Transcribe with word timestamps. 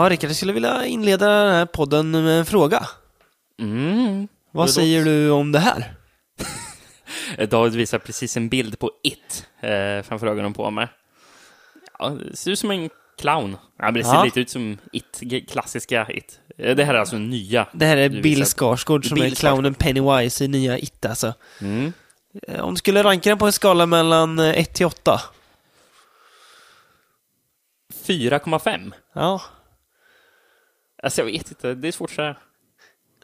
Ja, 0.00 0.08
Rickard, 0.10 0.30
jag 0.30 0.36
skulle 0.36 0.52
vilja 0.52 0.86
inleda 0.86 1.28
den 1.28 1.52
här 1.54 1.66
podden 1.66 2.10
med 2.10 2.38
en 2.38 2.46
fråga. 2.46 2.86
Mm. 3.60 4.28
Vad 4.52 4.70
säger 4.70 5.04
du 5.04 5.30
om 5.30 5.52
det 5.52 5.58
här? 5.58 5.94
David 7.50 7.74
visar 7.74 7.98
precis 7.98 8.36
en 8.36 8.48
bild 8.48 8.78
på 8.78 8.90
It 9.02 9.46
eh, 9.60 10.02
framför 10.02 10.26
ögonen 10.26 10.52
på 10.52 10.70
mig. 10.70 10.88
Ja, 11.98 12.08
det 12.08 12.36
ser 12.36 12.50
ut 12.50 12.58
som 12.58 12.70
en 12.70 12.90
clown. 13.18 13.56
Ja, 13.78 13.90
det 13.90 14.04
ser 14.04 14.12
Ja. 14.14 14.24
lite 14.24 14.40
ut 14.40 14.50
som 14.50 14.78
It, 14.92 15.22
klassiska 15.50 16.06
It. 16.10 16.40
Eh, 16.58 16.76
Det 16.76 16.84
här 16.84 16.94
är 16.94 16.98
alltså 16.98 17.16
nya. 17.18 17.66
Det 17.72 17.86
här 17.86 17.96
är 17.96 18.08
Bill. 18.08 18.44
Skarsgård 18.44 19.06
som 19.08 19.14
Bill 19.14 19.32
är 19.32 19.36
clownen 19.36 19.74
Pennywise 19.74 20.44
i 20.44 20.48
nya 20.48 20.78
It 20.78 21.06
alltså. 21.06 21.34
Mm. 21.60 21.92
Eh, 22.48 22.60
Om 22.60 22.74
du 22.74 22.78
skulle 22.78 23.02
ranka 23.02 23.30
den 23.30 23.38
på 23.38 23.46
en 23.46 23.52
skala 23.52 23.86
mellan 23.86 24.38
1 24.38 24.74
till 24.74 24.86
8? 24.86 25.20
4,5. 28.06 28.92
Ja, 29.14 29.40
Alltså 31.02 31.20
jag 31.20 31.26
vet 31.26 31.48
inte, 31.48 31.74
det 31.74 31.88
är 31.88 31.92
svårt 31.92 32.10
att 32.10 32.16
säga. 32.16 32.36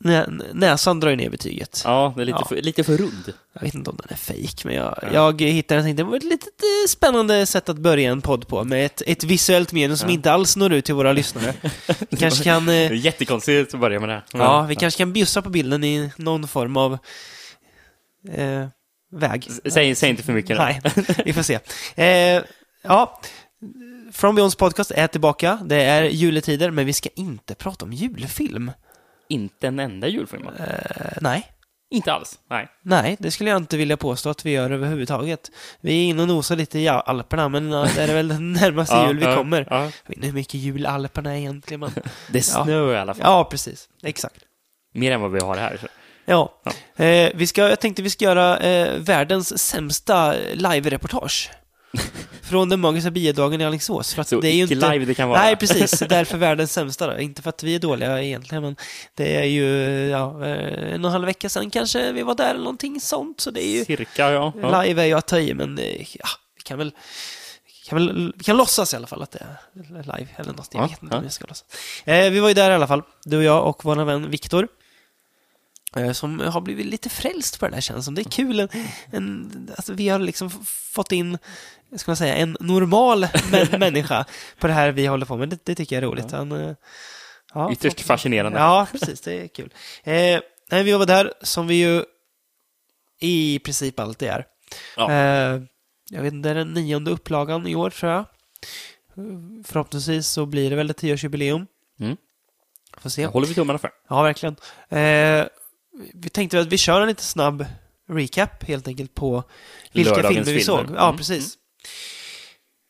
nä 0.00 0.26
näsan 0.52 1.00
drar 1.00 1.10
ju 1.10 1.16
ner 1.16 1.30
betyget. 1.30 1.82
Ja, 1.84 2.12
det 2.16 2.22
är 2.22 2.26
lite, 2.26 2.38
Ja. 2.40 2.46
för, 2.48 2.56
lite 2.56 2.84
för 2.84 2.96
rund. 2.96 3.32
Jag 3.52 3.60
vet 3.62 3.74
inte 3.74 3.90
om 3.90 3.96
den 3.96 4.06
är 4.10 4.16
fake, 4.16 4.62
men 4.64 4.74
jag, 4.74 4.98
jag 5.12 5.42
hittade 5.42 5.80
den 5.80 5.84
och 5.84 5.86
tänkte 5.88 6.02
det 6.02 6.10
var 6.10 6.16
ett 6.16 6.22
litet 6.24 6.48
eh, 6.48 6.88
spännande 6.88 7.46
sätt 7.46 7.68
att 7.68 7.78
börja 7.78 8.10
en 8.10 8.20
podd 8.22 8.48
på, 8.48 8.64
med 8.64 8.86
ett, 8.86 9.02
ett 9.06 9.24
visuellt 9.24 9.72
medium 9.72 9.96
som 9.96 10.10
inte 10.10 10.32
alls 10.32 10.56
når 10.56 10.72
ut 10.72 10.84
till 10.84 10.94
våra 10.94 11.12
lyssnare. 11.12 11.54
Vi 12.10 12.16
kanske 12.16 12.44
kan... 12.44 12.66
Det 12.66 12.74
är 12.74 12.90
Eh, 12.90 13.04
jättekonstigt 13.04 13.74
att 13.74 13.80
börja 13.80 14.00
med 14.00 14.08
det. 14.08 14.22
Men, 14.32 14.42
ja, 14.42 14.62
vi 14.62 14.74
kanske 14.76 14.98
kan 14.98 15.12
bjussa 15.12 15.42
på 15.42 15.50
bilden 15.50 15.84
i 15.84 16.10
någon 16.16 16.48
form 16.48 16.76
av 16.76 16.98
eh, 18.32 18.66
väg. 19.12 19.48
Säg, 19.72 19.94
säg 19.94 20.10
inte 20.10 20.22
för 20.22 20.32
mycket. 20.32 20.58
nu. 20.58 20.64
Nej, 20.64 20.80
vi 21.24 21.32
får 21.32 21.42
se. 21.42 21.58
Eh, 21.94 22.42
ja, 22.82 23.20
From 24.16 24.34
Beyonds 24.34 24.56
podcast 24.56 24.90
är 24.90 25.06
tillbaka. 25.06 25.58
Det 25.64 25.82
är 25.82 26.02
juletider, 26.02 26.70
men 26.70 26.86
vi 26.86 26.92
ska 26.92 27.08
inte 27.16 27.54
prata 27.54 27.84
om 27.84 27.92
julfilm. 27.92 28.70
Inte 29.28 29.66
en 29.68 29.78
enda 29.78 30.08
julfilm. 30.08 30.46
Eh, 30.58 30.64
nej. 31.20 31.46
Inte 31.90 32.12
alls. 32.12 32.38
Nej. 32.50 32.68
Nej, 32.82 33.16
det 33.18 33.30
skulle 33.30 33.50
jag 33.50 33.56
inte 33.56 33.76
vilja 33.76 33.96
påstå 33.96 34.30
att 34.30 34.46
vi 34.46 34.50
gör 34.50 34.70
överhuvudtaget. 34.70 35.50
Vi 35.80 35.92
är 35.92 36.04
inne 36.04 36.22
och 36.22 36.28
nosar 36.28 36.56
lite 36.56 36.78
i 36.78 36.88
Alperna, 36.88 37.48
men 37.48 37.70
ja, 37.72 37.88
det 37.94 38.02
är 38.02 38.14
väl 38.14 38.28
den 38.28 38.52
närmaste 38.60 38.94
Ja, 38.94 39.08
jul 39.08 39.18
vi 39.18 39.24
ja, 39.24 39.36
kommer. 39.36 39.66
ja. 39.70 39.80
Jag 39.82 39.86
vet 40.06 40.16
inte 40.16 40.26
hur 40.26 40.34
mycket 40.34 40.54
jul 40.54 40.86
Alperna 40.86 41.32
är 41.32 41.38
egentligen, 41.38 41.80
men... 41.80 41.90
Det 42.32 42.42
snöar 42.42 42.94
i 42.94 42.98
alla 42.98 43.14
fall. 43.14 43.22
Ja, 43.24 43.44
precis. 43.44 43.88
Exakt. 44.02 44.38
Mer 44.94 45.12
än 45.12 45.20
vad 45.20 45.32
vi 45.32 45.40
har 45.40 45.56
här. 45.56 45.76
så. 45.80 45.86
Ja. 46.24 46.62
Eh, 47.04 47.30
vi 47.34 47.46
ska, 47.46 47.68
jag 47.68 47.80
tänkte 47.80 48.02
vi 48.02 48.10
ska 48.10 48.24
göra 48.24 48.58
eh, 48.58 48.98
världens 48.98 49.58
sämsta 49.58 50.34
live-reportage. 50.52 51.50
Från 52.42 52.68
den 52.68 52.80
magiska 52.80 53.10
biodagen 53.10 53.60
i 53.60 53.64
Alingsås. 53.64 54.14
För 54.14 54.22
att 54.22 54.28
Så 54.28 54.40
det 54.40 54.48
är 54.48 54.52
ju 54.52 54.62
inte... 54.62 54.74
live 54.74 55.04
det 55.04 55.14
kan 55.14 55.28
vara. 55.28 55.40
Nej, 55.42 55.56
precis. 55.56 55.98
Därför 56.08 56.38
världens 56.38 56.72
sämsta 56.72 57.06
då. 57.06 57.20
Inte 57.20 57.42
för 57.42 57.50
att 57.50 57.62
vi 57.62 57.74
är 57.74 57.78
dåliga 57.78 58.22
egentligen, 58.22 58.62
men 58.62 58.76
det 59.14 59.36
är 59.36 59.44
ju 59.44 59.66
ja, 60.08 60.44
eh, 60.46 60.94
en 60.94 61.04
och 61.04 61.08
en 61.08 61.12
halv 61.12 61.24
vecka 61.24 61.48
sedan 61.48 61.70
kanske 61.70 62.12
vi 62.12 62.22
var 62.22 62.34
där 62.34 62.50
eller 62.50 62.58
någonting 62.58 63.00
sånt. 63.00 63.40
Så 63.40 63.50
det 63.50 63.64
är 63.66 63.78
ju... 63.78 63.84
Cirka, 63.84 64.30
ja. 64.30 64.52
ja. 64.62 64.82
Live 64.82 65.02
är 65.02 65.06
ju 65.06 65.12
att 65.12 65.26
ta 65.26 65.38
i, 65.38 65.54
men 65.54 65.78
eh, 65.78 66.16
ja, 66.16 66.28
vi 66.56 66.62
kan 66.62 66.78
väl... 66.78 66.92
Kan 67.88 67.98
väl, 67.98 68.32
vi 68.36 68.44
kan 68.44 68.56
låtsas 68.56 68.92
i 68.92 68.96
alla 68.96 69.06
fall 69.06 69.22
att 69.22 69.30
det 69.30 69.38
är 69.38 70.02
live 70.02 70.28
eller 70.36 70.52
något. 70.52 70.68
Jag 70.72 70.82
Ja, 70.82 70.86
vet 70.86 71.02
inte 71.02 71.14
ja. 71.14 71.18
om 71.18 71.24
jag 71.24 71.32
ska 71.32 71.44
låtsas. 71.48 71.64
Eh, 72.04 72.30
vi 72.30 72.40
var 72.40 72.48
ju 72.48 72.54
där 72.54 72.70
i 72.70 72.74
alla 72.74 72.86
fall, 72.86 73.02
du 73.24 73.36
och 73.36 73.42
jag 73.44 73.66
och 73.66 73.84
vår 73.84 74.04
vän 74.04 74.30
Viktor. 74.30 74.68
Eh, 75.96 76.12
som 76.12 76.40
har 76.40 76.60
blivit 76.60 76.86
lite 76.86 77.08
frälst 77.08 77.60
på 77.60 77.66
det 77.68 77.74
där 77.74 77.80
känns 77.80 78.04
som. 78.04 78.14
Det 78.14 78.22
är 78.22 78.30
kul. 78.30 78.60
En, 78.60 78.68
en, 79.10 79.70
alltså, 79.76 79.92
vi 79.92 80.08
har 80.08 80.18
liksom 80.18 80.50
fått 80.66 81.12
in, 81.12 81.38
ska 81.96 82.10
man 82.10 82.16
säga, 82.16 82.34
en 82.36 82.56
normal 82.60 83.24
mä- 83.24 83.78
människa 83.78 84.24
på 84.58 84.66
det 84.66 84.72
här 84.72 84.92
vi 84.92 85.06
håller 85.06 85.26
på 85.26 85.36
med. 85.36 85.48
Det, 85.48 85.58
det 85.64 85.74
tycker 85.74 85.96
jag 85.96 86.02
är 86.04 86.08
roligt. 86.08 86.30
Han, 86.30 86.52
eh, 86.52 86.74
ja, 87.54 87.72
Ytterst 87.72 88.00
fascinerande. 88.00 88.58
Ja, 88.58 88.86
precis. 88.92 89.20
Det 89.20 89.32
är 89.44 89.48
kul. 89.48 89.74
Eh, 90.04 90.40
nej, 90.70 90.82
vi 90.82 90.92
var 90.92 91.06
där, 91.06 91.32
som 91.42 91.66
vi 91.66 91.74
ju 91.74 92.04
i 93.20 93.58
princip 93.58 94.00
alltid 94.00 94.28
är. 94.28 94.46
Ja. 94.96 95.12
Eh, 95.12 95.62
jag 96.10 96.22
vet 96.22 96.32
inte, 96.32 96.48
det 96.48 96.50
är 96.50 96.54
den 96.54 96.72
nionde 96.74 97.10
upplagan 97.10 97.66
i 97.66 97.74
år, 97.74 97.90
tror 97.90 98.12
jag. 98.12 98.24
Förhoppningsvis 99.64 100.26
så 100.28 100.46
blir 100.46 100.70
det 100.70 100.76
väl 100.76 100.90
ett 100.90 100.96
tioårsjubileum. 100.96 101.66
Mm. 102.00 102.16
Får 102.98 103.10
se. 103.10 103.22
Det 103.22 103.28
håller 103.28 103.46
vi 103.46 103.54
tummarna 103.54 103.78
för. 103.78 103.90
Ja, 104.08 104.22
verkligen. 104.22 104.56
Eh, 104.88 105.46
vi 106.14 106.28
tänkte 106.28 106.60
att 106.60 106.66
vi 106.66 106.78
kör 106.78 107.00
en 107.00 107.08
lite 107.08 107.22
snabb 107.22 107.66
recap 108.08 108.64
helt 108.64 108.88
enkelt 108.88 109.14
på 109.14 109.42
vilka 109.92 110.10
Lördagens 110.10 110.46
filmer 110.46 110.58
vi 110.58 110.64
filmer. 110.64 110.84
såg. 110.86 110.96
Ja, 110.96 111.04
Mm. 111.04 111.16
precis. 111.16 111.54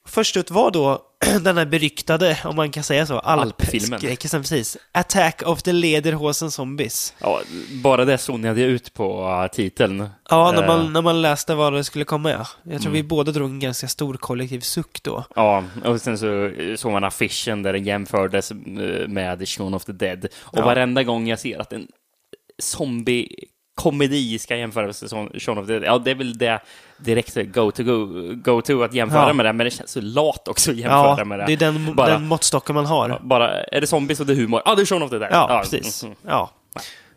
Först 0.09 0.37
ut 0.37 0.51
var 0.51 0.71
då 0.71 1.03
den 1.41 1.57
här 1.59 1.67
beryktade, 1.67 2.39
om 2.45 2.57
man 2.57 2.71
kan 2.71 2.83
säga 2.83 3.07
så, 3.07 3.19
alpskräckisen, 3.19 4.43
precis. 4.43 4.77
Attack 4.93 5.43
of 5.47 5.63
the 5.63 5.73
Lederhosen 5.73 6.51
Zombies. 6.51 7.15
Ja, 7.19 7.41
bara 7.83 8.05
det 8.05 8.19
zonade 8.19 8.61
jag 8.61 8.71
ut 8.71 8.95
på 8.95 9.29
uh, 9.29 9.47
titeln. 9.55 10.09
Ja, 10.31 10.53
när 10.53 10.63
Eh, 10.63 10.67
man, 10.69 10.93
när 10.93 11.03
man 11.03 11.23
läste 11.23 11.55
vad 11.55 11.73
det 11.73 11.85
skulle 11.85 12.05
komma, 12.05 12.31
ja. 12.31 12.47
Jag 12.63 12.81
tror 12.81 12.91
Mm. 12.91 12.93
vi 12.93 13.03
båda 13.03 13.33
drog 13.33 13.51
en 13.51 13.61
ganska 13.61 13.89
stor 13.89 14.15
kollektiv 14.15 14.61
suck 14.61 15.03
då. 15.03 15.25
Ja, 15.35 15.65
och 15.85 16.01
sen 16.01 16.19
så 16.19 16.51
såg 16.77 16.93
man 16.93 17.05
affischen 17.05 17.63
där 17.63 17.73
den 17.73 17.85
jämfördes 17.85 18.51
eh, 18.51 19.09
med 19.09 19.49
Shaun 19.49 19.75
of 19.75 19.85
the 19.85 19.93
Dead. 19.93 20.25
Och 20.37 20.59
Ja. 20.59 20.65
varenda 20.65 21.03
gång 21.03 21.29
jag 21.29 21.39
ser 21.41 21.59
att 21.59 21.73
en 21.73 21.87
zombie-komedi 22.63 24.39
ska 24.39 24.57
jämföras 24.57 25.13
med 25.13 25.43
Shaun 25.43 25.59
of 25.59 25.67
the 25.67 25.73
Dead, 25.73 25.85
ja, 25.85 25.99
det 25.99 26.11
är 26.11 26.15
väl 26.15 26.39
det 26.39 26.61
direkt 26.99 27.35
go 27.35 27.71
to, 27.71 27.83
go, 27.83 28.07
go 28.35 28.63
to 28.63 28.83
att 28.83 28.95
jämföra 28.95 29.27
Ja. 29.27 29.33
med 29.33 29.47
det, 29.47 29.53
men 29.53 29.65
det 29.65 29.71
känns 29.71 29.91
så 29.91 30.01
lat 30.01 30.49
också 30.49 30.71
att 30.71 30.77
jämföra 30.77 31.15
Ja, 31.19 31.25
med 31.25 31.39
det. 31.39 31.45
det 31.47 31.53
är 31.53 31.57
den, 31.57 31.95
Bara- 31.95 32.09
den 32.09 32.27
måttstocken 32.27 32.75
man 32.75 32.87
har. 32.87 33.21
Bara, 33.23 33.63
är 33.65 33.81
det 33.81 33.87
zombies 33.87 34.21
och 34.21 34.27
det 34.27 34.33
är 34.33 34.37
humor? 34.37 34.63
Ja, 34.65 34.75
det 34.75 34.83
är 34.83 34.87
Shaun 34.87 35.03
of 35.03 35.11
the 35.11 35.19
Dead. 35.19 35.31
Ja, 35.33 35.61
precis. 35.63 36.03
mm, 36.05 36.17
Ja. 36.27 36.51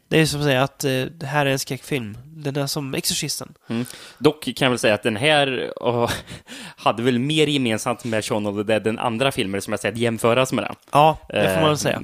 Det 0.08 0.20
är 0.20 0.26
som 0.26 0.40
att 0.40 0.46
säga 0.46 0.64
att 0.64 0.84
eh, 0.84 0.92
det 0.92 1.26
här 1.26 1.46
är 1.46 1.50
en 1.50 1.60
skräckfilm. 1.60 2.18
Den 2.26 2.56
är 2.56 2.68
som 2.68 2.94
Exorcisten. 2.94 3.54
Mm. 3.68 3.86
Dock 4.18 4.44
kan 4.44 4.66
jag 4.66 4.70
väl 4.70 4.80
säga 4.80 4.94
att 4.94 5.04
den 5.04 5.16
här 5.16 5.74
åh, 5.76 6.10
hade 6.76 7.04
väl 7.04 7.20
mer 7.20 7.48
gemensamt 7.48 8.04
med 8.04 8.26
Shaun 8.26 8.46
of 8.46 8.56
the 8.58 8.64
Dead 8.64 8.88
än 8.88 9.00
andra 9.00 9.32
filmer 9.32 9.60
som 9.60 9.74
jag 9.74 9.80
sett 9.80 9.98
jämföras 9.98 10.54
med 10.54 10.64
den. 10.64 10.76
Ja, 10.92 11.18
det 11.30 11.44
får 11.44 11.54
man 11.56 11.64
väl 11.64 11.72
Eh, 11.72 11.76
säga. 11.76 12.02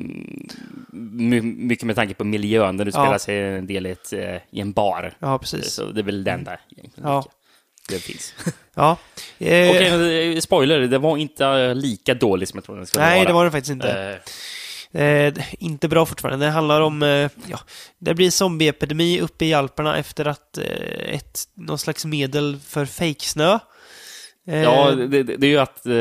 My, 0.92 1.42
mycket 1.42 1.84
med 1.86 1.96
tanke 1.96 2.14
på 2.14 2.24
miljön, 2.24 2.78
där 2.78 2.86
du 2.86 2.92
Ja. 2.96 3.02
spelar 3.04 3.18
sig 3.18 3.42
en 3.58 3.68
del 3.68 3.86
i, 3.86 3.90
ett, 3.92 4.14
eh, 4.14 4.36
i 4.52 4.62
en 4.62 4.72
bar. 4.72 5.14
Ja, 5.20 5.38
precis. 5.38 5.74
Så 5.74 5.86
det 5.86 6.02
är 6.02 6.04
väl 6.04 6.24
den 6.24 6.44
där 6.44 6.60
egentligen. 6.78 7.10
Ja. 7.10 7.26
Det 7.90 8.00
finns. 8.00 8.34
Ja. 8.78 8.98
Eh, 9.38 9.70
Okej, 9.70 10.34
eh, 10.36 10.40
spoiler, 10.40 10.80
det 10.80 10.98
var 10.98 11.18
inte 11.18 11.74
lika 11.74 12.14
dålig 12.14 12.48
som 12.48 12.58
jag 12.58 12.64
trodde 12.64 12.80
den 12.80 12.88
skulle 12.88 13.06
nej, 13.06 13.18
vara. 13.18 13.28
det 13.28 13.34
var 13.34 13.46
det 13.46 13.52
faktiskt 13.52 13.72
inte. 13.72 13.92
Eh, 13.92 14.32
Eh, 15.02 15.34
inte 15.60 15.88
bra 15.88 16.06
fortfarande. 16.06 16.46
Det 16.46 16.52
handlar 16.52 16.82
om, 16.82 17.04
eh, 17.04 17.30
ja, 17.48 17.60
det 18.00 18.14
blir 18.14 18.32
zombieepidemi 18.32 19.20
uppe 19.22 19.46
i 19.46 19.54
Alperna 19.54 19.98
efter 19.98 20.26
att 20.26 20.58
eh, 20.58 21.16
ett, 21.16 21.44
någon 21.54 21.78
slags 21.80 22.06
medel 22.06 22.60
för 22.68 22.86
fejksnö. 22.86 23.60
Eh, 24.48 24.62
ja, 24.64 24.92
det, 24.92 25.24
det 25.24 25.48
är 25.48 25.50
ju 25.52 25.58
att 25.58 25.86
eh, 25.86 25.94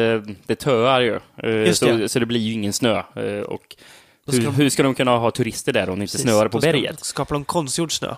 det 0.46 0.54
töar 0.54 1.00
ju. 1.00 1.20
Eh, 1.42 1.66
Just 1.66 1.78
så, 1.80 1.86
det. 1.86 2.08
så 2.08 2.18
det 2.18 2.26
blir 2.26 2.40
ju 2.40 2.52
ingen 2.52 2.72
snö. 2.72 3.02
Eh, 3.16 3.40
och 3.40 3.76
Då 4.26 4.32
ska 4.32 4.40
hur, 4.40 4.46
de- 4.46 4.54
hur 4.54 4.70
ska 4.70 4.82
de 4.82 4.94
kunna 4.94 5.16
ha 5.18 5.30
turister 5.30 5.72
där 5.72 5.90
om 5.90 5.98
det 5.98 6.02
inte 6.02 6.18
snöar 6.18 6.48
på 6.48 6.58
Då 6.58 6.60
ska 6.60 6.72
de 6.72 6.82
berget? 6.82 7.46
konstgjord 7.46 7.92
snö. 7.92 8.14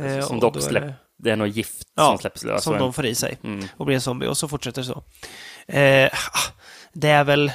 Eh, 0.00 0.26
Som 0.26 0.40
dock 0.40 0.54
då 0.54 0.60
är 0.60 0.62
släpp, 0.64 0.84
det- 1.18 1.30
är 1.30 1.36
något 1.36 1.56
gift 1.56 1.82
Ja, 1.96 2.06
som 2.06 2.18
släpps 2.18 2.44
lös. 2.44 2.62
Som 2.64 2.78
de 2.78 2.92
får 2.92 3.06
i 3.06 3.14
sig. 3.14 3.38
Mm. 3.44 3.64
och 3.76 3.86
blir 3.86 3.94
en 3.94 4.00
zombie 4.00 4.26
och 4.26 4.36
så 4.38 4.48
fortsätter 4.48 4.82
det 4.82 4.86
så. 4.86 5.02
Eh, 5.72 6.06
ah, 6.12 6.52
det 6.92 7.08
är 7.08 7.24
väl 7.24 7.52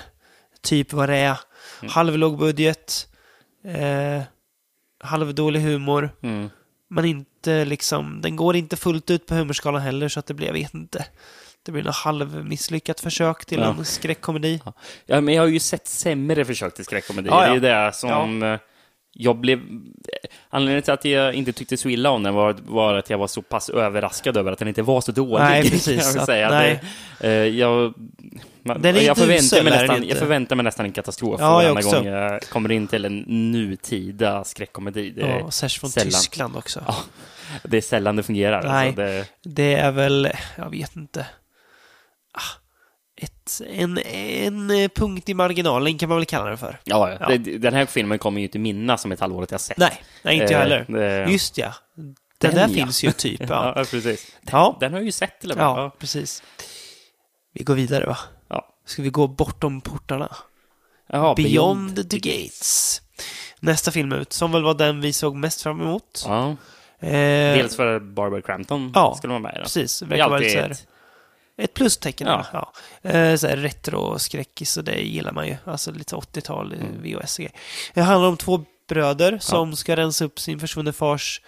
typ 0.61 0.93
vad 0.93 1.09
det 1.09 1.17
är. 1.17 1.39
Mm. 1.81 1.91
Halvlåg 1.91 2.37
budget, 2.37 3.07
eh, 3.65 4.21
halvdålig 5.03 5.59
humor, 5.61 6.09
Mm. 6.23 6.49
men 6.89 7.05
inte 7.05 7.65
liksom, 7.65 8.21
den 8.21 8.35
går 8.35 8.55
inte 8.55 8.75
fullt 8.77 9.09
ut 9.09 9.25
på 9.25 9.35
humorskalan 9.35 9.81
heller 9.81 10.07
så 10.09 10.19
att 10.19 10.25
det 10.25 10.33
blir, 10.33 10.47
jag 10.47 10.53
vet 10.53 10.73
inte. 10.73 11.05
Det 11.65 11.71
blir 11.71 11.83
något 11.83 11.95
halvmisslyckat 11.95 12.99
försök 12.99 13.45
till 13.45 13.59
Ja. 13.59 13.75
en 13.77 13.85
skräckkomedi. 13.85 14.61
Ja, 15.05 15.21
men 15.21 15.33
jag 15.33 15.41
har 15.41 15.47
ju 15.47 15.59
sett 15.59 15.87
sämre 15.87 16.45
försök 16.45 16.73
till 16.73 16.85
skräckkomedi. 16.85 17.29
Ja. 17.29 17.53
Det 17.55 17.67
är 17.69 17.85
det 17.85 17.93
som 17.93 18.43
eh, 18.43 18.59
jag 19.13 19.37
blev... 19.37 19.59
Anledningen 20.49 20.83
till 20.83 20.93
att 20.93 21.05
jag 21.05 21.33
inte 21.33 21.53
tyckte 21.53 21.77
så 21.77 21.89
illa 21.89 22.09
om 22.09 22.23
den 22.23 22.33
var, 22.33 22.55
var 22.65 22.93
att 22.93 23.09
jag 23.09 23.17
var 23.17 23.27
så 23.27 23.41
pass 23.41 23.69
överraskad 23.69 24.37
över 24.37 24.51
att 24.51 24.59
den 24.59 24.67
inte 24.67 24.81
var 24.81 25.01
så 25.01 25.11
dålig. 25.11 25.43
Nej, 25.43 25.61
precis. 25.69 25.87
jag 25.87 26.11
väl 26.13 26.19
Att- 26.19 26.25
säga. 26.25 26.49
nej. 26.49 26.83
Det, 27.19 27.27
eh, 27.27 27.31
jag, 27.33 27.93
man, 28.63 28.81
jag, 28.83 29.17
förväntar 29.17 29.33
usel, 29.33 29.63
mig 29.63 29.73
nästan, 29.73 30.07
jag 30.07 30.17
förväntar 30.17 30.55
mig 30.55 30.63
nästan 30.63 30.85
en 30.85 30.91
katastrof 30.91 31.41
Ja, 31.41 31.53
varenda 31.53 31.81
gång 31.81 32.05
jag 32.05 32.41
kommer 32.43 32.71
in 32.71 32.87
till 32.87 33.05
en 33.05 33.17
nutida 33.51 34.43
skräckkomedi. 34.43 35.09
Det, 35.09 35.21
Ja, 35.21 35.51
särskilt 35.51 35.79
från 35.79 35.89
sällan. 35.89 36.11
Tyskland 36.11 36.55
också. 36.57 36.83
Ja, 36.87 36.95
det 37.63 37.77
är 37.77 37.81
sällan 37.81 38.15
det 38.15 38.23
fungerar. 38.23 38.63
Nej. 38.63 38.87
Alltså, 38.87 39.01
det, 39.01 39.25
Det 39.43 39.73
är 39.73 39.91
väl, 39.91 40.29
jag 40.57 40.69
vet 40.69 40.95
inte. 40.95 41.27
Ah, 42.33 42.41
en, 43.69 43.97
en 43.97 44.69
eh, 44.71 44.89
punkt 44.89 45.29
i 45.29 45.33
marginalen 45.33 45.97
kan 45.97 46.09
man 46.09 46.17
väl 46.17 46.25
kalla 46.25 46.49
det 46.49 46.57
för. 46.57 46.79
Ja, 46.83 47.17
Ja. 47.19 47.27
Det, 47.27 47.57
den 47.57 47.73
här 47.73 47.85
filmen 47.85 48.19
kommer 48.19 48.39
ju 48.39 48.45
inte 48.47 48.59
minnas 48.59 49.01
som 49.01 49.11
ett 49.11 49.19
halvår 49.19 49.43
att 49.43 49.51
jag 49.51 49.61
sett. 49.61 49.77
Nej, 49.77 50.03
nej 50.21 50.33
inte 50.41 50.53
jag 50.53 50.61
Eh, 50.61 50.69
heller. 50.69 50.85
det- 51.25 51.31
Just 51.31 51.57
ja. 51.57 51.73
Den, 51.95 52.15
Den, 52.37 52.55
där 52.55 52.61
ja. 52.61 52.85
finns 52.85 53.03
ju 53.03 53.11
typ. 53.11 53.41
Ja, 53.49 53.73
Ja, 53.75 53.85
precis. 53.91 54.31
ja. 54.51 54.77
Den 54.79 54.91
har 54.91 54.99
jag 54.99 55.05
ju 55.05 55.11
sett 55.11 55.39
till 55.39 55.51
och 55.51 55.57
med. 55.57 55.63
ja 55.65 55.95
precis. 55.99 56.43
Vi 57.53 57.63
går 57.63 57.75
vidare 57.75 58.05
va? 58.05 58.17
Ja. 58.49 58.67
Ska 58.85 59.01
vi 59.01 59.09
gå 59.09 59.27
bortom 59.27 59.81
portarna? 59.81 60.35
Jaha, 61.09 61.35
Beyond, 61.35 62.09
the 62.09 62.17
Gates. 62.17 63.01
Nästa 63.59 63.91
film 63.91 64.11
ut, 64.13 64.33
som 64.33 64.51
väl 64.51 64.63
var 64.63 64.73
den 64.73 65.01
vi 65.01 65.13
såg 65.13 65.35
mest 65.35 65.61
fram 65.61 65.81
emot. 65.81 66.23
Ja. 66.27 66.49
Eh, 66.99 67.09
Dels 67.57 67.75
för 67.75 67.99
Barbara 67.99 68.41
Crampton 68.41 68.91
Ja, 68.95 69.15
skulle 69.17 69.31
vara 69.31 69.39
med 69.41 69.51
i 69.51 69.55
den. 69.55 69.63
Precis, 69.63 69.99
det 69.99 70.05
Det 70.05 70.17
är 70.17 70.23
alltid 70.23 70.57
ett... 70.57 70.87
ett 71.57 71.73
plustecken. 71.73 72.27
Ja. 72.27 72.45
Ja. 72.53 72.73
Ja. 73.01 73.09
Eh, 73.09 73.35
så 73.35 73.47
här 73.47 73.57
retro-skräckis 73.57 74.77
och 74.77 74.83
det 74.83 75.01
gillar 75.01 75.31
man 75.31 75.47
ju. 75.47 75.55
Alltså 75.65 75.91
lite 75.91 76.15
80-tal 76.15 76.73
Mm. 76.73 77.01
VHS 77.01 77.37
grejer. 77.37 77.51
Det 77.93 78.01
handlar 78.01 78.29
om 78.29 78.37
två 78.37 78.65
bröder 78.89 79.37
som 79.41 79.75
ska 79.75 79.95
rensa 79.95 80.25
upp 80.25 80.39
sin 80.39 80.59
försvunne 80.59 80.93
fars 80.93 81.41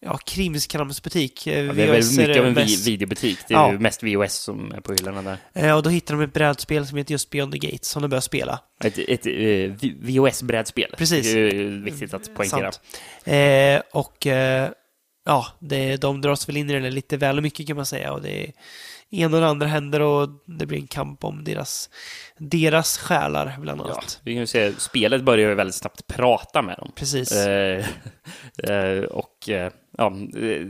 ja, 0.00 0.16
krimskramsbutik. 0.16 1.46
Eh, 1.46 1.64
Ja, 1.64 1.72
det 1.72 1.82
är 1.82 1.86
väl 1.86 2.00
VHS 2.00 2.18
är 2.18 2.26
mycket 2.26 2.40
av 2.40 2.46
en 2.46 2.52
mest. 2.54 2.86
videobutik. 2.86 3.38
Det 3.48 3.54
är 3.54 3.58
Ja. 3.58 3.72
mest 3.72 4.02
VOS 4.02 4.32
som 4.34 4.72
är 4.72 4.80
på 4.80 4.92
hyllorna 4.92 5.22
där. 5.22 5.38
Eh, 5.68 5.76
och 5.76 5.82
då 5.82 5.90
hittar 5.90 6.14
de 6.14 6.22
ett 6.24 6.32
brädspel 6.32 6.86
som 6.86 6.98
heter 6.98 7.12
just 7.12 7.30
Beyond 7.30 7.52
the 7.52 7.58
Gates 7.58 7.88
som 7.88 8.02
de 8.02 8.08
börjar 8.08 8.20
spela. 8.20 8.60
Ett, 8.84 8.98
ett 8.98 9.26
eh, 9.26 9.90
VOS-brädspel. 10.00 10.94
Precis. 10.98 11.32
Det 11.32 11.40
är 11.40 11.84
viktigt 11.84 12.14
att 12.14 12.34
poängtera. 12.34 12.70
Eh, 13.36 13.82
och 13.92 14.26
ja, 15.24 15.46
det, 15.58 15.96
de 15.96 16.20
dras 16.20 16.48
väl 16.48 16.56
in 16.56 16.70
i 16.70 16.80
det 16.80 16.90
lite 16.90 17.16
väl 17.16 17.40
mycket 17.40 17.66
kan 17.66 17.76
man 17.76 17.86
säga. 17.86 18.12
Och 18.12 18.22
det 18.22 18.44
är 18.48 18.52
en 19.12 19.34
och 19.34 19.40
det 19.40 19.46
andra 19.48 19.66
händer 19.66 20.00
och 20.00 20.28
det 20.46 20.66
blir 20.66 20.78
en 20.78 20.86
kamp 20.86 21.24
om 21.24 21.44
deras, 21.44 21.90
deras 22.38 22.98
själar 22.98 23.56
bland 23.60 23.80
Ja, 23.80 23.84
annat. 23.84 24.20
vi 24.24 24.32
kan 24.32 24.40
ju 24.40 24.46
säga, 24.46 24.72
spelet 24.78 25.22
börjar 25.22 25.48
ju 25.48 25.54
väldigt 25.54 25.74
snabbt 25.74 26.06
prata 26.06 26.62
med 26.62 26.76
dem. 26.76 26.92
Precis. 26.94 27.32
Eh, 27.32 27.86
eh, 28.68 29.02
och 29.04 29.48
eh, 29.48 29.72
ja, 29.98 30.10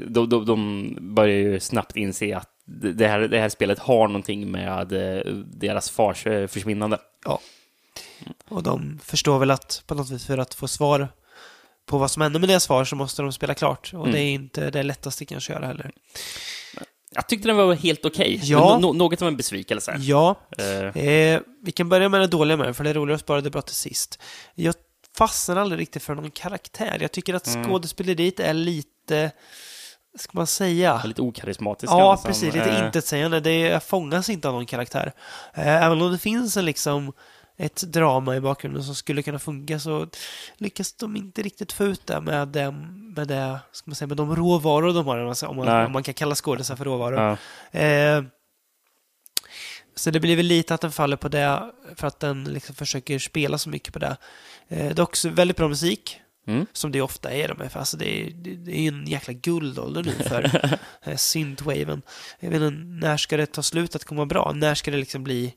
de, 0.07 0.29
de, 0.29 0.45
de 0.47 0.97
börjar 1.01 1.37
ju 1.37 1.61
snabbt 1.61 1.97
inse 1.97 2.37
att 2.37 2.49
det 2.95 3.09
här, 3.09 3.21
det 3.21 3.39
här 3.39 3.49
spelet 3.49 3.79
har 3.79 4.07
någonting 4.09 4.51
med 4.51 4.93
eh, 4.93 5.33
deras 5.35 5.91
fars 5.91 6.27
eh, 6.27 6.47
försvinnande. 6.47 6.99
Ja. 7.25 7.41
Och 8.49 8.63
de 8.63 8.99
förstår 9.05 9.39
väl 9.39 9.51
att 9.51 9.83
på 9.87 9.95
något 9.95 10.11
vis 10.11 10.27
för 10.27 10.39
att 10.39 10.55
få 10.55 10.69
svar 10.69 11.09
på 11.87 11.99
vad 11.99 12.11
som 12.11 12.23
hände 12.23 12.39
med 12.39 12.49
deras 12.49 12.67
far 12.67 12.85
så 12.85 12.97
måste 12.97 13.23
de 13.23 13.33
spela 13.33 13.55
klart. 13.55 13.91
Och 13.95 14.01
Mm. 14.01 14.13
det 14.13 14.21
är 14.21 14.31
inte 14.33 14.71
det 14.71 14.83
lättaste 14.83 15.25
kan 15.25 15.41
göra 15.49 15.67
heller. 15.67 15.91
Jag 17.15 17.29
tyckte 17.29 17.49
den 17.49 17.57
var 17.57 17.75
helt 17.75 18.05
okej. 18.05 18.41
Ja. 18.43 18.71
men 18.73 18.81
no, 18.83 18.93
något 18.93 19.23
av 19.23 19.29
en 19.29 19.37
besvikelse. 19.37 19.97
Ja, 19.99 20.35
Eh, 20.59 21.05
eh, 21.05 21.41
vi 21.65 21.73
kan 21.73 21.89
börja 21.89 22.09
med 22.09 22.21
det 22.21 22.27
dåliga 22.27 22.57
med 22.57 22.67
det, 22.67 22.75
för 22.75 22.85
det 22.85 22.91
är 22.91 22.95
roligare 22.95 23.15
att 23.15 23.21
spara 23.21 23.41
det 23.41 23.51
bra 23.51 23.63
till 23.63 23.75
sist. 23.75 24.19
Jag 24.55 24.75
fastnar 25.19 25.57
aldrig 25.57 25.81
riktigt 25.81 26.03
för 26.03 26.15
någon 26.15 26.31
karaktär. 26.31 26.99
Jag 27.01 27.13
tycker 27.13 27.35
att 27.35 27.47
Mm. 27.55 27.65
skådespeleriet 27.69 28.41
är 28.41 28.55
lite, 28.55 29.31
ska 30.19 30.31
man 30.39 30.47
säga? 30.47 31.03
lite 31.05 31.23
okarismatisk. 31.23 31.93
Ja, 31.93 32.13
nästan. 32.13 32.31
precis. 32.33 32.55
Lite 32.55 32.71
Eh, 32.71 32.87
intetsägande. 32.87 33.41
Det 33.41 33.85
fångas 33.85 34.29
inte 34.29 34.49
av 34.49 34.55
någon 34.55 34.67
karaktär. 34.67 35.13
Eh, 35.55 35.85
Även 35.85 36.03
om 36.03 36.13
det 36.13 36.19
finns 36.19 36.57
en 36.57 36.65
liksom 36.65 37.13
ett 37.57 37.83
drama 37.83 38.37
i 38.37 38.41
bakgrunden 38.41 38.85
som 38.85 38.95
skulle 38.95 39.23
kunna 39.23 39.39
funka 39.39 39.79
så 39.79 40.07
lyckas 40.57 40.93
de 40.93 41.17
inte 41.17 41.43
riktigt 41.43 41.73
få 41.73 41.85
ut 41.85 42.07
det 42.07 42.21
med, 42.21 42.49
det, 42.49 42.71
med, 43.17 43.29
det, 43.29 43.59
ska 43.73 43.91
man 43.91 43.95
säga, 43.95 44.09
med 44.09 44.17
de 44.17 44.37
råvaror 44.37 44.93
de 44.93 45.07
har, 45.07 45.19
om 45.19 45.27
man, 45.27 45.37
om 45.49 45.57
Nej. 45.57 45.67
man, 45.67 45.87
om 45.87 45.93
man 45.93 46.03
kan 46.03 46.15
kalla 46.15 46.35
skådisar 46.35 46.77
för 46.77 46.85
råvaror. 46.85 47.39
Ja. 47.73 47.81
Eh, 47.81 48.23
så 49.95 50.11
det 50.11 50.21
blir 50.21 50.37
väl 50.37 50.47
lite 50.47 50.75
att 50.75 50.81
den 50.81 50.93
faller 50.93 51.17
på 51.17 51.29
det 51.29 51.73
för 51.97 52.07
att 52.07 52.21
den 52.21 52.45
liksom 52.45 52.75
försöker 52.75 53.19
spela 53.19 53.59
så 53.59 53.69
mycket 53.69 53.93
på 53.93 53.99
det. 53.99 54.17
Eh, 54.69 54.95
det 54.95 54.99
är 54.99 55.01
också 55.01 55.29
väldigt 55.29 55.57
bra 55.57 55.69
musik. 55.69 56.19
Mm. 56.47 56.67
Som 56.73 56.93
det 56.93 57.01
ofta 57.01 57.33
är 57.33 57.49
de 57.49 57.71
för 57.71 57.79
alltså 57.79 57.97
det 57.97 58.21
är, 58.21 58.31
det 58.35 58.73
är 58.73 58.81
ju 58.81 58.89
en 58.89 59.07
jäkla 59.07 59.33
guldålder 59.33 60.03
nu 60.03 60.13
för 60.13 60.79
eh, 61.03 61.17
synthwaven. 61.17 62.03
Jag 62.41 62.51
vet 62.51 62.63
inte, 62.63 62.85
när 62.85 63.17
ska 63.17 63.37
det 63.37 63.47
ta 63.47 63.63
slut 63.63 63.97
att 63.97 64.05
komma 64.05 64.27
bra? 64.27 64.53
När 64.55 64.75
ska 64.75 64.91
det 64.91 64.97
liksom 64.97 65.25
bli 65.25 65.55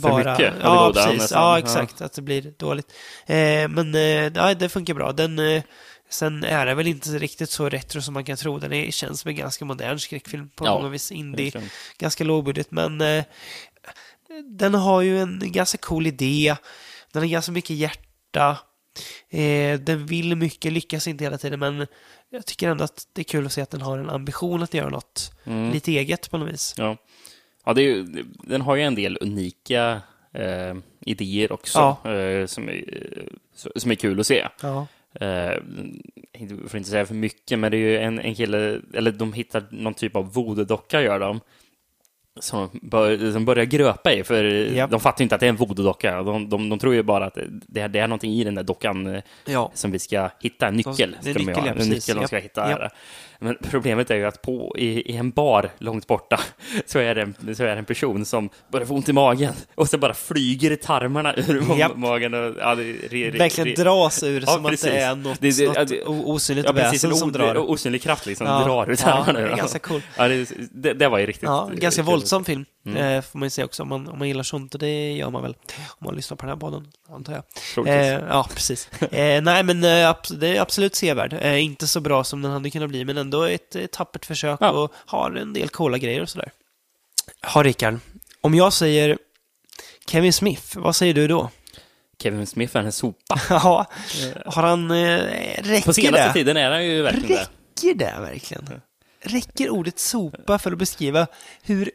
bara... 0.00 0.32
mycket 0.32 0.64
av 0.64 0.92
det 0.94 1.00
ja, 1.00 1.04
precis. 1.06 1.20
nästan. 1.20 1.42
Ja, 1.42 1.58
exakt. 1.58 2.00
Att 2.00 2.12
det 2.12 2.22
blir 2.22 2.52
dåligt. 2.58 2.92
Eh, 3.26 3.68
men 3.68 3.94
eh, 3.94 4.00
ja, 4.34 4.54
det 4.54 4.68
funkar 4.68 4.94
bra. 4.94 5.12
Den, 5.12 5.38
eh, 5.38 5.62
sen 6.10 6.44
är 6.44 6.66
det 6.66 6.74
väl 6.74 6.86
inte 6.86 7.08
riktigt 7.08 7.50
så 7.50 7.68
retro 7.68 8.02
som 8.02 8.14
man 8.14 8.24
kan 8.24 8.36
tro. 8.36 8.58
Den 8.58 8.72
är, 8.72 8.90
känns 8.90 9.20
som 9.20 9.28
en 9.28 9.36
ganska 9.36 9.64
modern 9.64 9.98
skräckfilm 9.98 10.48
på 10.56 10.66
Ja, 10.66 10.74
många 10.74 10.88
vis. 10.88 11.12
Indie 11.12 11.52
ganska 11.98 12.24
lågbudget, 12.24 12.70
men 12.70 13.00
eh, 13.00 13.24
den 14.44 14.74
har 14.74 15.02
ju 15.02 15.20
en 15.20 15.42
ganska 15.44 15.78
cool 15.78 16.06
idé. 16.06 16.56
Den 17.12 17.22
har 17.22 17.28
ganska 17.28 17.52
mycket 17.52 17.76
hjärta. 17.76 18.58
Eh, 19.30 19.78
den 19.80 20.06
vill 20.06 20.36
mycket, 20.36 20.72
lyckas 20.72 21.08
inte 21.08 21.24
hela 21.24 21.38
tiden, 21.38 21.60
men 21.60 21.86
jag 22.30 22.46
tycker 22.46 22.68
ändå 22.68 22.84
att 22.84 23.06
det 23.12 23.20
är 23.20 23.24
kul 23.24 23.46
att 23.46 23.52
se 23.52 23.60
att 23.60 23.70
den 23.70 23.82
har 23.82 23.98
en 23.98 24.10
ambition 24.10 24.62
att 24.62 24.74
göra 24.74 24.88
något 24.88 25.32
Mm. 25.44 25.70
lite 25.72 25.90
eget 25.92 26.30
på 26.30 26.38
något 26.38 26.52
vis. 26.52 26.74
Ja, 26.76 26.96
ja 27.66 27.72
det 27.74 27.82
är 27.82 28.06
den 28.42 28.60
har 28.60 28.76
ju 28.76 28.82
en 28.82 28.94
del 28.94 29.18
unika 29.20 30.00
eh, 30.32 30.74
idéer 31.00 31.52
också 31.52 31.78
Ja. 32.04 32.10
eh, 32.12 32.46
som, 32.46 32.68
är, 32.68 32.84
som 33.76 33.90
är 33.90 33.94
kul 33.94 34.20
att 34.20 34.26
se. 34.26 34.46
Ja. 34.62 34.86
Eh, 35.20 35.52
jag 36.32 36.70
får 36.70 36.78
inte 36.78 36.90
säga 36.90 37.06
för 37.06 37.14
mycket, 37.14 37.58
men 37.58 37.70
det 37.70 37.76
är 37.76 37.78
ju 37.78 37.98
en, 37.98 38.18
en 38.18 38.34
kille, 38.34 38.80
eller 38.94 39.12
de 39.12 39.32
hittar 39.32 39.64
någon 39.70 39.94
typ 39.94 40.16
av 40.16 40.32
voodoo-docka 40.34 41.00
gör 41.02 41.20
de. 41.20 41.40
Som, 42.40 42.70
bör, 42.82 43.32
som 43.32 43.44
börjar 43.44 43.64
gröpa 43.64 44.12
i, 44.12 44.24
för 44.24 44.44
Japp. 44.44 44.90
de 44.90 45.00
fattar 45.00 45.20
ju 45.20 45.22
inte 45.22 45.34
att 45.34 45.40
det 45.40 45.46
är 45.46 45.50
en 45.50 45.56
voodoo-docka. 45.58 46.22
De, 46.22 46.48
de, 46.48 46.68
de 46.68 46.78
tror 46.78 46.94
ju 46.94 47.02
bara 47.02 47.24
att 47.26 47.38
det, 47.66 47.80
är- 47.80 47.88
det 47.88 47.98
är 47.98 48.08
någonting 48.08 48.32
i 48.32 48.44
den 48.44 48.54
där 48.54 48.62
dockan 48.62 49.14
eh, 49.14 49.22
Ja. 49.44 49.70
som 49.74 49.90
vi 49.90 49.98
ska 49.98 50.30
hitta. 50.40 50.66
En 50.68 50.74
nyckel. 50.76 51.16
ska 51.20 51.30
ja, 51.30 51.66
en 51.78 51.88
nyckel 51.88 52.16
de 52.16 52.26
ska 52.26 52.36
hitta. 52.38 52.62
Här. 52.64 52.90
Men 53.38 53.56
problemet 53.70 54.10
är 54.10 54.14
ju 54.16 54.24
att 54.24 54.42
på, 54.42 54.74
i, 54.78 55.12
i 55.12 55.16
en 55.16 55.30
bar 55.30 55.70
långt 55.78 56.06
borta 56.06 56.40
så 56.86 56.98
är, 56.98 57.14
det 57.14 57.22
en, 57.22 57.54
så 57.56 57.62
är 57.62 57.66
det 57.66 57.72
en 57.72 57.84
person 57.84 58.24
som 58.24 58.48
börjar 58.72 58.86
få 58.86 58.94
ont 58.94 59.08
i 59.08 59.12
magen 59.12 59.52
och 59.74 59.88
så 59.88 59.98
bara 59.98 60.14
flyger 60.14 60.76
tarmarna 60.76 61.34
ur 61.36 61.78
Japp. 61.78 61.96
magen. 61.96 62.34
Och, 62.34 62.54
ja, 62.60 62.74
re, 62.78 62.94
re, 63.10 63.30
Verkligen 63.30 63.84
dras 63.84 64.22
ur 64.22 64.40
Ja, 64.40 64.46
som 64.46 64.64
att 64.66 64.70
precis. 64.70 64.90
det 64.90 64.98
är 64.98 65.14
något, 65.14 65.40
Det- 65.40 65.58
det- 65.58 65.64
ja, 65.64 65.84
något 66.12 66.26
osynligt 66.26 66.66
Ja, 66.66 66.72
väsen 66.72 67.14
som 67.16 67.32
drar. 67.32 67.56
osynlig 67.70 68.02
kraft 68.02 68.26
liksom 68.26 68.46
Ja. 68.46 68.64
drar 68.64 68.86
ur 68.86 68.90
Ja, 68.90 68.96
tarmarna. 68.96 69.40
det 69.40 69.52
är 69.52 69.56
ganska 69.56 69.78
cool. 69.78 70.00
Ja, 70.16 70.28
det, 70.28 70.92
det, 70.92 71.08
var 71.08 71.18
ju 71.18 71.26
riktigt... 71.26 71.42
Ja, 71.48 71.70
ganska 71.74 72.02
kul. 72.02 72.10
Våldsam 72.26 72.44
film, 72.44 72.64
Mm. 72.86 72.96
eh, 73.02 73.22
får 73.22 73.38
man 73.38 73.46
ju 73.46 73.50
säga 73.50 73.64
också, 73.64 73.82
om 73.82 73.88
man, 73.88 74.08
om 74.08 74.18
man 74.18 74.28
gillar 74.28 74.42
sånt, 74.42 74.74
och 74.74 74.80
det 74.80 75.12
gör 75.12 75.30
man 75.30 75.42
väl 75.42 75.56
om 75.88 76.04
man 76.04 76.14
lyssnar 76.16 76.36
på 76.36 76.42
den 76.46 76.50
här 76.50 76.56
podden, 76.60 76.92
antar 77.08 77.32
jag. 77.32 77.42
Troligtvis. 77.74 78.00
Eh, 78.06 78.24
ja, 78.28 78.46
precis. 78.54 78.88
Eh, 79.12 79.42
nej, 79.42 79.62
men 79.62 79.84
eh, 79.84 80.16
det 80.30 80.56
är 80.56 80.60
absolut 80.60 80.94
sevärd. 80.94 81.32
Eh, 81.32 81.64
inte 81.64 81.86
så 81.86 82.00
bra 82.00 82.24
som 82.24 82.42
den 82.42 82.52
hade 82.52 82.70
kunnat 82.70 82.88
bli, 82.88 83.04
men 83.04 83.18
ändå 83.18 83.42
ett, 83.42 83.76
ett 83.76 83.92
tappert 83.92 84.24
försök 84.26 84.58
Ja. 84.60 84.70
och 84.70 84.92
har 84.94 85.30
en 85.30 85.52
del 85.52 85.68
coola 85.68 85.98
grejer 85.98 86.22
och 86.22 86.28
sådär. 86.28 86.50
Ja, 87.54 87.62
Rickard. 87.62 87.98
Om 88.40 88.54
jag 88.54 88.72
säger 88.72 89.18
Kevin 90.08 90.32
Smith, 90.32 90.78
vad 90.78 90.96
säger 90.96 91.14
du 91.14 91.28
då? 91.28 91.50
Kevin 92.22 92.46
Smith 92.46 92.76
är 92.76 92.80
en 92.82 92.92
sopa. 92.92 93.40
Ja, 93.50 93.86
har 94.46 94.62
han... 94.62 94.90
Eh, 94.90 95.18
räcker 95.62 95.82
På 95.86 95.92
senaste 95.92 96.26
det? 96.26 96.32
tiden 96.32 96.56
är 96.56 96.70
han 96.70 96.84
ju 96.86 97.02
verkligen 97.02 97.28
det. 97.28 97.34
Räcker 97.82 97.94
det 97.94 98.14
verkligen? 98.20 98.80
Räcker 99.20 99.70
ordet 99.70 99.98
sopa 99.98 100.58
för 100.58 100.72
att 100.72 100.78
beskriva 100.78 101.26
hur 101.62 101.90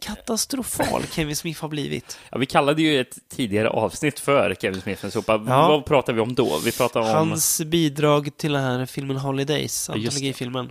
katastrofal 0.00 1.02
Kevin 1.02 1.36
Smith 1.36 1.60
har 1.60 1.68
blivit? 1.68 2.18
Ja, 2.30 2.38
vi 2.38 2.46
kallade 2.46 2.82
ju 2.82 3.00
ett 3.00 3.18
tidigare 3.28 3.68
avsnitt 3.68 4.20
för 4.20 4.54
Kevin 4.54 4.80
Smith 4.80 5.04
en 5.04 5.10
sopa. 5.10 5.32
Ja. 5.32 5.68
Vad 5.68 5.84
pratade 5.84 6.16
vi 6.16 6.22
om 6.22 6.34
då? 6.34 6.58
Vi 6.64 6.72
pratade 6.72 7.06
om... 7.06 7.14
Hans 7.14 7.60
bidrag 7.66 8.36
till 8.36 8.52
den 8.52 8.62
här 8.62 8.86
filmen 8.86 9.16
Holidays, 9.16 9.88
Ja, 9.88 9.94
antologifilmen. 9.94 10.70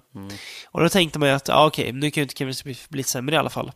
Och 0.72 0.82
då 0.82 0.90
tänkte 0.90 1.20
man 1.20 1.30
ju 1.30 1.36
att, 1.36 1.48
ja 1.48 1.66
okej, 1.68 1.92
nu 1.92 2.12
kan 2.12 2.22
ju 2.22 2.24
inte 2.24 2.36
Kevin 2.36 2.56
Smith 2.56 2.82
bli 2.90 3.04
sämre 3.04 3.36
i 3.36 3.38
alla 3.38 3.50
fall. 3.50 3.72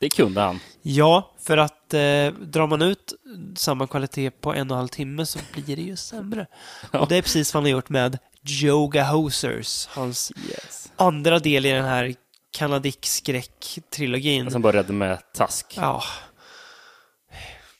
Det 0.00 0.08
kunde 0.08 0.40
han. 0.40 0.60
Ja, 0.82 1.34
för 1.40 1.56
att 1.56 1.94
eh, 1.94 2.00
drar 2.40 2.66
man 2.66 2.82
ut 2.82 3.14
samma 3.56 3.86
kvalitet 3.86 4.30
på 4.30 4.54
en 4.54 4.70
och 4.70 4.74
en 4.74 4.78
halv 4.78 4.88
timme 4.88 5.26
så 5.26 5.38
blir 5.52 5.76
det 5.76 5.82
ju 5.82 5.96
sämre. 5.96 6.46
Och 6.92 7.08
det 7.08 7.16
är 7.16 7.22
precis 7.22 7.54
vad 7.54 7.62
han 7.62 7.64
har 7.70 7.76
gjort 7.76 7.88
med 7.88 8.18
Yoga 8.62 9.04
Hosers, 9.04 9.86
hans 9.86 10.32
Yes. 10.48 10.92
andra 10.96 11.38
del 11.38 11.66
i 11.66 11.70
den 11.70 11.84
här 11.84 12.14
kanadick-skräck-trilogin. 12.54 14.50
Som 14.50 14.62
började 14.62 14.92
med 14.92 15.18
Task, 15.32 15.66
Ja, 15.76 16.02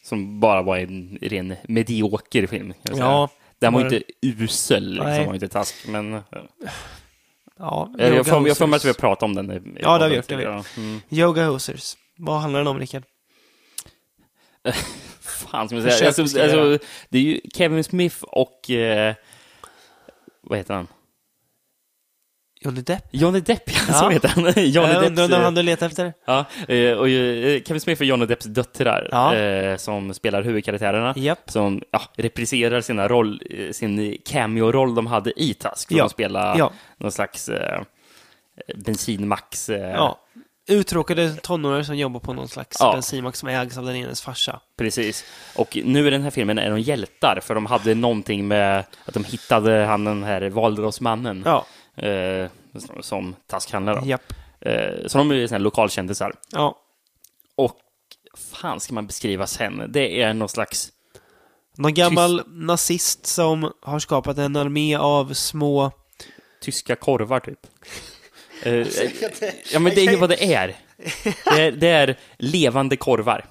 som 0.02 0.40
bara 0.40 0.62
var 0.62 0.76
en 0.78 1.18
ren 1.22 1.56
medioker 1.68 2.46
film. 2.46 2.74
säga. 2.84 2.98
ja, 2.98 3.28
Den 3.58 3.72
var 3.72 3.82
var 3.82 3.90
ju 3.90 3.96
inte 3.96 4.12
usel, 4.22 4.90
liksom, 4.90 5.06
Nej. 5.10 5.26
var 5.26 5.34
inte 5.34 5.48
Task, 5.48 5.74
men... 5.88 6.12
ja. 6.12 6.22
ja. 7.58 7.90
Jag, 7.98 8.14
jag, 8.14 8.26
får, 8.26 8.48
jag 8.48 8.56
får 8.58 8.66
med 8.66 8.76
att 8.76 8.84
vi 8.84 8.88
har 8.88 8.94
pratat 8.94 9.22
om 9.22 9.34
den. 9.34 9.50
i- 9.50 9.54
i 9.54 9.82
Ja, 9.82 9.98
det 9.98 10.04
har 10.04 10.10
vi 10.10 10.16
gjort, 10.16 10.28
det 10.28 10.36
tidigare. 10.36 10.64
Mm. 10.76 11.00
Yoga 11.10 11.46
Hosers. 11.46 11.96
Vad 12.16 12.40
handlar 12.40 12.60
den 12.60 12.66
om, 12.66 12.78
Rickard? 12.78 13.02
Fan, 15.20 15.68
som 15.68 15.78
jag 15.78 15.92
säger. 15.92 16.06
Alltså, 16.06 16.22
alltså, 16.22 16.78
det 17.08 17.18
är 17.18 17.22
ju 17.22 17.40
Kevin 17.54 17.84
Smith 17.84 18.22
och... 18.22 18.70
Eh, 18.70 19.14
vad 20.40 20.58
heter 20.58 20.74
han? 20.74 20.86
Johnny 22.64 22.80
Depp? 22.80 23.02
Johnny 23.10 23.40
Depp, 23.40 23.62
ja. 23.88 23.94
Så 23.94 24.08
heter 24.10 24.28
han. 24.28 24.44
Johnny 24.56 24.92
jag 24.92 25.04
undrar 25.04 25.24
om 25.24 25.32
eh, 25.32 25.40
han 25.40 25.54
du 25.54 25.62
letar 25.62 25.86
efter? 25.86 26.12
Ja, 26.26 26.44
eh, 26.68 26.92
och 26.92 27.08
eh, 27.08 27.62
Kevin 27.62 27.80
Smith 27.80 28.02
är 28.02 28.06
Johnny 28.06 28.26
Depps 28.26 28.44
döttrar 28.44 29.08
Ja. 29.12 29.78
som 29.78 30.14
spelar 30.14 30.42
huvudkaraktärerna. 30.42 31.12
Japp. 31.16 31.50
Som 31.50 31.82
ja, 31.90 32.00
repriserar 32.16 32.80
sina 32.80 33.08
roll, 33.08 33.42
sin 33.72 34.18
cameo-roll 34.26 34.94
de 34.94 35.06
hade 35.06 35.42
i 35.42 35.54
Task. 35.54 35.88
För 35.88 35.94
Ja. 35.96 36.04
de 36.04 36.10
spelar 36.10 36.58
Ja. 36.58 36.72
någon 36.98 37.12
slags 37.12 37.48
eh, 37.48 37.82
bensinmax. 38.76 39.68
Eh, 39.68 39.90
Ja. 39.90 40.20
Uttråkade 40.68 41.34
tonåringar 41.34 41.82
som 41.82 41.96
jobbar 41.96 42.20
på 42.20 42.32
någon 42.32 42.48
slags 42.48 42.76
Ja. 42.80 42.92
bensinmack 42.92 43.36
som 43.36 43.48
ägs 43.48 43.78
av 43.78 43.84
den 43.86 43.96
enes 43.96 44.22
farsa. 44.22 44.60
Precis. 44.78 45.24
Och 45.56 45.78
nu 45.84 46.06
i 46.06 46.10
den 46.10 46.22
här 46.22 46.30
filmen 46.30 46.58
är 46.58 46.70
de 46.70 46.80
hjältar, 46.80 47.40
för 47.42 47.54
de 47.54 47.66
hade 47.66 47.94
någonting 47.94 48.48
med 48.48 48.84
att 49.04 49.14
de 49.14 49.24
hittade 49.24 49.84
han 49.84 50.04
den 50.04 50.22
här 50.22 50.50
valrossmannen 50.50 51.42
Ja, 51.46 51.66
eh, 51.96 52.50
som 53.00 53.36
Task 53.46 53.72
handlar 53.72 53.98
om. 53.98 54.08
japp. 54.08 54.32
Eh, 54.60 55.06
så 55.06 55.18
de 55.18 55.30
är 55.30 55.34
ju 55.34 55.48
såna 55.48 55.58
här 55.58 55.62
lokalkändisar. 55.62 56.34
Ja. 56.50 56.78
Och 57.56 57.76
fan 58.52 58.80
ska 58.80 58.94
man 58.94 59.06
beskriva 59.06 59.46
sen? 59.46 59.92
Det 59.92 60.22
är 60.22 60.34
någon 60.34 60.48
slags 60.48 60.92
Någon 61.76 61.94
gammal 61.94 62.42
nazist 62.46 63.26
som 63.26 63.72
har 63.82 63.98
skapat 63.98 64.38
en 64.38 64.56
armé 64.56 64.96
av 64.96 65.34
små... 65.34 65.90
tyska 66.60 66.96
korvar 66.96 67.40
typ. 67.40 67.60
Eh, 68.62 68.86
ja 69.72 69.78
men 69.78 69.94
det 69.94 70.00
är 70.00 70.10
ju 70.10 70.16
vad 70.20 70.28
det 70.30 70.54
är. 70.54 70.76
Det 71.44 71.60
är, 71.62 71.72
det 71.72 71.88
är 71.88 72.18
levande 72.38 72.96
korvar. 72.96 73.44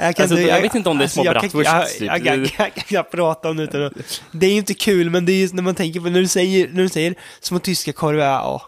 Jag, 0.00 0.16
kan 0.16 0.22
Alltså, 0.22 0.38
inte- 0.38 0.50
jag 0.50 0.62
vet 0.62 0.74
inte 0.74 0.90
om 0.90 0.98
det 0.98 1.04
är 1.04 1.08
små 1.08 1.24
jag 1.24 1.34
kan- 1.34 1.40
bratwursts, 1.40 1.72
Jag, 1.72 1.88
typ. 1.88 2.26
jag, 2.26 2.26
jag, 2.26 2.38
jag, 2.58 2.72
jag, 2.76 2.84
jag 2.88 3.10
pratar 3.10 3.50
om 3.50 3.56
det 3.56 3.62
utan 3.62 3.84
att... 3.84 3.92
Det 4.32 4.46
är 4.46 4.50
ju 4.50 4.56
inte 4.56 4.74
kul, 4.74 5.10
men 5.10 5.26
det 5.26 5.32
är 5.32 5.40
just 5.40 5.54
när 5.54 5.62
man 5.62 5.74
tänker 5.74 6.00
på 6.00 6.06
när 6.08 6.20
du 6.20 6.28
säger, 6.28 6.68
när 6.68 6.82
du 6.82 6.88
säger 6.88 7.14
små 7.40 7.58
tyska 7.58 7.92
korvar, 7.92 8.24
ja. 8.24 8.62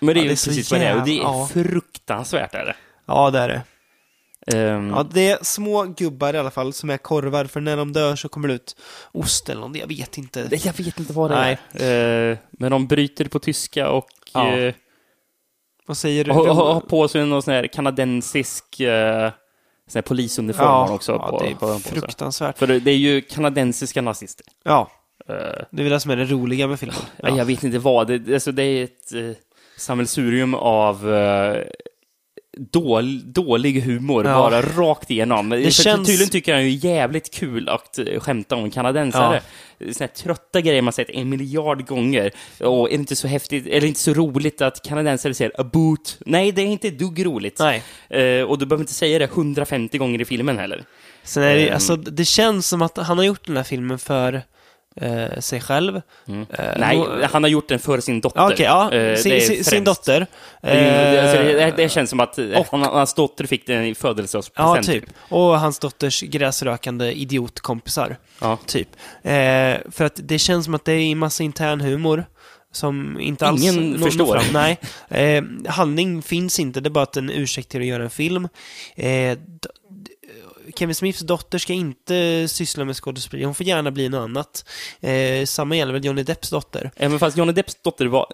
Men 0.00 0.14
det 0.14 0.20
är 0.20 0.24
Ja, 0.24 0.30
ju 0.30 0.36
så 0.36 0.50
precis 0.50 0.70
vad 0.70 0.80
det 0.80 0.86
är 0.86 0.96
och 1.00 1.04
det 1.06 1.18
är 1.18 1.22
ja. 1.22 1.48
fruktansvärt 1.52 2.54
är 2.54 2.64
det. 2.64 2.74
Ja, 3.06 3.30
det 3.30 3.38
är 3.38 3.48
det. 3.48 3.62
Ehm, 4.58 4.90
Ja, 4.90 5.06
det 5.12 5.30
är 5.30 5.38
små 5.42 5.82
gubbar 5.84 6.34
i 6.34 6.38
alla 6.38 6.50
fall 6.50 6.72
som 6.72 6.90
är 6.90 6.96
korvar, 6.98 7.44
för 7.44 7.60
när 7.60 7.76
de 7.76 7.92
dör 7.92 8.16
så 8.16 8.28
kommer 8.28 8.48
det 8.48 8.54
ut 8.54 8.76
ost 9.12 9.48
eller 9.48 9.60
något, 9.60 9.76
jag 9.76 9.86
vet 9.86 10.18
inte. 10.18 10.48
jag 10.50 10.72
vet 10.78 10.98
inte 10.98 11.12
vad 11.12 11.30
det 11.30 11.34
Nej. 11.40 11.58
är. 11.72 12.30
Eh, 12.30 12.36
men 12.50 12.70
de 12.70 12.86
bryter 12.86 13.24
på 13.24 13.38
tyska 13.38 13.88
och 13.90 14.06
Ja. 14.34 14.52
eh, 14.58 14.74
Vad 15.86 15.96
säger 15.96 16.24
du? 16.24 16.32
har, 16.32 16.80
på 16.80 17.08
sig 17.08 17.26
någon 17.26 17.42
sån 17.42 17.54
här 17.54 17.66
kanadensisk 17.66 18.64
sån 18.76 19.32
här 19.98 20.02
polisuniform 20.02 20.66
har 20.66 20.86
de 20.86 20.94
också. 20.94 21.12
ja, 21.12 21.28
på, 21.28 21.42
det 21.44 21.50
är 21.50 21.54
på 21.54 21.78
sig. 21.78 21.92
fruktansvärt. 21.92 22.58
För 22.58 22.66
det, 22.66 22.90
är 22.90 22.96
ju 22.96 23.20
kanadensiska 23.20 24.02
nazister. 24.02 24.46
Ja, 24.64 24.90
Eh, 25.28 25.64
det 25.70 25.82
är 25.82 25.82
väl 25.82 25.90
det 25.90 26.00
som 26.00 26.10
är 26.10 26.16
det 26.16 26.24
roliga 26.24 26.66
med 26.66 26.80
filmen. 26.80 26.96
Ja. 27.16 27.36
Jag 27.36 27.44
vet 27.44 27.64
inte 27.64 27.78
vad. 27.78 28.06
Det, 28.06 28.34
alltså, 28.34 28.52
det 28.52 28.62
är 28.62 28.84
ett 28.84 29.12
eh, 29.14 29.36
sammelsurium 29.76 30.54
av 30.54 31.14
eh, 31.14 31.62
dål, 32.58 33.32
dålig 33.32 33.80
humor, 33.82 34.26
Ja. 34.26 34.32
bara 34.34 34.62
rakt 34.62 35.10
igenom. 35.10 35.48
Det 35.48 35.70
känns- 35.70 36.08
Tydligen 36.08 36.30
tycker 36.30 36.54
han 36.54 36.64
ju 36.70 36.88
jävligt 36.88 37.34
kul 37.34 37.68
att 37.68 37.98
eh, 37.98 38.20
skämta 38.20 38.56
om 38.56 38.70
kanadensare. 38.70 39.40
Såna 39.80 39.92
här 40.00 40.06
trötta 40.06 40.60
grejer 40.60 40.82
man 40.82 40.92
sett 40.92 41.10
en 41.10 41.28
miljard 41.28 41.86
gånger. 41.86 42.30
Och 42.60 42.86
är 42.88 42.90
det 42.90 42.94
inte 42.94 43.16
så 43.16 43.28
häftigt, 43.28 43.66
eller 43.66 43.86
inte 43.86 44.00
så 44.00 44.14
roligt 44.14 44.62
att 44.62 44.82
kanadensare 44.82 45.34
säger 45.34 45.60
a 45.60 45.64
boot? 45.64 46.18
Nej, 46.26 46.52
det 46.52 46.62
är 46.62 46.66
inte 46.66 46.90
dugg 46.90 47.26
roligt. 47.26 47.58
Nej. 47.58 47.82
Eh, 48.10 48.42
och 48.44 48.58
du 48.58 48.66
behöver 48.66 48.82
inte 48.82 48.92
säga 48.94 49.18
det 49.18 49.24
150 49.24 49.98
gånger 49.98 50.20
i 50.20 50.24
filmen 50.24 50.58
heller. 50.58 50.84
Sen 51.24 51.42
är 51.42 51.54
det, 51.54 51.68
Ehm. 51.68 51.74
alltså, 51.74 51.96
det 51.96 52.24
känns 52.24 52.68
som 52.68 52.82
att 52.82 52.96
han 52.96 53.18
har 53.18 53.24
gjort 53.24 53.46
den 53.46 53.56
här 53.56 53.64
filmen 53.64 53.98
för 53.98 54.42
eh, 54.96 55.40
sig 55.40 55.60
själv. 55.60 55.96
Eh, 55.96 56.02
Nej, 56.78 56.96
nå- 56.98 57.26
han 57.32 57.42
har 57.42 57.50
gjort 57.50 57.68
den 57.68 57.78
för 57.78 58.00
sin 58.00 58.20
dotter. 58.20 58.46
Okej, 58.46 58.66
ja. 58.66 58.92
Eh, 58.94 59.16
sin, 59.16 59.40
sin, 59.40 59.64
sin 59.64 59.84
dotter. 59.84 60.26
Det, 60.62 60.68
Eh, 60.70 61.22
alltså, 61.24 61.42
det, 61.42 61.74
det 61.76 61.88
känns 61.88 62.10
som 62.10 62.20
att 62.20 62.38
eh, 62.38 62.46
och- 62.58 62.66
hon, 62.70 62.82
hans 62.82 63.14
dotter 63.14 63.46
fick 63.46 63.66
den 63.66 63.84
i 63.84 63.88
Ja, 63.88 63.94
födelsedagspresent. 63.94 64.86
typ. 64.86 65.04
Och 65.28 65.60
hans 65.60 65.78
dotters 65.78 66.20
gräsrökande 66.22 67.12
idiotkompisar. 67.12 68.16
Ja. 68.40 68.58
Typ. 68.66 68.88
Eh, 69.22 69.32
för 69.90 70.02
att 70.04 70.20
det 70.22 70.38
känns 70.38 70.64
som 70.64 70.74
att 70.74 70.84
det 70.84 70.92
är 70.92 71.12
en 71.12 71.18
massa 71.18 71.42
intern 71.42 71.80
humor. 71.80 72.24
Som 72.74 73.20
inte 73.20 73.46
alls 73.46 73.62
Ingen 73.62 74.02
förstår. 74.02 74.38
Fram. 74.38 74.52
Nej. 74.52 74.78
Eh, 75.08 75.42
handling 75.68 76.22
finns 76.22 76.60
inte, 76.60 76.80
det 76.80 76.88
är 76.88 76.90
bara 76.90 77.02
att 77.04 77.16
en 77.16 77.30
ursäkt 77.30 77.68
till 77.68 77.80
att 77.80 77.86
göra 77.86 78.02
en 78.04 78.10
film. 78.10 78.48
Eh, 78.96 79.38
Kevin 80.76 80.94
Smiths 80.94 81.20
dotter 81.20 81.58
ska 81.58 81.72
inte 81.72 82.48
syssla 82.48 82.84
med 82.84 82.96
skådespeleri, 82.96 83.44
hon 83.44 83.54
får 83.54 83.66
gärna 83.66 83.90
bli 83.90 84.08
något 84.08 84.18
annat. 84.24 84.64
Eh, 85.00 85.44
samma 85.46 85.76
gäller 85.76 85.92
väl 85.92 86.04
Johnny 86.04 86.22
Depps 86.22 86.50
dotter. 86.50 86.90
Även 86.96 87.18
fast 87.18 87.36
Johnny 87.36 87.52
Depps 87.52 87.76
dotter 87.82 88.06
var 88.06 88.26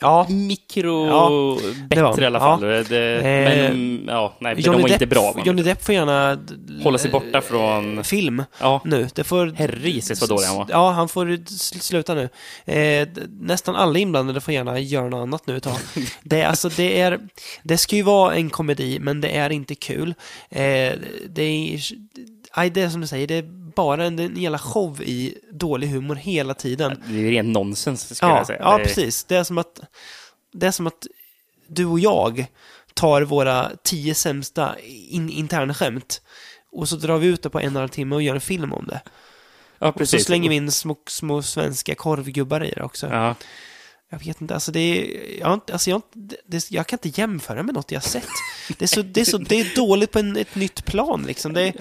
Ja, 0.00 0.26
mikro 0.28 1.06
Ja, 1.06 1.58
bättre 1.88 2.02
var 2.02 2.22
i 2.22 2.26
alla 2.26 2.40
fall. 2.40 2.60
Det, 2.60 2.88
Eh, 2.98 3.22
men 3.22 4.04
ja, 4.06 4.36
nej, 4.40 4.54
de 4.54 4.82
var 4.82 4.88
inte 4.92 5.06
bra. 5.06 5.34
Johnny 5.44 5.62
Depp 5.62 5.84
får 5.84 5.94
gärna 5.94 6.34
d- 6.34 6.54
Hålla 6.84 6.98
sig 6.98 7.10
borta 7.10 7.40
från... 7.40 8.04
film 8.04 8.42
Ja, 8.60 8.80
nu. 8.84 9.08
Det 9.14 9.24
får... 9.24 9.52
herregisses 9.56 10.20
vad 10.20 10.30
dålig 10.30 10.46
han 10.46 10.56
var. 10.56 10.66
Ja, 10.70 10.90
han 10.90 11.08
får 11.08 11.26
sl- 11.26 11.80
sluta 11.80 12.14
nu. 12.14 12.28
Eh, 12.74 13.08
nästan 13.40 13.76
alla 13.76 13.98
inblandade 13.98 14.40
får 14.40 14.54
gärna 14.54 14.78
göra 14.80 15.08
något 15.08 15.22
annat 15.22 15.46
nu 15.46 15.56
ett 15.56 15.62
tag. 15.62 15.76
Det, 16.22 16.42
alltså, 16.44 16.68
det, 16.68 17.00
är, 17.00 17.18
det 17.62 17.78
ska 17.78 17.96
ju 17.96 18.02
vara 18.02 18.34
en 18.34 18.50
komedi, 18.50 18.98
men 19.00 19.20
det 19.20 19.28
är 19.36 19.50
inte 19.50 19.74
kul. 19.74 20.14
Eh, 20.50 20.92
det, 21.38 21.74
är, 21.74 21.80
aj, 22.50 22.70
det 22.70 22.82
är 22.82 22.88
som 22.88 23.00
du 23.00 23.06
säger, 23.06 23.26
det 23.26 23.34
är 23.34 23.42
bara 23.76 24.04
en, 24.04 24.18
en 24.18 24.36
jävla 24.36 24.58
show 24.58 25.02
i 25.02 25.38
dålig 25.52 25.88
humor 25.88 26.14
hela 26.14 26.54
tiden. 26.54 27.02
Det 27.06 27.14
är 27.14 27.18
ju 27.18 27.30
ren 27.30 27.52
nonsens, 27.52 28.16
skulle 28.16 28.30
Ja, 28.32 28.36
jag 28.38 28.46
säga. 28.46 28.58
ja 28.62 28.78
precis. 28.84 29.24
Det 29.24 29.36
är, 29.36 29.44
som 29.44 29.58
att, 29.58 29.80
det 30.52 30.66
är 30.66 30.70
som 30.70 30.86
att 30.86 31.06
du 31.68 31.84
och 31.86 31.98
jag 32.00 32.46
tar 32.94 33.22
våra 33.22 33.70
tio 33.82 34.14
sämsta 34.14 34.74
in, 35.08 35.30
interna 35.30 35.74
skämt 35.74 36.22
och 36.72 36.88
så 36.88 36.96
drar 36.96 37.18
vi 37.18 37.26
ut 37.26 37.42
det 37.42 37.50
på 37.50 37.60
en 37.60 37.66
och 37.66 37.70
en 37.70 37.76
halv 37.76 37.88
timme 37.88 38.14
och 38.14 38.22
gör 38.22 38.34
en 38.34 38.40
film 38.40 38.72
om 38.72 38.86
det. 38.86 39.00
Ja, 39.78 39.86
Och 39.88 39.92
så 39.94 39.98
precis. 39.98 40.24
slänger 40.24 40.48
vi 40.48 40.56
in 40.56 40.72
små, 40.72 40.96
små 41.08 41.42
svenska 41.42 41.94
korvgubbar 41.94 42.64
i 42.64 42.70
det 42.70 42.82
också. 42.82 43.06
Ja. 43.06 43.34
Jag 44.10 44.18
vet 44.24 44.40
inte, 44.40 44.54
alltså 44.54 44.72
det 44.72 44.80
är, 44.80 45.38
jag, 45.40 45.60
alltså 45.72 45.90
jag, 45.90 46.02
det, 46.46 46.70
jag 46.70 46.86
kan 46.86 46.98
inte 47.04 47.20
jämföra 47.20 47.62
med 47.62 47.74
något 47.74 47.92
jag 47.92 48.00
har 48.00 48.08
sett. 48.08 48.28
Det 48.78 48.82
är, 48.84 48.86
så, 48.86 49.02
det 49.02 49.20
är, 49.20 49.24
så, 49.24 49.38
det 49.38 49.60
är 49.60 49.76
dåligt 49.76 50.10
på 50.12 50.18
en, 50.18 50.36
ett 50.36 50.54
nytt 50.54 50.84
plan 50.84 51.24
liksom. 51.26 51.52
Det, 51.52 51.62
är, 51.62 51.72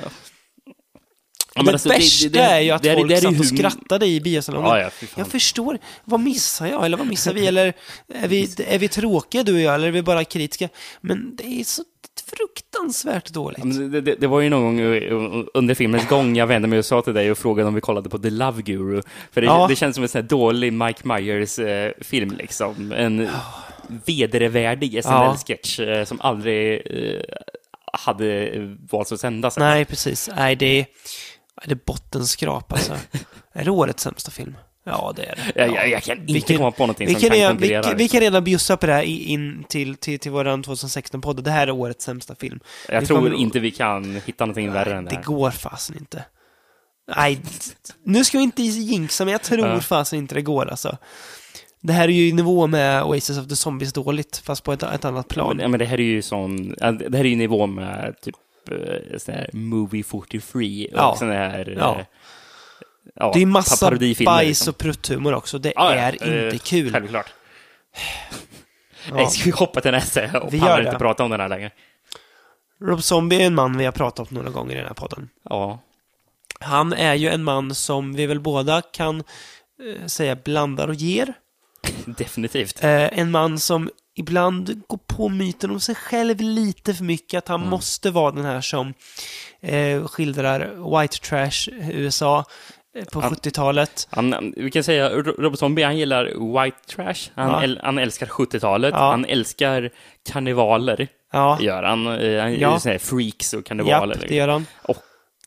Ja, 1.56 1.64
det 1.64 1.72
alltså, 1.72 1.90
det- 1.90 1.96
värsta 1.96 2.30
det- 2.30 2.40
är 2.40 2.60
ju 2.60 2.72
att 2.72 2.84
det 2.84 2.94
folk 2.96 3.10
det 3.10 3.22
satt 3.22 3.40
och 3.40 3.46
skrattade 3.46 4.06
i 4.08 4.22
biosalongen. 4.22 4.70
Ja, 4.70 4.80
ja, 4.80 4.90
fan. 4.90 5.10
Jag 5.16 5.28
förstår. 5.28 5.78
Vad 6.06 6.20
missar 6.20 6.68
jag? 6.68 6.86
Eller 6.86 6.98
vad 6.98 7.08
missar 7.08 7.34
vi? 7.34 7.48
Eller 7.48 7.74
är 8.14 8.28
vi, 8.28 8.50
är 8.68 8.80
vi 8.80 8.88
tråkiga 8.88 9.44
du 9.44 9.54
och 9.54 9.60
jag? 9.60 9.76
Eller 9.76 9.88
är 9.88 9.92
vi 9.92 10.02
bara 10.02 10.24
kritiska? 10.26 10.70
Men 11.02 11.36
det 11.36 11.60
är 11.60 11.64
så 11.64 11.84
fruktansvärt 12.22 13.30
dåligt. 13.30 13.64
Men 13.64 13.92
Det, 13.92 14.02
det, 14.02 14.16
det 14.16 14.28
var 14.28 14.42
ju 14.42 14.50
någon 14.50 14.62
gång 14.64 14.80
eh, 14.80 15.44
under 15.54 15.76
filmens 15.76 16.08
gång 16.08 16.36
jag 16.36 16.48
vände 16.48 16.68
mig 16.68 16.80
och 16.80 16.86
sa 16.86 17.02
till 17.02 17.14
dig 17.14 17.32
och 17.32 17.38
frågade 17.38 17.68
om 17.68 17.74
vi 17.74 17.82
kollade 17.82 18.10
på 18.10 18.18
The 18.20 18.30
Love 18.30 18.62
Guru. 18.62 19.02
För 19.32 19.42
det, 19.42 19.48
Ja. 19.48 19.66
det 19.70 19.76
känns 19.76 19.96
som 19.96 20.04
en 20.04 20.10
sån 20.10 20.22
här 20.22 20.30
dålig 20.30 20.74
Mike 20.74 21.08
Myers-film 21.08 22.32
liksom. 22.38 22.92
En 22.92 23.30
vedervärdig 24.06 25.04
SNL-sketch 25.04 25.80
eh, 25.80 26.06
som 26.06 26.22
aldrig 26.22 26.82
eh, 26.86 27.22
hade 27.94 28.50
valts 28.92 29.12
att 29.12 29.20
sändas. 29.20 29.58
Nej, 29.58 29.86
precis. 29.86 30.30
Nej, 30.36 30.56
det 30.56 30.80
är, 30.80 30.86
det 31.66 31.72
är 31.72 31.80
bottenskrap 31.86 32.72
alltså. 32.74 32.94
är 33.54 33.66
det 33.66 33.72
årets 33.72 34.04
sämsta 34.04 34.32
film? 34.32 34.56
Ja, 34.88 35.14
det 35.16 35.24
är 35.26 35.36
det. 35.36 35.52
Ja. 35.56 35.76
jag, 35.76 35.90
jag 35.90 36.04
kan 36.04 36.18
inte 36.18 36.34
Vi 36.34 36.42
kan- 36.42 36.58
komma 36.58 36.72
på 36.72 36.84
någonting 36.84 37.08
Vi 37.08 37.14
som 37.14 37.22
kan, 37.22 37.30
kan 37.30 37.38
redan, 37.38 37.58
vi, 37.58 37.60
konkurrera. 37.68 37.84
kan- 37.84 37.98
vi 37.98 38.08
kan 38.10 38.20
redan 38.20 38.44
bjussa 38.44 38.78
på 38.78 38.86
det 38.86 38.94
här 38.94 39.02
in 39.04 39.64
till, 39.70 39.96
till, 39.96 40.20
till 40.20 40.32
våran 40.32 40.64
2016-podd. 40.64 41.44
Det 41.44 41.52
här 41.52 41.68
är 41.68 41.72
årets 41.72 42.06
sämsta 42.06 42.36
film. 42.36 42.60
jag 42.90 43.02
vi 43.02 43.08
tror 43.08 43.18
kommer- 43.18 43.34
inte 43.36 43.60
vi 43.60 43.72
kan 43.72 44.22
hitta 44.26 44.46
någonting 44.46 44.72
värre 44.72 44.96
än 44.98 45.04
det 45.06 45.10
Det 45.10 45.16
här. 45.16 45.24
går 45.24 45.52
fasen 45.52 45.98
inte. 46.00 46.24
Nej, 47.18 47.42
nu 48.04 48.24
ska 48.26 48.38
vi 48.38 48.44
inte 48.44 48.64
jinxa, 48.64 49.26
men 49.26 49.32
jag 49.32 49.42
tror 49.44 49.68
Ja. 49.68 49.80
fasen 49.80 50.20
inte 50.20 50.36
det 50.36 50.42
går 50.42 50.66
alltså. 50.70 50.98
Det 51.82 51.94
här 51.94 52.04
är 52.08 52.12
ju 52.14 52.28
i 52.28 52.32
nivå 52.34 52.68
med 52.68 53.04
Oasis 53.04 53.38
of 53.38 53.48
the 53.48 53.56
Zombies 53.56 53.94
dåligt, 53.94 54.38
fast 54.46 54.64
på 54.64 54.74
ett, 54.74 54.84
ett 54.84 55.06
annat 55.06 55.28
plan. 55.28 55.48
Men, 55.58 55.64
ja, 55.64 55.68
men 55.68 55.80
det 55.80 55.86
här 55.86 55.98
är 56.00 56.04
ju 56.04 56.22
sån, 56.22 56.76
ja, 56.80 56.92
det 56.92 57.18
här 57.18 57.26
är 57.26 57.30
ju 57.30 57.36
nivå 57.36 57.68
med 57.68 58.16
typ 58.22 58.36
eh, 58.72 59.18
sån 59.18 59.34
här 59.34 59.50
Movie 59.54 60.04
43 60.04 60.86
och 60.88 60.92
Ja. 61.00 61.16
sån 61.20 61.30
här 61.30 61.76
Ja. 61.80 61.98
Eh, 63.20 63.26
ja, 63.26 63.32
det 63.34 63.42
är 63.42 63.46
massa 63.46 63.92
bajs 64.26 64.48
liksom. 64.48 64.70
och 64.72 64.78
prutthumor 64.78 65.34
också. 65.34 65.60
Det 65.60 65.74
Ja, 65.76 65.94
är 65.94 66.18
eh, 66.22 66.46
inte 66.46 66.58
kul. 66.58 66.92
Självklart. 66.92 67.28
Ja. 69.10 69.16
Nej, 69.16 69.28
ska 69.28 69.44
vi 69.44 69.52
hoppa 69.52 69.82
till 69.82 69.92
nästa? 69.92 70.40
Och 70.40 70.54
Vi 70.54 70.58
gör 70.58 70.86
inte 70.86 70.98
prata 70.98 71.24
om 71.24 71.32
den 71.32 71.40
här 71.40 71.50
längre. 71.50 71.72
Rob 72.82 73.04
Zombie 73.04 73.42
är 73.42 73.46
en 73.48 73.56
man 73.56 73.78
vi 73.78 73.86
har 73.86 73.92
pratat 73.92 74.32
om 74.32 74.38
några 74.38 74.50
gånger 74.50 74.74
i 74.74 74.78
den 74.78 74.88
här 74.88 74.94
podden. 74.94 75.30
Ja. 75.50 75.80
Han 76.60 76.94
är 76.94 77.14
ju 77.14 77.30
en 77.30 77.44
man 77.44 77.76
som 77.76 78.14
vi 78.14 78.26
väl 78.26 78.40
båda 78.40 78.82
kan 78.82 79.20
eh, 79.20 80.06
säga 80.06 80.36
blandar 80.36 80.88
och 80.88 80.96
ger. 80.96 81.34
Definitivt. 82.06 82.84
Eh, 82.84 83.20
en 83.20 83.32
man 83.32 83.60
som 83.60 83.90
ibland 84.16 84.82
går 84.88 85.00
på 85.08 85.30
myten 85.30 85.72
om 85.72 85.80
sig 85.80 85.96
själv 85.96 86.42
lite 86.42 86.94
för 86.94 87.04
mycket, 87.04 87.38
att 87.38 87.48
han 87.48 87.70
måste 87.70 88.12
vara 88.12 88.32
den 88.32 88.46
här 88.46 88.62
som 88.62 88.94
eh, 89.62 90.08
skildrar 90.08 91.00
white 91.02 91.18
trash 91.18 91.70
USA 91.92 92.40
eh, 92.40 92.46
på 93.12 93.22
Han- 93.22 93.34
70-talet. 93.36 94.08
Han, 94.12 94.54
vi 94.58 94.72
kan 94.72 94.84
säga 94.84 95.10
Ro- 95.10 95.36
Rob 95.42 95.58
Zombie, 95.58 95.84
han 95.84 95.98
gillar 95.98 96.26
white 96.64 96.78
trash. 96.96 97.32
Han, 97.36 97.50
Ja. 97.52 97.64
äl, 97.64 97.80
han 97.84 97.98
älskar 97.98 98.26
70-talet. 98.26 98.94
Ja. 98.98 99.12
Han 99.12 99.26
älskar 99.26 99.90
karnevaler, 100.30 101.08
Ja, 101.34 101.58
gör 101.62 101.84
han. 101.84 102.08
Eh, 102.08 102.42
Han 102.42 102.54
Ja. 102.54 102.60
ja. 102.60 102.80
såna 102.80 102.92
här 102.92 103.00
freaks 103.00 103.54
och 103.54 103.66
karnevaler. 103.66 104.16
japp, 104.16 104.26
det 104.30 104.36
gör 104.36 104.48
han. 104.48 104.66
Och 104.84 104.98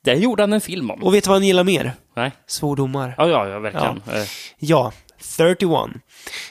det 0.03 0.15
gjorde 0.15 0.43
han 0.43 0.53
en 0.53 0.61
film 0.61 0.91
om. 0.91 1.03
Och 1.03 1.15
vet 1.15 1.25
du 1.25 1.29
vad 1.29 1.37
han 1.37 1.47
gillar 1.47 1.65
mer? 1.65 1.93
Nej. 2.17 2.33
Svordomar. 2.47 3.15
Ja, 3.19 3.29
ja, 3.29 3.49
ja 3.49 3.59
verkligen. 3.59 4.03
Eh, 4.13 4.25
Ja, 4.59 4.93
31. 5.37 5.91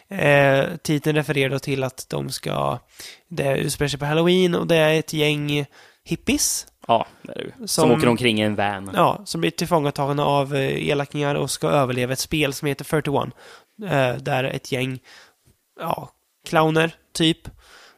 Eh, 0.10 0.65
titeln 0.84 1.15
refererar 1.15 1.50
då 1.50 1.60
till 1.60 1.84
att 1.84 2.05
de 2.10 2.29
ska... 2.29 2.79
Det 3.29 3.58
utspelar 3.58 3.89
sig 3.89 4.00
på 4.00 4.05
Halloween 4.05 4.55
och 4.55 4.67
det 4.67 4.75
är 4.75 5.00
ett 5.00 5.13
gäng 5.13 5.65
hippies 6.05 6.67
Ja, 6.89 7.05
det 7.22 7.31
är 7.31 7.43
det. 7.43 7.51
Som, 7.58 7.67
Som- 7.67 7.91
åker 7.91 8.08
omkring 8.08 8.39
i 8.39 8.43
en 8.43 8.55
van. 8.55 8.91
ja, 8.96 9.22
som 9.25 9.41
blir 9.41 9.51
tillfångatagna 9.51 10.25
av 10.25 10.55
eh, 10.55 10.89
elakingar 10.89 11.36
och 11.36 11.51
ska 11.51 11.67
överleva 11.69 12.13
ett 12.13 12.19
spel 12.19 12.53
som 12.53 12.67
heter 12.67 12.86
31. 12.86 13.15
Eh, 13.91 14.24
där 14.24 14.43
ett 14.43 14.72
gäng 14.72 15.00
ja, 15.79 16.10
clowner, 16.50 16.91
typ, 17.13 17.38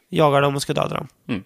jagar 0.08 0.42
dem 0.42 0.56
och 0.56 0.62
ska 0.62 0.72
döda 0.74 0.94
dem. 0.94 1.08
Mm. 1.28 1.42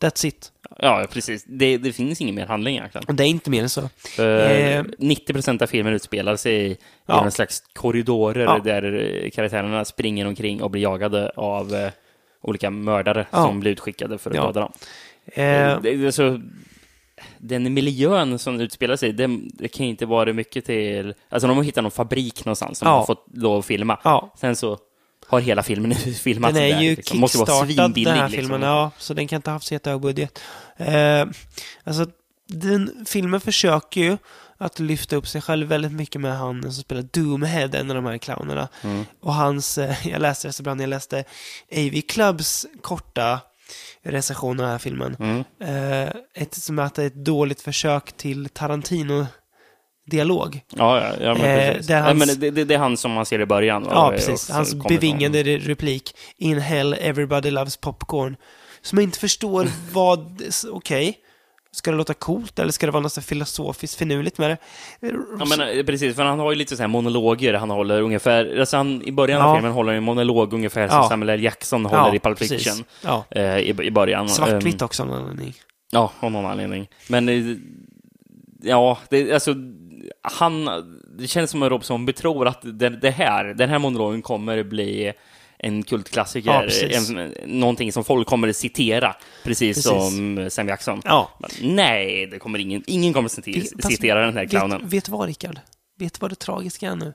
That's 0.00 0.26
it. 0.26 0.52
Ja, 0.78 1.06
precis. 1.10 1.44
Det, 1.48 1.76
det 1.78 1.92
finns 1.92 2.20
ingen 2.20 2.34
mer 2.34 2.46
handling 2.46 2.76
egentligen. 2.76 3.04
Och 3.08 3.14
det 3.14 3.24
är 3.24 3.26
inte 3.28 3.50
mer 3.50 3.62
än 3.62 3.68
så. 3.68 3.80
Eh, 4.18 4.24
Eh, 4.26 4.84
90% 4.98 5.62
av 5.62 5.66
filmen 5.66 5.92
utspelar 5.94 6.36
sig 6.36 6.70
i 6.72 6.76
Ja. 7.06 7.22
någon 7.22 7.30
slags 7.32 7.62
korridorer 7.72 8.44
Ja. 8.44 8.58
där 8.64 8.82
eh, 9.24 9.30
karaktärerna 9.30 9.84
springer 9.84 10.26
omkring 10.26 10.62
och 10.62 10.70
blir 10.70 10.82
jagade 10.82 11.30
av 11.36 11.74
eh, 11.74 11.90
olika 12.42 12.70
mördare 12.70 13.26
Ja. 13.30 13.42
som 13.42 13.60
blir 13.60 13.70
utskickade 13.72 14.18
för 14.18 14.30
att 14.30 14.36
Ja. 14.36 14.42
döda 14.46 14.60
dem. 14.60 14.72
Eh, 15.26 15.34
Det, 15.44 15.78
det 15.96 16.06
är 16.06 16.10
så, 16.10 16.40
den 17.38 17.74
miljön 17.74 18.38
som 18.38 18.60
utspelar 18.60 18.96
sig, 18.96 19.12
det, 19.12 19.28
det 19.42 19.68
kan 19.68 19.86
ju 19.86 19.90
inte 19.90 20.06
vara 20.06 20.32
mycket 20.32 20.64
till... 20.64 21.14
Alltså 21.28 21.48
de 21.48 21.56
har 21.56 21.64
hittat 21.64 21.82
någon 21.84 21.90
fabrik 21.90 22.44
någonstans 22.44 22.78
som 22.78 22.88
Ja. 22.88 22.98
har 22.98 23.06
fått 23.06 23.26
lov 23.34 23.58
att 23.58 23.64
filma. 23.66 23.98
ja, 24.04 24.32
Sen 24.40 24.56
så 24.56 24.78
har 25.26 25.40
hela 25.40 25.62
filmen 25.62 25.94
filmats 26.22 26.54
den 26.54 26.62
är 26.62 26.74
där. 26.74 26.82
ju 26.82 26.94
liksom. 26.96 27.18
Måste 27.20 27.38
vara 27.38 27.66
svinbillig. 27.66 28.06
den 28.06 28.18
här 28.18 28.28
liksom. 28.28 28.40
filmen, 28.50 28.62
ja, 28.62 28.90
så 28.98 29.14
den 29.14 29.28
kan 29.28 29.36
inte 29.36 29.50
ha 29.50 29.54
haft 29.54 29.66
så 29.66 29.74
jättehög 29.74 30.00
budget. 30.00 30.40
Eh, 30.76 31.26
alltså, 31.84 32.06
den 32.48 33.04
filmen 33.08 33.40
försöker 33.40 34.00
ju 34.00 34.16
att 34.58 34.78
lyfta 34.78 35.16
upp 35.16 35.28
sig 35.28 35.40
själv 35.40 35.66
väldigt 35.68 35.92
mycket 35.92 36.20
med 36.20 36.38
han 36.38 36.62
som 36.62 36.72
spelar 36.72 37.02
Doomhead, 37.02 37.68
en 37.74 37.90
av 37.90 37.94
de 37.96 38.04
här 38.04 38.18
clownerna. 38.18 38.68
Mm. 38.82 39.04
Och 39.20 39.34
hans, 39.34 39.78
eh, 39.78 40.06
jag 40.08 40.22
läste 40.22 40.48
det 40.48 40.60
ibland, 40.60 40.80
jag 40.82 40.88
läste 40.88 41.24
AV 41.72 42.00
Clubs 42.08 42.66
korta 42.82 43.40
recension 44.04 44.50
av 44.50 44.56
den 44.62 44.70
här 44.70 44.78
filmen. 44.78 45.16
Mm. 45.20 45.44
Eh, 45.60 46.08
ett, 46.34 46.54
som 46.54 46.78
att 46.78 46.94
det 46.94 47.02
är 47.02 47.06
ett 47.06 47.24
dåligt 47.24 47.60
försök 47.60 48.12
till 48.16 48.48
Tarantino-dialog. 48.48 50.60
Ja, 50.76 51.00
ja, 51.00 51.12
ja, 51.20 51.34
men 51.34 51.44
Eh, 51.44 51.68
precis. 51.68 51.86
det 51.86 51.94
är 51.94 51.98
Ja, 51.98 52.04
hans- 52.04 52.18
men 52.18 52.28
det, 52.40 52.50
det, 52.50 52.64
det 52.64 52.74
är 52.74 52.78
han 52.78 52.96
som 52.96 53.10
man 53.12 53.26
ser 53.26 53.40
i 53.40 53.46
början. 53.46 53.86
Ja, 53.90 54.06
och- 54.06 54.12
precis. 54.12 54.50
Hans 54.50 54.74
bevingade 54.74 55.42
re- 55.42 55.58
replik 55.58 56.16
In 56.36 56.58
hell 56.58 56.96
everybody 57.00 57.50
loves 57.50 57.76
popcorn. 57.76 58.36
Som 58.82 58.98
jag 58.98 59.02
inte 59.04 59.18
förstår 59.18 59.66
vad... 59.92 60.42
Okej. 60.70 61.18
Ska 61.74 61.90
det 61.90 61.96
låta 61.96 62.14
coolt 62.14 62.58
eller 62.58 62.72
ska 62.72 62.86
det 62.86 62.92
vara 62.92 63.02
något 63.02 63.12
så 63.12 63.20
filosofiskt 63.22 63.98
finurligt 63.98 64.38
med 64.38 64.50
det? 64.50 64.56
Ja, 65.38 65.44
men 65.56 65.60
eh, 65.78 65.84
precis, 65.84 66.16
för 66.16 66.22
han 66.24 66.38
har 66.38 66.50
ju 66.52 66.56
lite 66.58 66.76
så 66.76 66.82
här 66.82 66.88
monologer 66.88 67.54
han 67.54 67.70
håller 67.70 68.00
ungefär, 68.02 68.60
alltså 68.60 68.76
han, 68.76 69.02
i 69.02 69.12
början 69.12 69.42
av 69.42 69.48
Ja. 69.48 69.54
filmen 69.56 69.72
håller 69.72 69.92
han 69.92 69.96
en 69.96 70.04
monolog 70.04 70.52
ungefär 70.52 70.88
som 70.88 70.96
Ja. 70.96 71.08
Samuel 71.08 71.28
L. 71.30 71.42
Jackson 71.42 71.86
håller 71.86 72.14
i 72.14 72.18
Pulp. 72.18 72.38
Fiction 72.38 72.84
Ja. 73.02 73.24
eh, 73.30 73.58
i, 73.58 73.68
i 73.82 73.90
början. 73.90 74.28
Svartvitt 74.28 74.80
Ehm, 74.82 74.84
också 74.84 75.02
av 75.02 75.08
någon 75.08 75.18
anledning. 75.22 75.54
Ja, 75.90 76.12
av 76.20 76.32
någon 76.32 76.46
anledning. 76.46 76.88
Men, 77.08 77.28
eh, 77.28 77.56
ja, 78.62 78.98
det, 79.08 79.32
alltså, 79.32 79.54
han, 80.22 80.68
det 81.18 81.26
känns 81.26 81.50
som 81.50 81.62
att 81.62 81.70
Rob 81.70 81.84
Zombie 81.84 82.12
tror 82.12 82.48
att 82.48 82.60
det, 82.62 82.88
det 82.88 83.10
här, 83.10 83.44
den 83.44 83.70
här 83.70 83.78
monologen 83.78 84.22
kommer 84.22 84.62
bli 84.62 85.12
en 85.66 85.82
kultklassiker, 85.82 86.50
Ja, 86.50 86.88
en, 86.96 87.34
någonting 87.44 87.92
som 87.92 88.04
folk 88.04 88.28
kommer 88.28 88.48
att 88.48 88.56
citera, 88.56 89.16
precis, 89.44 89.76
Precis. 89.76 89.82
som 89.84 90.46
Sam 90.50 90.68
Jackson. 90.68 91.02
Ja. 91.04 91.30
Nej, 91.62 92.26
det 92.26 92.38
kommer 92.38 92.58
ingen, 92.58 92.82
ingen 92.86 93.12
kommer 93.12 93.26
att 93.26 93.32
citera, 93.32 93.88
citera 93.90 94.26
den 94.26 94.36
här 94.36 94.46
clownen. 94.46 94.80
Vet, 94.82 94.92
vet 94.92 95.04
du 95.04 95.12
vad, 95.12 95.26
Rickard? 95.26 95.58
Vet 95.98 96.12
du 96.14 96.18
vad 96.20 96.30
det 96.30 96.34
tragiska 96.38 96.90
är 96.90 96.96
nu? 96.96 97.12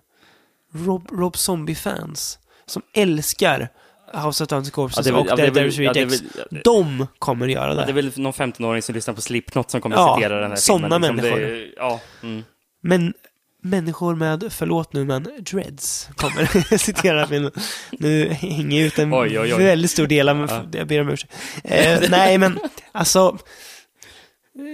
Rob, 0.73 1.07
Rob 1.11 1.37
Zombie-fans 1.37 2.39
som 2.65 2.81
älskar 2.93 3.69
House 4.13 4.43
of 4.43 4.47
Thousand 4.47 4.71
Corpses 4.71 5.05
Ja, 5.07 5.13
väl- 5.13 5.21
och 5.21 5.27
ja, 5.29 5.35
Devils 5.35 5.77
Rejects. 5.77 6.23
De 6.63 7.07
kommer 7.19 7.47
göra 7.47 7.73
det. 7.75 7.79
Ja, 7.81 7.85
det 7.85 7.91
är 7.91 7.93
väl 7.93 8.11
någon 8.15 8.33
15-åring 8.33 8.81
som 8.81 8.95
lyssnar 8.95 9.13
på 9.13 9.21
Slipknot 9.21 9.71
som 9.71 9.81
kommer 9.81 9.95
Ja, 9.95 10.11
att 10.13 10.19
citera 10.19 10.41
den 10.41 10.49
här 10.49 10.57
såna 10.57 10.89
filmen. 10.89 11.01
liksom. 11.01 11.15
människor. 11.31 11.39
Det, 11.39 11.67
ja, 11.77 11.99
mm. 12.23 12.43
Men 12.81 13.13
människor 13.61 14.15
med, 14.15 14.43
förlåt 14.49 14.93
nu, 14.93 15.05
men 15.05 15.27
dreads 15.39 16.09
kommer 16.15 16.77
citera 16.77 17.27
min... 17.29 17.51
Nu 17.91 18.29
hänger 18.29 18.77
jag 18.79 18.87
ut 18.87 18.99
en 18.99 19.13
Oj, 19.13 19.39
oj, 19.39 19.53
oj. 19.53 19.63
väldigt 19.63 19.91
stor 19.91 20.07
del 20.07 20.29
av... 20.29 20.69
Jag 20.73 20.87
ber 20.87 21.01
om 21.01 21.09
ursäkt. 21.09 21.33
Eh, 21.63 21.99
nej, 22.09 22.37
men 22.37 22.59
alltså... 22.91 23.37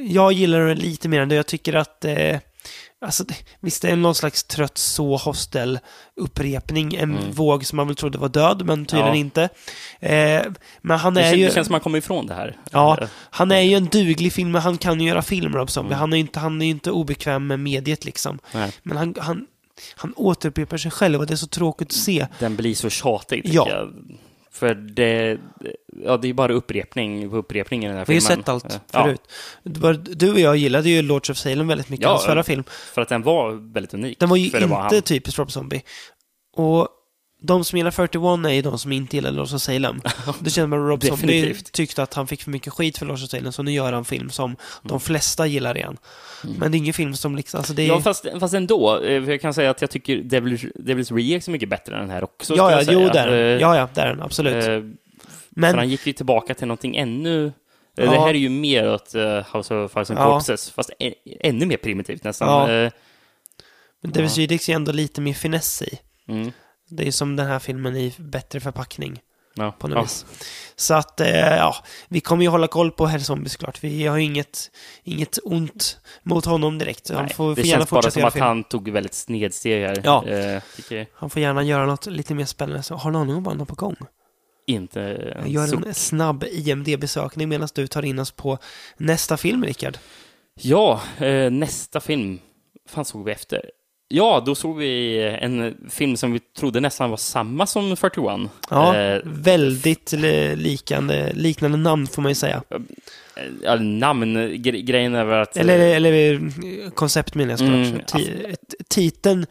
Jag 0.08 0.32
gillar 0.32 0.60
det 0.60 0.76
lite 0.76 1.10
mer 1.10 1.21
än 1.21 1.30
det. 1.30 1.36
Jag 1.36 1.48
tycker 1.48 1.74
att... 1.74 2.06
Eh, 2.06 2.38
alltså, 3.05 3.23
visst, 3.59 3.81
det 3.81 3.89
är 3.89 3.95
någon 3.95 4.15
slags 4.15 4.43
trött 4.43 4.77
så 4.77 5.15
hostel 5.17 5.79
upprepning. 6.15 6.95
En 6.95 7.31
våg 7.31 7.65
som 7.65 7.77
man 7.77 7.87
väl 7.87 7.95
trodde 7.95 8.17
var 8.17 8.29
död, 8.29 8.65
men 8.65 8.85
tydligen 8.85 9.05
Mm. 9.07 9.17
Ja. 9.17 9.19
inte. 9.19 9.49
Eh, 9.99 10.51
men 10.81 10.97
han 10.99 11.13
det, 11.13 11.21
är 11.21 11.33
kän- 11.33 11.37
ju... 11.37 11.45
det 11.47 11.53
känns 11.53 11.67
som 11.67 11.71
man 11.71 11.81
kommer 11.81 11.97
ifrån 11.97 12.27
det 12.27 12.33
här. 12.33 12.57
Ja, 12.71 12.97
Eh, 13.01 13.07
han 13.29 13.51
är 13.51 13.59
ju 13.61 13.75
en 13.75 13.85
duglig 13.85 14.33
film, 14.33 14.51
men 14.51 14.61
han 14.61 14.77
kan 14.77 15.01
ju 15.01 15.07
göra 15.07 15.21
film, 15.21 15.53
Rob 15.53 15.69
Zombie. 15.69 15.87
Mm. 15.93 15.99
Han 15.99 16.13
är 16.13 16.17
ju 16.17 16.21
inte, 16.21 16.39
han 16.39 16.61
är 16.61 16.65
ju 16.65 16.71
inte 16.71 16.91
obekväm 16.91 17.47
med 17.47 17.59
mediet 17.59 18.05
liksom. 18.05 18.39
nej. 18.53 18.71
Men 18.83 18.97
han, 18.97 19.15
han, 19.19 19.45
han 19.95 20.13
återupprepar 20.15 20.77
sig 20.77 20.91
själv 20.91 21.19
och 21.19 21.27
det 21.27 21.33
är 21.33 21.37
så 21.37 21.47
tråkigt 21.47 21.87
att 21.87 21.93
se. 21.93 22.27
Den 22.39 22.55
blir 22.55 22.75
så 22.75 22.89
tjatig, 22.89 23.43
tycker 23.43 23.55
Ja. 23.57 23.69
jag. 23.69 23.93
För 24.55 24.73
det, 24.75 25.37
ja, 26.03 26.17
det 26.17 26.27
är 26.29 26.33
bara 26.33 26.53
upprepning 26.53 27.29
på 27.29 27.35
upprepning 27.37 27.83
i 27.85 27.87
den 27.87 27.97
här 27.97 28.05
Vi 28.05 28.13
har 28.13 28.21
filmen. 28.21 28.37
sett 28.43 28.49
allt 28.49 28.79
förut. 28.91 29.21
Du 30.17 30.31
och 30.33 30.39
jag 30.39 30.57
gillade 30.57 30.89
ju 30.89 31.01
Lords 31.01 31.29
of 31.29 31.37
Salem 31.37 31.67
väldigt 31.67 31.89
mycket, 31.89 32.03
Ja, 32.03 32.09
hans 32.09 32.25
förra 32.25 32.43
film. 32.43 32.63
för 32.93 33.01
att 33.01 33.09
den 33.09 33.21
var 33.23 33.51
väldigt 33.73 33.93
unik. 33.93 34.19
Den 34.19 34.29
var 34.29 34.37
ju 34.37 34.67
var 34.67 34.83
inte 34.83 35.01
typiskt 35.01 35.39
Rob 35.39 35.51
Zombie. 35.51 35.81
Och 36.57 36.87
de 37.45 37.63
som 37.65 37.77
gillar 37.77 37.91
41 37.91 38.45
är 38.45 38.49
ju 38.49 38.62
de 38.62 38.79
som 38.79 38.91
inte 38.91 39.15
gillar 39.17 39.39
of 39.39 39.49
Salem. 39.62 40.01
Det 40.39 40.49
känns 40.49 40.55
som 40.55 40.73
att 40.73 40.89
Rob 40.89 41.03
Zombie 41.03 41.55
tyckte 41.71 42.03
att 42.03 42.13
han 42.13 42.27
fick 42.27 42.43
för 42.43 42.51
mycket 42.51 42.73
skit 42.73 42.97
för 42.97 43.12
of 43.12 43.19
Salem, 43.19 43.51
så 43.51 43.63
nu 43.63 43.71
gör 43.71 43.93
han 43.93 44.05
film 44.05 44.29
som 44.29 44.55
de 44.81 44.99
flesta 44.99 45.47
gillar 45.47 45.77
igen. 45.77 45.97
Men 46.60 46.71
det 46.71 46.77
är 46.77 46.79
ingen 46.79 46.93
film 46.93 47.15
som 47.15 47.36
liksom, 47.36 47.58
alltså 47.58 47.73
det 47.73 47.81
är... 47.81 47.86
Mm. 47.86 47.95
Ja, 47.95 48.01
fast, 48.01 48.25
fast 48.39 48.53
ändå. 48.53 48.95
eh, 48.99 49.23
för 49.23 49.31
Jag 49.31 49.41
kan 49.41 49.53
säga 49.53 49.69
att 49.69 49.81
jag 49.81 49.89
tycker 49.89 50.17
Devil, 50.17 50.58
Devil's 50.58 51.15
Rejects 51.15 51.47
är 51.47 51.51
mycket 51.51 51.69
bättre 51.69 51.93
än 51.95 52.01
den 52.01 52.10
här 52.10 52.23
också. 52.23 52.55
ja, 52.55 52.71
ja, 52.71 52.91
jo, 52.91 53.10
där. 53.10 53.27
Eh, 53.31 53.62
Ja, 53.62 53.77
ja, 53.77 53.89
där 53.93 54.05
är 54.05 54.10
den, 54.10 54.21
absolut. 54.21 54.63
För 54.65 54.93
Men, 55.49 55.75
han 55.75 55.89
gick 55.89 56.08
ju 56.08 56.13
tillbaka 56.13 56.53
till 56.53 56.67
någonting 56.67 56.95
ännu... 56.95 57.53
Ja. 57.97 58.03
Det 58.12 58.19
här 58.19 58.29
är 58.29 58.34
ju 58.34 58.49
mer 58.49 58.89
åt 58.93 59.15
uh, 59.15 59.55
House 59.55 59.75
of 59.75 59.91
Fires 59.91 60.10
and 60.10 60.19
Ja. 60.19 60.23
Corpses, 60.34 60.69
fast 60.71 60.89
ä- 60.99 61.13
ännu 61.39 61.65
mer 61.65 61.77
primitivt 61.77 62.23
nästan. 62.23 62.69
Ja. 62.71 62.91
Men 64.01 64.12
Davis 64.12 64.38
Rydix 64.38 64.69
är 64.69 64.73
ändå 64.73 64.91
lite 64.91 65.21
mer 65.21 65.34
finess 65.34 65.81
i. 65.81 65.99
mm, 66.27 66.51
Det 66.89 67.08
är 67.08 67.12
som 67.12 67.36
den 67.36 67.48
här 67.48 67.60
filmen 67.60 67.95
i 67.95 68.13
bättre 68.17 68.60
förpackning. 68.60 69.19
ja, 69.56 69.71
på 69.80 69.88
något 69.88 69.95
ja. 69.95 70.02
vis. 70.02 70.26
Så 70.76 70.93
att, 70.93 71.19
eh, 71.21 71.30
ja, 71.39 71.76
vi 72.08 72.21
kommer 72.21 72.43
ju 72.43 72.50
hålla 72.50 72.67
koll 72.67 72.91
på 72.91 73.06
Herr 73.06 73.19
Zombie 73.19 73.50
såklart. 73.50 73.84
Vi 73.84 74.06
har 74.08 74.17
ju 74.17 74.24
inget, 74.24 74.71
inget 75.04 75.38
ont 75.43 76.00
mot 76.24 76.45
honom 76.45 76.78
direkt. 76.78 77.10
Han 77.10 77.26
Nej, 77.26 77.34
får, 77.34 77.56
får 77.56 77.62
det 77.62 77.67
gärna 77.67 77.80
känns 77.80 77.89
bara 77.89 78.12
som 78.12 78.24
att 78.26 78.34
film. 78.34 78.45
han 78.45 78.63
tog 78.63 78.89
väldigt 78.89 79.13
snedsteg 79.13 79.86
här. 79.88 80.02
Ja. 80.04 80.26
Eh, 80.28 80.62
Han 81.13 81.30
får 81.30 81.41
gärna 81.41 81.63
göra 81.63 81.86
något 81.86 82.06
lite 82.06 82.34
mer 82.34 82.45
spännande. 82.45 82.84
Så 82.84 82.95
har 82.95 83.12
du 83.12 83.13
någon 83.13 83.21
aning 83.21 83.36
om 83.36 83.43
vad 83.43 83.52
han 83.54 83.60
har 83.60 83.65
på 83.65 83.76
gång? 83.76 83.95
inte 84.67 85.02
en 85.02 85.52
gör 85.52 85.67
suck. 85.67 85.86
en 85.86 85.93
snabb 85.93 86.43
IMD-besökning 86.52 87.50
medan 87.50 87.67
du 87.76 87.88
tar 87.88 88.06
in 88.06 88.19
oss 88.19 88.32
på 88.32 88.58
nästa 88.98 89.38
film, 89.38 89.63
Rickard. 89.63 89.98
Ja, 90.62 91.02
eh, 91.17 91.52
nästa 91.52 92.00
film. 92.00 92.39
fan 92.89 93.06
såg 93.06 93.26
vi 93.26 93.32
efter? 93.32 93.69
Ja, 94.07 94.43
då 94.45 94.55
såg 94.55 94.77
vi 94.77 95.19
en 95.41 95.75
film 95.89 96.17
som 96.17 96.31
vi 96.33 96.39
trodde 96.39 96.79
nästan 96.79 97.09
var 97.09 97.17
samma 97.17 97.65
som 97.65 97.97
41. 97.97 98.49
Ja, 98.69 98.95
Eh, 98.95 99.21
väldigt 99.23 100.11
li- 100.11 100.55
likande, 100.55 101.31
liknande 101.33 101.77
namn 101.77 102.07
får 102.07 102.21
man 102.21 102.31
ju 102.31 102.35
säga. 102.35 102.63
ja, 103.63 103.75
namn, 103.75 104.37
gre- 104.37 104.81
grejen 104.81 105.15
är 105.15 105.25
väl 105.25 105.41
att... 105.41 105.57
Eller, 105.57 105.79
eller 105.79 106.33
eh, 106.33 106.39
koncept 106.93 107.35
menar 107.35 107.49
jag 107.51 107.59
såklart. 107.59 108.15
Mm, 108.27 108.51
ett- 108.51 108.87
Titeln 108.89 109.45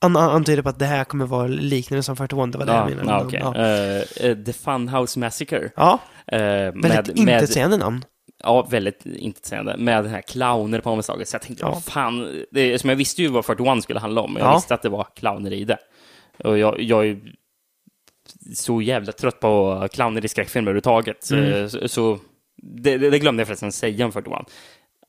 an- 0.00 0.16
antyder 0.16 0.62
på 0.62 0.68
att 0.68 0.78
det 0.78 0.86
här 0.86 1.04
kommer 1.04 1.26
vara 1.26 1.46
liknande 1.46 2.02
som 2.02 2.16
41, 2.16 2.52
det 2.52 2.58
var 2.58 2.66
det 2.66 2.72
ja, 2.72 2.88
jag 2.90 2.96
menade. 2.96 3.10
ja, 3.18 3.24
okej. 3.24 3.40
Ja. 3.42 3.54
Eh, 3.56 4.30
eh, 4.30 4.36
The 4.44 4.52
Funhouse 4.52 5.18
Massacre. 5.18 5.70
ja, 5.76 5.98
Eh, 6.26 6.38
väldigt 6.38 7.16
intetsägande 7.16 7.76
namn. 7.76 8.04
Ja, 8.44 8.62
väldigt 8.62 9.06
intetsägande. 9.06 9.76
Med 9.76 10.04
den 10.04 10.10
här 10.12 10.22
clowner 10.22 10.80
på 10.80 10.90
omslaget. 10.90 11.28
Så 11.28 11.34
jag 11.34 11.42
tänkte, 11.42 11.64
Ja. 11.66 11.80
fan. 11.80 12.44
Det, 12.50 12.78
som 12.78 12.90
jag 12.90 12.96
visste 12.96 13.22
ju 13.22 13.28
vad 13.28 13.44
41 13.44 13.82
skulle 13.82 14.00
handla 14.00 14.20
om. 14.20 14.36
Jag 14.38 14.46
Ja. 14.46 14.54
visste 14.54 14.74
att 14.74 14.82
det 14.82 14.88
var 14.88 15.06
clowner 15.14 15.52
i 15.52 15.64
det. 15.64 15.78
Och 16.38 16.58
jag, 16.58 16.80
jag 16.80 17.06
är 17.06 17.20
så 18.54 18.82
jävla 18.82 19.12
trött 19.12 19.40
på 19.40 19.88
clowner 19.92 20.24
i 20.24 20.28
skräckfilmer 20.28 20.70
överhuvudtaget. 20.70 21.30
Mm. 21.30 21.70
så, 21.70 21.88
så 21.88 22.18
det, 22.62 22.98
det, 22.98 23.10
det 23.10 23.18
glömde 23.18 23.40
jag 23.40 23.46
förresten 23.46 23.72
säga 23.72 24.04
om 24.06 24.12
41. 24.12 24.38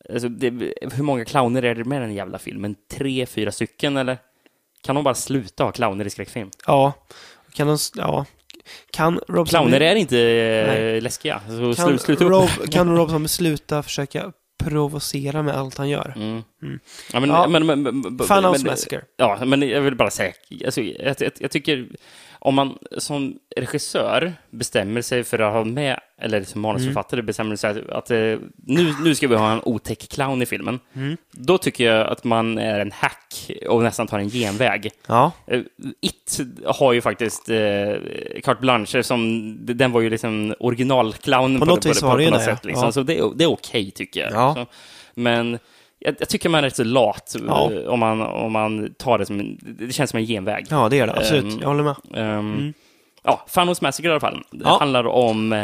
Alltså, 0.10 0.30
det, 0.30 0.50
hur 0.94 1.04
många 1.04 1.26
clowner 1.26 1.64
är 1.64 1.76
det 1.76 1.84
med 1.84 2.02
den 2.02 2.14
jävla 2.14 2.38
filmen? 2.38 2.76
Tre, 2.92 3.26
fyra 3.26 3.52
stycken 3.52 3.98
eller? 3.98 4.18
Kan 4.84 4.96
de 4.96 5.04
bara 5.04 5.16
sluta 5.16 5.64
ha 5.64 5.72
clowner 5.72 6.06
i 6.06 6.10
skräckfilm? 6.10 6.50
Ja. 6.68 6.94
Kan 7.54 7.68
de... 7.68 7.78
Ja. 7.96 8.26
Kan 8.92 9.20
Rob 9.28 9.48
Clowner 9.48 9.82
är 9.82 9.96
inte 9.96 10.20
eh, 10.20 10.68
Nej. 10.68 11.02
läskiga, 11.02 11.42
så 11.48 11.74
kan, 11.74 11.88
slu, 11.88 11.98
sluta 11.98 12.26
upp. 12.26 12.32
Rob, 12.32 12.50
kan 12.72 12.98
Rob 12.98 13.10
Zombie 13.10 13.28
sluta 13.28 13.84
försöka 13.84 14.32
provocera 14.64 15.44
med 15.44 15.56
allt 15.56 15.78
han 15.78 15.90
gör? 15.90 16.14
Mm. 16.16 16.44
Mm. 16.64 16.80
Ja, 17.14 17.20
men, 17.20 17.30
Ja. 17.30 17.48
men, 17.48 17.66
men, 17.66 17.84
men, 17.84 18.20
Funhouse 18.20 18.66
Massacre. 18.66 19.02
Ja, 19.18 19.46
men 19.46 19.70
jag 19.70 19.82
vill 19.82 19.96
bara 19.96 20.10
säga, 20.12 20.34
alltså, 20.66 20.82
jag, 20.82 21.16
jag, 21.20 21.32
jag 21.40 21.52
tycker 21.52 21.88
om 22.46 22.56
man 22.56 22.78
som 22.98 23.36
regissör 23.58 24.34
bestämmer 24.50 25.02
sig 25.02 25.24
för 25.24 25.40
att 25.40 25.54
ha 25.54 25.64
med, 25.64 26.00
eller 26.22 26.44
som 26.44 26.62
manusförfattare 26.62 27.20
Mm. 27.20 27.26
bestämmer 27.26 27.56
sig 27.56 27.70
att, 27.70 27.90
att 27.90 28.12
eh, 28.12 28.18
nu, 28.56 28.94
nu 29.04 29.16
ska 29.16 29.28
vi 29.28 29.36
ha 29.36 29.52
en 29.52 29.62
otäck 29.64 30.10
clown 30.10 30.42
i 30.42 30.46
filmen, 30.46 30.80
Mm. 30.96 31.18
då 31.32 31.58
tycker 31.58 31.92
jag 31.94 32.08
att 32.08 32.24
man 32.24 32.58
är 32.58 32.80
en 32.80 32.92
hack 32.92 33.52
och 33.70 33.84
nästan 33.84 34.08
tar 34.08 34.20
en 34.20 34.30
genväg. 34.30 34.92
Ja. 35.08 35.32
Eh, 35.48 35.62
It 36.02 36.40
har 36.66 36.94
ju 36.94 37.02
faktiskt 37.02 37.50
eh, 37.50 37.94
carte 38.44 38.62
blanche, 38.62 39.04
som, 39.04 39.56
den 39.66 39.92
var 39.92 40.02
ju 40.02 40.10
liksom 40.10 40.54
originalclownen 40.60 41.60
På 41.60 41.66
på, 41.66 41.72
något 41.72 41.84
på, 41.86 41.94
på, 41.94 42.00
på, 42.00 42.18
något 42.18 42.34
det, 42.34 42.40
sätt. 42.40 42.66
Liksom. 42.66 42.86
ja. 42.86 42.92
Så 42.92 43.04
det, 43.04 43.18
är- 43.18 43.32
det 43.36 43.44
är 43.44 43.52
okej, 43.52 43.92
tycker 43.92 44.20
jag. 44.22 44.32
Ja. 44.34 44.54
Så, 44.56 44.66
men 45.14 45.60
jag, 46.00 46.16
jag 46.20 46.30
tycker 46.30 46.50
man 46.50 46.58
är 46.60 46.64
rätt 46.64 46.76
så 46.76 46.84
lat 46.84 47.36
Ja. 47.48 47.72
eh, 47.74 47.88
om, 47.88 48.00
man, 48.00 48.22
om 48.22 48.52
man 48.52 48.94
tar 48.94 49.18
det 49.18 49.26
som 49.26 49.40
en, 49.40 49.58
det 49.62 49.94
känns 49.94 50.10
som 50.10 50.20
en 50.20 50.26
genväg. 50.26 50.66
ja, 50.70 50.90
det 50.90 50.96
gör 50.96 51.08
det. 51.08 51.14
Absolut. 51.14 51.44
Ehm, 51.54 51.60
Jag 51.62 51.68
håller 51.68 51.84
med. 51.84 51.96
Ehm, 52.16 52.74
Ja, 53.24 53.46
Funhouse 53.48 53.84
Massacre 53.84 54.08
i 54.08 54.12
alla 54.12 54.20
fall. 54.20 54.44
Det 54.52 54.62
Ja. 54.64 54.78
handlar 54.80 55.08
om 55.08 55.54
eh, 55.54 55.64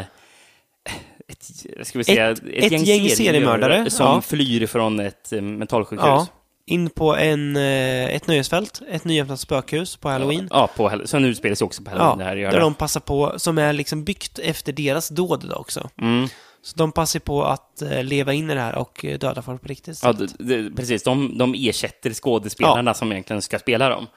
ett, 1.28 1.44
ska 1.88 1.98
vi 1.98 2.04
säga, 2.04 2.30
Ett- 2.32 2.42
ett 2.54 2.88
gäng 2.88 3.10
seriemördare, 3.10 3.90
som 3.90 4.06
ja. 4.06 4.22
flyr 4.22 4.68
från 4.68 5.00
ett 5.00 5.34
eh, 5.34 5.42
mentalsjukhus. 5.42 6.06
Ja. 6.06 6.28
In 6.66 6.90
på 6.90 7.16
en, 7.16 7.56
eh, 7.56 8.16
ett 8.16 8.28
nöjesfält, 8.28 8.82
ett 8.92 9.04
nyöppnat 9.06 9.40
spökhus 9.40 9.96
på 9.98 10.10
halloween. 10.10 10.48
Ja, 10.52 10.70
på 10.78 11.02
Sen 11.06 11.26
utspelar 11.26 11.56
sig 11.56 11.66
också 11.66 11.84
på 11.84 11.90
Halloween. 11.90 12.18
det 12.18 12.24
här 12.24 12.36
gör 12.36 12.52
där 12.52 12.58
det. 12.58 12.64
de 12.64 12.74
passar 12.74 13.00
på, 13.00 13.34
som 13.38 13.58
är 13.58 13.74
liksom 13.74 14.04
byggt 14.04 14.40
efter 14.40 14.74
deras 14.74 15.10
dåd 15.10 15.46
då 15.50 15.56
också. 15.56 15.90
Mm. 16.02 16.28
Så 16.64 16.78
de 16.78 16.92
passar 16.92 17.20
på 17.20 17.44
att 17.44 17.82
eh, 17.82 18.04
leva 18.04 18.34
in 18.34 18.50
i 18.50 18.54
det 18.54 18.60
här 18.60 18.76
och 18.76 19.06
eh, 19.06 19.20
döda 19.20 19.42
folk 19.42 19.62
på 19.62 19.68
riktigt. 19.68 20.00
Ja, 20.04 20.14
det, 20.40 20.76
precis. 20.76 21.04
De, 21.04 21.38
de 21.38 21.54
ersätter 21.58 22.14
skådespelarna 22.14 22.94
som 22.94 23.12
egentligen 23.12 23.42
ska 23.42 23.60
spela 23.60 23.90
dem. 23.90 24.08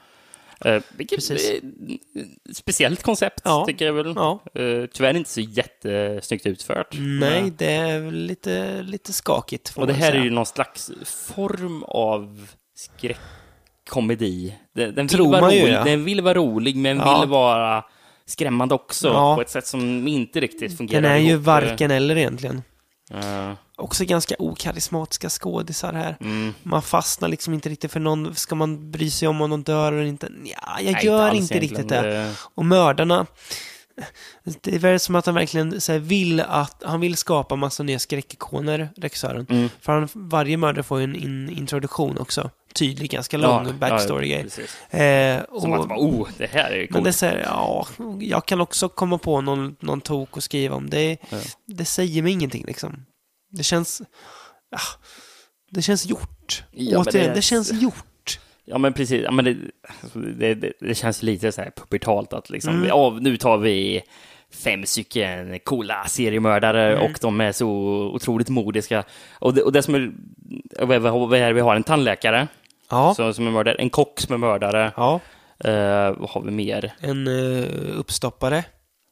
Uh, 0.65 0.81
vilket 0.97 1.17
Precis. 1.17 1.49
ett 1.49 2.55
speciellt 2.55 3.03
koncept, 3.03 3.41
Ja. 3.43 3.65
tycker 3.67 3.85
jag 3.85 3.93
väl. 3.93 4.13
Ja. 4.15 4.39
Eh, 4.53 4.85
tyvärr 4.93 5.15
inte 5.17 5.29
så 5.29 5.41
jättesnyggt 5.41 6.45
utfört. 6.45 6.87
Nej, 6.99 7.53
det 7.57 7.71
är 7.71 8.11
lite, 8.11 8.81
lite 8.81 9.13
skakigt. 9.13 9.73
Och 9.75 9.87
det 9.87 9.93
här 9.93 10.11
säga. 10.11 10.21
är 10.21 10.25
ju 10.25 10.31
någon 10.31 10.45
slags 10.45 10.91
form 11.05 11.83
av 11.83 12.47
skräckkomedi. 12.75 14.55
Den, 14.73 14.95
den, 14.95 15.07
vill 15.07 15.21
vara 15.21 15.53
ju, 15.53 15.61
rolig, 15.61 15.73
ja. 15.73 15.83
den 15.83 16.03
vill 16.03 16.21
vara 16.21 16.33
rolig, 16.33 16.75
men 16.75 16.97
Ja. 16.97 17.19
vill 17.19 17.29
vara 17.29 17.83
skrämmande 18.27 18.75
också, 18.75 19.07
Ja. 19.07 19.35
på 19.35 19.41
ett 19.41 19.49
sätt 19.49 19.67
som 19.67 20.07
inte 20.07 20.39
riktigt 20.39 20.77
fungerar. 20.77 21.01
Den 21.01 21.11
är 21.11 21.17
ju 21.17 21.29
ihop. 21.31 21.43
varken 21.45 21.91
eller 21.91 22.17
egentligen. 22.17 22.63
Eh, 23.13 23.51
Också 23.77 24.05
ganska 24.05 24.35
okarismatiska 24.39 25.29
skådisar 25.29 25.93
här. 25.93 26.17
mm. 26.21 26.53
Man 26.63 26.81
fastnar 26.81 27.29
liksom 27.29 27.53
inte 27.53 27.69
riktigt 27.69 27.91
för 27.91 27.99
någon. 27.99 28.35
Ska 28.35 28.55
man 28.55 28.91
bry 28.91 29.09
sig 29.09 29.27
om 29.27 29.41
om 29.41 29.49
de 29.49 29.63
dör 29.63 29.93
eller 29.93 30.03
inte? 30.05 30.29
Ja, 30.45 30.79
jag 30.81 30.93
Nej, 30.93 31.05
gör 31.05 31.29
alls 31.29 31.39
inte 31.39 31.59
riktigt 31.59 31.89
det. 31.89 32.17
Eh, 32.21 32.31
Och 32.55 32.65
mördarna, 32.65 33.25
det 34.61 34.75
är 34.75 34.79
väl 34.79 34.99
som 34.99 35.15
att 35.15 35.25
han 35.25 35.35
verkligen 35.35 35.81
så 35.81 35.91
här, 35.91 35.99
vill 35.99 36.39
att, 36.41 36.83
han 36.85 36.99
vill 36.99 37.15
skapa 37.17 37.55
massa 37.55 37.83
nya 37.83 37.99
skräckikoner, 37.99 38.89
regissören. 38.97 39.45
Mm. 39.49 39.69
För 39.81 39.91
han, 39.93 40.09
varje 40.13 40.57
mördare 40.57 40.83
får 40.83 40.97
ju 40.99 41.03
en 41.03 41.15
in, 41.15 41.49
introduktion 41.49 42.17
också. 42.17 42.49
Tydlig, 42.75 43.09
ganska 43.11 43.37
lång 43.37 43.67
ja, 43.67 43.73
backstory-grej. 43.73 44.43
precis. 44.43 44.93
eh, 44.93 45.41
Som 45.61 45.73
och- 45.73 45.79
att 45.79 45.89
bara, 45.89 45.99
oh, 45.99 46.27
det 46.37 46.45
här 46.47 46.71
är 46.71 46.77
men 46.79 46.87
coolt. 46.87 47.03
det 47.05 47.13
säger, 47.13 47.43
ja, 47.43 47.87
jag 48.19 48.45
kan 48.45 48.61
också 48.61 48.89
komma 48.89 49.17
på 49.17 49.41
någon, 49.41 49.75
någon 49.79 50.01
tok 50.01 50.37
och 50.37 50.43
skriva 50.43 50.75
om. 50.75 50.89
Det, 50.89 51.17
Ja. 51.29 51.37
det 51.65 51.85
säger 51.85 52.21
mig 52.21 52.31
ingenting 52.31 52.65
liksom. 52.67 53.05
Det 53.51 53.63
känns, 53.63 54.01
ja, 54.71 54.79
det 55.71 55.81
känns 55.81 56.05
gjort. 56.05 56.63
Ja, 56.71 56.97
men 56.97 57.07
Återigen, 57.07 57.27
det- 57.29 57.35
det, 57.35 57.41
känns 57.41 57.73
gjort. 57.73 58.39
Ja, 58.65 58.77
men 58.77 58.93
precis. 58.93 59.21
Ja, 59.23 59.31
men 59.31 59.45
det, 59.45 59.55
alltså, 60.03 60.19
det, 60.19 60.53
det, 60.53 60.71
det 60.79 60.95
känns 60.95 61.23
lite 61.23 61.51
så 61.51 61.61
här 61.61 61.71
pubertalt 61.75 62.33
att 62.33 62.49
liksom, 62.49 62.73
Mm. 62.75 62.87
ja, 62.87 63.17
nu 63.21 63.37
tar 63.37 63.57
vi 63.57 64.01
fem 64.63 64.85
stycken 64.85 65.59
coola 65.63 66.05
seriemördare 66.07 66.91
Mm. 66.97 67.03
och 67.11 67.17
de 67.21 67.41
är 67.41 67.51
så 67.51 67.67
otroligt 68.13 68.49
modiska. 68.49 69.03
Och 69.33 69.53
det, 69.53 69.61
och 69.61 69.71
det 69.71 69.81
som 69.83 69.95
är, 69.95 70.11
vi 71.53 71.59
har? 71.59 71.75
En 71.75 71.83
tandläkare 71.83 72.47
Ja, 72.89 73.13
som, 73.15 73.33
som 73.33 73.47
är 73.47 73.51
mördare, 73.51 73.75
en 73.75 73.89
kock 73.89 74.19
som 74.19 74.33
är 74.33 74.37
mördare. 74.37 74.91
ja. 74.97 75.19
Eh, 75.59 76.11
vad 76.17 76.29
har 76.29 76.41
vi 76.41 76.51
mer? 76.51 76.93
En 76.99 77.27
uh, 77.27 77.99
uppstoppare. 77.99 78.63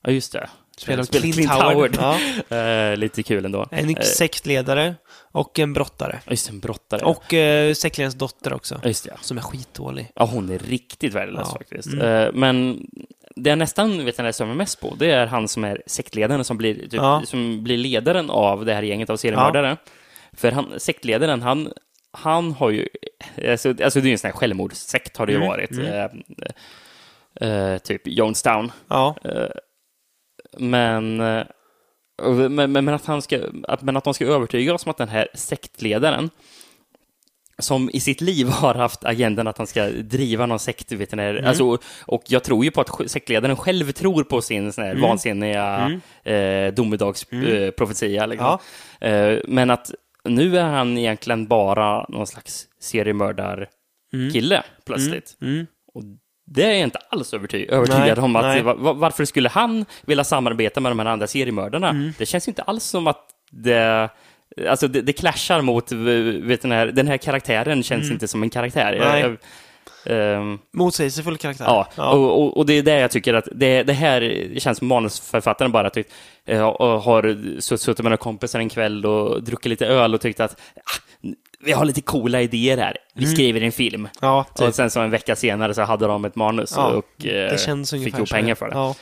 Ja, 0.04 0.12
just 0.12 0.32
det. 0.34 0.50
Spelar 0.78 1.04
Clint, 1.04 1.50
Howard. 1.52 1.98
Ja. 2.02 2.18
Eh, 2.58 2.98
lite 2.98 3.24
kul 3.24 3.46
ändå. 3.46 3.68
En 3.72 3.90
Eh, 3.90 4.02
sektledare 4.02 4.96
och 5.32 5.60
en 5.60 5.74
brottare. 5.74 6.20
just 6.30 6.50
en 6.50 6.60
brottare. 6.60 7.06
Och 7.06 7.34
uh, 7.34 7.74
sektledarens 7.74 8.16
dotter 8.16 8.54
också. 8.54 8.82
Just 8.84 9.04
det. 9.06 9.14
Som 9.22 9.38
är 9.38 9.42
skitdålig. 9.42 10.12
Ja, 10.16 10.26
hon 10.26 10.50
är 10.50 10.60
riktigt 10.60 11.14
värdelös 11.14 11.48
Ja. 11.52 11.58
faktiskt. 11.58 11.94
Mm. 11.94 12.08
Eh, 12.08 12.30
men 12.34 12.86
det 13.36 13.50
jag 13.50 13.58
nästan 13.60 14.06
vet 14.06 14.18
jag 14.18 14.48
mig 14.48 14.56
mest 14.58 14.80
på, 14.82 14.96
det 15.00 15.12
är 15.12 15.26
han 15.28 15.48
som 15.48 15.64
är 15.64 15.82
sektledaren 15.88 16.44
som 16.44 16.58
blir, 16.58 16.76
typ, 16.76 16.94
Ja. 16.94 17.22
som 17.26 17.64
blir 17.64 17.78
ledaren 17.78 18.30
av 18.30 18.66
det 18.66 18.74
här 18.74 18.84
gänget 18.84 19.10
av 19.10 19.18
seriemördare. 19.18 19.78
För 20.34 20.52
han, 20.52 20.74
sektledaren, 20.78 21.42
han, 21.42 21.74
han 22.14 22.52
har 22.52 22.70
ju... 22.70 22.88
Alltså, 23.50 23.70
alltså 23.70 24.00
det 24.00 24.06
är 24.06 24.08
ju 24.08 24.12
en 24.12 24.18
sån 24.18 24.28
här 24.32 24.38
självmordssekt 24.38 25.18
har 25.18 25.26
det 25.26 25.32
ju 25.32 25.38
Mm, 25.38 25.48
varit. 25.50 25.72
mm. 25.72 26.22
Eh, 27.42 27.50
eh, 27.50 27.78
typ 27.78 28.02
Jonestown. 28.06 28.72
Ja, 28.88 29.16
Eh, 29.24 29.48
men, 30.58 31.20
eh, 31.20 31.44
men, 32.50 32.72
men, 32.72 32.90
att 32.90 33.06
han 33.06 33.22
ska, 33.22 33.40
att, 33.68 33.82
men 33.82 33.98
att 33.98 34.04
de 34.04 34.14
ska 34.14 34.26
övertyga 34.26 34.74
oss 34.74 34.86
om 34.86 34.90
att 34.90 34.98
den 34.98 35.10
här 35.10 35.28
sektledaren 35.34 36.30
som 37.60 37.90
i 37.94 38.00
sitt 38.00 38.22
liv 38.22 38.48
har 38.50 38.76
haft 38.76 39.06
agendan 39.06 39.48
att 39.48 39.58
han 39.58 39.68
ska 39.68 39.86
driva 39.90 40.46
någon 40.46 40.60
sekt, 40.60 40.92
vet 40.92 41.12
ni, 41.12 41.24
Mm. 41.24 41.46
alltså, 41.46 41.78
och 42.06 42.24
jag 42.28 42.44
tror 42.44 42.66
ju 42.66 42.72
på 42.72 42.82
att 42.82 43.12
sektledaren 43.12 43.56
själv 43.56 43.92
tror 43.92 44.24
på 44.24 44.42
sin 44.42 44.74
sån 44.74 44.84
här 44.84 44.92
Mm. 44.92 45.02
vansinniga 45.02 46.00
eh, 46.24 46.74
domedagsprofetia. 46.74 47.66
Eh, 47.66 47.72
profetia, 47.72 48.26
liksom. 48.26 48.58
Ja. 49.00 49.08
eh, 49.08 49.40
men 49.48 49.70
att 49.70 49.92
nu 50.30 50.58
är 50.58 50.64
han 50.64 50.98
egentligen 50.98 51.48
bara 51.48 52.06
någon 52.10 52.28
slags 52.28 52.68
seriemördarkille 52.80 54.64
plötsligt. 54.86 55.38
mm. 55.42 55.68
Och 55.94 56.04
det 56.46 56.64
är 56.64 56.72
jag 56.72 56.80
inte 56.82 57.00
alls 57.10 57.34
överty- 57.34 57.70
övertygad 57.70 58.18
Nej, 58.18 58.24
om. 58.24 58.36
Att, 58.36 58.98
varför 58.98 59.26
skulle 59.26 59.50
han 59.50 59.86
vilja 60.06 60.24
samarbeta 60.24 60.80
med 60.80 60.92
de 60.92 61.00
här 61.00 61.06
andra 61.06 61.28
seriemördarna? 61.28 61.90
Mm. 61.90 62.12
Det 62.18 62.26
känns 62.26 62.48
inte 62.48 62.62
alls 62.62 62.84
som 62.84 63.08
att 63.08 63.26
det... 63.52 64.10
Alltså 64.70 64.88
det, 64.88 65.02
det 65.02 65.14
clashar 65.14 65.62
mot, 65.62 65.92
vet 65.92 66.62
den, 66.62 66.72
här, 66.72 66.88
den 66.88 67.08
här 67.08 67.18
karaktären 67.18 67.84
känns 67.84 68.12
inte 68.12 68.28
som 68.28 68.44
en 68.44 68.50
karaktär. 68.50 68.94
Jag- 68.94 69.08
Mm. 69.20 69.22
Jag- 69.22 69.38
ehm, 70.06 70.60
Motsägelsefull 70.74 71.38
karaktär. 71.38 71.66
ja, 71.68 71.88
ja. 71.96 72.10
Och, 72.12 72.42
och, 72.44 72.58
och 72.58 72.66
det 72.66 72.74
är 72.74 72.84
det 72.84 73.00
jag 73.00 73.12
tycker 73.12 73.34
att 73.34 73.48
det, 73.52 73.84
det 73.84 73.94
här 73.94 74.50
känns 74.60 74.78
som 74.78 74.88
manusförfattaren 74.88 75.72
bara 75.72 75.90
tyckt, 75.90 76.12
eh, 76.46 76.62
och 76.64 77.02
har 77.02 77.24
sutt- 77.60 77.78
suttit 77.82 77.98
med 78.04 78.04
några 78.10 78.18
kompisar 78.18 78.60
en 78.60 78.70
kväll 78.70 79.06
och 79.06 79.44
druckit 79.44 79.70
lite 79.70 79.86
öl 79.88 80.14
och 80.14 80.22
tyckt 80.22 80.40
att 80.40 80.52
ah, 80.76 81.30
vi 81.60 81.72
har 81.72 81.86
lite 81.86 82.02
coola 82.02 82.42
idéer 82.42 82.78
här. 82.78 82.98
Vi 83.14 83.26
skriver 83.26 83.62
en 83.62 83.72
film. 83.72 84.08
ja 84.22 84.46
typ. 84.56 84.68
Och 84.68 84.76
sen 84.76 84.90
så 84.90 85.00
en 85.00 85.12
vecka 85.12 85.36
senare 85.36 85.74
så 85.74 85.82
hade 85.82 86.08
de 86.08 86.26
ett 86.26 86.36
manus 86.36 86.74
Ja, 86.76 86.88
och 86.88 87.26
känns 87.60 87.92
fick 87.92 88.08
ihop 88.14 88.30
pengar 88.30 88.56
för 88.56 88.66
det. 88.70 88.76
Ja. 88.76 88.96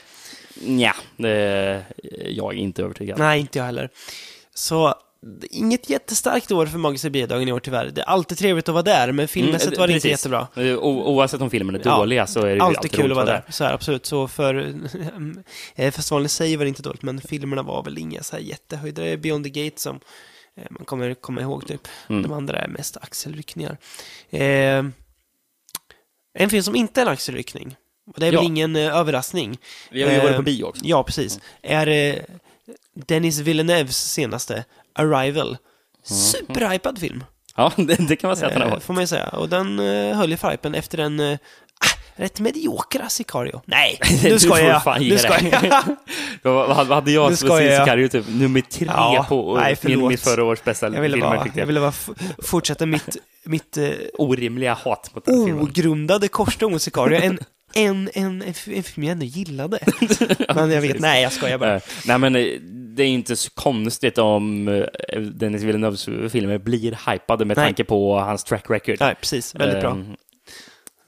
Nja, 0.66 0.94
det, 1.16 1.82
jag 2.28 2.54
är 2.54 2.58
inte 2.58 2.82
övertygad. 2.82 3.18
Nej, 3.18 3.40
inte 3.40 3.58
jag 3.58 3.66
heller. 3.66 3.88
Så, 4.54 4.94
inget 5.50 5.90
jättestarkt 5.90 6.52
år 6.52 6.66
för 6.66 6.78
Magiska 6.78 7.10
biodagen 7.10 7.48
i 7.48 7.52
år 7.52 7.60
tyvärr. 7.60 7.86
Det 7.86 8.00
är 8.00 8.04
alltid 8.04 8.38
trevligt 8.38 8.68
att 8.68 8.72
vara 8.72 8.82
där, 8.82 9.12
men 9.12 9.28
filmmässigt 9.28 9.66
Mm, 9.68 9.80
var 9.80 9.86
det 9.86 9.92
inte 9.92 10.08
precis. 10.08 10.26
jättebra. 10.26 10.48
Eh, 10.56 10.78
o- 10.78 11.04
Oavsett 11.14 11.40
om 11.40 11.50
filmen 11.50 11.74
är 11.74 11.80
Ja, 11.84 11.96
dåliga 11.96 12.26
så 12.26 12.40
är 12.40 12.56
det 12.56 12.62
Alltid 12.62 12.78
alltid 12.78 12.92
kul 12.92 13.10
att 13.10 13.16
vara 13.16 13.26
där. 13.26 13.44
Så 13.48 13.64
här, 13.64 13.72
absolut. 13.74 14.06
Så 14.06 14.28
för... 14.28 14.54
eh, 15.74 15.90
festivalen 15.90 16.26
i 16.26 16.28
sig 16.28 16.56
var 16.56 16.64
det 16.64 16.68
inte 16.68 16.82
dåligt, 16.82 17.02
men 17.02 17.20
filmerna 17.20 17.62
var 17.62 17.82
väl 17.84 17.98
inga 17.98 18.22
så 18.22 18.36
här 18.36 18.42
jättehöjdare. 18.42 19.16
Beyond 19.16 19.44
the 19.44 19.50
Gate 19.64 19.80
som 19.80 20.00
eh, 20.56 20.64
man 20.70 20.84
kommer 20.84 21.14
komma 21.14 21.40
ihåg 21.40 21.66
typ. 21.66 21.88
Mm. 22.08 22.22
De 22.22 22.32
andra 22.32 22.58
är 22.58 22.68
mest 22.68 22.96
axelryckningar. 22.96 23.76
Eh, 24.30 24.84
en 26.34 26.50
film 26.50 26.62
som 26.62 26.76
inte 26.76 27.00
är 27.00 27.06
en 27.06 27.12
axelryckning, 27.12 27.76
och 28.14 28.20
det 28.20 28.26
är 28.26 28.32
Ja. 28.32 28.38
väl 28.40 28.46
ingen 28.46 28.76
eh, 28.76 28.96
överraskning. 28.96 29.58
Vi 29.90 30.02
har 30.02 30.10
ju 30.12 30.18
varit 30.18 30.30
Eh, 30.30 30.36
på 30.36 30.42
bio 30.42 30.64
också. 30.64 30.84
Ja, 30.84 31.02
precis. 31.02 31.40
Är 31.62 31.86
eh, 31.86 32.14
Dennis 32.94 33.38
Villeneuves 33.38 34.12
senaste, 34.12 34.64
Arrival. 34.94 35.56
Superhypad 36.04 36.98
film, 36.98 37.24
Ja, 37.56 37.72
det, 37.76 37.94
det 38.08 38.16
kan 38.16 38.28
man 38.28 38.36
säga 38.36 38.46
att 38.46 38.52
den 38.52 38.62
har 38.62 38.68
eh, 38.68 38.72
varit. 38.74 38.84
får 38.84 38.94
man 38.94 39.02
ju 39.02 39.06
säga. 39.06 39.28
Och 39.28 39.48
den 39.48 39.78
eh, 39.78 40.16
höll 40.16 40.30
ju 40.30 40.36
för 40.36 40.50
hypen 40.50 40.74
efter 40.74 40.98
en... 40.98 41.20
Eh, 41.20 41.32
ah, 41.80 41.98
rätt 42.16 42.40
mediokra 42.40 43.08
Sicario. 43.08 43.60
Nej, 43.64 43.98
nu 44.22 44.38
får 44.38 44.58
jag. 44.58 44.82
fan 44.84 45.02
ge 45.02 45.10
Nu 45.10 45.16
dig. 45.50 45.54
jag. 45.70 45.82
vad, 46.52 46.68
vad 46.68 46.86
hade 46.86 47.10
jag 47.12 47.38
som 47.38 47.48
skojar 47.48 47.70
jag. 47.72 47.82
Sicario 47.84 48.08
typ 48.08 48.24
nummer 48.28 48.60
tre 48.60 48.86
Ja, 48.86 49.26
på 49.28 49.56
nej, 49.56 49.68
min, 49.70 49.76
förlåt. 49.76 50.08
min 50.08 50.18
förra 50.18 50.44
års 50.44 50.62
bästa 50.64 50.86
Jag 50.86 51.00
ville 51.00 51.14
filmer 51.16 51.30
bara, 51.30 51.44
tyckte 51.44 51.58
jag 51.58 51.62
jag. 51.62 51.66
ville 51.66 51.80
bara 51.80 51.88
f- 51.88 52.10
fortsätta 52.42 52.86
mitt, 52.86 53.16
mitt 53.44 53.76
eh, 53.76 53.90
Orimliga 54.18 54.74
hat 54.74 55.10
mot 55.14 55.24
den 55.24 55.44
filmen. 55.44 55.62
ogrundade 55.62 56.28
korståg 56.28 56.72
mot 56.72 56.82
Sicario. 56.82 57.20
En, 57.20 57.38
en, 57.74 58.10
en, 58.14 58.42
en, 58.42 58.42
en 58.66 58.82
film 58.82 59.04
jag 59.04 59.12
ändå 59.12 59.24
gillade. 59.26 59.78
Men 60.54 60.70
jag 60.70 60.80
vet, 60.80 60.98
nej 61.00 61.22
jag 61.22 61.32
skojar 61.32 61.58
bara. 61.58 61.74
Eh, 61.76 61.82
nej 62.06 62.18
men 62.18 62.36
eh, 62.36 62.46
det 62.96 63.02
är 63.02 63.08
inte 63.08 63.36
så 63.36 63.50
konstigt 63.50 64.18
om 64.18 64.68
eh, 64.68 65.20
Dennis 65.20 65.62
Villeneuves 65.62 66.04
filmer 66.32 66.58
blir 66.58 67.10
hypade 67.12 67.44
med 67.44 67.56
Nej. 67.56 67.66
tanke 67.66 67.84
på 67.84 68.18
hans 68.18 68.44
track 68.44 68.70
record. 68.70 68.96
Nej, 69.00 69.14
precis. 69.20 69.54
Väldigt 69.54 69.80
bra. 69.80 69.90
Ehm, 69.90 70.16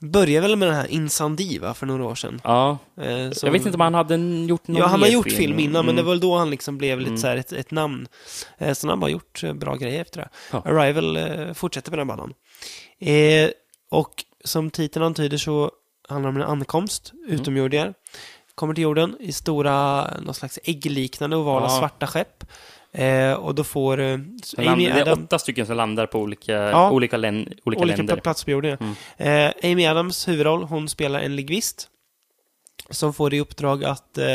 Började 0.01 0.49
väl 0.49 0.57
med 0.57 0.69
den 0.69 0.75
här 0.77 0.87
Insandi, 0.91 1.59
va, 1.59 1.75
för 1.75 1.87
några 1.87 2.05
år 2.05 2.15
sedan. 2.15 2.41
Ja, 2.45 2.79
Eh, 3.01 3.31
som- 3.31 3.47
jag 3.47 3.53
vet 3.53 3.67
inte 3.67 3.75
om 3.77 3.81
han 3.81 3.95
hade 3.95 4.15
gjort 4.49 4.69
någon 4.69 4.77
Ja, 4.77 4.87
han 4.87 5.03
har 5.03 5.09
gjort 5.09 5.33
film 5.33 5.59
innan, 5.59 5.87
men 5.87 5.95
det 5.95 6.01
Mm. 6.01 6.05
var 6.07 6.13
väl 6.13 6.21
då 6.21 6.37
han 6.37 6.51
liksom 6.51 6.79
blev 6.79 6.99
lite 6.99 7.09
Mm. 7.09 7.19
så 7.21 7.27
här 7.27 7.37
ett, 7.37 7.53
ett 7.53 7.71
namn. 7.71 8.07
Eh, 8.59 8.73
sen 8.75 8.89
har 8.89 8.93
han 8.93 9.01
bara 9.01 9.11
gjort 9.11 9.43
eh, 9.45 9.53
bra 9.53 9.75
grejer 9.77 10.01
efter 10.01 10.21
det. 10.21 10.29
Ja. 10.53 10.63
Arrival 10.65 11.17
eh, 11.17 11.53
fortsätter 11.53 11.91
på 11.91 11.97
den 11.97 12.07
banan. 12.07 12.33
Eh, 13.01 13.51
och 13.91 14.11
som 14.45 14.71
titeln 14.71 15.05
antyder 15.05 15.37
så 15.37 15.71
handlar 16.09 16.33
det 16.33 16.37
om 16.37 16.43
en 16.43 16.49
ankomst, 16.59 17.13
Mm. 17.29 17.37
Kommer 18.55 18.75
till 18.75 18.83
jorden 18.85 19.17
i 19.21 19.33
stora, 19.33 20.07
någon 20.21 20.35
slags 20.35 20.59
äggliknande 20.65 21.37
ovala 21.37 21.67
Ja. 21.67 21.79
svarta 21.79 22.07
skepp. 22.07 22.45
Eh, 22.93 23.33
och 23.33 23.55
då 23.55 23.65
får 23.65 24.01
eh, 24.01 24.15
Amy 24.59 24.85
det 24.87 24.91
är 25.01 25.13
åtta 25.13 25.39
stycken 25.39 25.67
som 25.67 25.77
landar 25.77 26.07
på 26.07 26.19
olika, 26.19 26.53
Ja. 26.53 26.91
olika, 26.91 27.17
län, 27.17 27.37
olika, 27.65 27.83
olika 27.83 27.97
länder. 27.97 28.17
platser 28.17 28.45
på 28.45 28.51
jorden. 28.51 28.77
ja. 28.81 28.87
Mm. 29.25 29.53
Eh, 29.65 29.73
Amy 29.73 29.87
Adams 29.87 30.29
huvudroll, 30.29 30.63
hon 30.63 30.89
spelar 30.89 31.21
en 31.21 31.37
lingvist 31.37 31.89
som 32.91 33.15
får 33.15 33.35
i 33.35 33.41
uppdrag 33.41 33.85
att 33.85 34.19
eh, 34.19 34.27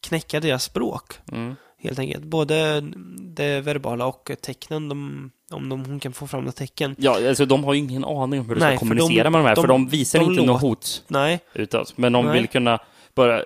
knäcka 0.00 0.40
deras 0.40 0.64
språk, 0.64 1.12
Mm. 1.32 1.56
helt 1.82 1.98
enkelt. 1.98 2.24
Både 2.24 2.80
det 3.18 3.60
verbala 3.60 4.06
och 4.06 4.30
tecknen, 4.42 4.88
de, 4.88 5.30
om 5.52 5.68
de, 5.68 5.84
hon 5.84 6.00
kan 6.00 6.12
få 6.12 6.26
fram 6.26 6.40
några 6.40 6.52
tecken. 6.52 6.96
Ja, 6.98 7.28
alltså 7.28 7.44
de 7.46 7.64
har 7.64 7.74
ju 7.74 7.78
ingen 7.80 8.04
aning 8.04 8.40
om 8.40 8.48
hur 8.48 8.54
de 8.54 8.60
ska 8.60 8.76
kommunicera 8.78 9.24
de- 9.24 9.30
med 9.32 9.40
de 9.40 9.46
här, 9.46 9.54
de- 9.54 9.60
för 9.60 9.68
de 9.68 9.88
visar 9.88 10.22
inte 10.22 10.42
något 10.42 10.60
hot 10.60 11.04
Nej, 11.08 11.40
utåt. 11.54 11.92
Men 11.98 12.12
de 12.12 12.24
Nej. 12.24 12.34
vill 12.34 12.48
kunna 12.48 12.78
bara... 13.14 13.44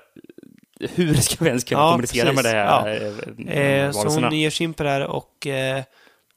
Hur 0.80 1.14
ska 1.14 1.44
vi 1.44 1.48
ens 1.48 1.64
kunna 1.64 1.80
Ja, 1.80 1.90
kommunicera 1.90 2.24
precis. 2.24 2.44
med 2.44 2.54
det 2.54 2.58
Ja. 2.58 2.80
här? 2.80 3.12
eh, 3.48 3.84
eh, 3.84 3.90
så 3.92 4.08
hon 4.08 4.32
ger 4.32 4.50
sig 4.50 4.64
in 4.64 4.74
på 4.74 4.82
det 4.82 4.88
här 4.90 5.06
och 5.06 5.46
eh, 5.46 5.82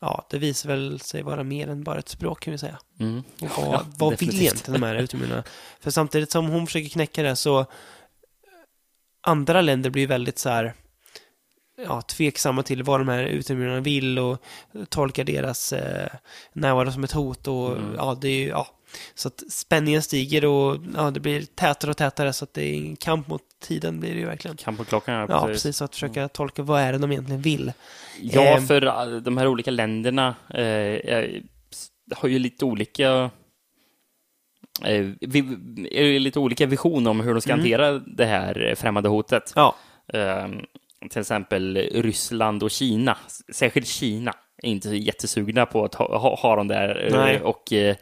ja, 0.01 0.27
det 0.29 0.37
visar 0.37 0.69
väl 0.69 0.99
sig 0.99 1.21
vara 1.23 1.43
mer 1.43 1.67
än 1.67 1.83
bara 1.83 1.99
ett 1.99 2.09
språk 2.09 2.39
kan 2.43 2.51
vi 2.51 2.57
säga. 2.57 2.79
Mm. 2.99 3.23
Vad, 3.39 3.49
Ja, 3.73 3.81
vad 3.97 4.19
vill 4.19 4.41
egentligen 4.41 4.81
de 4.81 4.87
här 4.87 4.95
utomjordingarna? 4.95 5.43
För 5.79 5.91
samtidigt 5.91 6.31
som 6.31 6.47
hon 6.47 6.65
försöker 6.67 6.89
knäcka 6.89 7.23
det 7.23 7.35
så 7.35 7.65
andra 9.21 9.61
länder 9.61 9.89
blir 9.89 10.07
väldigt 10.07 10.39
så 10.39 10.49
här 10.49 10.73
ja, 11.85 12.01
tveksamma 12.01 12.63
till 12.63 12.83
vad 12.83 12.99
de 12.99 13.07
här 13.07 13.23
utomjordingarna 13.23 13.81
vill 13.81 14.19
och 14.19 14.37
tolkar 14.89 15.23
deras 15.23 15.73
eh, 15.73 16.07
närvaro 16.53 16.91
som 16.91 17.03
ett 17.03 17.11
hot 17.11 17.47
och 17.47 17.71
Mm. 17.77 17.95
ja, 17.97 18.17
det 18.21 18.27
är 18.27 18.39
ju, 18.39 18.47
ja. 18.47 18.67
Så 19.15 19.27
att 19.27 19.43
spänningen 19.49 20.01
stiger 20.01 20.45
och 20.45 20.77
ja, 20.95 21.11
det 21.11 21.19
blir 21.19 21.41
tätare 21.41 21.91
och 21.91 21.97
tätare 21.97 22.33
så 22.33 22.43
att 22.43 22.53
det 22.53 22.63
är 22.63 22.73
en 22.75 22.95
kamp 22.95 23.27
mot 23.27 23.41
tiden 23.63 23.99
blir 23.99 24.13
det 24.13 24.19
ju 24.19 24.25
verkligen. 24.25 24.57
Kamp 24.57 24.77
på 24.77 24.83
klockan, 24.85 25.13
ja, 25.15 25.25
Ja, 25.29 25.41
precis. 25.47 25.63
precis. 25.63 25.77
Så 25.77 25.83
att 25.85 25.93
försöka 25.93 26.27
tolka 26.27 26.61
vad 26.63 26.81
är 26.81 26.91
det 26.91 26.97
de 26.97 27.11
egentligen 27.11 27.41
vill. 27.41 27.71
Ja, 28.21 28.41
Eh, 28.41 28.61
för 28.65 28.85
eh, 28.85 29.21
de 29.21 29.37
här 29.37 29.47
olika 29.47 29.71
länderna 29.71 30.35
eh, 30.49 31.23
har 32.15 32.29
ju 32.29 32.39
lite 32.39 32.65
olika 32.65 33.29
eh, 34.85 35.07
vi, 35.21 35.41
lite 36.19 36.39
olika 36.39 36.65
vision 36.65 37.07
om 37.07 37.19
hur 37.19 37.31
de 37.33 37.41
ska 37.41 37.53
Mm. 37.53 37.59
hantera 37.59 37.91
det 37.99 38.25
här 38.25 38.75
främmande 38.77 39.09
hotet. 39.09 39.53
Ja, 39.55 39.75
Eh, 40.13 40.47
till 41.09 41.19
exempel 41.21 41.77
Ryssland 41.77 42.63
och 42.63 42.71
Kina, 42.71 43.17
särskilt 43.53 43.87
Kina, 43.87 44.33
är 44.63 44.69
inte 44.69 44.89
jättesugna 44.89 45.65
på 45.65 45.85
att 45.85 45.95
ha, 45.95 46.17
ha, 46.17 46.35
ha 46.35 46.55
dem 46.55 46.67
där 46.67 47.09
Nej. 47.11 47.41
och 47.41 47.73
eh, 47.73 47.95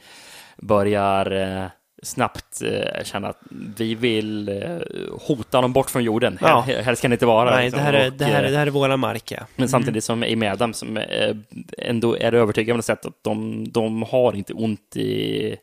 börjar 0.61 1.31
eh, 1.31 1.65
snabbt 2.03 2.61
eh, 2.61 3.03
känna 3.03 3.27
att 3.27 3.39
vi 3.77 3.95
vill 3.95 4.49
eh, 4.49 4.77
hota 5.21 5.61
dem 5.61 5.73
bort 5.73 5.89
från 5.89 6.03
jorden. 6.03 6.37
Ja. 6.41 6.61
Här, 6.61 6.81
här 6.81 6.95
ska 6.95 7.07
ni 7.07 7.15
inte 7.15 7.25
vara. 7.25 7.51
nej, 7.51 7.63
liksom. 7.65 7.77
det 7.79 7.83
här, 7.85 7.93
är, 7.93 8.07
Och, 8.07 8.13
det, 8.13 8.25
här, 8.25 8.43
är- 8.43 8.45
eh, 8.45 8.51
det 8.51 8.57
här 8.57 8.67
är 8.67 8.71
våra 8.71 8.97
mark, 8.97 9.31
ja. 9.31 9.39
men 9.55 9.69
samtidigt 9.69 10.03
som 10.03 10.23
Amy 10.23 10.45
Adams 10.47 10.77
som 10.77 10.97
eh, 10.97 11.35
ändå 11.77 12.17
är 12.17 12.33
övertygad 12.33 12.75
om 12.75 12.81
sätt 12.81 13.05
att 13.05 13.23
de, 13.23 13.65
de 13.71 14.03
har 14.03 14.35
inte 14.35 14.53
ont 14.53 14.95
i 14.95 15.55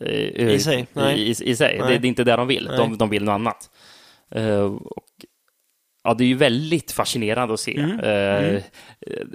eh, 0.00 0.48
I 0.52 0.58
sig. 0.58 0.86
I, 0.96 1.00
i, 1.00 1.30
i 1.30 1.56
sig. 1.56 1.78
Det, 1.78 1.98
det 1.98 2.06
är 2.06 2.08
inte 2.08 2.24
det 2.24 2.36
de 2.36 2.46
vill. 2.46 2.64
De, 2.64 2.98
de 2.98 3.10
vill 3.10 3.24
något 3.24 3.32
annat. 3.32 3.70
Eh, 4.30 4.60
och, 4.74 5.04
ja, 6.04 6.14
det 6.14 6.24
är 6.24 6.26
ju 6.28 6.34
väldigt 6.34 6.92
fascinerande 6.92 7.54
att 7.54 7.60
se 7.60 7.78
Mm. 7.78 8.00
eh, 8.00 8.48
Mm. 8.48 8.62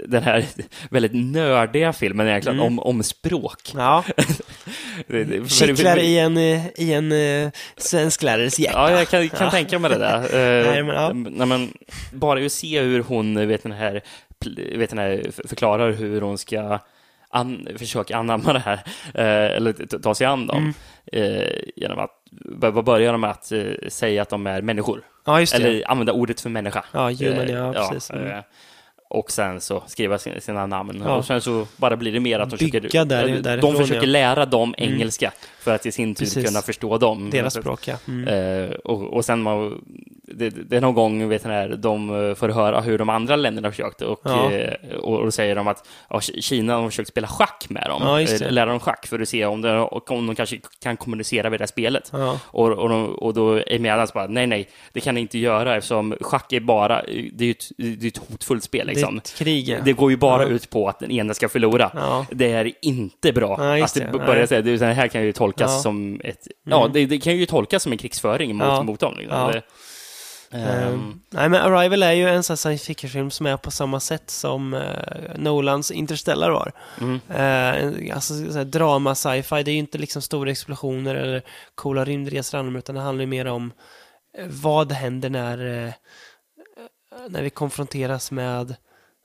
den 0.08 0.24
här 0.24 0.46
väldigt 0.90 1.12
nördiga 1.16 1.94
filmen 1.94 2.28
egentligen 2.28 2.60
Mm. 2.60 2.66
om, 2.68 2.80
om 2.80 3.04
språk. 3.04 3.60
Ja, 3.76 4.04
kittlar 5.48 5.98
i 6.00 6.20
en, 6.20 6.38
eh, 6.38 6.68
i 6.76 6.94
en 6.94 7.12
eh, 7.12 7.52
svensk 7.78 8.24
lärares 8.24 8.60
hjärta. 8.60 8.92
Ja, 8.92 8.98
jag 9.00 9.08
kan, 9.08 9.30
kan 9.30 9.46
Ja. 9.46 9.52
tänka 9.52 9.80
mig 9.80 9.90
det 9.92 9.98
där. 9.98 10.20
Eh, 10.60 10.66
Nej, 10.72 10.84
men, 10.84 10.96
ja. 10.96 11.12
nej, 11.14 11.48
men 11.48 11.74
bara 12.14 12.46
att 12.46 12.52
se 12.52 12.82
hur 12.82 13.04
hon 13.04 13.48
vet 13.48 13.64
den 13.64 13.72
här, 13.72 14.02
vet 14.78 14.90
den 14.90 15.00
här 15.00 15.24
för- 15.32 15.48
förklarar 15.48 15.92
hur 15.92 16.22
hon 16.22 16.38
ska 16.38 16.80
an, 17.30 17.68
försöka 17.78 18.18
anamma 18.18 18.54
det 18.54 18.60
här, 18.60 18.80
eh, 19.14 19.56
eller 19.58 19.74
ta 20.00 20.16
sig 20.16 20.28
an 20.28 20.48
dem. 20.48 20.74
Mm. 21.14 21.34
Eh, 21.34 21.50
genom 21.76 22.00
att 22.00 22.12
b- 22.62 22.72
börja 22.72 23.18
med 23.18 23.30
att 23.30 23.52
eh, 23.52 23.64
säga 23.88 24.22
att 24.22 24.30
de 24.30 24.48
är 24.48 24.62
människor. 24.62 25.02
Ja. 25.26 25.42
Eller 25.54 25.92
använda 25.92 26.14
ordet 26.14 26.42
för 26.42 26.50
människa. 26.50 26.86
Ja, 26.92 27.00
human, 27.00 27.48
ja, 27.50 27.74
precis. 27.74 28.10
Mm. 28.12 28.44
Och 29.12 29.32
sen 29.32 29.62
så 29.62 29.84
skriva 29.88 30.18
sin- 30.18 30.42
sina 30.42 30.66
namn. 30.66 31.04
Ja. 31.06 31.16
Och 31.16 31.26
sen 31.26 31.42
så 31.42 31.68
bara 31.78 31.98
blir 31.98 32.12
det 32.12 32.20
mer 32.20 32.40
att 32.40 32.50
de 32.50 32.58
Bygga 32.58 32.82
försöker, 32.82 33.06
där- 33.06 33.40
därifrån, 33.42 33.74
de 33.74 33.80
försöker 33.82 34.08
ja. 34.08 34.12
lära 34.12 34.46
dem 34.46 34.74
Mm. 34.78 34.94
engelska 34.94 35.32
för 35.60 35.76
att 35.76 35.86
i 35.86 35.92
sin 35.92 36.16
tur 36.16 36.26
Precis. 36.26 36.46
kunna 36.46 36.62
förstå 36.62 36.98
dem. 36.98 37.30
Deras 37.30 37.54
språk, 37.54 37.88
ja. 37.88 37.96
Mm. 38.08 38.28
Eh, 38.64 38.70
och, 38.72 39.14
och 39.14 39.26
sen 39.26 39.42
man, 39.42 39.82
det, 40.24 40.50
det 40.50 40.78
är 40.78 40.82
någon 40.82 40.94
gång 40.94 41.30
vet 41.30 41.46
ni, 41.46 41.76
de 41.78 42.36
får 42.38 42.50
höra 42.50 42.82
hur 42.82 42.98
de 42.98 43.10
andra 43.10 43.36
länderna 43.36 43.68
har 43.68 43.72
försökt 43.72 44.02
och, 44.02 44.22
Ja. 44.24 44.52
eh, 44.52 44.74
och, 45.00 45.20
och 45.20 45.34
säger 45.34 45.56
de 45.56 45.68
att 45.68 45.88
ja, 46.10 46.20
Ki- 46.20 46.42
Kina 46.42 46.76
har 46.76 46.90
försökt 46.90 47.10
spela 47.10 47.28
schack 47.28 47.66
med 47.70 47.86
dem, 47.90 48.02
Ja, 48.06 48.16
det. 48.18 48.42
Eh, 48.46 48.52
lära 48.52 48.66
dem 48.66 48.80
schack 48.80 49.08
för 49.08 49.20
att 49.20 49.30
se 49.30 49.46
om 49.46 49.62
de, 49.62 49.70
och 49.80 50.12
om 50.12 50.28
de 50.28 50.36
kanske 50.36 50.60
kan 50.84 50.98
kommunicera 50.98 51.50
med 51.50 51.60
det 51.60 51.62
här 51.64 51.68
spelet. 51.68 52.10
Ja. 52.14 52.40
Och, 52.46 52.68
och, 52.72 52.90
de, 52.90 53.06
och 53.16 53.34
då 53.34 53.54
är 53.56 53.92
Adams 53.92 54.14
bara, 54.14 54.28
nej, 54.28 54.48
nej, 54.48 54.70
det 54.94 55.00
kan 55.00 55.16
ni 55.16 55.22
inte 55.22 55.38
göra 55.38 55.76
eftersom 55.76 56.16
schack 56.22 56.54
är 56.54 56.60
bara, 56.60 57.02
det 57.34 57.44
är 57.44 57.46
ju 57.46 57.52
ett, 57.52 57.66
det 57.78 58.06
är 58.06 58.08
ett 58.08 58.18
hotfullt 58.18 58.64
spel 58.64 58.88
Det 58.88 58.99
är 58.99 58.99
liksom. 59.08 59.22
krig, 59.46 59.70
ja. 59.70 59.78
Det 59.86 59.94
går 59.94 60.12
ju 60.12 60.18
bara 60.18 60.44
Ja. 60.44 60.50
ut 60.50 60.70
på 60.70 60.90
att 60.90 61.00
den 61.00 61.12
ena 61.12 61.34
ska 61.34 61.50
förlora. 61.50 61.92
Ja. 61.94 62.26
Det 62.32 62.52
är 62.54 62.72
inte 62.82 63.34
bra. 63.34 63.78
Ja, 63.78 63.86
att 63.86 63.94
det 63.94 64.00
det. 64.12 64.12
börjar 64.20 64.46
säga, 64.46 64.62
det, 64.62 64.86
här 64.86 65.08
kan 65.08 65.24
ju 65.24 65.32
tolkas 65.34 65.72
Ja. 65.72 65.80
som 65.82 66.22
ett... 66.24 66.48
Ja, 66.66 66.80
Mm. 66.82 66.94
det, 66.94 67.06
det 67.06 67.18
kan 67.20 67.38
ju 67.38 67.46
tolkas 67.46 67.84
som 67.84 67.92
en 67.92 67.98
krigsföring 67.98 68.56
mot, 68.56 68.68
Ja. 68.68 68.84
mot 68.84 69.00
dem. 69.00 69.14
Liksom. 69.18 69.38
Ja. 69.40 69.48
Det, 69.52 69.62
Ehm, 70.52 71.20
nej, 71.30 71.50
men 71.50 71.62
Arrival 71.62 72.04
är 72.04 72.12
ju 72.12 72.30
en 72.30 72.44
sån 72.44 72.58
science 72.58 72.86
fiction-film 72.86 73.32
som 73.32 73.46
är 73.46 73.58
på 73.58 73.72
samma 73.72 74.00
sätt 74.00 74.30
som 74.30 74.74
eh, 74.74 74.82
Nolans 75.38 75.92
Interstellar 75.92 76.50
var. 76.52 76.72
mm. 77.02 77.20
En- 77.28 78.12
alltså 78.14 78.34
drama, 78.64 79.16
sci-fi, 79.16 79.64
det 79.64 79.72
är 79.72 79.74
ju 79.74 79.80
inte 79.80 79.98
liksom 79.98 80.22
stora 80.22 80.52
explosioner 80.52 81.16
eller 81.16 81.42
coola 81.76 82.06
rymdresor 82.06 82.58
annat, 82.58 82.80
utan 82.84 82.96
det 82.96 83.02
handlar 83.02 83.22
ju 83.22 83.28
mer 83.28 83.46
om 83.46 83.72
eh, 84.38 84.46
vad 84.48 84.92
händer 84.92 85.30
när, 85.30 85.86
eh, 85.86 85.92
när 87.30 87.42
vi 87.42 87.50
konfronteras 87.50 88.32
med 88.32 88.76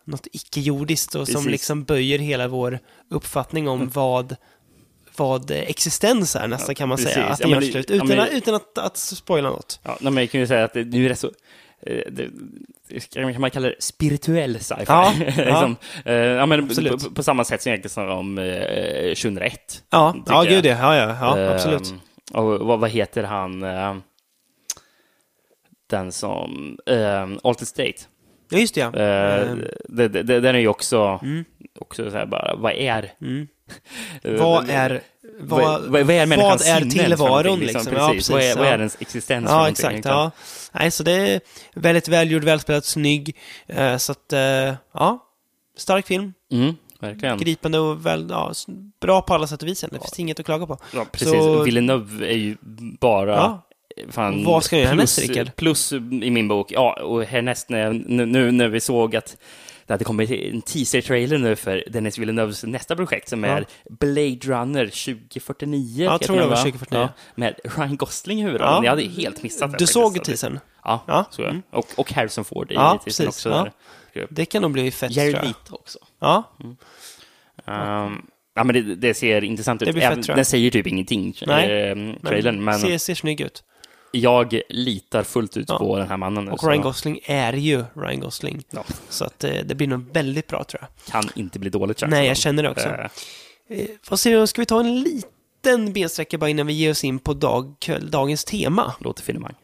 något 0.04 0.26
icke-jordiskt 0.32 1.14
och 1.14 1.28
som 1.28 1.48
liksom 1.48 1.84
böjer 1.84 2.18
hela 2.18 2.48
vår 2.48 2.78
uppfattning 3.10 3.68
om 3.68 3.88
vad 3.94 4.36
vad 5.16 5.50
eh, 5.50 5.58
existens 5.58 6.36
är 6.36 6.48
nästan 6.48 6.74
kan 6.74 6.88
man 6.88 6.98
precis. 6.98 7.14
säga. 7.14 7.26
Att 7.26 7.40
Ja, 7.40 7.46
det 7.46 7.54
men 7.54 7.60
gör 7.62 7.66
det- 7.66 7.72
slut. 7.72 7.90
ja, 7.90 7.94
Utan, 7.96 8.08
men- 8.08 8.20
att, 8.20 8.30
utan 8.32 8.54
att, 8.54 8.78
att 8.78 8.96
spoila 8.96 9.50
något. 9.50 9.80
Ja, 9.82 9.96
men 10.00 10.16
jag 10.16 10.30
kan 10.30 10.40
ju 10.40 10.46
säga 10.46 10.64
att 10.64 10.72
det, 10.72 10.84
det 10.84 11.04
är 11.04 11.08
rätt 11.08 11.18
så... 11.18 11.30
eh, 11.86 12.02
Det, 12.10 12.30
kan 13.12 13.40
man 13.40 13.50
kalla 13.50 13.68
det 13.68 13.74
spirituell 13.78 14.60
sci-fi? 14.60 14.84
Ja, 14.88 15.14
liksom, 15.36 15.76
eh, 16.04 16.14
ja, 16.14 16.46
men 16.46 16.64
Absolut. 16.64 17.04
på, 17.04 17.10
på 17.10 17.22
samma 17.22 17.44
sätt 17.44 17.62
som 17.62 17.70
egentligen 17.72 17.90
som 17.94 18.38
eh, 18.38 19.14
2001. 19.14 19.82
Ja, 19.90 20.16
ja 20.26 20.42
gud 20.42 20.66
ja. 20.66 20.70
Ja, 20.80 20.96
ja, 20.96 21.16
ja 21.20 21.38
Ehm, 21.38 21.52
absolut. 21.54 21.94
Och 22.32 22.44
vad, 22.66 22.80
vad 22.80 22.90
heter 22.90 23.22
han? 23.22 23.62
eh, 23.62 23.96
den 25.90 26.12
som... 26.12 26.78
Altered 27.44 27.68
State. 27.68 27.94
Ja, 28.54 28.60
just 28.60 28.74
det 28.74 28.80
ja. 28.80 28.96
Eh, 28.96 29.50
Ehm, 29.50 29.64
det, 29.88 30.08
det, 30.08 30.22
det- 30.22 30.40
den 30.40 30.54
är 30.54 30.58
ju 30.58 30.68
också, 30.68 31.20
mm, 31.22 31.44
också 31.80 32.10
så 32.10 32.16
här 32.16 32.26
bara, 32.26 32.54
vad 32.56 32.72
är... 32.72 33.12
mm. 33.20 33.48
eh, 34.22 34.32
Vad 34.32 34.70
är... 34.70 35.00
Vad, 35.40 35.60
Vad, 35.62 35.80
vad, 35.82 35.90
vad 36.06 36.10
är 36.10 36.26
människans 36.26 36.66
vad 36.66 36.76
är 36.76 36.80
för 36.80 36.88
tillvaron, 36.90 37.58
liksom? 37.58 37.80
Precis. 37.84 37.98
Ja, 37.98 38.08
precis, 38.08 38.30
vad, 38.30 38.42
är, 38.42 38.56
vad 38.56 38.66
ja. 38.66 38.70
är 38.70 38.78
ens 38.78 38.96
existens 39.00 39.46
Ja, 39.50 39.68
exakt. 39.68 39.90
egentligen? 39.90 40.18
Ja. 40.18 40.30
Nej, 40.72 40.90
så 40.90 41.02
det 41.02 41.12
är 41.12 41.40
väldigt 41.74 42.08
välgjord, 42.08 42.44
välspelat, 42.44 42.84
snygg. 42.84 43.36
Eh, 43.66 43.96
så 43.96 44.12
att, 44.12 44.32
eh, 44.32 44.74
ja. 44.94 45.18
Stark 45.76 46.06
film. 46.06 46.32
Mm. 46.52 46.74
verkligen. 47.00 47.38
gripande 47.38 47.78
och 47.78 48.06
väl, 48.06 48.26
ja, 48.30 48.52
bra 49.00 49.22
på 49.22 49.34
alla 49.34 49.46
sätt 49.46 49.62
och 49.62 49.68
vis. 49.68 49.80
Det 49.80 49.88
finns 49.90 50.18
inget 50.18 50.40
att 50.40 50.46
klaga 50.46 50.66
på. 50.66 50.78
Ja, 50.94 51.06
precis. 51.12 51.28
Så- 51.28 51.62
Villeneuve 51.62 52.26
är 52.26 52.36
ju 52.36 52.56
bara... 53.00 53.34
Ja. 53.36 53.66
Fan, 54.08 54.44
Vad 54.44 54.64
ska 54.64 54.76
jag 54.76 54.82
göra 54.84 54.94
plus, 54.96 55.18
härnäst, 55.18 55.36
Rickard? 55.36 55.56
Plus 55.56 55.92
i 55.92 56.30
min 56.30 56.48
bok. 56.48 56.72
Ja, 56.72 57.02
och 57.02 57.24
härnäst 57.24 57.68
när, 57.68 57.78
jag- 57.78 57.94
nu, 58.10 58.26
nu 58.26 58.50
när 58.50 58.68
vi 58.68 58.80
såg 58.80 59.16
att 59.16 59.36
det 59.86 59.92
hade 59.92 60.04
kommit 60.04 60.30
en 60.30 60.62
teaser-trailer 60.62 61.38
nu 61.38 61.56
för 61.56 61.84
Dennis 61.90 62.18
Villeneuves 62.18 62.64
nästa 62.64 62.96
projekt 62.96 63.28
som 63.28 63.44
är 63.44 63.64
Blade 63.90 64.38
Runner 64.42 64.86
2049. 64.86 66.04
Ja, 66.04 66.10
jag 66.12 66.20
tror 66.20 66.36
det 66.36 66.42
den, 66.42 66.48
var 66.50 66.56
va? 66.56 66.62
2049. 66.62 67.00
Ja, 67.00 67.08
med 67.34 67.54
Ryan 67.76 67.96
Gosling 67.96 68.40
i 68.40 68.42
huvudrollen. 68.42 68.74
Ja. 68.74 68.84
Jag 68.84 68.90
hade 68.90 69.02
helt 69.22 69.42
missat 69.42 69.72
det. 69.72 69.78
Du 69.78 69.86
såg 69.86 70.24
teasern? 70.24 70.60
Ja, 70.84 71.04
Ja. 71.06 71.24
så 71.30 71.42
jag. 71.42 71.60
Och, 71.70 71.86
och 71.96 72.12
Harrison 72.12 72.44
Ford 72.44 72.70
i 72.72 72.74
Ja, 72.74 73.00
teasern 73.04 73.28
också. 73.28 73.48
Ja. 73.50 73.68
Där. 74.14 74.26
Det 74.30 74.44
kan 74.44 74.62
nog 74.62 74.70
bli 74.72 74.90
fett, 74.90 75.12
tror 75.14 75.24
Jared 75.26 75.36
jag. 75.38 75.44
Leto 75.46 75.74
också. 75.74 75.98
Ja, 76.20 76.42
Um, 77.66 78.26
ja, 78.54 78.64
men 78.64 78.74
det, 78.74 78.94
det 78.94 79.14
ser 79.14 79.44
intressant 79.44 79.82
ut. 79.82 79.86
Det 79.86 79.92
blir 79.92 80.02
fett, 80.02 80.12
Även- 80.12 80.22
tror 80.22 80.32
jag. 80.32 80.38
Den 80.38 80.44
säger 80.44 80.70
typ 80.70 80.86
ingenting, 80.86 81.34
Nej, 81.46 81.88
eh, 81.90 81.96
trailern, 82.28 82.64
men 82.64 82.78
ser, 82.78 82.98
ser 82.98 83.14
snygg 83.14 83.40
ut. 83.40 83.64
Jag 84.14 84.60
litar 84.68 85.22
fullt 85.22 85.56
ut 85.56 85.68
Ja. 85.68 85.78
på 85.78 85.98
den 85.98 86.08
här 86.08 86.16
mannen. 86.16 86.44
nu, 86.44 86.50
Och 86.50 86.60
så 86.60 86.68
Ryan 86.70 86.82
Gosling 86.82 87.20
är 87.24 87.52
ju 87.52 87.84
Ryan 87.94 88.20
Gosling. 88.20 88.62
Ja. 88.70 88.84
Så 89.08 89.24
att 89.24 89.44
eh, 89.44 89.50
det 89.64 89.74
blir 89.74 89.86
nog 89.86 90.12
väldigt 90.12 90.46
bra, 90.46 90.64
tror 90.64 90.82
jag. 90.82 91.12
Kan 91.12 91.30
inte 91.36 91.58
bli 91.58 91.70
dåligt 91.70 91.98
känns 91.98 92.10
Nej, 92.10 92.26
jag 92.28 92.36
känner 92.36 92.62
det 92.62 92.70
också. 92.70 92.88
Eh, 92.88 93.06
Eh, 93.68 93.86
vad 94.10 94.20
säger 94.20 94.40
du, 94.40 94.46
ska 94.46 94.62
vi 94.62 94.66
ta 94.66 94.80
en 94.80 95.00
liten 95.02 95.92
bensträcka 95.92 96.38
bara 96.38 96.50
innan 96.50 96.66
vi 96.66 96.72
ger 96.72 96.90
oss 96.90 97.04
in 97.04 97.18
på 97.18 97.34
dag, 97.34 97.74
dagens 98.10 98.44
tema? 98.44 98.94
Låter 99.00 99.22
finemang. 99.22 99.54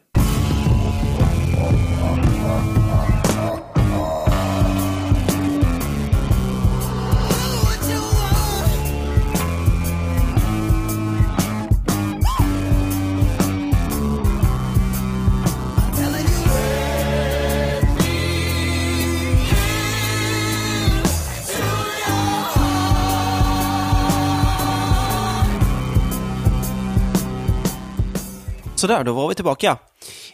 Sådär, 28.80 29.04
då 29.04 29.12
var 29.12 29.28
vi 29.28 29.34
tillbaka. 29.34 29.78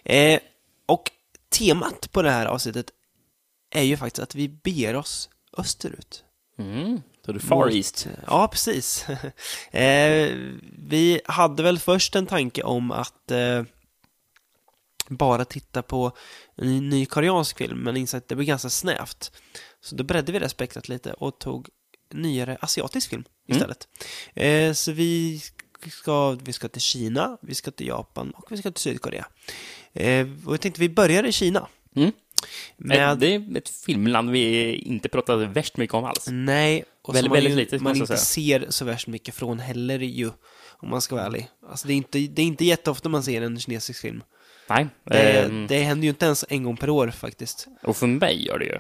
Eh, 0.04 0.40
och 0.86 1.10
temat 1.48 2.12
på 2.12 2.22
det 2.22 2.30
här 2.30 2.46
avsnittet 2.46 2.90
är 3.70 3.82
ju 3.82 3.96
faktiskt 3.96 4.22
att 4.22 4.34
vi 4.34 4.48
beger 4.48 4.96
oss 4.96 5.30
österut. 5.56 6.24
Mm. 6.58 7.02
Så 7.26 7.32
du 7.32 7.40
Far 7.40 7.64
Mot- 7.64 7.74
East. 7.74 8.08
Ja, 8.26 8.48
precis. 8.48 9.06
eh, 9.70 10.30
vi 10.78 11.20
hade 11.24 11.62
väl 11.62 11.78
först 11.78 12.16
en 12.16 12.26
tanke 12.26 12.62
om 12.62 12.90
att 12.90 13.30
eh, 13.30 13.62
bara 15.08 15.44
titta 15.44 15.82
på 15.82 16.12
en 16.56 16.88
ny 16.88 17.06
koreansk 17.06 17.58
film, 17.58 17.78
men 17.78 17.96
insåg 17.96 18.18
att 18.18 18.28
det 18.28 18.36
blir 18.36 18.46
ganska 18.46 18.70
snävt. 18.70 19.32
Så 19.80 19.94
då 19.94 20.04
bredde 20.04 20.32
vi 20.32 20.38
det 20.38 20.48
spektrat 20.48 20.88
lite 20.88 21.12
och 21.12 21.38
tog 21.38 21.68
nyare 22.12 22.58
asiatisk 22.60 23.10
film 23.10 23.24
istället. 23.48 23.88
Eh, 24.34 24.72
så 24.72 24.92
vi 24.92 25.42
ska, 25.90 26.30
vi 26.30 26.52
ska 26.52 26.68
till 26.68 26.80
Kina, 26.80 27.38
vi 27.40 27.54
ska 27.54 27.70
till 27.70 27.86
Japan 27.86 28.30
och 28.30 28.52
vi 28.52 28.56
ska 28.56 28.70
till 28.70 28.82
Sydkorea. 28.82 29.26
Eh, 29.92 30.26
och 30.46 30.52
jag 30.52 30.60
tänkte 30.60 30.80
vi 30.80 30.88
börjar 30.88 31.24
i 31.26 31.32
Kina. 31.32 31.68
Mm. 31.96 32.12
Med, 32.76 33.18
Det 33.18 33.34
är 33.34 33.56
ett 33.56 33.68
filmland 33.68 34.30
vi 34.30 34.74
inte 34.74 35.08
pratade 35.08 35.46
värst 35.46 35.76
mycket 35.76 35.94
om 35.94 36.04
alls. 36.04 36.26
Nej, 36.30 36.84
och 37.02 37.14
Väldigt- 37.14 37.24
som 37.24 37.28
man, 37.30 37.36
väldigt 37.44 37.72
lite, 37.72 37.84
man 37.84 37.96
inte 37.96 38.16
ser 38.16 38.66
så 38.68 38.84
värst 38.84 39.06
mycket 39.06 39.34
från 39.34 39.58
heller 39.58 39.98
ju, 39.98 40.30
om 40.78 40.90
man 40.90 41.00
ska 41.00 41.14
vara 41.14 41.26
ärlig. 41.26 41.48
Alltså 41.70 41.86
det 41.88 41.92
är 41.92 41.96
inte, 41.96 42.18
det 42.18 42.42
är 42.42 42.46
inte 42.46 42.64
jätteofta 42.64 43.08
man 43.08 43.22
ser 43.22 43.42
en 43.42 43.58
kinesisk 43.60 44.00
film. 44.00 44.22
Nej. 44.68 44.86
Det, 45.04 45.32
ehm, 45.44 45.66
det 45.66 45.78
händer 45.82 46.04
ju 46.04 46.08
inte 46.10 46.26
ens 46.26 46.44
en 46.48 46.62
gång 46.62 46.76
per 46.76 46.90
år 46.90 47.10
faktiskt. 47.10 47.66
Och 47.82 47.96
för 47.96 48.06
mig 48.06 48.46
gör 48.46 48.58
det 48.58 48.64
ju. 48.64 48.78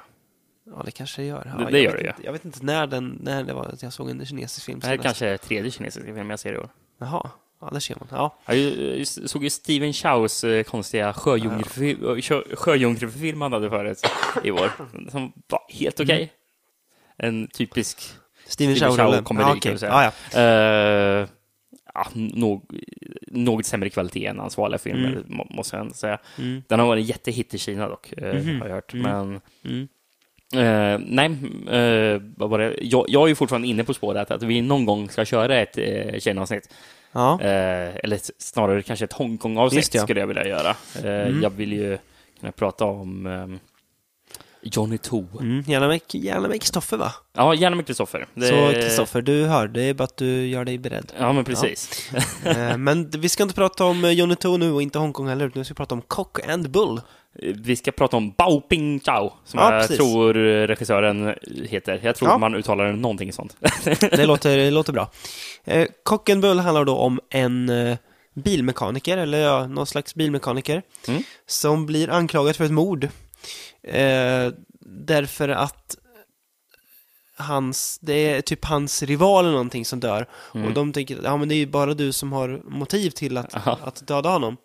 Ja, 0.66 0.82
det 0.84 0.90
kanske 0.90 1.22
det 1.22 1.26
gör. 1.26 1.52
Ja, 1.58 1.64
Det- 1.64 1.70
det 1.72 1.80
gör 1.80 1.96
det 1.96 2.02
ju. 2.02 2.12
Jag 2.24 2.32
vet 2.32 2.44
inte 2.44 2.64
när, 2.64 2.86
den, 2.86 3.18
när 3.22 3.44
det 3.44 3.52
var 3.54 3.64
att 3.64 3.82
jag 3.82 3.92
såg 3.92 4.10
en 4.10 4.26
kinesisk 4.26 4.66
film 4.66 4.80
Det 4.80 4.86
här 4.86 4.94
är 4.94 5.02
kanske 5.02 5.38
tredje 5.38 5.70
kinesiska 5.70 6.14
film 6.14 6.30
jag 6.30 6.40
ser 6.40 6.52
i 6.52 6.58
år. 6.58 6.68
Jaha, 6.98 7.30
ja, 7.60 7.68
där 7.72 7.80
ser 7.80 7.96
man. 8.00 8.08
Ja, 8.10 8.54
Jag 8.96 9.06
såg 9.06 9.44
ju 9.44 9.50
Steven 9.50 9.92
Chows 9.92 10.44
eh, 10.44 10.62
konstiga 10.62 11.12
sjöjungfru- 11.12 12.20
sjö- 12.20 12.56
sjöjungfrufilm 12.56 13.40
han 13.40 13.52
hade 13.52 13.70
förut 13.70 14.00
i 14.44 14.50
år. 14.50 14.70
Som 15.10 15.32
var 15.48 15.60
helt 15.68 16.00
okej. 16.00 16.32
En 17.16 17.48
typisk 17.48 18.12
Steven. 18.46 18.76
Chow-komedi, 18.76 19.42
ja, 19.42 19.48
kan 19.48 19.56
okej. 19.58 19.72
vi 19.72 19.78
säga. 19.78 20.12
ja. 20.32 20.40
Eh, 20.40 21.28
ja, 21.94 22.06
nå- 22.14 22.62
något 23.26 23.66
sämre 23.66 23.90
kvalitet 23.90 24.26
än 24.26 24.38
hans 24.38 24.58
vanliga 24.58 24.78
filmer, 24.78 25.08
Mm. 25.08 25.24
må- 25.26 25.46
måste 25.50 25.76
jag 25.76 25.80
ändå 25.82 25.94
säga. 25.94 26.18
Mm. 26.38 26.62
Den 26.68 26.78
har 26.80 26.86
varit 26.86 27.00
en 27.02 27.06
jättehit 27.06 27.54
i 27.54 27.58
Kina 27.58 27.88
dock, 27.88 28.12
Mhm. 28.16 28.60
har 28.60 28.68
jag 28.68 28.74
hört. 28.74 28.94
Mm. 28.94 29.02
Men 29.02 29.40
Eh, 30.54 30.98
nej, 31.06 31.26
eh, 31.70 32.22
vad 32.36 32.50
var 32.50 32.58
det? 32.58 32.76
Jag, 32.82 33.04
jag 33.08 33.22
är 33.24 33.28
ju 33.28 33.34
fortfarande 33.34 33.68
inne 33.68 33.84
på 33.84 33.94
spåret 33.94 34.30
att 34.30 34.42
vi 34.42 34.60
någon 34.62 34.84
gång 34.86 35.08
ska 35.10 35.24
köra 35.24 35.58
ett 35.60 35.78
eh, 35.78 36.18
Kina-avsnitt. 36.18 36.68
ja. 37.12 37.40
Eh, 37.40 37.96
eller 37.96 38.20
snarare 38.42 38.82
kanske 38.82 39.04
ett 39.04 39.12
Hongkong-avsnitt 39.12 39.94
ja. 39.94 40.02
skulle 40.02 40.20
jag 40.20 40.26
vilja 40.26 40.46
göra. 40.46 40.76
Mm. 41.04 41.42
Jag 41.42 41.50
vill 41.50 41.72
ju 41.72 41.98
kunna 42.40 42.52
prata 42.52 42.84
om 42.84 43.26
ehm, 43.26 43.58
Johnny 44.62 44.98
To. 44.98 45.24
Mm. 45.40 45.62
Gärna 45.66 45.88
med, 45.88 46.00
gärna 46.12 46.48
med 46.48 46.60
Kristoffer 46.60 46.96
va? 46.96 47.12
Ja, 47.36 47.54
gärna 47.54 47.76
med 47.76 47.86
Kristoffer. 47.86 48.26
Det- 48.34 48.48
Så 48.48 48.72
Kristoffer, 48.80 49.22
du 49.22 49.44
hör, 49.44 49.68
det 49.68 49.82
är 49.82 49.94
bara 49.94 50.04
att 50.04 50.16
du 50.16 50.46
gör 50.46 50.64
dig 50.64 50.78
beredd. 50.78 51.12
Ja, 51.18 51.32
men 51.32 51.44
precis. 51.44 52.10
Eh, 52.44 52.76
Men 52.78 53.10
vi 53.10 53.28
ska 53.28 53.42
inte 53.42 53.54
prata 53.54 53.84
om 53.84 54.12
Johnny 54.12 54.36
To 54.36 54.56
nu 54.56 54.72
och 54.72 54.82
inte 54.82 54.98
Hongkong 54.98 55.28
heller, 55.28 55.46
utan 55.46 55.60
vi 55.60 55.64
ska 55.64 55.74
prata 55.74 55.94
om 55.94 56.02
Cock 56.02 56.48
and 56.48 56.70
Bull. 56.70 57.00
Vi 57.42 57.76
ska 57.76 57.92
prata 57.92 58.16
om 58.16 58.30
Bao 58.30 58.60
Ping 58.60 59.00
Chao, 59.00 59.32
som 59.44 59.60
Ja, 59.60 59.72
jag 59.72 59.80
precis. 59.82 59.96
tror 59.96 60.34
regissören 60.66 61.34
heter. 61.68 62.00
Jag 62.02 62.16
tror 62.16 62.30
Ja. 62.30 62.38
man 62.38 62.54
uttalar 62.54 62.92
någonting 62.92 63.32
sånt. 63.32 63.56
Det 64.00 64.26
låter, 64.26 64.56
det 64.56 64.70
låter 64.70 64.92
bra. 64.92 65.10
Eh, 65.64 65.86
Cock 66.02 66.28
and 66.28 66.42
Bull 66.42 66.58
handlar 66.58 66.84
då 66.84 66.96
om 66.96 67.20
en 67.30 67.68
eh, 67.68 67.96
bilmekaniker, 68.34 69.18
eller 69.18 69.38
ja, 69.38 69.66
någon 69.66 69.86
slags 69.86 70.14
bilmekaniker, 70.14 70.82
Mm. 71.08 71.22
som 71.46 71.86
blir 71.86 72.10
anklagad 72.10 72.56
för 72.56 72.64
ett 72.64 72.70
mord. 72.72 73.04
Eh, 73.82 74.50
därför 74.80 75.48
att 75.48 75.96
hans, 77.38 77.98
det 78.02 78.12
är 78.30 78.40
typ 78.40 78.64
hans 78.64 79.02
rival 79.02 79.44
eller 79.44 79.52
någonting 79.52 79.84
som 79.84 80.00
dör. 80.00 80.26
Mm. 80.54 80.66
Och 80.66 80.72
de 80.74 80.92
tänker, 80.92 81.18
ja 81.24 81.36
men 81.36 81.48
det 81.48 81.54
är 81.54 81.56
ju 81.56 81.66
bara 81.66 81.94
du 81.94 82.12
som 82.12 82.32
har 82.32 82.60
motiv 82.64 83.10
till 83.10 83.36
att, 83.36 83.66
att 83.66 84.06
döda 84.06 84.28
honom. 84.28 84.56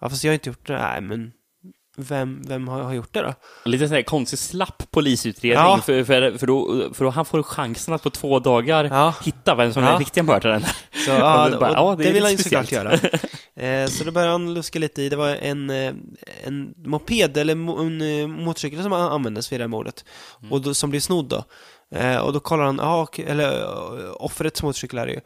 Ja 0.00 0.08
fast 0.08 0.24
jag 0.24 0.30
har 0.30 0.34
inte 0.34 0.48
gjort 0.50 0.66
det. 0.66 0.78
Nej 0.78 1.00
men, 1.00 1.32
vem, 1.96 2.42
vem 2.46 2.68
har, 2.68 2.80
har 2.82 2.92
gjort 2.92 3.12
det 3.12 3.22
då? 3.22 3.34
Lite 3.64 3.88
sån 3.88 3.94
här 3.94 4.02
konstig 4.02 4.38
slapp 4.38 4.82
polisutredning, 4.90 5.64
Ja. 5.64 5.80
för, 5.84 6.04
för, 6.04 6.38
för, 6.38 6.46
då, 6.46 6.88
för 6.94 7.04
då 7.04 7.10
han 7.10 7.24
får 7.24 7.42
chansen 7.42 7.94
att 7.94 8.02
på 8.02 8.10
två 8.10 8.38
dagar 8.38 8.84
Ja. 8.84 9.14
hitta 9.24 9.54
vem 9.54 9.72
som 9.72 9.84
är 9.84 9.90
den 9.90 9.98
riktiga 9.98 10.24
mördaren. 10.24 10.62
Så, 11.06 11.10
ja, 11.10 11.44
Och 11.44 11.50
det 11.50 11.56
bara, 11.56 11.80
och 11.80 11.96
det 11.96 12.04
det, 12.04 12.12
vill 12.12 12.22
han 12.22 12.32
ju 12.32 12.38
såklart 12.38 12.72
göra. 12.72 12.98
Eh, 13.54 13.86
så 13.86 14.04
då 14.04 14.10
började 14.10 14.32
han 14.32 14.54
luska 14.54 14.78
lite 14.78 15.02
i, 15.02 15.08
det 15.08 15.16
var 15.16 15.28
en, 15.28 15.70
eh, 15.70 15.92
en 16.44 16.74
moped 16.84 17.36
eller 17.36 17.52
en 17.52 18.00
eh, 18.20 18.26
motorcykel 18.26 18.82
som 18.82 18.92
an- 18.92 19.12
användes 19.12 19.52
vid 19.52 19.60
det 19.60 19.64
här 19.64 19.68
mordet. 19.68 20.04
Mm. 20.40 20.52
Och 20.52 20.60
då, 20.60 20.74
som 20.74 20.90
blev 20.90 21.00
snodd 21.00 21.28
då. 21.28 21.44
Eh, 21.98 22.16
och 22.16 22.32
då 22.32 22.40
kollar 22.40 22.64
han, 22.64 22.80
okej, 22.80 23.24
eller 23.28 23.60
eh, 23.62 24.10
offrets 24.16 24.62
motorcykel 24.62 24.98
är 24.98 25.06
det 25.06 25.12
ju. 25.12 25.20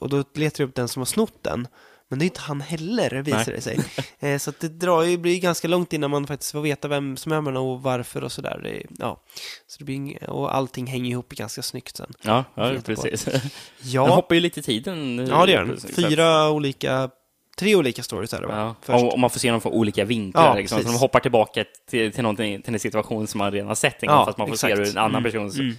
Och 0.00 0.08
då 0.08 0.24
letar 0.34 0.62
jag 0.62 0.68
upp 0.68 0.74
den 0.74 0.88
som 0.88 1.00
har 1.00 1.06
snott 1.06 1.42
den. 1.42 1.66
Men 2.10 2.18
det 2.18 2.24
är 2.24 2.26
inte 2.26 2.40
han 2.40 2.60
heller, 2.60 3.22
visar 3.22 3.38
Nej. 3.46 3.54
det 3.54 3.60
sig. 3.60 3.78
Eh, 4.20 4.38
så 4.38 4.52
det 4.60 4.68
drar 4.68 5.02
ju, 5.02 5.18
blir 5.18 5.40
ganska 5.40 5.68
långt 5.68 5.92
innan 5.92 6.10
man 6.10 6.26
faktiskt 6.26 6.52
får 6.52 6.60
veta 6.60 6.88
vem 6.88 7.16
som 7.16 7.32
är 7.32 7.40
mördaren 7.40 7.56
och 7.66 7.82
varför 7.82 8.24
och 8.24 8.32
sådär. 8.32 8.82
Ja. 8.98 9.22
så 9.66 9.78
det 9.78 9.84
blir, 9.84 10.30
och 10.30 10.54
allting 10.54 10.86
hänger 10.86 11.10
ihop 11.10 11.28
ganska 11.28 11.62
snyggt 11.62 11.96
sen. 11.96 12.12
Ja, 12.22 12.44
ja 12.54 12.72
på. 12.76 12.82
precis. 12.82 13.24
Den 13.24 13.40
Ja, 13.82 14.08
hoppar 14.14 14.34
ju 14.34 14.40
lite 14.40 14.60
i 14.60 14.62
tiden. 14.62 15.26
ja 15.30 15.46
det 15.46 15.52
gör 15.52 15.64
den. 15.64 15.80
Fyra 15.80 16.50
olika, 16.50 17.10
tre 17.58 17.74
olika 17.76 18.02
stories 18.02 18.32
är 18.34 18.40
det 18.40 18.46
va? 18.46 18.56
Ja. 18.58 18.74
Först. 18.82 19.04
Och, 19.12 19.18
man 19.18 19.30
får 19.30 19.38
se 19.40 19.50
dem 19.50 19.60
från 19.60 19.72
olika 19.72 20.04
vinklar. 20.04 20.46
Ja, 20.46 20.54
liksom. 20.54 20.82
Så 20.82 20.88
de 20.88 20.94
hoppar 20.98 21.20
tillbaka 21.20 21.64
till, 21.90 22.12
till, 22.12 22.36
till 22.36 22.74
en 22.74 22.80
situation 22.80 23.26
som 23.26 23.38
man 23.38 23.52
redan 23.52 23.68
har 23.68 23.74
sett 23.74 24.02
en 24.02 24.06
gång, 24.06 24.16
Ja, 24.16 24.24
fast 24.24 24.38
man 24.38 24.46
får 24.46 24.54
exakt. 24.54 24.76
se 24.76 24.82
det 24.82 24.88
ur 24.88 24.90
en 24.92 24.98
annan 24.98 25.10
Mm, 25.14 25.22
persons... 25.32 25.58
mm. 25.58 25.74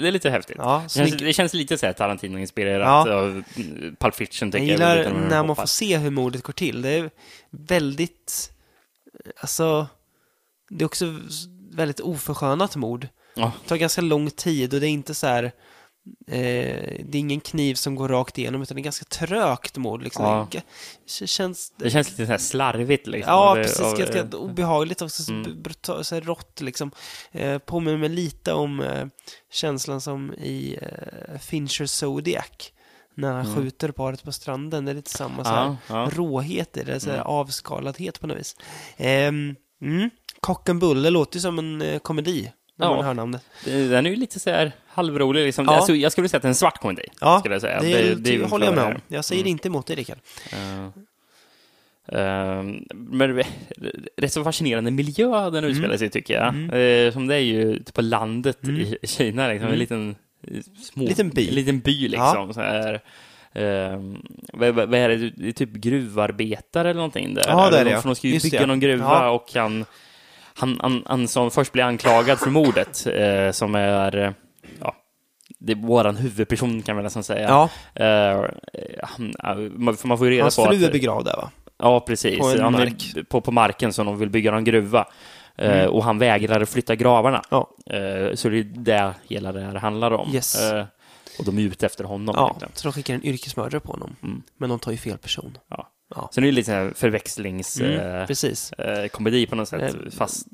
Det 0.00 0.08
är 0.08 0.12
lite 0.12 0.30
häftigt. 0.30 0.56
Ja, 0.58 0.82
det, 0.84 0.90
känns, 0.90 1.12
det 1.16 1.32
känns 1.32 1.54
lite 1.54 1.78
så 1.78 1.86
här 1.86 1.92
Tarantino-inspirerat 1.92 3.06
Ja. 3.08 3.14
av 3.14 3.42
mm, 3.56 3.96
Pulp 4.00 4.14
Fiction, 4.14 4.48
Jag 4.48 4.52
tycker 4.52 4.66
gillar 4.72 4.96
lite 4.98 5.10
när 5.12 5.28
man 5.28 5.48
hoppar. 5.48 5.62
får 5.62 5.66
se 5.66 5.96
hur 5.98 6.10
mordet 6.10 6.42
går 6.42 6.52
till. 6.52 6.82
Det 6.82 6.88
är 6.90 7.10
väldigt, 7.50 8.52
alltså, 9.40 9.86
det 10.70 10.82
är 10.84 10.86
också 10.86 11.14
väldigt 11.72 12.00
oförskönat 12.00 12.76
mord. 12.76 13.08
Ja. 13.34 13.52
Det 13.62 13.68
tar 13.68 13.76
ganska 13.76 14.00
lång 14.00 14.30
tid 14.30 14.74
och 14.74 14.80
det 14.80 14.86
är 14.86 14.90
inte 14.90 15.14
så 15.14 15.26
här, 15.26 15.52
eh, 16.26 16.34
det 17.04 17.14
är 17.14 17.16
ingen 17.16 17.40
kniv 17.40 17.74
som 17.74 17.94
går 17.94 18.08
rakt 18.08 18.38
igenom 18.38 18.62
utan 18.62 18.74
det 18.74 18.80
är 18.80 18.84
ganska 18.84 19.04
trögt 19.04 19.76
mord. 19.76 20.02
Liksom. 20.02 20.24
Ja. 20.24 20.48
Det 21.20 21.26
känns... 21.26 21.72
Det 21.76 21.90
känns 21.90 22.10
lite 22.10 22.26
så 22.26 22.32
här 22.32 22.38
slarvigt 22.38 23.06
liksom. 23.06 23.32
Ja, 23.32 23.50
Och 23.50 23.56
det- 23.56 23.62
precis. 23.62 23.80
och- 23.80 23.98
ganska 23.98 24.36
obehagligt 24.36 25.02
också. 25.02 25.22
Så 25.22 25.32
Mm. 25.32 25.62
brutal, 25.62 26.04
så 26.04 26.14
här 26.14 26.22
rått 26.22 26.60
liksom. 26.60 26.90
Eh, 27.32 27.58
påminner 27.58 27.98
mig 27.98 28.08
lite 28.08 28.52
om 28.52 28.80
eh, 28.80 29.06
känslan 29.52 30.00
som 30.00 30.34
i 30.34 30.78
eh, 30.82 31.38
Fincher 31.38 31.86
Zodiac. 31.86 32.72
När 33.14 33.32
han 33.32 33.56
skjuter 33.56 33.90
paret 33.90 34.22
på 34.24 34.32
stranden. 34.32 34.84
Det 34.84 34.90
är 34.92 34.94
lite 34.94 35.10
samma 35.10 35.44
så 35.44 35.50
här, 35.50 35.64
Mm. 35.64 35.76
Ja, 35.88 36.02
ja. 36.04 36.10
råhet 36.14 36.76
i 36.76 36.82
det. 36.84 37.00
Så 37.00 37.06
här, 37.10 37.14
Mm. 37.16 37.26
Avskaladhet 37.26 38.20
på 38.20 38.26
något 38.26 38.38
vis. 38.38 38.56
Ehm, 38.96 39.56
mm. 39.82 40.10
Cock 40.40 40.68
and 40.68 40.80
Bull, 40.80 41.02
det 41.02 41.10
låter 41.10 41.36
ju 41.36 41.40
som 41.40 41.58
en 41.58 41.82
eh, 41.82 41.98
komedi. 41.98 42.52
När 42.76 42.88
man 42.88 43.04
hör 43.04 43.14
namnet. 43.14 43.42
Den 43.64 44.06
är 44.06 44.10
ju 44.10 44.16
lite 44.16 44.40
så 44.40 44.50
här 44.50 44.72
halvrolig 44.92 45.44
liksom. 45.46 45.64
Ja. 45.64 45.76
Alltså, 45.76 45.94
jag 45.94 46.12
skulle 46.12 46.28
säga 46.28 46.36
att 46.36 46.42
det 46.42 46.46
är 46.46 46.50
en 46.50 46.54
svart 46.54 46.78
komedi. 46.80 47.02
Ja, 47.20 47.38
skulle 47.38 47.54
jag 47.54 47.62
säga. 47.62 47.80
det, 47.80 48.34
är 48.34 48.38
väl 48.38 48.50
håller 48.50 48.66
jag 48.66 48.74
med 48.74 48.84
om. 48.84 48.94
Jag 49.08 49.24
säger 49.24 49.42
Mm. 49.42 49.50
inte 49.50 49.68
emot 49.68 49.86
dig, 49.86 49.96
Rickard. 49.96 50.18
Eh, 50.52 50.84
eh, 52.20 52.62
men 52.90 53.36
det- 53.36 53.46
rätt 54.16 54.32
så 54.32 54.44
fascinerande 54.44 54.90
miljö 54.90 55.50
den 55.50 55.64
utspelar 55.64 55.96
sig 55.96 56.10
tycker 56.10 56.34
jag. 56.34 56.48
Mm. 56.48 56.70
Eh, 57.06 57.12
som 57.12 57.26
det 57.26 57.34
är 57.34 57.38
ju 57.38 57.62
ute 57.62 57.92
på 57.92 58.02
landet 58.02 58.68
i 58.68 58.96
Kina, 59.06 59.48
liksom, 59.48 59.68
en 59.70 59.78
liten, 59.78 60.16
eh, 60.48 60.60
små, 60.82 61.04
Liten 61.04 61.30
by. 61.30 61.48
En 61.48 61.54
liten 61.54 61.80
by 61.80 62.08
liksom. 62.08 62.54
Så 62.54 62.60
här. 62.60 63.00
Eh, 63.54 64.00
vad, 64.52 64.74
vad 64.74 64.94
är 64.94 65.08
det? 65.08 65.16
det 65.30 65.48
är 65.48 65.52
typ 65.52 65.72
gruvarbetare 65.72 66.90
eller 66.90 66.98
någonting 66.98 67.34
där. 67.34 67.44
Ja, 67.48 67.70
det 67.70 67.78
är 67.78 67.84
det, 67.84 68.00
För 68.00 68.08
de 68.08 68.14
ska 68.14 68.26
ju 68.26 68.32
Just 68.34 68.44
bygga 68.44 68.60
det. 68.60 68.66
någon 68.66 68.80
gruva 68.80 69.04
Ja. 69.04 69.30
och 69.30 69.46
han, 69.54 69.84
han, 70.54 70.76
han, 70.80 71.02
han 71.06 71.28
som 71.28 71.50
först 71.50 71.72
blir 71.72 71.82
anklagad 71.82 72.38
för 72.38 72.50
mordet, 72.50 72.96
som 73.56 73.74
är, 73.74 74.34
ja, 74.80 74.94
det 75.58 75.72
är 75.72 75.76
våran 75.76 76.16
huvudperson 76.16 76.82
kan 76.82 76.94
man 76.96 77.04
nästan 77.04 77.24
säga. 77.24 77.48
Ja, 77.48 77.70
Eh, 78.04 78.44
han, 79.02 79.34
man- 79.74 79.96
för 79.96 80.08
man 80.08 80.18
får 80.18 80.26
ju 80.26 80.32
reda 80.32 80.42
hans 80.44 80.56
på 80.56 80.64
fru 80.64 80.82
är 80.82 80.86
att... 80.86 80.92
begravd 80.92 81.24
där 81.24 81.36
va? 81.36 81.50
Ja, 81.78 82.00
precis. 82.00 82.38
På 82.38 82.48
en 82.50 82.60
Han 82.60 82.72
mark. 82.72 83.14
På, 83.28 83.40
på 83.40 83.50
marken 83.52 83.92
som 83.92 84.06
de 84.06 84.18
vill 84.18 84.30
bygga 84.30 84.50
någon 84.50 84.64
gruva. 84.64 85.06
Eh, 85.58 85.72
Mm. 85.72 85.90
och 85.90 86.04
han 86.04 86.18
vägrar 86.18 86.60
att 86.60 86.68
flytta 86.68 86.94
gravarna. 86.96 87.42
Ja. 87.50 87.70
Eh, 87.86 88.34
så 88.34 88.48
det 88.48 88.58
är 88.58 88.64
det 88.74 89.14
hela 89.28 89.52
det 89.52 89.60
här 89.60 89.74
handlar 89.74 90.10
om. 90.10 90.34
Yes. 90.34 90.62
Eh, 90.72 90.84
och 91.38 91.44
de 91.44 91.58
är 91.58 91.62
ute 91.62 91.86
efter 91.86 92.04
honom. 92.04 92.34
Ja, 92.38 92.46
egentligen. 92.46 92.72
så 92.74 92.88
de 92.88 92.92
skickar 92.92 93.14
en 93.14 93.24
yrkesmördare 93.24 93.80
på 93.80 93.92
honom. 93.92 94.16
Mm. 94.22 94.42
Men 94.56 94.70
de 94.70 94.78
tar 94.78 94.90
ju 94.92 94.98
fel 94.98 95.18
person. 95.18 95.58
Ja. 95.68 95.88
Ja. 96.14 96.28
Så 96.32 96.40
det 96.40 96.48
är 96.48 96.52
lite 96.52 96.92
förväxlingskomedi 96.94 97.94
Mm, 97.98 98.26
precis. 98.26 98.72
eh, 98.72 99.08
komedi 99.08 99.46
på 99.46 99.56
något 99.56 99.68
sätt, 99.68 99.94
Eh, 99.94 100.10
fast... 100.16 100.46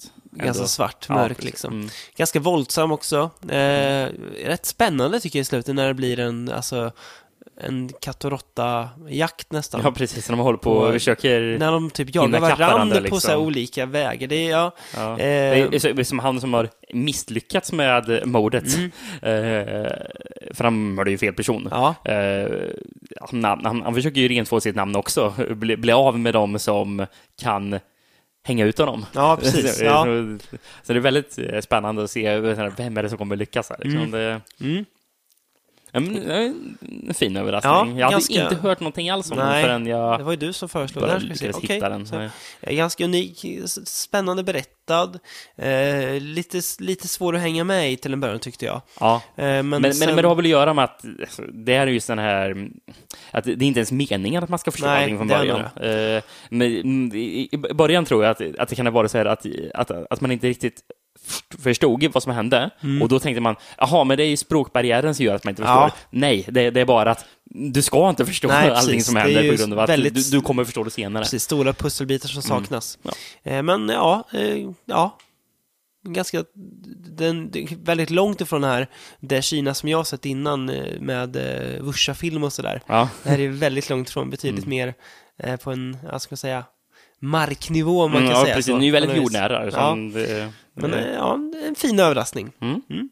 Ganska 0.45 0.67
svart, 0.67 1.07
Ja, 1.09 1.15
mörk 1.15 1.29
precis. 1.29 1.45
liksom. 1.45 1.73
Mm. 1.75 1.89
Ganska 2.17 2.41
våldsam 2.41 2.93
också. 2.93 3.31
Eh, 3.51 4.07
rätt 4.45 4.67
spännande 4.67 5.21
tycker 5.21 5.39
jag 5.39 5.43
i 5.43 5.45
slutet 5.45 5.75
när 5.75 5.87
det 5.89 5.95
blir 5.95 6.19
en, 6.19 6.51
alltså, 6.53 6.93
en 7.61 7.91
katt 8.01 8.25
och 8.25 8.31
råtta-jakt 8.31 9.53
nästan. 9.53 9.81
Ja, 9.85 9.93
precis. 9.93 10.29
När 10.29 10.37
de 10.37 10.43
håller 10.43 10.59
på 10.59 10.71
och 10.73 10.87
Och- 10.87 10.93
försöker... 10.93 11.59
När 11.59 11.73
de 11.73 11.91
typ 11.91 12.15
jagar 12.15 12.41
varandra, 12.41 12.67
varandra, 12.71 12.97
på 12.97 13.03
liksom. 13.03 13.21
så 13.21 13.29
här 13.29 13.37
olika 13.39 13.87
vägar. 13.87 14.29
Det 14.29 14.47
är, 14.47 14.51
ja, 14.51 14.75
Ja. 14.97 15.11
Eh, 15.19 15.71
det 15.71 15.85
är 15.85 16.05
som 16.05 16.19
han 16.19 16.41
som 16.41 16.55
har 16.55 16.69
misslyckats 16.93 17.73
med 17.73 18.23
mordet. 18.29 18.65
Mm. 18.77 18.91
Eh, 19.23 19.91
för 20.55 20.65
han 20.65 20.95
mördade 20.95 21.11
ju 21.11 21.19
fel 21.19 21.35
person. 21.35 21.69
ja, 21.71 21.95
Eh, 22.05 22.49
han, 23.21 23.45
han, 23.45 23.83
han 23.83 23.95
försöker 23.95 24.21
ju 24.21 24.29
rent 24.29 24.49
få 24.49 24.61
sitt 24.61 24.77
namn 24.77 24.97
också, 24.97 25.35
bli, 25.51 25.77
bli 25.77 25.93
av 25.93 26.19
med 26.19 26.35
dem 26.35 26.59
som 26.59 27.07
kan 27.41 27.79
hänga 28.49 28.65
ut 28.67 28.79
honom. 28.79 29.07
ja, 29.15 29.37
precis. 29.43 29.81
Ja. 29.83 30.05
så, 30.05 30.39
så 30.83 30.93
det 30.93 30.99
är 30.99 31.01
väldigt 31.01 31.39
eh, 31.39 31.61
spännande 31.61 32.05
att 32.05 32.11
se 32.11 32.41
vem 32.41 32.97
är 32.97 33.03
det 33.03 33.09
som 33.09 33.19
kommer 33.19 33.37
lyckas 33.37 33.71
här. 33.71 33.77
Liksom. 33.79 34.03
Mm. 34.03 34.11
Det, 34.11 34.41
Mm. 34.61 34.85
Men, 35.93 36.31
är 36.31 36.55
en 37.09 37.15
fin 37.15 37.37
överraskning. 37.37 37.73
Ja, 37.73 37.87
jag 37.99 38.05
hade 38.05 38.15
ganska- 38.15 38.43
inte 38.43 38.55
hört 38.57 38.81
någonting 38.81 39.11
alls 39.11 39.31
om 39.31 39.37
den 39.37 39.63
förrän 39.63 39.87
jag 39.87 40.21
Det 40.21 40.25
var 40.25 40.31
ju 40.33 40.37
du 40.37 40.53
som 40.53 40.69
föreslog 40.69 41.05
den. 41.05 41.21
här, 41.21 41.53
ska 41.53 41.73
hitta 41.75 41.89
den. 41.89 42.07
så- 42.07 42.29
Ganska 42.63 43.05
unik, 43.05 43.45
spännande 43.85 44.43
berättad. 44.43 45.19
Eh, 45.57 46.21
lite, 46.21 46.61
lite 46.79 47.09
svår 47.09 47.35
att 47.37 47.41
hänga 47.41 47.65
med 47.65 47.93
i 47.93 47.97
till 47.97 48.13
en 48.13 48.21
början 48.21 48.39
tyckte 48.39 48.65
jag. 48.65 48.81
ja. 49.01 49.23
Eh, 49.37 49.45
men, 49.45 49.69
Men, 49.69 49.83
men, 49.83 49.95
sen, 49.95 50.07
men 50.15 50.23
det 50.23 50.29
har 50.29 50.35
väl 50.35 50.45
att 50.45 50.51
göra 50.51 50.75
med 50.75 50.85
att 50.85 51.05
alltså, 51.21 51.43
det 51.43 51.75
är 51.75 51.87
just 51.87 52.07
den 52.07 52.19
här 52.19 52.69
att 53.31 53.45
det 53.45 53.51
är 53.53 53.63
inte 53.63 53.81
ens 53.81 53.93
meningen 53.93 54.43
att 54.43 54.49
man 54.51 54.59
ska 54.59 54.71
förstå 54.71 54.87
Nej, 54.87 55.03
allting 55.03 55.17
från 55.19 55.29
början. 55.29 55.61
Eh, 55.61 56.23
men 56.51 56.81
mm, 56.81 57.17
i, 57.19 57.49
början 57.75 58.05
tror 58.05 58.25
jag 58.25 58.31
att, 58.31 58.59
att 58.59 58.69
det 58.69 58.75
kan 58.77 58.87
ha 58.87 58.91
varit 58.91 59.11
så 59.11 59.19
här 59.19 59.25
att, 59.25 59.47
att, 59.75 59.91
att 59.91 60.21
man 60.21 60.31
inte 60.33 60.47
riktigt 60.49 60.83
förstod 61.59 62.05
vad 62.13 62.23
som 62.23 62.33
hände 62.33 62.71
Mm. 62.83 63.03
och 63.03 63.09
då 63.09 63.19
tänkte 63.19 63.41
man, 63.41 63.57
jaha, 63.79 64.05
men 64.05 64.17
det 64.17 64.23
är 64.25 64.29
ju 64.29 64.37
språkbarriären 64.37 65.15
som 65.15 65.25
gör 65.25 65.35
att 65.35 65.45
man 65.45 65.51
inte 65.53 65.63
förstår. 65.63 65.75
Ja. 65.83 65.91
Nej, 66.11 66.45
det, 66.49 66.71
det 66.71 66.81
är 66.81 66.85
bara 66.85 67.11
att 67.11 67.25
du 67.45 67.83
ska 67.83 68.09
inte 68.11 68.27
förstå 68.27 68.49
Nej, 68.49 68.71
allting 68.71 68.89
precis. 68.91 69.07
som 69.07 69.17
händer 69.17 69.51
på 69.51 69.57
grund 69.57 69.73
av 69.73 69.79
att 69.79 69.89
väldigt- 69.91 70.15
du, 70.15 70.23
du 70.23 70.41
kommer 70.41 70.65
förstå 70.65 70.85
det 70.85 70.91
senare. 70.91 71.25
Precis, 71.25 71.43
stora 71.43 71.73
pusselbitar 71.73 72.29
som 72.29 72.43
saknas. 72.43 72.99
Ja. 73.03 73.11
Eh, 73.53 73.63
men 73.63 73.89
ja, 73.89 74.29
eh, 74.33 74.69
ja. 74.85 75.19
Ganska, 76.09 76.45
den, 77.17 77.53
väldigt 77.83 78.11
långt 78.11 78.41
ifrån 78.41 78.61
det 78.61 78.67
här, 78.67 78.87
det 79.21 79.43
Kina 79.43 79.75
som 79.75 79.89
jag 79.89 79.99
har 79.99 80.05
sett 80.05 80.27
innan 80.27 80.69
eh, 80.69 81.01
med 81.01 81.37
eh, 81.37 81.83
Wusha-film 81.83 82.45
och 82.45 82.53
sådär. 82.53 82.81
Ja. 82.87 83.09
Det 83.23 83.31
här 83.31 83.39
är 83.41 83.49
väldigt 83.49 83.91
långt 83.91 84.09
ifrån, 84.09 84.31
betydligt 84.31 84.65
Mm. 84.67 84.77
mer 84.77 84.95
eh, 85.39 85.57
på 85.57 85.71
en, 85.73 85.97
vad 86.13 86.23
ska 86.23 86.33
man 86.33 86.37
säga, 86.37 86.65
marknivå 87.19 88.03
om 88.03 88.11
man 88.13 88.23
Mm, 88.23 88.31
kan 88.33 88.39
ja, 88.39 88.45
säga 88.45 88.55
precis. 88.55 88.73
så. 88.73 88.79
Det 88.79 88.83
är 88.85 88.87
ju 88.87 88.93
väldigt 88.93 89.17
jordnära. 89.17 89.65
Ja, 89.65 89.71
Som 89.71 90.13
det, 90.13 90.53
men 90.75 90.91
det- 90.91 91.13
ja, 91.13 91.39
en 91.69 91.75
fin 91.75 92.01
överraskning. 92.01 92.53
mm. 92.61 92.83
Mm. 92.91 93.09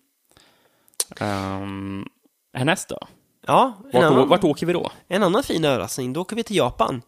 Um, 1.20 2.08
härnäst 2.54 2.88
då? 2.88 2.98
Ja, 3.46 3.74
Vart, 3.92 4.04
annan, 4.04 4.28
vart 4.28 4.44
åker 4.44 4.66
vi 4.66 4.72
då? 4.72 4.90
en 5.08 5.22
annan 5.22 5.42
fin 5.42 5.64
överraskning, 5.64 6.12
då 6.12 6.20
åker 6.20 6.36
vi 6.36 6.42
till 6.42 6.56
Japan. 6.56 7.02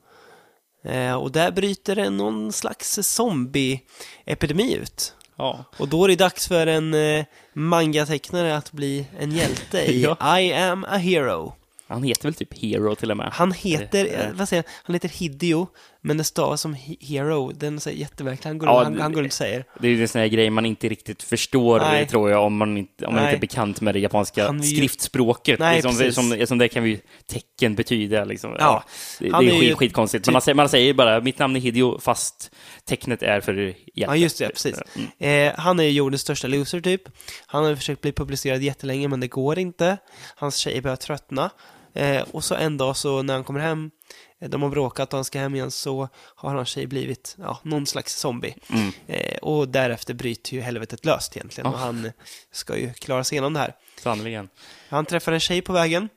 Eh, 0.85 1.15
och 1.15 1.33
där 1.33 1.51
bryter 1.51 1.97
det 1.97 2.11
någon 2.11 2.53
slags 2.53 2.99
zombie-epidemi 3.03 4.75
ut. 4.75 5.15
Ja. 5.37 5.65
Och 5.79 5.89
då 5.89 6.05
är 6.05 6.09
det 6.09 6.17
dags 6.17 6.49
för 6.49 6.67
en 6.67 6.95
eh, 6.95 7.25
mangatecknare 7.53 8.57
att 8.57 8.73
bli 8.73 9.07
en 9.19 9.33
hjälte 9.33 9.79
i 9.79 10.03
Ja. 10.21 10.41
I 10.41 10.53
am 10.55 10.85
a 10.85 10.97
hero. 10.97 11.55
Han 11.89 12.03
heter 12.03 12.23
väl 12.23 12.35
typ 12.35 12.59
Hero 12.63 12.95
till 12.95 13.11
och 13.11 13.17
med? 13.17 13.29
Han 13.33 13.53
heter, 13.53 14.05
Eh, 14.07 14.21
eh, 14.27 14.33
vad 14.35 14.49
säger 14.49 14.63
han, 14.67 14.73
han 14.85 14.95
heter 14.95 15.09
Hideo, 15.09 15.67
men 16.01 16.17
det 16.17 16.25
stavas 16.25 16.61
som 16.61 16.75
he- 16.75 16.97
hero. 17.01 17.53
Den 17.53 17.77
är 17.77 17.81
så 17.81 17.91
jättemärklig, 17.91 18.49
han 18.49 18.59
går, 18.59 18.69
Ja, 18.69 18.83
han, 18.85 18.95
det- 18.95 19.03
han 19.03 19.13
går 19.13 19.21
runt 19.21 19.31
och 19.33 19.37
säger. 19.37 19.65
Det 19.81 19.89
är 19.89 19.93
ju 19.93 20.03
en 20.03 20.09
sån 20.09 20.21
här 20.21 20.29
grej 20.29 20.51
man 20.51 20.67
inte 20.67 20.89
riktigt 20.89 21.23
förstår, 21.23 21.81
Nej. 21.81 22.07
tror 22.07 22.31
jag, 22.31 22.45
om 22.45 22.57
man 22.57 22.77
inte, 22.79 23.07
om 23.07 23.15
man 23.15 23.23
Nej. 23.23 23.35
inte 23.35 23.39
är 23.39 23.41
bekant 23.49 23.81
med 23.81 23.95
det 23.95 23.99
japanska 24.01 24.47
Han 24.47 24.63
ju- 24.63 24.77
skriftspråket. 24.77 25.59
Nej, 25.61 25.75
liksom, 25.75 25.93
det, 25.93 25.99
precis. 25.99 26.15
som, 26.15 26.47
som 26.47 26.59
det 26.59 26.69
kan 26.69 26.83
vi 26.83 27.01
tecken 27.27 27.75
betyda. 27.75 28.25
Liksom. 28.25 28.57
Ja. 28.59 28.85
det, 29.19 29.31
Han 29.33 29.45
det 29.45 29.51
är, 29.51 29.55
är 29.55 29.63
ju 29.63 29.69
skit, 29.69 29.77
skitkonstigt. 29.79 30.25
typ- 30.25 30.27
Men 30.27 30.33
man 30.33 30.43
säger, 30.43 30.55
man 30.55 30.69
säger 30.69 30.95
bara, 30.95 31.21
mitt 31.21 31.39
namn 31.39 31.57
är 31.57 31.61
Hideo, 31.61 31.99
fast 32.01 32.51
tecknet 32.85 33.23
är 33.23 33.41
för 33.41 33.55
hjälte. 33.55 33.77
Ja, 33.95 34.17
just 34.17 34.39
det, 34.39 34.49
precis. 34.49 34.81
Mm. 35.19 35.49
Eh, 35.49 35.55
han 35.61 35.81
är 35.81 35.85
ju 35.85 35.91
jordens 35.91 36.23
största 36.23 36.49
loser 36.49 36.81
typ. 36.81 37.03
Han 37.47 37.65
har 37.65 37.75
försökt 37.77 38.01
bli 38.01 38.13
publicerad 38.13 38.63
jättelänge, 38.63 39.09
men 39.09 39.21
det 39.21 39.29
går 39.29 39.59
inte. 39.59 39.97
Hans 40.37 40.57
tjej 40.57 40.81
börjar 40.81 40.97
tröttna. 40.97 41.51
Eh, 41.95 42.23
och 42.33 42.45
så 42.45 42.55
en 42.55 42.77
dag 42.77 42.97
så 42.97 43.23
när 43.23 43.35
han 43.35 43.45
kommer 43.45 43.61
hem, 43.61 43.91
de 44.39 44.63
har 44.63 44.69
bråkat 44.69 45.13
och 45.13 45.17
han 45.17 45.25
ska 45.25 45.39
hem 45.39 45.55
igen, 45.55 45.71
så 45.71 46.09
har 46.15 46.55
hans 46.55 46.69
tjej 46.69 46.87
blivit 46.87 47.37
ja, 47.39 47.61
någon 47.63 47.87
slags 47.87 48.17
zombie. 48.17 48.55
Mm. 48.71 48.93
Eh, 49.07 49.39
och 49.39 49.69
därefter 49.69 50.15
bryter 50.15 50.55
ju 50.55 50.61
helvetet 50.61 51.05
löst 51.05 51.37
egentligen. 51.37 51.71
Ja. 51.71 51.73
Och 51.73 51.79
han 51.79 52.13
ska 52.53 52.77
ju 52.77 52.93
klara 52.93 53.25
sig 53.25 53.37
igenom 53.37 53.53
det 53.53 53.61
här. 53.61 53.75
Sannerligen. 54.01 54.49
Han 54.89 55.07
träffar 55.07 55.33
en 55.33 55.41
tjej 55.41 55.63
på 55.63 55.73
vägen. 55.73 56.09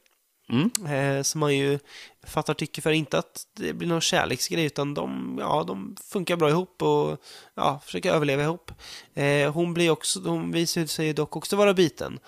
Mm. 0.51 1.17
Eh, 1.17 1.23
som 1.23 1.41
han 1.41 1.57
ju 1.57 1.79
fattar 2.23 2.53
tycke 2.53 2.81
för. 2.81 2.91
Inte 2.91 3.17
att 3.17 3.43
det 3.55 3.73
blir 3.73 3.87
någon 3.87 4.01
kärleksgrej, 4.01 4.65
utan 4.65 4.93
de, 4.93 5.37
ja, 5.39 5.63
de 5.67 5.95
funkar 6.11 6.35
bra 6.35 6.49
ihop 6.49 6.81
och 6.81 7.17
ja, 7.55 7.81
försöker 7.85 8.11
överleva 8.11 8.43
ihop. 8.43 8.71
Eh, 9.13 9.53
hon 9.53 9.73
blir 9.73 9.89
också, 9.89 10.19
hon 10.19 10.51
visar 10.51 10.85
sig 10.85 11.13
dock 11.13 11.35
också 11.35 11.55
vara 11.55 11.73
biten. 11.73 12.19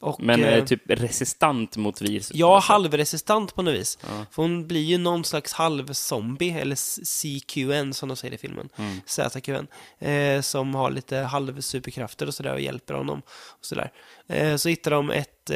Och, 0.00 0.20
Mm. 0.20 0.40
Men 0.40 0.48
eh, 0.48 0.58
eh, 0.58 0.64
typ 0.64 0.82
resistant 0.86 1.76
mot 1.76 2.02
virus. 2.02 2.30
Ja, 2.34 2.58
halvresistant 2.58 3.54
på 3.54 3.62
något 3.62 3.74
vis. 3.74 3.98
Ja. 4.02 4.26
För 4.30 4.42
hon 4.42 4.66
blir 4.66 4.80
ju 4.80 4.98
någon 4.98 5.24
slags 5.24 5.52
halvzombie, 5.52 6.50
eller 6.50 6.76
CQN 7.04 7.94
som 7.94 8.08
de 8.08 8.16
säger 8.16 8.34
i 8.34 8.38
filmen. 8.38 8.68
Mm. 8.76 9.00
ZQN. 9.06 9.66
Eh, 9.98 10.40
som 10.40 10.74
har 10.74 10.90
lite 10.90 11.16
halvsuperkrafter 11.16 12.26
och 12.26 12.34
sådär 12.34 12.52
och 12.52 12.60
hjälper 12.60 12.94
honom. 12.94 13.22
Och 13.58 13.64
sådär. 13.64 13.92
Eh, 14.26 14.56
så 14.56 14.68
hittar 14.68 14.90
de 14.90 15.10
ett, 15.10 15.50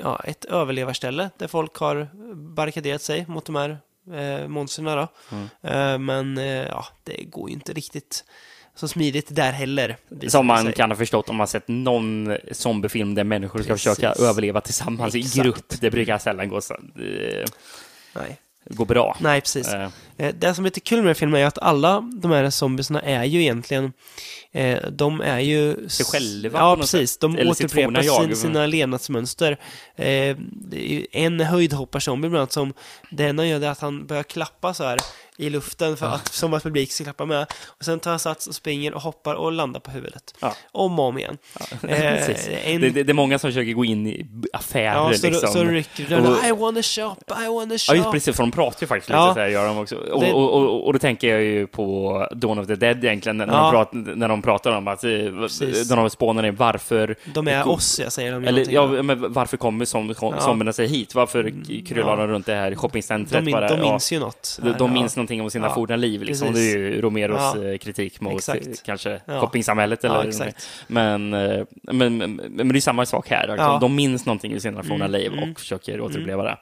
ja, 0.00 0.20
ett 0.24 0.44
överlevarställe 0.44 1.30
där 1.38 1.48
folk 1.48 1.76
har 1.76 2.08
barrikaderat 2.34 3.02
sig 3.02 3.24
mot 3.28 3.44
de 3.44 3.54
här 3.54 3.78
eh, 4.12 4.48
monstren. 4.48 5.08
Mm. 5.32 5.48
Eh, 5.62 5.98
men 5.98 6.38
eh, 6.38 6.66
ja, 6.66 6.86
det 7.04 7.24
går 7.24 7.48
ju 7.48 7.54
inte 7.54 7.72
riktigt 7.72 8.24
så 8.74 8.88
smidigt 8.88 9.26
där 9.30 9.52
heller. 9.52 9.96
Som 10.28 10.46
man 10.46 10.64
sig. 10.64 10.72
kan 10.72 10.90
ha 10.90 10.96
förstått 10.96 11.28
om 11.28 11.36
man 11.36 11.48
sett 11.48 11.68
någon 11.68 12.36
zombiefilm 12.52 13.14
där 13.14 13.24
människor 13.24 13.62
ska 13.62 13.72
Precis. 13.72 13.94
försöka 13.94 14.12
överleva 14.12 14.60
tillsammans 14.60 15.14
i 15.14 15.18
Exakt. 15.18 15.44
grupp. 15.44 15.80
Det 15.80 15.90
brukar 15.90 16.18
sällan 16.18 16.48
gå 16.48 16.60
så. 16.60 16.76
Det, 16.94 17.44
Nej. 18.14 18.38
Gå 18.68 18.84
bra. 18.84 19.16
Nej, 19.20 19.40
precis. 19.40 19.68
Eh, 19.68 19.88
Eh, 20.18 20.34
Det 20.38 20.54
som 20.54 20.64
är 20.64 20.66
lite 20.66 20.80
kul 20.80 21.02
med 21.02 21.16
filmen 21.16 21.40
är 21.40 21.46
att 21.46 21.58
alla 21.58 22.00
de 22.00 22.30
här 22.30 22.50
zombiesna 22.50 23.00
är 23.02 23.24
ju 23.24 23.40
egentligen, 23.42 23.92
eh, 24.52 24.78
de 24.90 25.20
är 25.20 25.38
ju... 25.40 25.88
Sig 25.88 26.06
själva 26.06 26.58
Ja, 26.58 26.76
precis. 26.76 27.10
sätt. 27.10 27.20
De 27.20 27.36
Eller 27.36 27.50
återupprepar 27.50 28.02
sin, 28.02 28.36
sina 28.36 28.66
levnadsmönster. 28.66 29.58
Eh, 29.96 30.36
en 31.12 31.40
höjdhopparzombie 31.40 32.28
bland 32.30 32.40
annat 32.40 32.52
som, 32.52 32.72
det 33.10 33.24
ena 33.24 33.46
gör 33.46 33.60
det 33.60 33.70
att 33.70 33.80
han 33.80 34.06
börjar 34.06 34.22
klappa 34.22 34.74
så 34.74 34.84
här 34.84 34.98
i 35.38 35.50
luften 35.50 35.96
för 35.96 36.06
att, 36.06 36.28
som 36.32 36.54
att 36.54 36.62
publik 36.62 36.92
ska 36.92 37.04
klappa 37.04 37.24
med. 37.24 37.46
Och 37.66 37.84
sen 37.84 38.00
tar 38.00 38.10
han 38.10 38.18
sats 38.20 38.46
och 38.46 38.54
springer 38.54 38.94
och 38.94 39.00
hoppar 39.02 39.34
och 39.34 39.52
landar 39.52 39.80
på 39.80 39.90
huvudet. 39.90 40.34
Ja. 40.40 40.54
Om 40.72 40.98
och 40.98 41.04
om 41.04 41.18
igen. 41.18 41.38
precis. 41.80 42.48
Eh, 42.48 42.70
en- 42.74 42.80
det, 42.80 42.90
det, 42.90 43.02
det 43.02 43.12
är 43.12 43.14
många 43.14 43.38
som 43.38 43.50
försöker 43.50 43.72
gå 43.72 43.84
in 43.84 44.06
i 44.06 44.26
affärer 44.52 44.94
Ja, 44.94 45.12
så, 45.14 45.26
liksom. 45.26 45.48
så 45.52 45.64
rycker 45.64 46.06
de 46.08 46.16
Och- 46.26 46.44
I 46.48 46.52
wanna 46.52 46.82
shop, 46.82 47.16
I 47.44 47.46
wanna 47.48 47.74
Ja, 47.74 47.78
shop. 47.78 47.94
just 47.96 48.10
precis, 48.10 48.36
för 48.36 48.42
de 48.42 48.50
pratar 48.52 48.78
ju 48.82 48.86
faktiskt 48.86 49.10
Ja. 49.10 49.24
lite 49.24 49.34
så 49.34 49.40
här, 49.40 49.48
gör 49.48 49.66
de 49.66 49.78
också. 49.78 49.96
Och, 49.96 50.20
Det- 50.20 50.32
och, 50.32 50.54
och, 50.54 50.86
och 50.86 50.92
då 50.92 50.98
tänker 50.98 51.28
jag 51.28 51.42
ju 51.42 51.66
på 51.66 52.28
Dawn 52.34 52.58
of 52.58 52.66
the 52.66 52.74
Dead 52.74 53.04
egentligen, 53.04 53.36
när, 53.36 53.46
Ja. 53.46 53.52
de, 53.62 53.70
pratar, 53.70 54.16
när 54.16 54.28
de 54.28 54.42
pratar 54.42 54.70
om 54.76 54.88
att, 54.88 55.04
eh, 55.04 55.10
Precis. 55.40 55.88
de 55.88 56.10
spånar 56.10 56.46
in 56.46 56.56
varför... 56.56 57.16
De 57.34 57.48
är 57.48 57.68
oss, 57.68 58.00
jag 58.00 58.12
säger 58.12 58.32
de. 58.32 58.44
Eller, 58.44 58.66
ja, 58.72 58.86
men 59.02 59.32
varför 59.32 59.56
kommer 59.56 59.84
som, 59.84 60.14
som, 60.14 60.62
Ja. 60.66 60.72
sig 60.72 60.86
hit? 60.86 61.14
Varför 61.14 61.52
kryllar 61.86 62.10
ja. 62.10 62.16
de 62.16 62.26
runt 62.26 62.46
det 62.46 62.54
här 62.54 62.74
shoppingcentret? 62.74 63.44
de, 63.44 63.52
bara? 63.52 63.68
de 63.68 63.78
Ja. 63.78 63.90
minns 63.90 64.12
ju 64.12 64.18
något. 64.18 64.58
De, 64.62 64.72
de 64.72 64.76
Ja. 64.78 64.86
minns 64.86 65.16
någonting 65.26 65.40
om 65.40 65.50
sina 65.50 65.66
Ja, 65.66 65.74
forna 65.74 65.96
liv. 65.96 66.22
Liksom. 66.22 66.52
Det 66.54 66.60
är 66.60 66.78
ju 66.78 67.00
Romeros 67.00 67.40
Ja. 67.56 67.64
eh, 67.64 67.78
kritik 67.78 68.20
mot 68.20 68.34
Exakt. 68.34 68.66
eh, 68.66 68.72
kanske 68.84 69.20
Ja. 69.26 69.40
shoppingsamhället. 69.40 70.04
Eller 70.04 70.14
Ja, 70.14 70.24
exakt. 70.24 70.68
men, 70.86 71.34
eh, 71.34 71.64
men, 71.82 72.16
men, 72.18 72.34
men 72.36 72.68
det 72.68 72.78
är 72.78 72.80
samma 72.80 73.06
sak 73.06 73.28
här. 73.28 73.48
Alltså. 73.48 73.64
Ja. 73.64 73.78
De 73.80 73.94
minns 73.94 74.26
någonting 74.26 74.52
ur 74.52 74.58
sina 74.58 74.82
forna 74.82 75.04
Mm, 75.04 75.10
liv 75.20 75.32
mm. 75.32 75.50
och 75.52 75.60
försöker 75.60 76.00
återuppleva 76.00 76.42
det. 76.44 76.58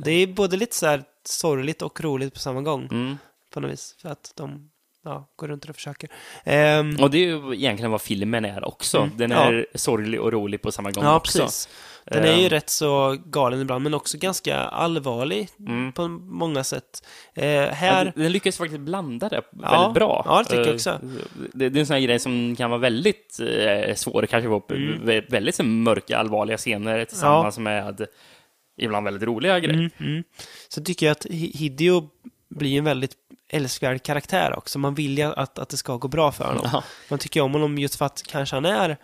Det 0.00 0.10
är 0.10 0.26
både 0.26 0.56
lite 0.56 0.76
så 0.76 0.86
här 0.86 1.02
sorgligt 1.24 1.82
och 1.82 2.00
roligt 2.00 2.34
på 2.34 2.40
samma 2.40 2.62
gång. 2.62 2.88
Mm. 2.92 3.18
På 3.54 3.60
något 3.60 3.70
vis. 3.72 3.94
För 4.02 4.08
att 4.08 4.32
de 4.36 4.70
ja, 5.04 5.28
går 5.36 5.48
runt 5.48 5.64
och 5.68 5.74
försöker. 5.74 6.10
Ehm, 6.44 6.96
Och 7.00 7.10
det 7.10 7.18
är 7.18 7.26
ju 7.26 7.54
egentligen 7.54 7.90
vad 7.90 8.02
filmen 8.02 8.44
är 8.44 8.64
också. 8.68 8.98
Mm, 8.98 9.10
Den 9.16 9.32
är 9.32 9.66
sorglig 9.74 10.20
och 10.20 10.32
rolig 10.32 10.62
på 10.62 10.72
samma 10.72 10.90
gång 10.90 11.04
ja, 11.04 11.16
också. 11.16 11.38
precis. 11.38 11.68
Den 12.06 12.24
är 12.24 12.36
ju 12.36 12.44
Ehm. 12.44 12.48
rätt 12.50 12.70
så 12.70 13.16
galen 13.26 13.60
ibland, 13.60 13.82
men 13.84 13.94
också 13.94 14.18
ganska 14.18 14.56
allvarlig 14.58 15.48
Mm. 15.58 15.92
på 15.92 16.08
många 16.08 16.64
sätt. 16.64 17.06
Ja, 17.34 17.42
här... 17.70 18.12
Den 18.16 18.32
lyckas 18.32 18.56
faktiskt 18.58 18.80
blanda 18.80 19.28
det 19.28 19.42
Ja, 19.62 19.70
väldigt 19.70 19.94
bra. 19.94 20.22
ja, 20.26 20.38
det 20.38 20.44
tycker 20.44 20.58
jag 20.60 20.68
Eh, 20.68 20.74
också. 20.74 21.00
Det, 21.52 21.68
det 21.68 21.78
är 21.78 21.80
en 21.80 21.86
sån 21.86 21.94
här 21.94 22.00
grej 22.00 22.18
som 22.18 22.56
kan 22.56 22.70
vara 22.70 22.80
väldigt 22.80 23.38
eh, 23.40 23.94
svår, 23.94 24.26
kanske 24.26 24.48
vara 24.48 24.62
Mm. 24.70 25.02
vä- 25.04 25.24
väldigt 25.30 25.60
mörka, 25.64 26.18
allvarliga 26.18 26.56
scener 26.56 27.04
tillsammans 27.04 27.58
med 27.58 28.06
ibland 28.78 29.04
väldigt 29.04 29.22
roliga 29.28 29.60
grejer. 29.60 29.74
Mm, 29.74 29.90
mm. 30.00 30.24
Så 30.68 30.82
tycker 30.84 31.06
jag 31.06 31.12
att 31.12 31.26
Hi- 31.26 31.56
Hideo 31.56 32.08
blir 32.50 32.78
en 32.78 32.84
väldigt 32.84 33.12
älskvärd 33.54 34.02
karaktär 34.02 34.54
också. 34.58 34.78
Man 34.78 34.94
vill 34.94 35.18
ju 35.18 35.24
att, 35.24 35.58
att 35.58 35.68
det 35.68 35.76
ska 35.76 35.96
gå 35.96 36.08
bra 36.08 36.32
för 36.32 36.44
honom. 36.44 36.68
Ja. 36.72 36.84
Man 37.10 37.18
tycker 37.18 37.40
om 37.40 37.52
honom 37.52 37.78
just 37.78 37.94
för 37.94 38.04
att 38.04 38.22
kanske 38.26 38.56
han 38.56 38.64
är 38.64 38.96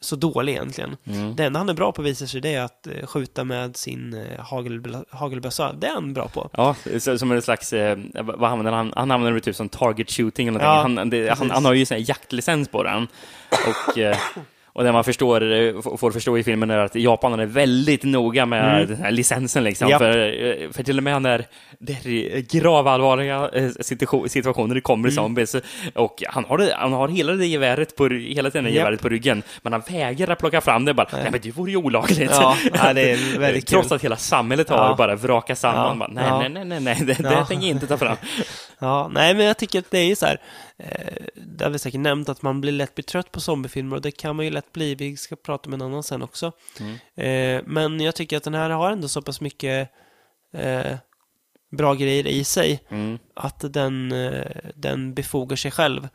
så 0.00 0.16
dålig 0.16 0.52
egentligen. 0.52 0.96
Mm. 1.04 1.36
Det 1.36 1.44
enda 1.44 1.60
han 1.60 1.68
är 1.68 1.74
bra 1.74 1.92
på 1.92 2.02
visar 2.02 2.26
sig 2.26 2.40
det 2.40 2.54
är 2.54 2.62
att 2.62 2.86
eh, 2.86 3.06
skjuta 3.06 3.44
med 3.44 3.76
sin 3.76 4.14
eh, 4.14 4.40
hagel, 4.44 4.96
hagelbössa. 5.10 5.72
Det 5.72 5.86
är 5.86 5.94
han 5.94 6.14
bra 6.14 6.28
på. 6.28 6.50
Ja, 6.52 6.74
som 7.18 7.32
en 7.32 7.42
slags, 7.42 7.72
eh, 7.72 7.98
vad 8.14 8.50
använder 8.50 8.72
han? 8.72 8.92
Han 8.96 9.10
använder 9.10 9.34
det 9.34 9.40
typ 9.40 9.56
som 9.56 9.68
target 9.68 10.10
shooting 10.10 10.48
eller 10.48 10.58
någonting. 10.58 10.96
Ja, 10.96 11.00
han, 11.00 11.10
det, 11.10 11.38
han, 11.38 11.50
han 11.50 11.64
har 11.64 11.72
ju 11.72 11.86
sån 11.86 11.94
här 11.94 12.04
jaktlicens 12.08 12.68
på 12.68 12.82
den. 12.82 13.06
Och, 13.50 13.98
eh, 13.98 14.16
och 14.78 14.84
det 14.84 14.92
man 14.92 15.04
förstår, 15.04 15.52
eh, 15.52 15.82
får 15.98 16.10
förstå 16.10 16.38
i 16.38 16.44
filmen 16.44 16.70
är 16.70 16.78
att 16.78 16.94
japanerna 16.94 17.42
är 17.42 17.46
väldigt 17.46 18.02
noga 18.04 18.46
med 18.46 18.88
den 18.88 18.96
här 18.96 19.10
licensen 19.10 19.64
liksom. 19.64 19.86
Mm. 19.88 19.90
Japp. 19.92 20.00
För, 20.00 20.18
eh, 20.64 20.70
för 20.70 20.82
till 20.82 20.98
och 20.98 21.04
med 21.04 21.22
när 21.22 21.46
det 21.78 21.92
är 21.92 22.40
gravallvarliga 22.60 23.36
eh, 23.52 23.62
situa- 23.62 24.28
situationer 24.28 24.74
det 24.74 24.80
kommer 24.80 25.08
Mm. 25.08 25.14
zombies 25.16 25.56
och 25.94 26.22
han 26.28 26.44
har, 26.44 26.58
det, 26.58 26.74
han 26.78 26.92
har 26.92 27.08
hela 27.08 27.32
det 27.32 27.46
geväret 27.46 27.96
på, 27.96 28.08
hela 28.08 28.50
tiden 28.50 28.64
Japp. 28.64 28.74
geväret 28.74 29.02
på 29.02 29.08
ryggen, 29.08 29.42
men 29.62 29.72
han 29.72 29.82
vägrar 29.90 30.34
plocka 30.34 30.60
fram 30.60 30.84
det 30.84 30.94
bara. 30.94 31.08
Nej, 31.12 31.28
men 31.32 31.40
det 31.42 31.50
vore 31.50 31.70
ju 31.70 31.76
olagligt. 31.76 32.30
Ja, 32.30 32.56
ja, 32.74 32.92
det 32.92 33.10
är 33.10 33.38
väldigt. 33.38 33.66
Trots 33.66 33.92
att 33.92 34.04
hela 34.04 34.16
samhället 34.16 34.68
har 34.68 34.76
Ja. 34.76 34.94
bara 34.98 35.14
vrakat 35.16 35.58
samman. 35.58 35.88
Ja, 35.88 35.94
Bara, 35.94 36.08
nej, 36.12 36.24
ja. 36.28 36.38
nej, 36.38 36.50
nej, 36.50 36.64
nej, 36.64 36.80
nej, 36.80 36.96
det, 37.00 37.22
det 37.22 37.32
Ja. 37.32 37.44
tänker 37.44 37.66
jag 37.66 37.74
inte 37.74 37.86
ta 37.86 37.96
fram. 37.98 38.16
Ja, 38.78 39.08
nej 39.12 39.34
men 39.34 39.46
jag 39.46 39.56
tycker 39.58 39.78
att 39.78 39.90
det 39.90 39.98
är 39.98 40.14
så 40.14 40.26
här, 40.26 40.40
eh, 40.76 41.26
det 41.34 41.64
har 41.64 41.70
vi 41.70 41.78
säkert 41.78 42.00
nämnt 42.00 42.28
att 42.28 42.42
man 42.42 42.60
blir 42.60 42.72
lätt 42.72 42.94
blir 42.94 43.02
trött 43.04 43.32
på 43.32 43.40
zombiefilmer 43.40 43.96
och 43.96 44.02
det 44.02 44.10
kan 44.10 44.36
man 44.36 44.44
ju 44.44 44.50
lätt 44.50 44.72
bli, 44.72 44.94
vi 44.94 45.16
ska 45.16 45.36
prata 45.36 45.70
med 45.70 45.82
en 45.82 45.86
annan 45.86 46.02
sen 46.02 46.22
också. 46.22 46.52
Eh, 47.14 47.62
men 47.66 48.00
jag 48.00 48.14
tycker 48.14 48.36
att 48.36 48.44
den 48.44 48.54
här 48.54 48.70
har 48.70 48.90
ändå 48.90 49.08
så 49.08 49.22
pass 49.22 49.40
mycket 49.40 49.90
eh, 50.52 50.96
bra 51.70 51.94
grejer 51.94 52.26
i 52.26 52.44
sig 52.44 52.80
Mm. 52.88 53.18
att 53.34 53.72
den, 53.72 54.14
den 54.74 55.14
befogar 55.14 55.56
sig 55.56 55.70
själv. 55.70 56.08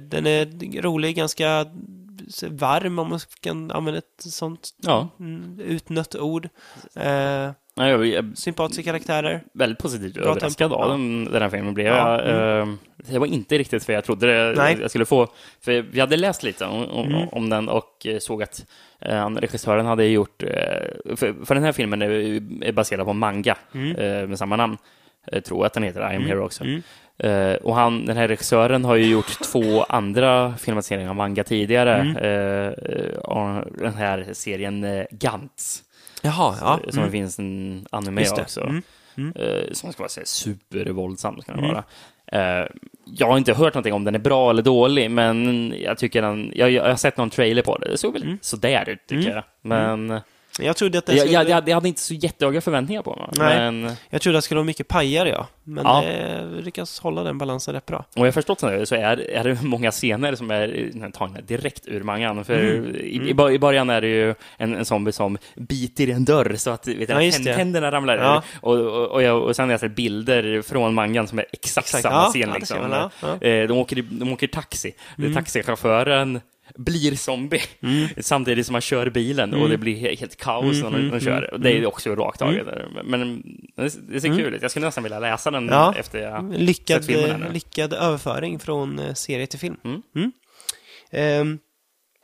Den 0.00 0.26
är 0.26 0.82
rolig, 0.82 1.16
ganska 1.16 1.66
varm 2.48 2.98
om 2.98 3.08
man 3.10 3.20
kan 3.40 3.70
använda 3.70 3.98
ett 3.98 4.32
sånt 4.32 4.70
Ja, 4.82 5.08
mm, 5.20 5.60
utnött 5.60 6.14
ord. 6.14 6.48
Nej, 7.76 7.90
jag 7.90 8.06
är 8.08 8.24
sympatiska 8.34 8.82
karaktärer. 8.82 9.40
väldigt 9.52 9.78
positivt 9.78 10.16
överraskad 10.16 10.72
av 10.72 10.88
den, 10.90 11.24
den 11.24 11.42
här 11.42 11.48
filmen. 11.48 11.74
Blev 11.74 11.86
Ja, 11.86 12.22
jag. 12.24 12.58
Eh, 12.60 12.66
Det 12.96 13.18
var 13.18 13.26
inte 13.26 13.58
riktigt 13.58 13.88
vad 13.88 13.96
jag 13.96 14.04
trodde 14.04 14.26
det, 14.26 14.54
Nej. 14.56 14.78
jag 14.80 14.90
skulle 14.90 15.04
få. 15.04 15.28
För 15.60 15.82
vi 15.90 16.00
hade 16.00 16.16
läst 16.16 16.42
lite 16.42 16.64
om, 16.66 16.84
om, 16.90 17.06
Mm. 17.06 17.28
om 17.32 17.48
den 17.50 17.68
och 17.68 18.06
eh, 18.06 18.18
såg 18.18 18.42
att 18.42 18.64
eh, 19.00 19.28
regissören 19.30 19.86
hade 19.86 20.04
gjort... 20.06 20.42
eh, 20.42 21.16
För, 21.16 21.44
för 21.46 21.54
den 21.54 21.64
här 21.64 21.72
filmen 21.72 22.02
är, 22.02 22.72
baserad 22.72 23.06
på 23.06 23.12
manga 23.12 23.56
eh, 23.74 24.28
med 24.28 24.38
samma 24.38 24.56
namn. 24.56 24.76
Jag 25.32 25.44
tror 25.44 25.66
att 25.66 25.72
den 25.72 25.82
heter 25.82 26.12
I 26.12 26.16
am 26.16 26.22
here 26.24 26.38
också. 26.38 26.64
Mm. 26.64 26.82
Eh, 27.18 27.54
och 27.56 27.74
han, 27.74 28.04
den 28.06 28.16
här 28.16 28.28
regissören 28.28 28.84
har 28.84 28.94
ju 28.96 29.06
gjort 29.06 29.42
två 29.52 29.82
andra 29.88 30.54
filmatiseringar 30.58 31.10
av 31.10 31.16
manga 31.16 31.44
tidigare. 31.44 31.94
Mm. 31.94 32.16
Eh, 32.16 32.72
och 33.18 33.64
den 33.78 33.94
här 33.94 34.26
serien 34.32 34.86
Gantz, 35.10 35.82
Jaha, 36.26 36.54
ja. 36.60 36.78
som 36.78 36.90
det 36.92 36.98
Mm. 36.98 37.10
finns 37.12 37.38
en 37.38 37.86
anime 37.90 38.24
också. 38.30 38.60
Mm. 38.60 38.82
Mm. 39.16 39.32
Eh, 39.36 39.72
som 39.72 39.92
ska 39.92 40.02
vara 40.02 40.08
så 40.08 40.20
här 40.20 40.26
supervåldsam. 40.26 41.40
Ska 41.40 41.52
den 41.52 41.64
Mm. 41.64 41.74
vara. 41.74 41.84
Eh, 42.60 42.66
jag 43.04 43.26
har 43.26 43.38
inte 43.38 43.52
hört 43.54 43.74
någonting 43.74 43.92
om 43.92 44.04
den 44.04 44.14
är 44.14 44.18
bra 44.18 44.50
eller 44.50 44.62
dålig, 44.62 45.10
men 45.10 45.74
jag 45.78 45.98
tycker 45.98 46.22
den, 46.22 46.52
jag, 46.54 46.70
jag 46.70 46.84
har 46.88 46.96
sett 46.96 47.16
någon 47.16 47.30
trailer 47.30 47.62
på 47.62 47.78
det. 47.78 47.88
Det 47.88 47.98
såg 47.98 48.12
väl 48.12 48.22
Mm. 48.22 48.38
sådär 48.40 48.88
ut, 48.88 48.98
tycker 49.08 49.30
Mm. 49.30 49.34
jag. 49.34 49.44
Men 49.62 50.20
Jag 50.60 50.76
trodde 50.76 50.98
att 50.98 51.06
det 51.06 51.12
jag, 51.12 51.20
skulle... 51.20 51.34
jag, 51.34 51.48
jag, 51.48 51.68
jag 51.68 51.74
hade 51.74 51.88
inte 51.88 52.00
så 52.00 52.14
jättehöga 52.14 52.60
förväntningar 52.60 53.02
på 53.02 53.14
den. 53.14 53.44
Nej. 53.46 53.72
Men, 53.72 53.92
Jag 54.10 54.22
trodde 54.22 54.38
att 54.38 54.42
det 54.42 54.44
skulle 54.44 54.58
vara 54.58 54.66
mycket 54.66 54.88
pajar, 54.88 55.26
ja. 55.26 55.46
Men 55.64 55.84
Ja. 55.84 56.02
det 56.06 56.60
lyckas 56.62 57.00
hålla 57.00 57.22
den 57.22 57.38
balansen 57.38 57.74
rätt 57.74 57.86
bra. 57.86 57.96
Och 57.98 58.16
jag 58.16 58.24
har 58.24 58.30
förstått 58.32 58.60
så, 58.60 58.86
så 58.86 58.94
är, 58.94 59.30
är 59.30 59.44
det 59.44 59.62
många 59.62 59.90
scener 59.90 60.34
som 60.34 60.50
är 60.50 61.10
tagna 61.12 61.40
direkt 61.40 61.86
ur 61.86 62.02
mangan. 62.02 62.44
För 62.44 62.54
Mm. 62.56 62.96
i, 62.96 63.34
bör- 63.34 63.50
i 63.50 63.58
början 63.58 63.90
är 63.90 64.00
det 64.00 64.06
ju 64.08 64.34
en, 64.56 64.74
en 64.74 64.84
zombie 64.84 65.12
som 65.12 65.38
biter 65.56 66.08
i 66.08 66.12
en 66.12 66.24
dörr 66.24 66.54
så 66.56 66.70
att 66.70 66.86
vet, 66.88 67.08
Ja, 67.08 67.18
det. 67.18 67.54
tänderna 67.54 67.90
ramlar 67.92 68.16
Ja. 68.18 68.36
ur. 68.36 68.58
Och, 68.60 68.74
och, 69.02 69.06
och, 69.10 69.22
jag, 69.22 69.42
och 69.42 69.56
sen 69.56 69.64
har 69.64 69.72
jag 69.72 69.80
sett 69.80 69.94
bilder 69.96 70.62
från 70.62 70.94
mangan 70.94 71.26
som 71.26 71.38
är 71.38 71.46
exakt, 71.52 71.86
Exakt. 71.86 72.02
samma 72.02 72.24
scen. 72.28 72.50
det 72.52 72.58
liksom. 72.58 72.78
man. 72.90 73.10
Eh, 73.40 73.68
De, 73.68 73.70
åker, 73.78 74.02
de 74.10 74.32
åker 74.32 74.46
taxi. 74.46 74.92
Mm. 75.18 75.34
Taxichauffören 75.34 76.40
blir 76.74 77.16
zombie 77.16 77.62
Mm. 77.82 78.08
samtidigt 78.20 78.66
som 78.66 78.72
man 78.72 78.80
kör 78.80 79.10
bilen 79.10 79.54
och 79.54 79.68
det 79.68 79.78
blir 79.78 79.96
he- 79.96 80.18
helt 80.20 80.36
kaos 80.36 80.82
när 80.82 80.90
de, 80.90 81.10
de 81.10 81.20
kör. 81.20 81.56
Det 81.58 81.70
är 81.70 81.74
ju 81.78 81.86
också 81.86 82.14
rakt 82.14 82.38
taget. 82.38 82.66
Men 83.04 83.42
det, 83.76 83.90
ser 84.20 84.36
kul 84.38 84.54
ut. 84.54 84.62
Jag 84.62 84.70
skulle 84.70 84.86
nästan 84.86 85.02
vilja 85.04 85.18
läsa 85.18 85.50
den 85.50 85.62
Mm. 85.68 85.74
Ja. 85.74 85.94
efter 85.96 86.18
jag 86.18 86.54
Lyckad, 86.58 87.04
sett 87.04 87.06
filmen 87.14 87.30
här 87.30 87.38
nu. 87.48 87.52
lyckad 87.52 87.92
överföring 87.92 88.58
från 88.58 88.98
eh, 88.98 89.14
serie 89.14 89.46
till 89.46 89.58
film. 89.58 89.76
Mm. 89.84 90.32
Ehm, 91.10 91.58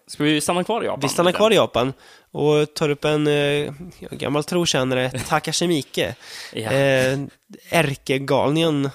Ska 0.06 0.24
vi 0.24 0.40
stanna 0.40 0.64
kvar 0.64 0.82
i 0.82 0.86
Japan? 0.86 1.00
vi 1.02 1.08
stannar 1.08 1.32
kvar 1.32 1.50
i 1.50 1.54
Japan 1.54 1.92
och 2.30 2.74
tar 2.74 2.88
upp 2.88 3.04
en 3.04 3.26
eh, 3.26 3.72
gammal 4.10 4.44
trotjänare, 4.44 5.10
Takashi 5.28 5.66
Miike. 5.66 6.14
Ja. 6.54 6.72
Eh, 6.72 7.18
ärkegalningen 7.70 8.90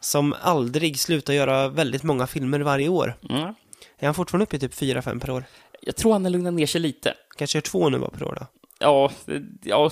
som 0.00 0.34
aldrig 0.42 0.98
slutar 0.98 1.32
göra 1.32 1.68
väldigt 1.68 2.02
många 2.02 2.26
filmer 2.26 2.60
varje 2.60 2.88
år. 2.88 3.14
Mm. 3.30 3.54
Är 3.98 4.06
han 4.06 4.14
fortfarande 4.14 4.42
uppe 4.44 4.56
i 4.56 4.58
typ 4.58 4.74
4-5 4.74 5.20
per 5.20 5.30
år? 5.30 5.44
Jag 5.80 5.96
tror 5.96 6.12
han 6.12 6.24
har 6.24 6.30
lugnat 6.30 6.54
ner 6.54 6.66
sig 6.66 6.80
lite. 6.80 7.14
Kanske 7.36 7.56
gör 7.58 7.62
två 7.62 7.88
nu 7.88 7.98
bara 7.98 8.10
per 8.10 8.24
år 8.24 8.36
då? 8.40 8.46
Ja, 8.78 9.10
det- 9.24 9.42
ja, 9.62 9.90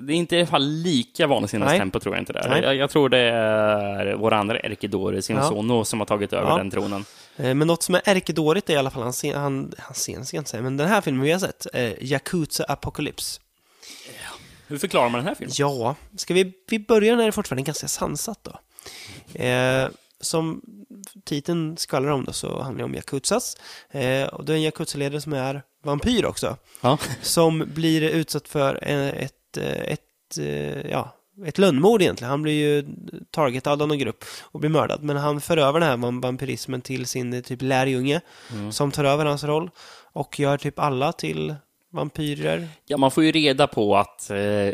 det 0.00 0.12
är 0.12 0.16
inte 0.16 0.36
i 0.36 0.38
alla 0.38 0.46
fall 0.46 0.62
lika 0.66 1.26
vansinnigt 1.26 1.68
Nej. 1.68 1.78
tempo 1.78 2.00
tror 2.00 2.14
jag 2.14 2.22
inte 2.22 2.32
det. 2.32 2.60
Jag, 2.62 2.74
jag 2.76 2.90
tror 2.90 3.08
det 3.08 3.18
är 3.18 4.14
vår 4.14 4.32
andra 4.32 4.58
Erkedore, 4.60 5.22
Sinsono, 5.22 5.84
som 5.84 5.98
har 6.00 6.06
tagit 6.06 6.32
över 6.32 6.48
Ja. 6.50 6.56
den 6.56 6.70
tronen. 6.70 7.04
Eh, 7.36 7.54
Men 7.54 7.66
något 7.66 7.82
som 7.82 7.94
är 7.94 8.02
ärkedåligt 8.04 8.70
är 8.70 8.74
i 8.74 8.76
alla 8.76 8.90
fall 8.90 9.02
han, 9.02 9.12
sen, 9.12 9.34
han, 9.34 9.72
han 9.78 9.94
sen 9.94 10.14
inte 10.32 10.50
säga, 10.50 10.62
men 10.62 10.76
den 10.76 10.88
här 10.88 11.00
filmen 11.00 11.22
vi 11.22 11.32
har 11.32 11.38
sett, 11.38 11.66
eh, 11.74 11.92
Yakuza 12.04 12.64
Apocalypse. 12.64 13.40
Hur 14.66 14.78
förklarar 14.78 15.08
man 15.08 15.18
den 15.18 15.26
här 15.28 15.34
filmen? 15.34 15.54
Ja, 15.58 15.94
ska 16.16 16.34
vi, 16.34 16.52
vi 16.68 16.78
börjar 16.78 17.16
när 17.16 17.26
det 17.26 17.32
fortfarande 17.32 17.62
är 17.62 17.66
ganska 17.66 17.88
sansat 17.88 18.38
då. 18.42 18.58
Eh, 19.44 19.88
som 20.22 20.62
titeln 21.24 21.76
skvallrar 21.76 22.10
om 22.10 22.24
då 22.24 22.32
så 22.32 22.62
handlar 22.62 22.78
det 22.78 22.84
om 22.84 22.94
Yakuzas. 22.94 23.56
Eh, 23.90 24.26
och 24.26 24.44
det 24.44 24.52
är 24.52 24.56
en 24.56 24.62
Yakuza-ledare 24.62 25.20
som 25.20 25.32
är 25.32 25.62
vampyr 25.84 26.24
också. 26.24 26.56
Ja. 26.80 26.98
Som 27.22 27.64
blir 27.74 28.02
utsatt 28.02 28.48
för 28.48 28.84
ett, 28.84 29.56
eh, 29.56 29.92
ett 29.92 30.38
eh, 30.38 30.90
ja, 30.90 31.16
ett 31.46 31.58
lönnmord 31.58 32.02
egentligen. 32.02 32.30
Han 32.30 32.42
blir 32.42 32.52
ju 32.52 32.86
targetad 33.30 33.82
av 33.82 33.88
någon 33.88 33.98
grupp 33.98 34.24
och 34.42 34.60
blir 34.60 34.70
mördad. 34.70 35.02
Men 35.02 35.16
han 35.16 35.40
för 35.40 35.56
över 35.56 35.80
den 35.80 35.88
här 35.88 35.96
vam- 35.96 36.22
vampyrismen 36.22 36.80
till 36.80 37.06
sin 37.06 37.32
eh, 37.32 37.40
typ 37.40 37.62
lärjunge 37.62 38.20
som 38.70 38.90
tar 38.90 39.04
över 39.04 39.24
hans 39.24 39.44
roll 39.44 39.70
och 40.12 40.40
gör 40.40 40.58
typ 40.58 40.78
alla 40.78 41.12
till 41.12 41.54
vampyrer. 41.92 42.68
Ja, 42.86 42.96
man 42.96 43.10
får 43.10 43.24
ju 43.24 43.32
reda 43.32 43.66
på 43.66 43.96
att 43.96 44.30
eh, 44.30 44.36
eh, 44.38 44.72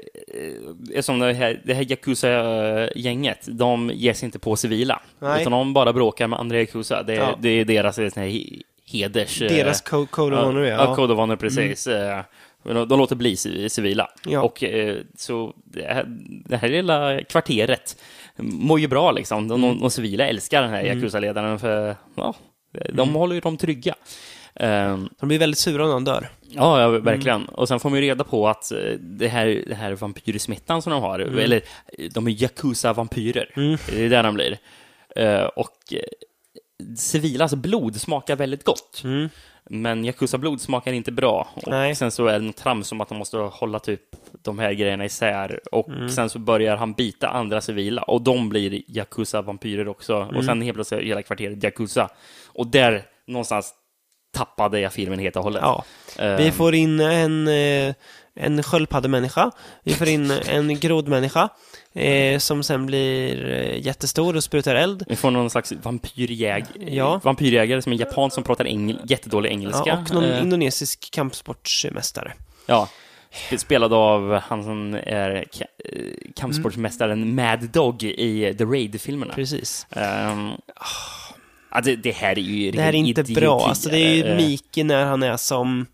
eftersom 0.90 1.18
det 1.18 1.32
här, 1.32 1.62
det 1.64 1.74
här 1.74 1.82
Yakuza-gänget, 1.90 3.38
de 3.46 3.90
ger 3.94 4.12
sig 4.14 4.26
inte 4.26 4.38
på 4.38 4.56
civila. 4.56 5.00
Nej. 5.18 5.40
Utan 5.40 5.52
de 5.52 5.72
bara 5.74 5.92
bråkar 5.92 6.26
med 6.28 6.38
andra 6.38 6.58
Yakuza. 6.60 7.02
Det, 7.02 7.14
Ja. 7.14 7.38
det 7.40 7.48
är 7.48 7.64
deras 7.64 7.98
eh, 7.98 8.10
här 8.16 8.26
he- 8.26 8.62
heders... 8.86 9.42
eh, 9.42 9.48
Deras 9.48 9.82
co- 9.84 10.06
code 10.06 10.36
of 10.36 10.44
honor, 10.44 10.64
ja. 10.66 10.74
ja. 10.74 10.84
Mm. 10.84 10.96
Code 10.96 11.12
of 11.12 11.18
honor, 11.18 11.36
precis. 11.36 11.86
Eh, 11.86 12.20
men 12.62 12.74
De, 12.76 12.88
de 12.88 12.98
låter 12.98 13.16
bli 13.16 13.34
ci- 13.34 13.68
civila. 13.68 14.08
Ja. 14.26 14.42
Och 14.42 14.64
eh, 14.64 14.96
så 15.16 15.52
det 15.64 15.82
här, 15.84 16.04
det 16.44 16.56
här 16.56 16.68
lilla 16.68 17.20
kvarteret 17.24 17.96
mår 18.36 18.80
ju 18.80 18.86
bra 18.88 19.12
liksom. 19.12 19.48
De, 19.48 19.64
Mm. 19.64 19.80
de 19.80 19.90
civila 19.90 20.26
älskar 20.26 20.62
den 20.62 20.70
här 20.70 20.82
Yakuza-ledaren 20.84 21.58
för 21.58 21.96
ja, 22.14 22.34
de 22.92 23.14
håller 23.14 23.34
ju 23.34 23.40
dem 23.40 23.56
trygga. 23.56 23.94
Ehm, 24.58 25.08
De 25.20 25.28
blir 25.28 25.38
väldigt 25.38 25.58
sura 25.58 25.86
när 25.86 25.92
han 25.92 26.04
dör. 26.04 26.28
Ja, 26.50 26.80
ja 26.80 26.88
verkligen. 26.88 27.44
Och 27.44 27.68
sen 27.68 27.80
får 27.80 27.90
man 27.90 27.98
ju 27.98 28.04
reda 28.04 28.24
på 28.24 28.48
att 28.48 28.72
eh, 28.72 28.78
det 29.00 29.28
här, 29.28 29.64
det 29.66 29.74
här 29.74 29.92
vampyrsmittan 29.92 30.82
som 30.82 30.92
de 30.92 31.02
har, 31.02 31.18
eller 31.18 31.60
eh, 31.98 32.08
de 32.12 32.26
är 32.26 32.30
Yakuza-vampyrer. 32.30 33.52
Det 33.90 34.04
är 34.04 34.08
där 34.10 34.22
de 34.22 34.34
blir. 34.34 34.58
Eh, 35.16 35.42
och 35.44 35.94
civilas 36.96 37.54
blod 37.54 38.00
smakar 38.00 38.36
väldigt 38.36 38.64
gott. 38.64 39.02
Men 39.70 40.04
Yakuza-blod 40.04 40.60
smakar 40.60 40.92
inte 40.92 41.12
bra. 41.12 41.48
Och 41.54 41.70
Nej. 41.70 41.94
sen 41.94 42.10
så 42.10 42.26
är 42.26 42.32
det 42.38 42.44
något 42.46 42.56
trams 42.56 42.92
om 42.92 43.00
att 43.00 43.08
de 43.08 43.18
måste 43.18 43.36
hålla 43.36 43.78
typ 43.78 44.00
de 44.42 44.58
här 44.58 44.72
grejerna 44.72 45.04
isär. 45.04 45.60
Och 45.72 45.88
sen 46.14 46.30
så 46.30 46.38
börjar 46.38 46.76
han 46.76 46.92
bita 46.92 47.28
andra 47.28 47.60
civila. 47.60 48.02
Och 48.02 48.22
de 48.22 48.48
blir 48.48 48.82
Yakuza-vampyrer 48.86 49.88
också. 49.88 50.28
Och 50.36 50.44
sen 50.44 50.62
helt 50.62 50.74
plötsligt 50.74 51.00
är 51.00 51.04
hela 51.04 51.22
kvarteret 51.22 51.64
Yakuza. 51.64 52.08
Och 52.46 52.66
där 52.66 53.02
någonstans 53.26 53.74
tappade 54.32 54.80
jag 54.80 54.92
filmen 54.92 55.18
helt 55.18 55.36
och 55.36 55.42
hållet. 55.42 55.62
Ja. 55.62 55.84
Vi 56.18 56.46
Ehm, 56.46 56.52
får 56.52 56.74
in 56.74 57.00
en, 57.00 57.48
eh, 57.48 57.94
en 58.34 58.62
sköldpaddemänniska. 58.62 59.50
Vi 59.84 59.94
får 59.94 60.08
in 60.08 60.30
en 60.30 60.80
grodmänniska. 60.80 61.48
Eh, 61.94 62.38
som 62.38 62.62
sen 62.62 62.86
blir 62.86 63.50
eh, 63.50 63.86
jättestor 63.86 64.36
och 64.36 64.44
sprutar 64.44 64.74
eld. 64.74 65.04
Vi 65.08 65.16
får 65.16 65.30
någon 65.30 65.50
slags 65.50 65.72
vampyrjäg... 65.82 66.64
Ja. 66.88 67.20
vampyrjägare 67.24 67.82
som 67.82 67.92
är 67.92 67.96
japan 67.96 68.30
som 68.30 68.44
pratar 68.44 68.64
engel... 68.64 69.00
jättedålig 69.04 69.50
engelska. 69.50 69.82
Ja, 69.86 69.98
och 69.98 70.14
någon 70.14 70.24
Eh, 70.24 70.42
indonesisk 70.42 71.10
kampsportsmästare. 71.10 72.32
ja. 72.66 72.88
Sp- 73.32 73.56
Spelad 73.56 73.92
av 73.92 74.34
han 74.34 74.64
som 74.64 74.94
är 74.94 75.44
ka- 75.52 76.32
kampsportsmästaren 76.36 77.34
Mad 77.34 77.60
Dog 77.60 78.02
i 78.02 78.54
The 78.58 78.64
Raid-filmerna. 78.64 79.34
Precis. 79.34 79.86
Um, 79.90 80.52
det, 81.84 81.96
det 81.96 82.12
här 82.12 82.38
är 82.38 82.42
ju 82.42 82.70
Det 82.70 82.82
här 82.82 82.88
är 82.88 82.94
inte 82.94 83.20
idioti. 83.20 83.40
bra. 83.40 83.66
Alltså, 83.68 83.88
det 83.88 83.98
är 83.98 84.14
ju 84.14 84.24
Eh, 84.24 84.36
Mike 84.36 84.84
när 84.84 85.04
han 85.04 85.22
är 85.22 85.36
som 85.36 85.86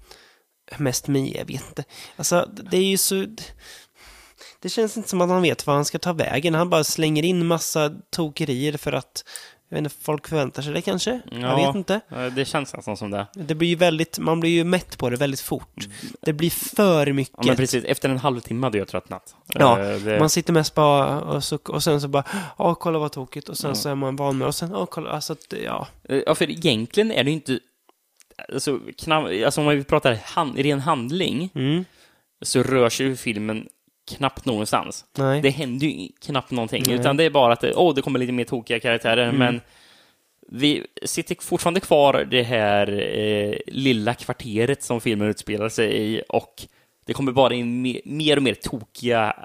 mest 0.76 1.08
Mie, 1.08 1.38
jag 1.38 1.44
vet 1.44 1.68
inte. 1.68 1.84
Alltså, 2.16 2.48
det 2.70 2.76
är 2.76 2.82
ju 2.84 2.96
så... 2.98 3.26
Det 4.60 4.68
känns 4.68 4.96
inte 4.96 5.08
som 5.08 5.20
att 5.20 5.28
han 5.28 5.42
vet 5.42 5.66
vad 5.66 5.76
han 5.76 5.84
ska 5.84 5.98
ta 5.98 6.12
vägen. 6.12 6.54
Han 6.54 6.70
bara 6.70 6.84
slänger 6.84 7.22
in 7.22 7.46
massa 7.46 7.92
tokerier 8.10 8.76
för 8.76 8.92
att 8.92 9.24
jag 9.76 9.82
vet 9.82 9.92
inte, 9.92 10.04
folk 10.04 10.28
förväntar 10.28 10.62
sig 10.62 10.72
det 10.72 10.82
kanske? 10.82 11.20
Jag 11.30 11.40
Ja. 11.42 11.56
vet 11.66 11.74
inte. 11.76 12.00
Det 12.36 12.44
känns 12.44 12.74
nästan 12.74 12.96
som 12.96 13.10
det. 13.10 13.26
Det 13.34 13.54
blir 13.54 13.68
ju 13.68 13.74
väldigt, 13.76 14.18
man 14.18 14.40
blir 14.40 14.50
ju 14.50 14.64
mätt 14.64 14.98
på 14.98 15.10
det 15.10 15.16
väldigt 15.16 15.40
fort. 15.40 15.86
Det 16.22 16.32
blir 16.32 16.50
för 16.50 17.12
mycket. 17.12 17.34
Ja, 17.38 17.44
men 17.46 17.56
precis. 17.56 17.84
Efter 17.84 18.08
en 18.08 18.18
halvtimme 18.18 18.66
hade 18.66 18.78
jag 18.78 18.88
tröttnat. 18.88 19.34
Ja, 19.46 19.80
Eh, 19.80 19.96
det, 19.98 20.18
Man 20.18 20.30
sitter 20.30 20.52
mest 20.52 20.74
bara 20.74 21.20
och, 21.20 21.44
så, 21.44 21.58
och 21.68 21.82
sen 21.82 22.00
så 22.00 22.08
bara, 22.08 22.24
ja 22.58 22.74
kolla 22.74 22.98
vad 22.98 23.12
tokigt 23.12 23.48
och 23.48 23.58
sen 23.58 23.76
så 23.76 23.88
är 23.88 23.94
man 23.94 24.16
van 24.16 24.38
med 24.38 24.46
och 24.46 24.54
sen, 24.54 24.70
ja 24.70 24.86
kolla, 24.86 25.10
alltså 25.10 25.36
ja. 25.64 25.86
Eh, 26.08 26.22
Ja, 26.26 26.34
för 26.34 26.50
egentligen 26.50 27.12
är 27.12 27.24
det 27.24 27.30
ju 27.30 27.34
inte... 27.34 27.58
Alltså, 28.52 28.80
knapp, 28.98 29.24
alltså 29.44 29.60
om 29.60 29.68
vi 29.68 29.84
pratar 29.84 30.14
hand, 30.24 30.58
ren 30.58 30.80
handling, 30.80 31.50
Mm. 31.54 31.84
så 32.42 32.62
rör 32.62 32.88
sig 32.88 33.06
ju 33.06 33.16
filmen 33.16 33.68
knappt 34.16 34.44
någonstans. 34.44 35.04
Nej. 35.18 35.40
Det 35.42 35.50
händer 35.50 35.86
ju 35.86 36.08
knappt 36.26 36.50
någonting, 36.50 36.82
Nej. 36.86 36.92
Mm. 36.92 37.00
utan 37.00 37.16
det 37.16 37.24
är 37.24 37.30
bara 37.30 37.52
att 37.52 37.60
det, 37.60 37.74
åh, 37.74 37.94
det 37.94 38.02
kommer 38.02 38.18
lite 38.18 38.32
mer 38.32 38.44
tokiga 38.44 38.80
karaktärer, 38.80 39.32
men 39.32 39.60
vi 40.48 40.86
sitter 41.02 41.36
fortfarande 41.40 41.80
kvar 41.80 42.26
det 42.30 42.42
här 42.42 42.92
eh, 43.18 43.54
lilla 43.66 44.14
kvarteret 44.14 44.82
som 44.82 45.00
filmen 45.00 45.28
utspelar 45.28 45.68
sig 45.68 45.96
i 45.96 46.22
och 46.28 46.54
det 47.06 47.12
kommer 47.12 47.32
bara 47.32 47.54
in 47.54 47.82
mer, 47.82 48.00
mer 48.04 48.36
och 48.36 48.42
mer 48.42 48.54
tokiga, 48.54 49.36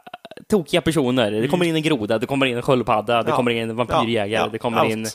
tokiga 0.50 0.82
personer. 0.82 1.32
Det 1.32 1.48
kommer 1.48 1.66
in 1.66 1.76
en 1.76 1.82
groda, 1.82 2.18
det 2.18 2.26
kommer 2.26 2.46
in 2.46 2.56
en 2.56 2.62
sköldpadda, 2.62 3.14
det 3.14 3.20
Mm. 3.20 3.30
Ja. 3.30 3.36
kommer 3.36 3.52
in 3.52 3.70
en 3.70 3.76
vampyrjägare, 3.76 4.30
Ja, 4.32 4.40
ja, 4.46 4.50
det 4.52 4.58
kommer 4.58 4.78
allt. 4.78 4.90
in 4.92 5.08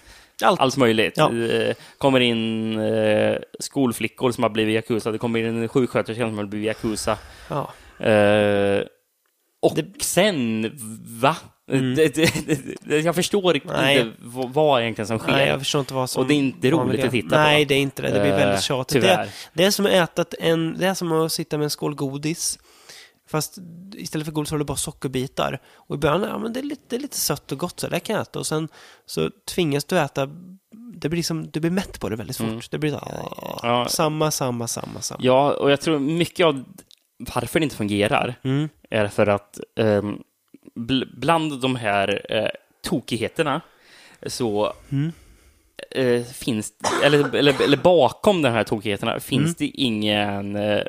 Allt. 0.45 0.61
allt 0.61 0.77
möjligt. 0.77 1.15
Ja. 1.17 1.33
Eh, 1.37 1.75
kommer 1.99 2.21
in 2.21 2.79
eh, 2.81 3.37
skolflickor 3.61 4.31
som 4.33 4.43
har 4.43 4.51
blivit 4.51 4.75
Yakuza, 4.75 5.11
det 5.13 5.19
kommer 5.19 5.39
in 5.39 5.63
en 5.63 5.69
sjuksköterska 5.69 6.25
som 6.29 6.39
har 6.39 6.45
blivit 6.45 6.67
Yakuza. 6.67 7.19
Eh, 7.99 8.81
och 9.65 9.79
sen, 10.01 10.71
va? 11.21 11.37
Det, 11.67 11.95
det, 11.95 12.47
det, 12.47 12.61
det, 12.81 13.01
jag 13.01 13.15
förstår 13.15 13.51
Mm. 13.57 13.63
Nej. 13.67 14.01
inte 14.01 14.17
vad, 14.53 14.83
egentligen 14.83 15.07
som 15.09 15.19
sker. 15.19 15.33
Nej, 15.33 15.49
jag 15.49 15.59
förstår 15.59 15.79
inte 15.81 15.95
vad 15.95 16.11
som... 16.11 16.23
Och 16.23 16.29
det 16.29 16.35
är 16.35 16.39
inte 16.39 16.71
roligt 16.71 17.05
att 17.05 17.11
titta 17.11 17.29
på. 17.29 17.35
Nej, 17.37 17.65
det 17.65 17.75
är 17.75 17.79
inte 17.81 18.03
det. 18.03 18.09
Det 18.09 18.21
blir 18.21 18.31
Eh, 18.33 18.37
väldigt 18.37 18.63
tjatigt. 18.63 18.93
tyvärr. 19.03 19.25
Det, 19.25 19.31
det 19.53 19.65
är 19.65 19.71
som 19.71 19.87
att 19.87 19.93
äta 19.93 20.25
en... 20.39 20.77
Det 20.79 20.87
är 20.87 20.95
som 20.95 21.13
att 21.13 21.33
sitta 21.33 21.59
med 21.59 21.65
en 21.65 21.71
skål 21.71 21.95
godis. 21.95 22.59
Fast 23.29 23.59
istället 23.95 24.25
för 24.27 24.33
godis 24.33 24.51
har 24.51 24.59
du 24.59 24.65
bara 24.65 24.77
sockerbitar. 24.77 25.61
Och 25.75 25.95
i 25.95 25.99
början, 25.99 26.23
ja 26.23 26.39
men 26.39 26.53
det 26.53 26.61
är 26.61 26.65
lite, 26.65 26.83
det 26.89 26.97
är 26.97 27.01
lite 27.01 27.17
sött 27.17 27.53
och 27.53 27.59
gott 27.59 27.81
så 27.81 27.89
det 27.89 28.01
kan 28.01 28.15
jag 28.17 28.23
äta. 28.23 28.39
Och 28.39 28.47
sen 28.47 28.69
så 29.07 29.31
tvingas 29.55 29.85
du 29.85 29.99
äta... 29.99 30.27
Det 30.97 31.09
blir 31.09 31.17
liksom, 31.17 31.51
du 31.51 31.61
blir 31.61 31.71
mätt 31.71 32.01
på 32.01 32.09
det 32.09 32.17
väldigt 32.17 32.37
fort. 32.37 32.71
Det 32.71 32.79
blir 32.79 32.91
så, 32.91 32.97
Mm. 32.97 33.17
Ja. 33.63 33.87
samma, 33.89 34.31
samma, 34.31 34.69
samma, 34.69 35.01
samma. 35.01 35.21
Ja, 35.25 35.53
och 35.53 35.71
jag 35.71 35.81
tror 35.81 35.99
mycket 35.99 36.47
av 36.47 36.65
varför 37.19 37.61
det 37.61 37.65
inte 37.65 37.77
fungerar 37.77 38.35
Mm. 38.45 38.69
är 38.91 39.09
för 39.09 39.27
att 39.27 39.61
ehm, 39.77 40.19
bl- 40.77 41.09
bland 41.17 41.61
de 41.61 41.77
här 41.77 42.27
eh, 42.33 42.49
tokigheterna 42.83 43.61
så 44.27 44.73
Mm. 44.93 45.13
eh, 45.91 46.23
finns, 46.25 46.73
eller, 47.05 47.35
eller, 47.35 47.63
eller 47.63 47.77
bakom 47.77 48.43
de 48.43 48.49
här 48.49 48.65
tokigheterna 48.65 49.21
finns 49.21 49.43
Mm. 49.43 49.55
det 49.59 49.67
ingen 49.67 50.57
eh, 50.57 50.81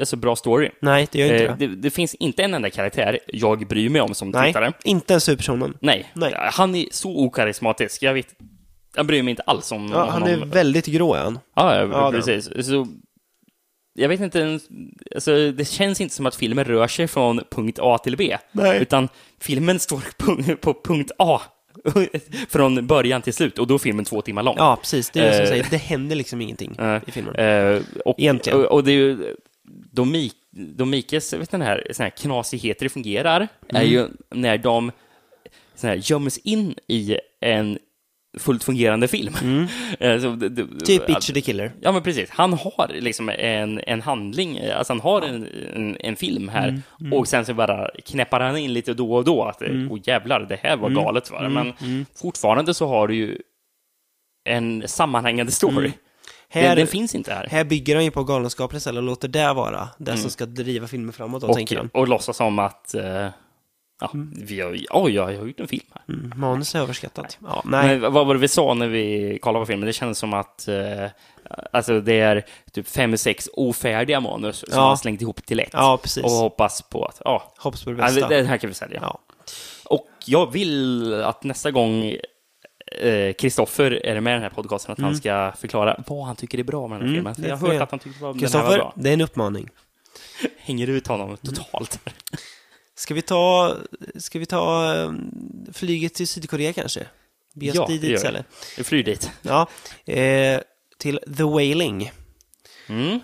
alltså 0.00 0.16
bra 0.16 0.36
story. 0.36 0.70
Nej, 0.80 1.08
det 1.12 1.18
gör 1.18 1.32
inte 1.32 1.44
Eh, 1.44 1.56
det. 1.56 1.66
det. 1.66 1.74
Det 1.76 1.90
finns 1.90 2.14
inte 2.14 2.42
en 2.42 2.54
enda 2.54 2.70
karaktär 2.70 3.18
jag 3.26 3.66
bryr 3.68 3.88
mig 3.88 4.00
om 4.00 4.14
som 4.14 4.30
Nej, 4.30 4.46
tittare. 4.46 4.72
inte 4.84 5.12
ens 5.12 5.28
huvudpersonen. 5.28 5.76
Nej. 5.80 6.10
Nej. 6.14 6.34
han 6.52 6.74
är 6.74 6.86
så 6.90 7.18
okarismatisk. 7.24 8.02
Jag 8.02 8.14
vet, 8.14 8.34
jag 8.96 9.06
bryr 9.06 9.22
mig 9.22 9.30
inte 9.30 9.42
alls 9.42 9.72
om 9.72 9.90
Ja, 9.94 10.10
han 10.10 10.22
är 10.22 10.36
väldigt 10.36 10.86
grå, 10.86 11.14
är 11.14 11.20
han. 11.22 11.38
Ja, 11.54 11.82
ja, 11.86 12.10
precis. 12.10 12.66
Så, 12.66 12.86
jag 13.94 14.08
vet 14.08 14.20
inte, 14.20 14.58
alltså, 15.14 15.52
det 15.52 15.64
känns 15.64 16.00
inte 16.00 16.14
som 16.14 16.26
att 16.26 16.34
filmen 16.34 16.64
rör 16.64 16.88
sig 16.88 17.08
från 17.08 17.40
punkt 17.50 17.78
A 17.82 17.98
till 17.98 18.16
B. 18.16 18.36
Nej. 18.52 18.82
Utan 18.82 19.08
filmen 19.40 19.78
står 19.78 20.00
på 20.56 20.74
punkt 20.84 21.10
A 21.18 21.40
från 22.48 22.86
början 22.86 23.22
till 23.22 23.34
slut 23.34 23.58
och 23.58 23.66
då 23.66 23.74
är 23.74 23.78
filmen 23.78 24.04
två 24.04 24.22
timmar 24.22 24.42
lång. 24.42 24.54
Ja, 24.58 24.76
precis. 24.80 25.10
Det 25.10 25.20
är 25.20 25.24
det 25.26 25.32
som 25.32 25.42
Eh. 25.42 25.48
säger. 25.48 25.66
Det 25.70 25.76
händer 25.76 26.16
liksom 26.16 26.40
ingenting 26.40 26.76
Eh, 26.78 27.00
i 27.06 27.10
filmen. 27.10 27.34
Eh, 27.36 27.82
och, 28.04 28.20
Egentligen. 28.20 28.58
Och, 28.58 28.64
och 28.64 28.84
det 28.84 28.90
är 28.92 28.96
ju, 28.96 29.36
då, 29.92 30.04
Mik, 30.04 30.34
då 30.50 30.84
Mikes 30.84 31.32
vet 31.32 31.50
den 31.50 31.62
här, 31.62 31.86
sån 31.90 32.02
här 32.04 32.10
knasigheter 32.10 32.88
fungerar, 32.88 33.48
är 33.68 33.80
Mm. 33.80 33.88
ju 33.92 34.08
när 34.30 34.58
de 34.58 34.92
sån 35.74 35.90
här, 35.90 36.00
göms 36.02 36.38
in 36.38 36.74
i 36.88 37.16
en 37.40 37.78
fullt 38.38 38.64
fungerande 38.64 39.08
film. 39.08 39.34
Eh, 40.00 40.20
det- 40.20 40.48
det- 40.48 40.62
Mm. 40.62 40.78
Typ 40.78 41.06
Bitch 41.06 41.32
the 41.32 41.40
Killer. 41.40 41.72
Ja, 41.80 41.92
men 41.92 42.02
precis. 42.02 42.30
Han 42.30 42.52
har 42.52 42.90
liksom 43.00 43.28
en, 43.28 43.80
en 43.86 44.00
handling, 44.02 44.60
alltså 44.70 44.92
han 44.92 45.00
har 45.00 45.22
en, 45.22 45.48
en, 45.74 45.96
en 46.00 46.16
film 46.16 46.48
här 46.48 46.82
Mm, 47.00 47.12
och 47.12 47.28
sen 47.28 47.46
så 47.46 47.54
bara 47.54 47.90
knäppar 48.04 48.40
han 48.40 48.56
in 48.56 48.72
lite 48.72 48.94
då 48.94 49.14
och 49.14 49.24
då 49.24 49.42
att 49.44 49.62
Mm. 49.62 49.92
åh 49.92 49.98
jävlar, 50.04 50.40
det 50.40 50.58
här 50.62 50.76
var 50.76 50.88
galet. 50.90 51.30
Va? 51.30 51.48
Men 51.48 51.72
fortfarande 52.16 52.74
så 52.74 52.88
har 52.88 53.08
du 53.08 53.14
ju 53.14 53.38
en 54.44 54.88
sammanhängande 54.88 55.52
story. 55.52 55.74
Den, 55.74 55.92
Mm. 56.54 56.68
Här, 56.68 56.76
den 56.76 56.86
finns 56.86 57.14
inte 57.14 57.34
här. 57.34 57.46
här 57.50 57.64
bygger 57.64 57.94
han 57.94 58.04
ju 58.04 58.10
på 58.10 58.24
galenskapen 58.24 58.76
istället 58.76 58.98
och 58.98 59.02
låter 59.04 59.28
det 59.28 59.52
vara 59.52 59.88
det 59.98 60.16
som 60.16 60.30
ska 60.30 60.46
driva 60.46 60.86
filmen 60.86 61.12
framåt 61.12 61.42
då, 61.42 61.54
tänker 61.54 61.76
han. 61.76 61.90
och, 61.92 62.00
och 62.00 62.08
låtsas 62.08 62.36
som 62.36 62.58
att 62.58 62.94
eh, 62.94 63.28
ja, 64.00 64.10
vi 64.36 64.60
har, 64.60 64.78
oj, 64.90 65.12
jag 65.14 65.22
har 65.24 65.30
gjort 65.32 65.60
en 65.60 65.68
film 65.68 65.86
här. 65.94 66.14
Mm, 66.14 66.32
manus 66.36 66.74
är 66.74 66.78
överskattat. 66.80 67.38
Ja, 67.42 67.62
nej. 67.64 67.98
Men 68.00 68.12
vad 68.12 68.26
var 68.26 68.34
det 68.34 68.40
vi 68.40 68.48
sa 68.48 68.74
när 68.74 68.88
vi 68.88 69.38
kollade 69.42 69.62
på 69.62 69.66
filmen? 69.66 69.86
Det 69.86 69.92
kändes 69.92 70.18
som 70.18 70.32
att 70.34 70.68
eh, 70.68 71.06
alltså 71.72 72.00
det 72.00 72.20
är 72.20 72.44
typ 72.72 72.88
fem, 72.88 73.16
sex 73.16 73.48
ofärdiga 73.52 74.20
manus 74.20 74.56
som 74.56 74.68
Ja. 74.70 74.80
man 74.80 74.98
slängt 74.98 75.22
ihop 75.22 75.46
till 75.46 75.60
ett. 75.60 75.70
Ja, 75.72 75.98
precis. 76.02 76.24
Och 76.24 76.30
hoppas 76.30 76.82
på 76.82 77.04
att, 77.04 77.22
ja, 77.24 77.52
Hoppas 77.58 77.84
på 77.84 77.90
det 77.90 77.96
ja, 77.96 78.04
bästa. 78.04 78.28
det, 78.28 78.36
det 78.42 78.48
här 78.48 78.56
kan 78.58 78.68
vi 78.68 78.74
sälja. 78.74 78.98
Ja. 79.02 79.18
Och 79.84 80.08
jag 80.26 80.52
vill 80.52 81.14
att 81.22 81.44
nästa 81.44 81.70
gång 81.70 82.16
eh, 83.00 83.32
Kristoffer 83.32 84.06
är 84.06 84.20
med 84.20 84.30
i 84.30 84.34
den 84.34 84.42
här 84.42 84.50
podcasten, 84.50 84.92
att 84.92 84.98
han 84.98 85.16
ska 85.16 85.52
förklara 85.58 86.02
vad 86.06 86.26
han 86.26 86.36
tycker 86.36 86.58
är 86.58 86.62
bra 86.62 86.88
med 86.88 87.00
den 87.00 87.08
här 87.08 87.14
filmen. 87.14 87.32
Mm. 87.32 87.42
det 87.42 87.48
jag 87.48 87.56
har 87.56 87.68
hört 87.72 87.82
att 87.82 87.90
han 87.90 88.00
tyckte 88.00 88.16
att 88.16 88.20
den 88.20 88.26
här 88.26 88.32
var 88.34 88.40
Kristoffer, 88.40 88.76
bra. 88.78 88.92
det 88.96 89.08
är 89.08 89.12
en 89.14 89.20
uppmaning. 89.20 89.68
Hänger 90.58 90.86
ut 90.86 91.06
honom 91.06 91.36
totalt. 91.36 92.00
Ska 92.94 93.14
vi 93.14 93.22
ta, 93.22 93.76
ska 94.16 94.38
vi 94.38 94.46
ta 94.46 94.94
eh, 94.96 95.12
flyget 95.72 96.14
till 96.14 96.28
Sydkorea 96.28 96.72
kanske? 96.72 97.00
Oss 97.00 97.06
Ja, 97.54 97.86
dit 97.86 98.00
det 98.02 98.08
gör 98.08 98.32
vi. 98.32 98.38
Vi 98.76 98.84
flyr 98.84 99.02
dit. 99.04 99.30
Ja, 99.42 99.66
eh, 100.06 100.60
till 100.98 101.20
The 101.36 101.42
Wailing. 101.42 102.12
Mm. 102.88 103.20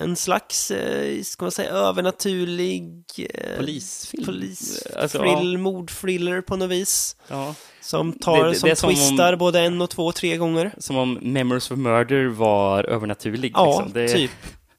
En 0.00 0.16
slags, 0.16 0.70
eh, 0.70 1.22
ska 1.22 1.44
man 1.44 1.52
säga, 1.52 1.70
övernaturlig 1.70 3.04
eh, 3.34 3.56
Polisfilm. 3.56 4.24
polis 4.26 4.86
Alltså, 4.96 5.18
thrill, 5.18 5.58
mordthriller 5.58 6.40
på 6.40 6.56
något 6.56 6.70
vis. 6.70 7.16
Ja. 7.28 7.54
Som 7.80 8.12
tar, 8.12 8.44
Det- 8.44 8.50
det- 8.50 8.54
som 8.58 8.68
det 8.68 8.76
som 8.76 8.88
om- 8.88 8.94
twistar 8.94 9.36
både 9.36 9.60
en 9.60 9.82
och 9.82 9.90
två 9.90 10.12
tre 10.12 10.36
gånger. 10.36 10.74
Som 10.78 10.96
om 10.96 11.18
Memories 11.22 11.70
of 11.70 11.78
Murder 11.78 12.26
var 12.26 12.84
övernaturlig. 12.84 13.52
Ja, 13.54 13.88
liksom. 13.96 14.18
typ. 14.18 14.30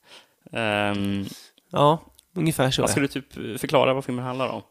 ehm, 0.53 1.25
Ja, 1.71 2.08
ungefär 2.39 2.71
så. 2.71 2.81
vad 2.81 2.91
ska 2.91 2.99
du 2.99 3.07
typ 3.07 3.33
förklara 3.59 3.93
vad 3.93 4.05
filmen 4.05 4.25
handlar 4.25 4.49
om? 4.49 4.61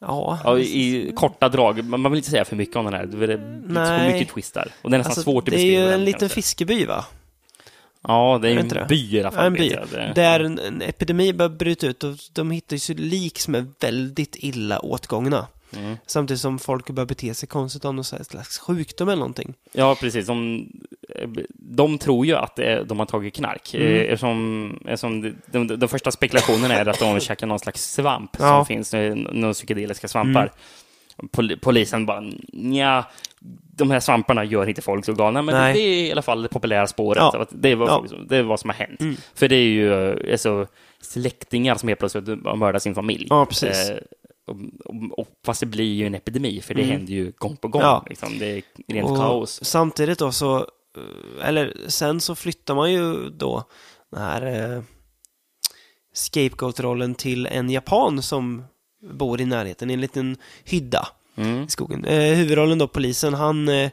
Ja, 0.00 0.38
Ja, 0.44 0.58
i, 0.58 0.62
I 0.62 1.12
korta 1.12 1.48
drag. 1.48 1.84
Man 1.84 2.02
vill 2.12 2.16
inte 2.18 2.30
säga 2.30 2.44
för 2.44 2.56
mycket 2.56 2.76
om 2.76 2.84
den 2.84 2.94
här. 2.94 3.06
Det 3.06 3.24
är 3.24 4.06
så 4.06 4.12
mycket 4.12 4.34
twistar. 4.34 4.68
Och 4.82 4.90
det 4.90 4.96
är 4.96 4.98
nästan 4.98 5.10
alltså, 5.10 5.22
svårt 5.22 5.48
att 5.48 5.54
det 5.54 5.56
är 5.56 5.56
beskriva 5.56 5.82
ju 5.82 5.92
en 5.92 6.04
liten 6.04 6.20
kanske. 6.20 6.34
fiskeby 6.34 6.84
va? 6.84 7.04
Ja, 8.08 8.38
det 8.42 8.50
är 8.50 8.56
en 8.56 8.68
det? 8.68 8.86
by 8.88 9.16
i 9.16 9.20
alla 9.20 9.30
fall. 9.30 9.40
Ja, 9.40 9.46
en 9.46 9.52
by. 9.52 10.12
Där 10.14 10.40
en, 10.40 10.58
en 10.58 10.82
epidemi 10.82 11.32
börjar 11.32 11.50
bryta 11.50 11.86
ut 11.86 12.04
och 12.04 12.16
de 12.32 12.50
hittar 12.50 12.76
ju 12.90 12.94
lik 12.94 13.38
som 13.38 13.54
är 13.54 13.66
väldigt 13.80 14.36
illa 14.38 14.78
åtgångna. 14.78 15.46
Mm. 15.76 15.96
Samtidigt 16.06 16.40
som 16.40 16.58
folk 16.58 16.90
börjar 16.90 17.06
bete 17.06 17.34
sig 17.34 17.48
konstigt 17.48 17.84
av 17.84 17.94
någon 17.94 18.04
slags 18.04 18.58
sjukdom 18.58 19.08
eller 19.08 19.18
någonting. 19.20 19.54
Ja, 19.72 19.94
precis. 20.00 20.26
De, 20.26 20.66
de 21.58 21.98
tror 21.98 22.26
ju 22.26 22.34
att 22.36 22.56
de 22.86 22.98
har 22.98 23.06
tagit 23.06 23.34
knark. 23.34 23.74
Mm. 23.74 23.86
Mm. 23.88 24.02
Eftersom, 24.02 24.78
eftersom 24.84 25.22
de, 25.22 25.34
de, 25.66 25.76
de 25.76 25.88
första 25.88 26.10
spekulationerna 26.10 26.74
är 26.74 26.86
att 26.88 26.98
de 26.98 27.20
käkar 27.20 27.46
någon 27.46 27.58
slags 27.58 27.92
svamp 27.94 28.30
Ja. 28.38 28.44
Mm. 28.44 28.56
som 28.58 28.66
finns, 28.66 28.94
eh, 28.94 29.14
några 29.14 29.54
psykedeliska 29.54 30.08
svampar. 30.08 30.52
Pol, 31.30 31.56
polisen 31.62 32.06
bara, 32.06 32.24
ja, 32.52 33.04
de 33.76 33.90
här 33.90 34.00
svamparna 34.00 34.44
gör 34.44 34.68
inte 34.68 34.82
folk 34.82 35.04
så 35.04 35.12
galna, 35.12 35.42
men 35.42 35.54
Nej. 35.54 35.74
det 35.74 35.80
är 35.80 36.06
i 36.08 36.12
alla 36.12 36.22
fall 36.22 36.42
det 36.42 36.48
populära 36.48 36.86
spåret. 36.86 37.18
Ja. 37.20 37.46
det, 37.50 37.68
är 37.68 37.76
vad, 37.76 37.88
Ja. 37.88 38.04
det 38.28 38.36
är 38.36 38.42
vad 38.42 38.60
som 38.60 38.70
har 38.70 38.74
hänt. 38.76 39.00
Mm. 39.00 39.16
För 39.34 39.48
det 39.48 39.56
är 39.56 39.64
ju 39.68 40.10
eh, 40.10 40.32
alltså, 40.32 40.66
släktingar 41.00 41.74
som 41.74 41.88
helt 41.88 41.98
plötsligt 41.98 42.28
har 42.28 42.56
mördat 42.56 42.82
sin 42.82 42.94
familj. 42.94 43.26
Ja, 43.30 43.46
precis. 43.46 43.90
Eh, 43.90 43.96
och, 44.46 44.56
och, 44.84 45.18
och, 45.18 45.28
fast 45.46 45.60
det 45.60 45.66
blir 45.66 45.94
ju 45.94 46.06
en 46.06 46.14
epidemi, 46.14 46.60
för 46.60 46.74
det 46.74 46.82
Mm. 46.82 46.92
händer 46.96 47.12
ju 47.12 47.32
gång 47.38 47.56
på 47.56 47.68
gång. 47.68 47.82
Ja. 47.82 48.04
Liksom. 48.08 48.38
Det 48.38 48.46
är 48.56 48.62
rent 48.88 49.10
Och 49.10 49.16
kaos. 49.16 49.64
Samtidigt 49.64 50.18
då 50.18 50.32
så, 50.32 50.56
eh, 50.56 50.62
Eh, 50.96 51.48
eller 51.48 51.74
sen 51.88 52.20
så 52.20 52.34
flyttar 52.34 52.74
man 52.74 52.92
ju 52.92 53.30
då 53.30 53.64
den 54.10 54.22
här 54.22 54.42
eh, 54.42 54.82
scapegoat-rollen 56.14 57.14
till 57.14 57.46
en 57.46 57.70
japan 57.70 58.22
som 58.22 58.64
bor 59.02 59.40
i 59.40 59.44
närheten 59.44 59.90
i 59.90 59.94
en 59.94 60.00
liten 60.00 60.36
hydda. 60.64 61.08
Mm. 61.36 61.64
i 61.64 61.68
skogen. 61.70 62.04
Eh, 62.04 62.34
huvudrollen 62.34 62.78
då, 62.78 62.88
polisen, 62.88 63.34
han 63.34 63.68
eh, 63.68 63.74
eh, 63.84 63.90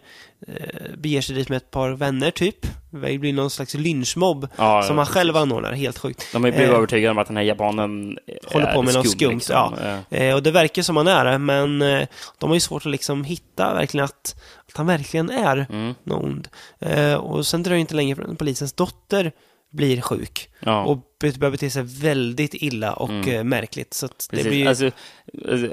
beger 0.98 1.22
sig 1.22 1.36
dit 1.36 1.50
med 1.50 1.58
ett 1.58 1.72
par 1.72 1.90
vänner 1.92 2.32
typ. 2.32 2.66
Det 2.92 3.18
blir 3.18 3.34
någon 3.34 3.50
slags 3.50 3.74
lynchmobb 3.74 4.48
Ja, 4.58 4.84
som 4.84 4.98
han 4.98 5.06
själv 5.08 5.38
anordnar, 5.38 5.74
helt 5.74 5.98
sjukt. 5.98 6.28
De 6.34 6.42
blivit 6.42 6.60
Eh, 6.60 6.70
övertygade 6.70 7.12
om 7.12 7.18
att 7.18 7.28
den 7.28 7.38
här 7.38 7.44
japanen 7.44 8.18
Håller 8.54 8.74
på 8.74 8.82
med 8.82 8.94
något 8.94 9.10
skum, 9.10 9.20
skumt, 9.20 9.36
liksom. 9.36 9.74
ja. 9.82 9.88
Eh, 10.18 10.28
Eh, 10.30 10.36
och 10.36 10.44
det 10.44 10.52
verkar 10.52 10.82
som 10.82 10.98
han 10.98 11.08
är 11.08 11.26
det, 11.26 11.38
men 11.38 11.82
eh, 11.82 12.08
de 12.38 12.50
har 12.50 12.56
ju 12.56 12.60
svårt 12.60 12.86
att 12.86 12.92
liksom 12.92 13.24
hitta 13.24 13.74
verkligen 13.74 14.04
att, 14.06 14.36
att 14.72 14.78
han 14.78 14.88
verkligen 14.88 15.30
är 15.30 15.66
Mm. 15.70 15.94
någon 16.04 16.24
ond. 16.26 16.48
Eh, 16.80 17.14
och 17.14 17.48
sen 17.48 17.64
dröjer 17.64 17.78
det 17.78 17.82
inte 17.82 17.96
länge 17.96 18.16
förrän 18.16 18.36
polisens 18.36 18.74
dotter 18.74 19.32
blir 19.72 20.01
sjuk 20.01 20.49
Ja, 20.65 20.84
och 20.84 20.97
börjar 21.22 21.51
bete 21.51 21.70
sig 21.70 21.84
väldigt 21.84 22.53
illa 22.53 22.93
och 22.93 23.09
Mm. 23.09 23.30
eh, 23.36 23.43
märkligt. 23.43 23.93
Så 23.93 24.07
det 24.07 24.13
precis. 24.30 24.47
blir. 24.47 24.67
Alltså, 24.67 24.91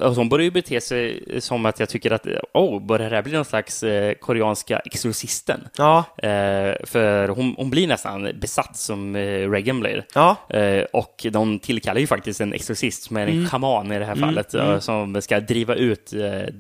alltså, 0.03 0.21
hon 0.21 0.29
börjar 0.29 0.45
ju 0.45 0.51
bete 0.51 0.81
sig 0.81 1.23
som 1.41 1.67
att 1.67 1.81
jag 1.81 1.89
tycker 1.89 2.11
att, 2.11 2.27
oh, 2.55 2.87
börjar 2.87 3.11
det 3.11 3.17
här 3.17 3.23
bli 3.23 3.33
någon 3.33 3.45
slags 3.45 3.83
eh, 3.83 4.15
koreanska 4.15 4.79
exorcisten? 4.79 5.69
ja, 5.79 6.05
Eh, 6.19 6.75
för 6.85 7.29
hon, 7.29 7.55
hon 7.59 7.71
blir 7.71 7.87
nästan 7.89 8.29
besatt 8.41 8.77
som 8.77 9.17
eh, 9.17 9.51
Reagan 9.51 9.81
blir. 9.81 10.05
ja, 10.15 10.37
Eh, 10.51 10.83
och 10.93 11.27
de 11.33 11.59
tillkallar 11.59 12.01
ju 12.01 12.07
faktiskt 12.07 12.41
en 12.41 12.53
exorcist 12.53 13.03
som 13.03 13.17
är 13.17 13.23
en 13.27 13.29
Mm. 13.33 13.47
shaman 13.49 13.93
i 13.93 13.99
det 13.99 14.05
här 14.05 14.15
fallet, 14.17 14.55
eh, 14.55 14.79
som 14.79 15.23
ska 15.23 15.41
driva 15.41 15.75
ut 15.75 16.13
eh, 16.13 16.53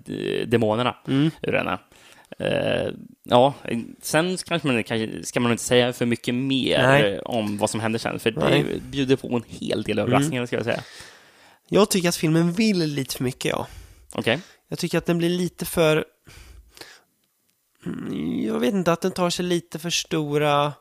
demonerna 0.46 0.96
Mm. 1.08 1.30
ur 1.42 1.52
henne. 1.52 1.78
Eh, 2.38 2.88
ja, 3.22 3.54
sen 4.02 4.36
kanske 4.36 4.68
man, 4.68 4.84
kanske 4.84 5.24
ska 5.24 5.40
man 5.40 5.52
inte 5.52 5.64
säga 5.64 5.92
för 5.92 6.06
mycket 6.06 6.34
mer 6.34 6.82
Nej. 6.82 7.18
om 7.18 7.58
vad 7.58 7.70
som 7.70 7.80
händer 7.80 7.98
sen, 7.98 8.18
för 8.18 8.32
Nej. 8.32 8.62
det 8.62 8.80
bjuder 8.80 9.16
på 9.16 9.36
en 9.36 9.44
hel 9.46 9.82
del 9.82 9.98
överraskningar, 9.98 10.46
ska 10.46 10.56
jag 10.56 10.64
säga. 10.64 10.80
jag 11.68 11.90
tycker 11.90 12.08
att 12.08 12.16
filmen 12.16 12.52
vill 12.52 12.78
lite 12.78 13.16
för 13.16 13.24
mycket, 13.24 13.50
ja. 13.50 13.66
Okej. 14.14 14.40
Jag 14.68 14.78
tycker 14.78 14.98
att 14.98 15.06
den 15.06 15.18
blir 15.18 15.28
lite 15.28 15.64
för... 15.64 16.04
Mm, 17.86 18.42
Jag 18.44 18.60
vet 18.60 18.74
inte, 18.74 18.92
att 18.92 19.00
den 19.00 19.12
tar 19.12 19.30
sig 19.30 19.44
lite 19.44 19.78
för 19.78 19.90
stora 19.90 20.72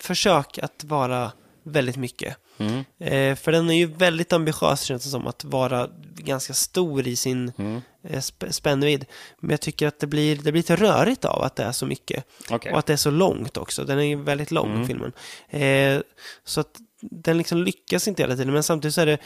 försök 0.00 0.58
att 0.58 0.84
vara 0.84 1.32
väldigt 1.66 1.96
mycket. 1.96 2.36
Mm. 2.58 2.84
Eh, 2.98 3.36
för 3.36 3.52
den 3.52 3.70
är 3.70 3.74
ju 3.74 3.86
väldigt 3.86 4.32
ambitiös 4.32 4.82
känns 4.82 5.04
det 5.04 5.10
som, 5.10 5.26
att 5.26 5.44
vara 5.44 5.88
ganska 6.16 6.54
stor 6.54 7.06
i 7.08 7.16
sin 7.16 7.52
Mm. 7.58 7.80
eh, 8.08 8.16
sp- 8.18 8.50
spännvidd. 8.50 9.04
Men 9.40 9.50
jag 9.50 9.60
tycker 9.60 9.86
att 9.86 10.00
det 10.00 10.06
blir, 10.06 10.36
det 10.36 10.42
blir 10.42 10.52
lite 10.52 10.76
rörigt 10.76 11.24
av 11.24 11.42
att 11.42 11.56
det 11.56 11.62
är 11.64 11.72
så 11.72 11.86
mycket. 11.86 12.24
Okej. 12.50 12.72
Och 12.72 12.78
att 12.78 12.86
det 12.86 12.92
är 12.92 12.96
så 12.96 13.10
långt 13.10 13.56
också. 13.56 13.84
Den 13.84 13.98
är 13.98 14.02
ju 14.02 14.16
väldigt 14.22 14.50
lång, 14.50 14.74
Mm. 14.74 14.86
filmen. 14.86 15.12
Eh, 15.50 16.00
så 16.44 16.60
att 16.60 16.78
den 17.10 17.38
liksom 17.38 17.58
lyckas 17.58 18.08
inte 18.08 18.22
hela 18.22 18.36
tiden, 18.36 18.52
men 18.52 18.62
samtidigt 18.62 18.94
så, 18.94 19.04
det, 19.04 19.18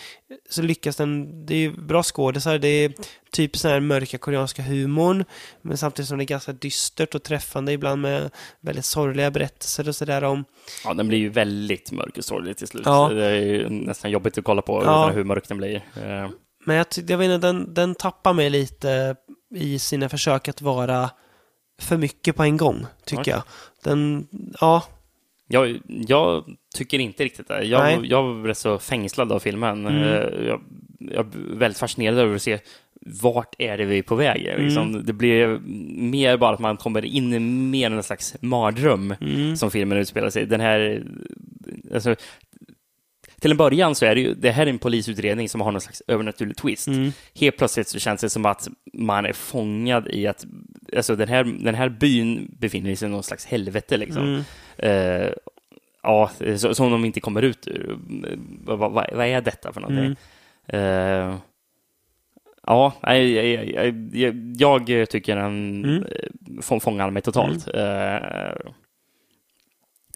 så 0.51 0.63
lyckas 0.63 0.97
den, 0.97 1.47
det 1.47 1.55
är 1.55 1.59
ju 1.59 1.77
bra 1.77 2.03
skådisar, 2.03 2.59
det 2.59 2.69
är 2.69 2.93
typ 3.33 3.57
sån 3.57 3.71
här 3.71 3.81
mörka 3.81 4.19
koreanska 4.19 4.63
humorn, 4.63 5.25
men 5.63 5.77
samtidigt 5.77 6.09
som 6.09 6.19
det 6.19 6.25
är 6.25 6.27
ganska 6.27 6.53
dystert 6.53 7.15
och 7.15 7.23
träffande 7.23 7.73
ibland 7.73 8.03
med 8.03 8.31
väldigt 8.61 8.85
sorgliga 8.85 9.31
berättelser 9.31 9.89
och 9.89 9.97
sådär 9.97 10.25
om, 10.25 10.45
Ja, 10.85 10.95
den 10.95 11.09
blir 11.09 11.19
ju 11.19 11.29
väldigt 11.29 11.93
mörk 11.93 12.19
och 12.19 12.25
sorglig 12.25 12.57
till 12.57 12.69
slut. 12.69 12.83
Ja. 12.85 13.09
Det 13.09 13.25
är 13.27 13.35
ju 13.41 13.69
nästan 13.69 14.11
jobbigt 14.11 14.39
att 14.39 14.45
kolla 14.45 14.63
på 14.63 14.83
Ja. 14.85 15.11
hur 15.11 15.25
mörk 15.25 15.49
den 15.49 15.57
blir. 15.59 15.77
Eh, 15.77 16.31
men 16.67 16.77
jag, 16.77 16.87
jag 17.07 17.19
vet 17.19 17.31
inte, 17.31 17.47
den, 17.47 17.75
den 17.75 17.95
tappar 17.95 18.33
mig 18.33 18.51
lite 18.51 19.17
i 19.55 19.79
sina 19.79 20.09
försök 20.09 20.49
att 20.49 20.63
vara 20.63 21.11
för 21.83 21.97
mycket 21.97 22.37
på 22.37 22.43
en 22.43 22.57
gång, 22.57 22.87
tycker 23.05 23.23
Okej. 23.23 23.33
jag. 23.33 23.43
Den, 23.85 24.27
ja, 24.61 24.83
Jag, 25.53 25.81
jag 25.87 26.45
tycker 26.75 26.99
inte 26.99 27.25
riktigt 27.25 27.49
det. 27.49 27.55
Nej. 27.55 27.69
Jag, 27.69 28.07
jag 28.07 28.23
var 28.23 28.43
rätt 28.43 28.59
så 28.59 28.79
fängslad 28.79 29.33
av 29.33 29.39
filmen. 29.39 29.87
Mm. 29.87 30.03
Eh, 30.03 30.47
Jag, 30.47 30.61
jag 30.99 31.27
är 31.27 31.57
väldigt 31.59 31.79
fascinerad 31.79 32.19
över 32.19 32.35
att 32.35 32.43
se 32.43 32.59
vart 33.23 33.55
är 33.59 33.79
det 33.79 33.85
vi 33.85 33.99
är 33.99 34.03
på 34.03 34.15
väg. 34.15 34.47
Mm. 34.47 34.65
Liksom, 34.65 35.07
det 35.07 35.13
blir 35.13 35.61
mer 35.97 36.37
bara 36.37 36.55
att 36.55 36.61
man 36.61 36.77
kommer 36.77 37.05
in 37.05 37.35
i 37.35 37.39
mer 37.39 37.91
en 37.91 38.03
slags 38.03 38.37
mardröm 38.41 39.15
mm, 39.21 39.57
som 39.57 39.71
filmen 39.71 39.99
utspelar 39.99 40.31
sig. 40.31 40.47
Den 40.47 40.61
här, 40.61 41.03
alltså, 41.95 42.17
till 43.41 43.51
en 43.51 43.57
början 43.57 43.95
så 43.95 44.07
är 44.07 44.15
det 44.15 44.21
ju, 44.21 44.35
det 44.35 44.51
här 44.51 44.67
är 44.67 44.71
en 44.71 44.79
polisutredning 44.79 45.49
som 45.49 45.61
har 45.61 45.73
någon 45.73 45.81
slags 45.81 46.03
övernaturlig 46.09 46.57
twist. 46.57 46.89
mm, 46.89 47.13
Helt 47.35 47.57
plötsligt 47.57 47.89
så 47.89 47.99
känns 47.99 48.21
det 48.21 48.31
som 48.31 48.47
att 48.47 48.69
man 48.93 49.27
är 49.27 49.33
fångad 49.33 50.09
i 50.09 50.27
att, 50.27 50.45
alltså 50.97 51.17
den 51.17 51.29
här, 51.29 51.45
den 51.45 51.75
här 51.75 51.89
byn 51.89 52.55
befinner 52.59 52.95
sig 52.95 53.09
i 53.09 53.11
någon 53.11 53.23
slags 53.23 53.47
helvete 53.47 53.97
liksom. 53.97 54.23
mm. 54.23 54.43
Eh, 54.77 55.33
ja, 56.03 56.31
som 56.57 56.91
de 56.91 57.05
inte 57.05 57.21
kommer 57.21 57.43
ut 57.43 57.69
ur. 57.69 57.99
Vad, 58.65 58.79
vad, 58.79 58.93
vad 58.93 59.27
är 59.27 59.41
detta 59.41 59.73
för 59.73 59.81
någonting? 59.81 60.17
Mm. 60.67 61.29
Eh, 61.31 61.37
ja, 62.67 62.93
jag, 63.03 63.25
jag, 64.15 64.57
jag, 64.59 64.89
jag 64.91 65.11
tycker 65.11 65.37
den 65.37 65.85
Mm. 65.85 66.05
mm. 66.49 66.81
fångar 66.81 67.11
mig 67.11 67.23
totalt. 67.23 67.69
Eh, 67.75 68.73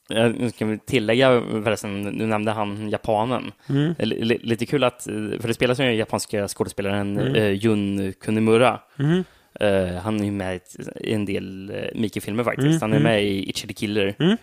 jag 0.09 0.50
ska 0.55 0.66
vi 0.66 0.78
tillägga 0.78 1.40
förresten, 1.64 2.02
nu 2.02 2.26
nämnde 2.26 2.50
han 2.52 2.90
japanen. 2.90 3.52
Mm. 3.68 3.94
L- 3.98 4.14
li- 4.20 4.40
lite 4.42 4.66
kul 4.66 4.84
att, 4.84 5.02
för 5.40 5.48
det 5.48 5.55
spelas 5.55 5.80
ju 5.80 5.84
den 5.84 5.96
japanska 5.96 6.48
skådespelaren 6.48 7.18
Mm. 7.18 7.34
eh, 7.34 7.50
Jun 7.50 8.12
Kunimura. 8.20 8.80
Mm. 8.98 9.24
Eh, 9.61 9.94
han 10.02 10.20
är 10.20 10.24
ju 10.24 10.30
med 10.30 10.61
i 11.00 11.12
en 11.12 11.24
del 11.24 11.70
uh, 11.70 12.00
Miki-filmer 12.00 12.44
faktiskt. 12.44 12.66
Mm, 12.66 12.80
Han 12.80 12.92
är 12.92 12.96
mm. 12.96 13.12
med 13.12 13.24
i 13.24 13.48
Itchy 13.50 13.68
the 13.68 13.74
Killer. 13.74 14.14
Mm. 14.18 14.36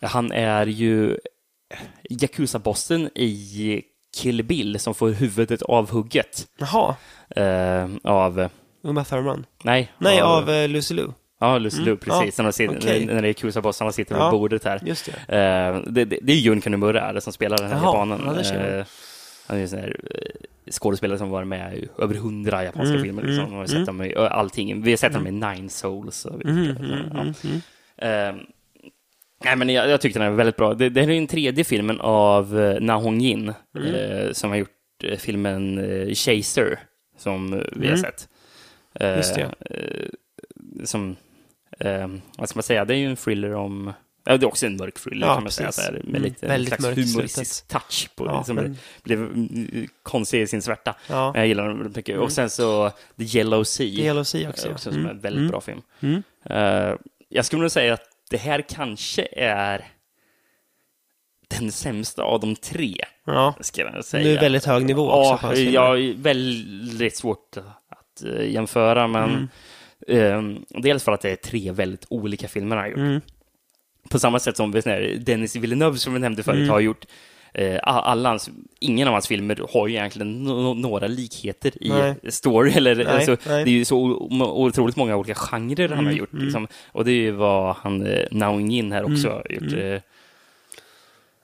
Han 0.00 0.32
är 0.32 0.66
ju 0.66 1.16
Yakuza-bossen 2.10 3.10
i 3.14 3.82
Kill 4.16 4.42
Bill 4.44 4.78
som 4.80 4.94
får 4.94 5.08
huvudet 5.10 5.62
avhugget 5.62 6.46
Jaha, 6.58 6.96
eh, 7.36 7.88
av... 8.04 8.48
Uma 8.82 9.04
Thurman. 9.04 9.46
Nej, 9.64 9.92
Nej, 9.98 10.20
av 10.20 10.50
eh, 10.50 10.68
Lucy 10.68 10.94
Liu. 10.94 11.08
Ja, 11.42 11.58
Lucy 11.58 11.76
Mm, 11.76 11.86
Liu, 11.86 11.96
precis. 11.96 12.38
ja, 12.38 12.42
när, 12.42 12.50
de 12.50 12.52
sitter, 12.52 12.76
okej. 12.78 13.06
när 13.06 13.22
det 13.22 13.28
är 13.28 13.32
Yakuza-bossarna 13.32 13.92
sitter 13.92 14.14
vid 14.14 14.22
Ja. 14.24 14.30
bordet 14.30 14.64
här. 14.64 14.80
Just 14.84 15.10
det. 15.28 15.36
Eh, 15.36 15.92
det, 15.92 16.04
det, 16.04 16.18
det 16.22 16.32
är 16.32 16.36
Jun 16.36 16.60
Kunimura 16.60 17.12
det 17.12 17.20
som 17.20 17.32
spelar 17.32 17.56
den 17.56 17.66
här 17.66 17.76
Jaha, 17.76 17.84
japanen. 17.86 18.20
ja. 18.44 18.54
Eh, 18.54 18.86
han 19.46 19.56
är 19.58 19.62
en 19.62 19.68
sån 19.68 19.78
här 19.78 19.96
eh, 20.14 20.70
skådespelare 20.70 21.18
som 21.18 21.30
varit 21.30 21.48
med 21.48 21.76
i 21.78 21.88
över 21.98 22.14
hundra 22.14 22.64
japanska 22.64 22.90
Mm, 22.94 23.02
filmer. 23.02 23.22
Liksom. 23.22 23.44
mm, 23.44 23.50
Vi 23.52 23.58
har 23.58 23.66
sett 23.66 23.76
mm. 23.76 23.86
dem 23.86 24.02
i 24.02 24.14
allting. 24.16 24.82
Vi 24.82 24.90
har 24.90 24.96
sett 24.96 25.12
dem 25.12 25.26
i 25.26 25.30
Nine 25.30 25.68
Souls. 25.70 26.24
Och, 26.24 26.44
Mm, 26.44 26.64
ja. 26.66 26.70
mm, 26.70 27.10
mm, 27.14 27.32
mm. 27.98 28.40
Nej, 29.44 29.56
men 29.56 29.68
jag, 29.68 29.88
jag 29.88 30.00
tyckte 30.00 30.18
den 30.18 30.28
är 30.32 30.36
väldigt 30.36 30.56
bra. 30.56 30.74
Det, 30.74 30.88
det 30.88 31.00
här 31.00 31.10
är 31.10 31.14
den 31.14 31.26
tredje 31.26 31.64
filmen 31.64 32.00
av 32.00 32.76
Na 32.80 32.96
Hong 32.96 33.20
Jin 33.20 33.52
Mm. 33.78 34.34
som 34.34 34.50
har 34.50 34.56
gjort 34.56 34.70
filmen 35.18 35.80
Chaser, 36.14 36.78
som 37.18 37.50
vi 37.72 37.86
har 37.88 37.94
Mm. 37.96 37.98
sett. 37.98 38.28
Just 39.16 39.34
det. 39.34 39.50
som, 40.84 41.16
eh, 41.80 42.08
vad 42.38 42.48
ska 42.48 42.56
man 42.56 42.62
säga, 42.62 42.84
det 42.84 42.94
är 42.94 42.98
ju 42.98 43.06
en 43.10 43.16
thriller 43.16 43.54
om 43.54 43.92
Ja, 44.24 44.36
det 44.36 44.44
är 44.44 44.48
också 44.48 44.66
en 44.66 44.76
mörk 44.76 44.94
thriller 45.00 45.26
Ja, 45.26 45.34
kan 45.34 45.42
man 45.42 45.52
säga, 45.52 45.68
precis. 45.68 45.84
så 45.84 45.92
här, 45.92 45.98
med 45.98 46.08
Mm, 46.08 46.22
lite 46.22 46.46
väldigt 46.46 46.74
slags 46.80 46.98
humoristisk 46.98 47.68
touch 47.68 48.08
på 48.16 48.26
Ja, 48.26 48.38
det, 48.38 48.44
som 48.44 48.56
men- 48.56 48.76
blev 49.02 49.18
mm, 49.18 49.88
konstig 50.02 50.40
i 50.42 50.46
sin 50.46 50.62
svärta. 50.62 50.94
Ja. 51.08 51.32
Men 51.32 51.40
jag 51.40 51.48
gillar 51.48 51.68
den 51.68 51.92
mycket. 51.96 52.18
Och 52.18 52.32
sen 52.32 52.50
så 52.50 52.90
The 52.90 53.38
Yellow 53.38 53.64
Sea. 53.64 53.86
The 53.86 54.02
Yellow 54.02 54.22
Sea 54.24 54.48
också. 54.50 54.68
Eh, 54.68 54.74
också 54.74 54.90
som 54.90 54.98
Mm. 55.00 55.10
en 55.10 55.20
väldigt 55.20 55.38
Mm. 55.40 55.50
bra 55.50 55.60
film. 55.60 55.82
Mm. 56.00 56.22
Eh, 56.44 56.94
jag 57.28 57.44
skulle 57.44 57.62
nog 57.62 57.70
säga 57.70 57.94
att 57.94 58.02
det 58.30 58.36
här 58.36 58.64
kanske 58.68 59.28
är 59.32 59.84
den 61.58 61.72
sämsta 61.72 62.22
av 62.22 62.40
de 62.40 62.56
tre. 62.56 62.94
Ja. 63.24 63.54
Ska 63.60 63.82
jag 63.82 64.04
säga. 64.04 64.24
Nu 64.24 64.30
är 64.30 64.34
det 64.34 64.40
väldigt 64.40 64.64
hög 64.64 64.84
nivå 64.84 65.10
också 65.12 65.46
Ja, 65.48 65.54
filmer. 65.54 65.72
ja, 65.72 66.12
väldigt 66.16 67.16
svårt 67.16 67.56
att 67.88 68.24
eh, 68.24 68.50
jämföra, 68.50 69.06
men 69.08 69.30
Mm. 69.30 69.42
eh, 69.42 69.48
dels 70.68 71.04
för 71.04 71.12
att 71.12 71.20
det 71.20 71.30
är 71.30 71.36
tre 71.36 71.72
väldigt 71.72 72.06
olika 72.08 72.48
filmer 72.48 72.76
han 72.76 72.82
har 72.84 72.90
gjort. 72.90 72.98
Mm. 72.98 73.20
På 74.10 74.18
samma 74.18 74.38
sätt 74.38 74.56
som 74.56 74.72
Dennis 75.20 75.56
Villeneuve, 75.56 75.98
som 75.98 76.12
vi 76.14 76.18
nämnde 76.20 76.42
förut, 76.42 76.56
Mm. 76.58 76.70
har 76.70 76.80
gjort 76.80 77.06
eh, 77.54 77.78
alla 77.82 78.28
hans, 78.28 78.50
ingen 78.80 79.08
av 79.08 79.12
hans 79.14 79.28
filmer 79.28 79.60
har 79.72 79.88
ju 79.88 79.94
egentligen 79.94 80.48
no- 80.48 80.74
några 80.80 81.06
likheter 81.06 81.82
i 81.84 81.88
Nej. 81.88 82.14
story. 82.28 82.72
Eller, 82.72 82.94
Nej, 82.96 83.06
alltså, 83.06 83.36
nej. 83.46 83.64
Det 83.64 83.70
är 83.70 83.72
ju 83.72 83.84
så 83.84 83.96
otroligt 84.40 84.96
många 84.96 85.16
olika 85.16 85.34
genrer 85.34 85.88
han 85.88 85.96
har 85.98 86.04
Mm, 86.04 86.16
gjort. 86.16 86.32
mm. 86.32 86.44
Liksom. 86.44 86.68
Och 86.92 87.04
det 87.04 87.10
är 87.10 87.20
ju 87.20 87.30
vad 87.30 87.76
han, 87.76 88.06
eh, 88.06 88.26
Nao 88.30 88.60
Yin 88.60 88.92
här 88.92 89.02
också 89.02 89.26
Mm, 89.28 89.32
har 89.32 89.46
gjort. 89.50 89.72
mm. 89.72 89.92
Eh, 89.94 90.00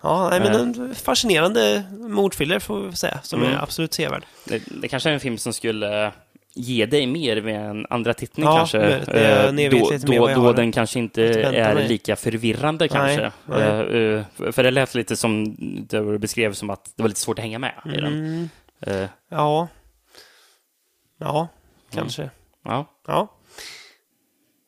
Ja, 0.02 0.28
nej, 0.30 0.40
men 0.40 0.54
en 0.60 0.94
fascinerande 0.94 1.82
mordthriller 1.98 2.58
får 2.58 2.80
vi 2.80 2.96
säga, 2.96 3.20
som 3.22 3.40
Mm. 3.42 3.52
är 3.52 3.62
absolut 3.62 3.94
sevärd. 3.94 4.24
Det, 4.44 4.62
det 4.82 4.88
kanske 4.88 5.08
är 5.10 5.14
en 5.14 5.20
film 5.20 5.38
som 5.38 5.52
skulle 5.52 6.12
ge 6.56 6.86
dig 6.86 7.06
mer 7.06 7.36
vid 7.36 7.54
en 7.54 7.86
andra 7.90 8.14
tittning 8.14 8.46
Ja, 8.46 8.56
kanske. 8.56 8.78
Det 8.78 9.46
Eh, 9.46 9.70
vet 9.70 10.02
då 10.06 10.26
då, 10.26 10.34
då 10.34 10.52
den 10.52 10.72
kanske 10.72 10.98
inte 10.98 11.22
är 11.40 11.74
mig. 11.74 11.88
lika 11.88 12.16
förvirrande 12.16 12.88
kanske. 12.88 13.32
nej. 13.46 13.60
Eh, 13.62 14.24
eh, 14.44 14.52
för 14.52 14.62
det 14.62 14.70
lät 14.70 14.94
lite 14.94 15.16
som 15.16 15.56
det 15.88 15.98
du 16.00 16.18
beskrev 16.18 16.52
som 16.52 16.70
att 16.70 16.92
det 16.96 17.02
var 17.02 17.08
lite 17.08 17.20
svårt 17.20 17.38
att 17.38 17.42
hänga 17.42 17.58
med 17.58 17.74
i 17.84 17.88
den. 18.00 18.06
Mm. 18.06 18.48
Ja. 19.28 19.68
Ja, 21.18 21.48
kanske. 21.90 22.30
ja. 22.64 22.86
Ja. 23.06 23.32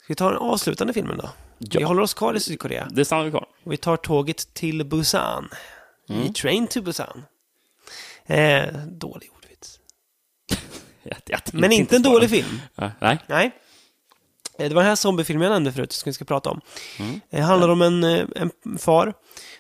Ska 0.03 0.12
vi 0.12 0.14
ta 0.14 0.30
den 0.30 0.39
avslutande 0.39 0.93
filmen 0.93 1.16
då? 1.18 1.30
Ja. 1.59 1.78
Vi 1.78 1.84
håller 1.84 2.03
oss 2.03 2.14
kvar 2.14 2.34
i 2.34 2.41
Sydkorea. 2.41 2.89
Det 2.91 3.05
stannar 3.05 3.24
vi 3.24 3.30
kvar. 3.30 3.47
Vi 3.64 3.76
tar 3.76 3.97
tåget 3.97 4.55
till 4.55 4.84
Busan. 4.84 5.49
Mm. 6.09 6.22
I 6.22 6.32
Train 6.32 6.66
to 6.66 6.82
Busan. 6.82 7.24
Eh, 8.26 8.64
dålig 8.86 9.30
ordvits. 9.36 9.80
Jag, 10.49 10.51
jag 10.51 10.59
tänkte 10.93 10.97
Men 11.52 11.72
inte 11.72 11.96
en 11.96 12.02
dålig 12.02 12.30
film. 12.30 12.61
Nej. 13.00 13.18
Nej. 13.28 13.50
Eh, 14.59 14.68
Det 14.68 14.74
var 14.74 14.82
den 14.82 14.88
här 14.88 14.96
zombiefilmen 14.96 15.42
jag 15.44 15.52
nämnde 15.52 15.72
förut, 15.72 15.92
som 15.92 16.11
vi 16.11 16.12
ska 16.12 16.24
prata 16.24 16.50
om. 16.50 16.61
Mm. 16.98 17.20
Det 17.30 17.40
handlar 17.40 17.68
om 17.68 17.82
en, 17.82 18.04
eh, 18.04 18.24
en 18.36 18.78
far 18.78 19.14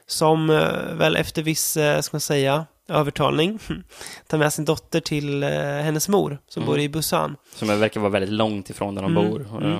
som 0.06 0.50
eh, 0.50 0.94
väl 0.94 1.16
efter 1.16 1.42
viss, 1.42 1.76
eh, 1.76 2.00
ska 2.00 2.14
man 2.14 2.20
säga, 2.20 2.66
övertalning 2.88 3.58
tar 4.26 4.38
med 4.38 4.52
sin 4.52 4.64
dotter 4.64 5.00
till 5.00 5.42
eh, 5.42 5.50
hennes 5.60 6.08
mor 6.08 6.38
som 6.48 6.62
Mm. 6.62 6.72
bor 6.72 6.80
i 6.80 6.88
Busan. 6.88 7.36
Som 7.54 7.68
verkar 7.80 8.00
vara 8.00 8.10
väldigt 8.10 8.30
långt 8.30 8.70
ifrån 8.70 8.94
där 8.94 9.02
de 9.02 9.16
Mm, 9.16 9.30
bor. 9.30 9.48
mm. 9.62 9.78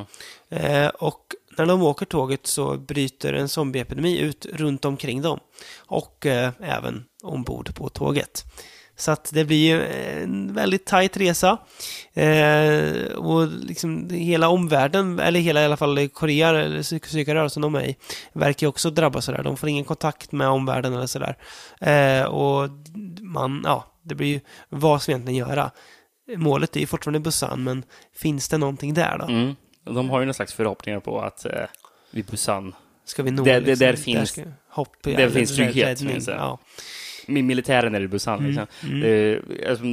Eh, 0.85 0.89
och 0.89 1.35
när 1.59 1.67
de 1.67 1.83
åker 1.83 2.07
tåget 2.07 2.47
så 2.47 2.77
bryter 2.77 3.33
en 3.33 3.49
zombieepidemi 3.49 4.19
ut 4.19 4.47
runt 4.53 4.85
omkring 4.85 5.23
dem. 5.23 5.41
Och 5.79 6.27
eh, 6.27 6.51
även 6.63 7.05
ombord 7.23 7.75
på 7.75 7.89
tåget. 7.89 8.45
Så 8.99 9.11
att 9.11 9.31
det 9.35 9.45
blir 9.45 9.69
ju 9.69 9.87
en 10.23 10.55
väldigt 10.55 10.85
tajt 10.87 11.17
resa. 11.17 11.59
Eh, 12.15 13.13
och 13.17 13.49
liksom 13.49 14.11
hela 14.11 14.49
omvärlden, 14.49 15.19
eller 15.21 15.41
hela 15.41 15.63
i 15.63 15.65
alla 15.65 15.77
fall 15.77 16.09
Korea, 16.09 16.49
eller 16.49 16.79
psyk- 16.83 17.03
psykarörelsen 17.05 17.63
de 17.63 17.75
är 17.75 17.85
i, 17.85 17.97
verkar 18.33 18.65
ju 18.67 18.69
också 18.69 18.91
drabbas 18.91 19.25
sådär. 19.25 19.43
De 19.43 19.57
får 19.57 19.69
ingen 19.69 19.85
kontakt 19.85 20.33
med 20.33 20.49
omvärlden 20.49 20.95
eller 20.95 21.07
sådär. 21.07 21.37
Eh, 21.81 22.25
och 22.27 22.69
man, 23.21 23.63
ja, 23.65 23.85
det 24.03 24.15
blir 24.15 24.27
ju 24.29 24.41
vad 24.69 25.03
ska 25.03 25.13
vi 25.13 25.15
egentligen 25.17 25.49
göra? 25.49 25.71
Målet 26.37 26.77
är 26.77 26.81
ju 26.81 26.87
fortfarande 26.87 27.21
Busan, 27.21 27.65
men 27.65 27.85
finns 28.17 28.49
det 28.49 28.59
någonting 28.59 28.95
där 28.95 29.19
då? 29.19 29.25
Mm. 29.25 29.57
De 29.85 30.11
har 30.11 30.21
ju 30.21 30.27
någon 30.27 30.35
slags 30.35 30.55
förhoppningar 30.55 31.01
på 31.01 31.21
att 31.21 31.45
eh, 31.45 31.53
vid 32.11 32.25
Busan, 32.27 32.75
Ska 33.05 33.23
vi 33.23 33.31
nå 33.31 33.45
Det- 33.45 33.53
det- 33.53 33.61
liksom, 33.61 33.87
där 33.87 33.97
finns- 33.97 34.29
ska, 34.31 34.43
hopp, 34.71 34.97
där 35.03 35.31
finns 35.31 35.57
trygghet, 35.57 35.87
räddning. 35.89 36.13
finns 36.13 36.27
det. 36.27 36.33
Ja. 36.33 36.59
Med 37.29 37.45
militären 37.45 37.95
är 37.95 38.01
i 38.01 38.09
Busan. 38.09 38.39
Mm, 38.39 38.47
Liksom. 38.51 38.67
mm. 38.91 39.03
Eh, 39.33 39.71
alltså, 39.71 39.85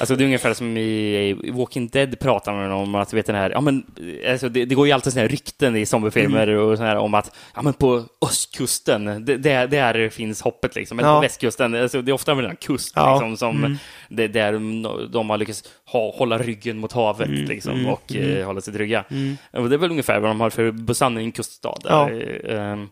alltså 0.00 0.16
det 0.16 0.22
är 0.24 0.26
ungefär 0.26 0.54
som 0.54 0.76
i, 0.76 1.50
Walking 1.52 1.88
Dead 1.88 2.18
pratar 2.20 2.52
man 2.52 2.70
om 2.72 2.94
att, 2.94 3.12
vet 3.12 3.26
den 3.26 3.36
här, 3.36 3.50
ja 3.50 3.60
men, 3.60 3.86
eh, 4.22 4.32
alltså 4.32 4.48
det, 4.48 4.64
det 4.64 4.74
går 4.74 4.86
ju 4.86 4.92
alltid 4.92 5.12
såna 5.12 5.20
här 5.22 5.28
rykten 5.28 5.76
i 5.76 5.86
zombiefilmer 5.86 6.46
Mm. 6.48 6.64
och 6.64 6.76
sån 6.76 6.86
här 6.86 6.96
om 6.96 7.14
att, 7.14 7.36
ja 7.54 7.62
men 7.62 7.72
på 7.72 8.04
östkusten, 8.22 9.24
det, 9.24 9.36
där, 9.36 9.66
där 9.66 10.08
finns 10.08 10.42
hoppet 10.42 10.74
liksom, 10.74 10.96
men 10.96 11.06
Ja. 11.06 11.14
på 11.14 11.20
västkusten, 11.20 11.74
alltså 11.74 12.02
det 12.02 12.10
är 12.10 12.12
ofta 12.12 12.32
en 12.32 12.56
kust 12.56 12.92
Ja. 12.96 13.12
liksom, 13.14 13.36
som, 13.36 13.64
Mm. 13.64 13.76
det, 14.08 14.28
där 14.28 14.52
de, 14.52 15.30
har 15.30 15.38
lyckats 15.38 15.64
ha, 15.84 16.10
hålla 16.16 16.38
ryggen 16.38 16.78
mot 16.78 16.92
havet 16.92 17.28
Mm, 17.28 17.44
liksom, 17.44 17.72
mm, 17.74 17.86
och 17.86 18.14
eh, 18.16 18.32
mm. 18.32 18.46
hålla 18.46 18.60
sig 18.60 18.74
trygga. 18.74 19.04
Mm. 19.10 19.36
Och 19.52 19.68
det 19.68 19.76
är 19.76 19.78
väl 19.78 19.90
ungefär 19.90 20.20
vad 20.20 20.30
de 20.30 20.40
har 20.40 20.50
för 20.50 20.72
en 21.20 21.32
kuststad. 21.32 21.74
Där. 21.82 21.90
Ja. 21.90 22.10
Ehm, 22.54 22.88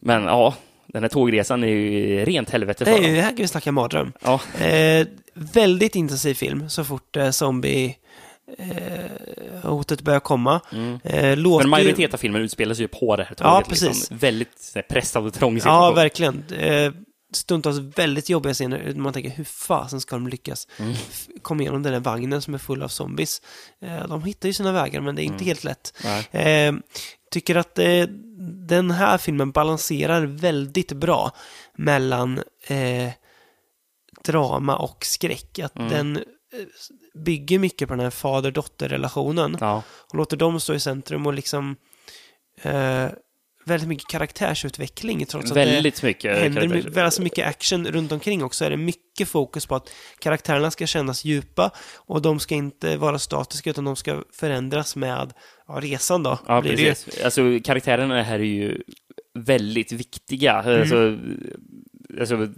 men 0.00 0.22
ja, 0.24 0.54
den 0.92 1.02
här 1.02 1.08
tågresan 1.08 1.64
är 1.64 1.68
ju 1.68 2.24
rent 2.24 2.50
helvete 2.50 2.84
Det 2.84 2.90
för 2.90 2.98
är 2.98 3.02
ju, 3.08 3.14
dem. 3.14 3.22
här 3.22 3.28
kan 3.30 3.36
vi 3.36 3.48
snacka 3.48 3.72
mardröm. 3.72 4.12
Ja, 4.22 4.40
Eh, 4.60 5.06
väldigt 5.34 5.94
intensiv 5.96 6.34
film 6.34 6.70
så 6.70 6.84
fort 6.84 7.16
eh, 7.16 7.30
zombie 7.30 7.96
eh, 8.58 9.70
hotet 9.70 10.00
börjar 10.02 10.20
komma. 10.20 10.60
mm. 10.72 10.98
Eh, 11.04 11.36
låter 11.36 11.58
Men 11.58 11.66
ju- 11.66 11.70
majoritet 11.84 12.14
av 12.14 12.18
filmen 12.18 12.42
utspelar 12.42 12.74
sig 12.74 12.82
ju 12.84 12.88
på 12.88 13.16
det 13.16 13.24
här 13.24 13.34
tåget. 13.34 13.52
Ja, 13.52 13.62
precis. 13.68 13.88
Liksom. 13.88 14.18
Väldigt 14.18 14.72
här, 14.74 14.82
pressad 14.82 15.26
och 15.26 15.34
trång 15.34 15.54
Ja, 15.54 15.60
situation. 15.60 15.94
verkligen. 15.94 16.44
Eh, 16.58 16.92
stundtals 17.34 17.78
väldigt 17.98 18.28
jobbiga 18.28 18.54
scener. 18.54 18.92
Man 18.96 19.12
tänker, 19.12 19.30
hur 19.30 19.44
fasen 19.44 20.00
ska 20.00 20.16
de 20.16 20.28
lyckas 20.28 20.68
Mm. 20.78 20.94
komma 21.42 21.62
igenom 21.62 21.82
den 21.82 21.92
där 21.92 22.00
vagnen 22.00 22.42
som 22.42 22.54
är 22.54 22.58
full 22.58 22.82
av 22.82 22.88
zombies? 22.88 23.42
Eh, 23.84 24.08
de 24.08 24.22
hittar 24.22 24.48
ju 24.48 24.52
sina 24.52 24.72
vägar, 24.72 25.00
men 25.00 25.14
det 25.14 25.22
är 25.22 25.24
inte 25.24 25.34
Mm. 25.34 25.46
helt 25.46 25.64
lätt. 25.64 25.94
Nej. 26.32 26.66
Eh, 26.68 26.72
tycker 27.32 27.56
att 27.56 27.78
eh, 27.78 28.02
den 28.68 28.90
här 28.90 29.18
filmen 29.18 29.50
balanserar 29.52 30.22
väldigt 30.26 30.92
bra 30.92 31.30
mellan 31.74 32.42
eh, 32.66 33.10
drama 34.24 34.76
och 34.76 35.04
skräck. 35.04 35.58
Att 35.58 35.76
Mm. 35.78 35.88
den 35.90 36.16
eh, 36.16 36.22
bygger 37.14 37.58
mycket 37.58 37.88
på 37.88 37.94
den 37.94 38.04
här 38.04 38.10
fader-dotter-relationen 38.10 39.56
Ja, 39.60 39.82
och 39.88 40.14
låter 40.14 40.36
dem 40.36 40.60
stå 40.60 40.74
i 40.74 40.80
centrum 40.80 41.26
och 41.26 41.32
liksom 41.34 41.76
eh, 42.62 43.06
väldigt 43.64 43.88
mycket 43.88 44.08
karaktärsutveckling 44.08 45.26
trots 45.26 45.50
att 45.50 45.54
det 45.54 45.64
väldigt 45.64 46.02
mycket. 46.02 46.38
händer 46.38 46.90
väldigt 46.90 47.18
mycket 47.18 47.46
action 47.46 47.86
runt 47.86 48.12
omkring 48.12 48.44
också. 48.44 48.64
Är 48.64 48.70
det 48.70 48.76
mycket 48.76 49.28
fokus 49.28 49.66
på 49.66 49.74
att 49.74 49.90
karaktärerna 50.18 50.70
ska 50.70 50.86
kännas 50.86 51.24
djupa 51.24 51.70
och 51.96 52.22
de 52.22 52.40
ska 52.40 52.54
inte 52.54 52.96
vara 52.96 53.18
statiska 53.18 53.70
utan 53.70 53.84
de 53.84 53.96
ska 53.96 54.22
förändras 54.32 54.96
med 54.96 55.32
ja, 55.68 55.78
resan 55.82 56.22
då. 56.22 56.38
Ja, 56.46 56.60
blir 56.60 56.76
det 56.76 56.88
precis. 56.88 57.24
Alltså, 57.24 57.42
karaktärerna 57.64 58.22
här 58.22 58.38
är 58.38 58.44
ju 58.44 58.82
väldigt 59.38 59.92
viktiga. 59.92 60.62
Mm. 60.62 60.80
Alltså, 60.80 61.18
alltså, 62.20 62.48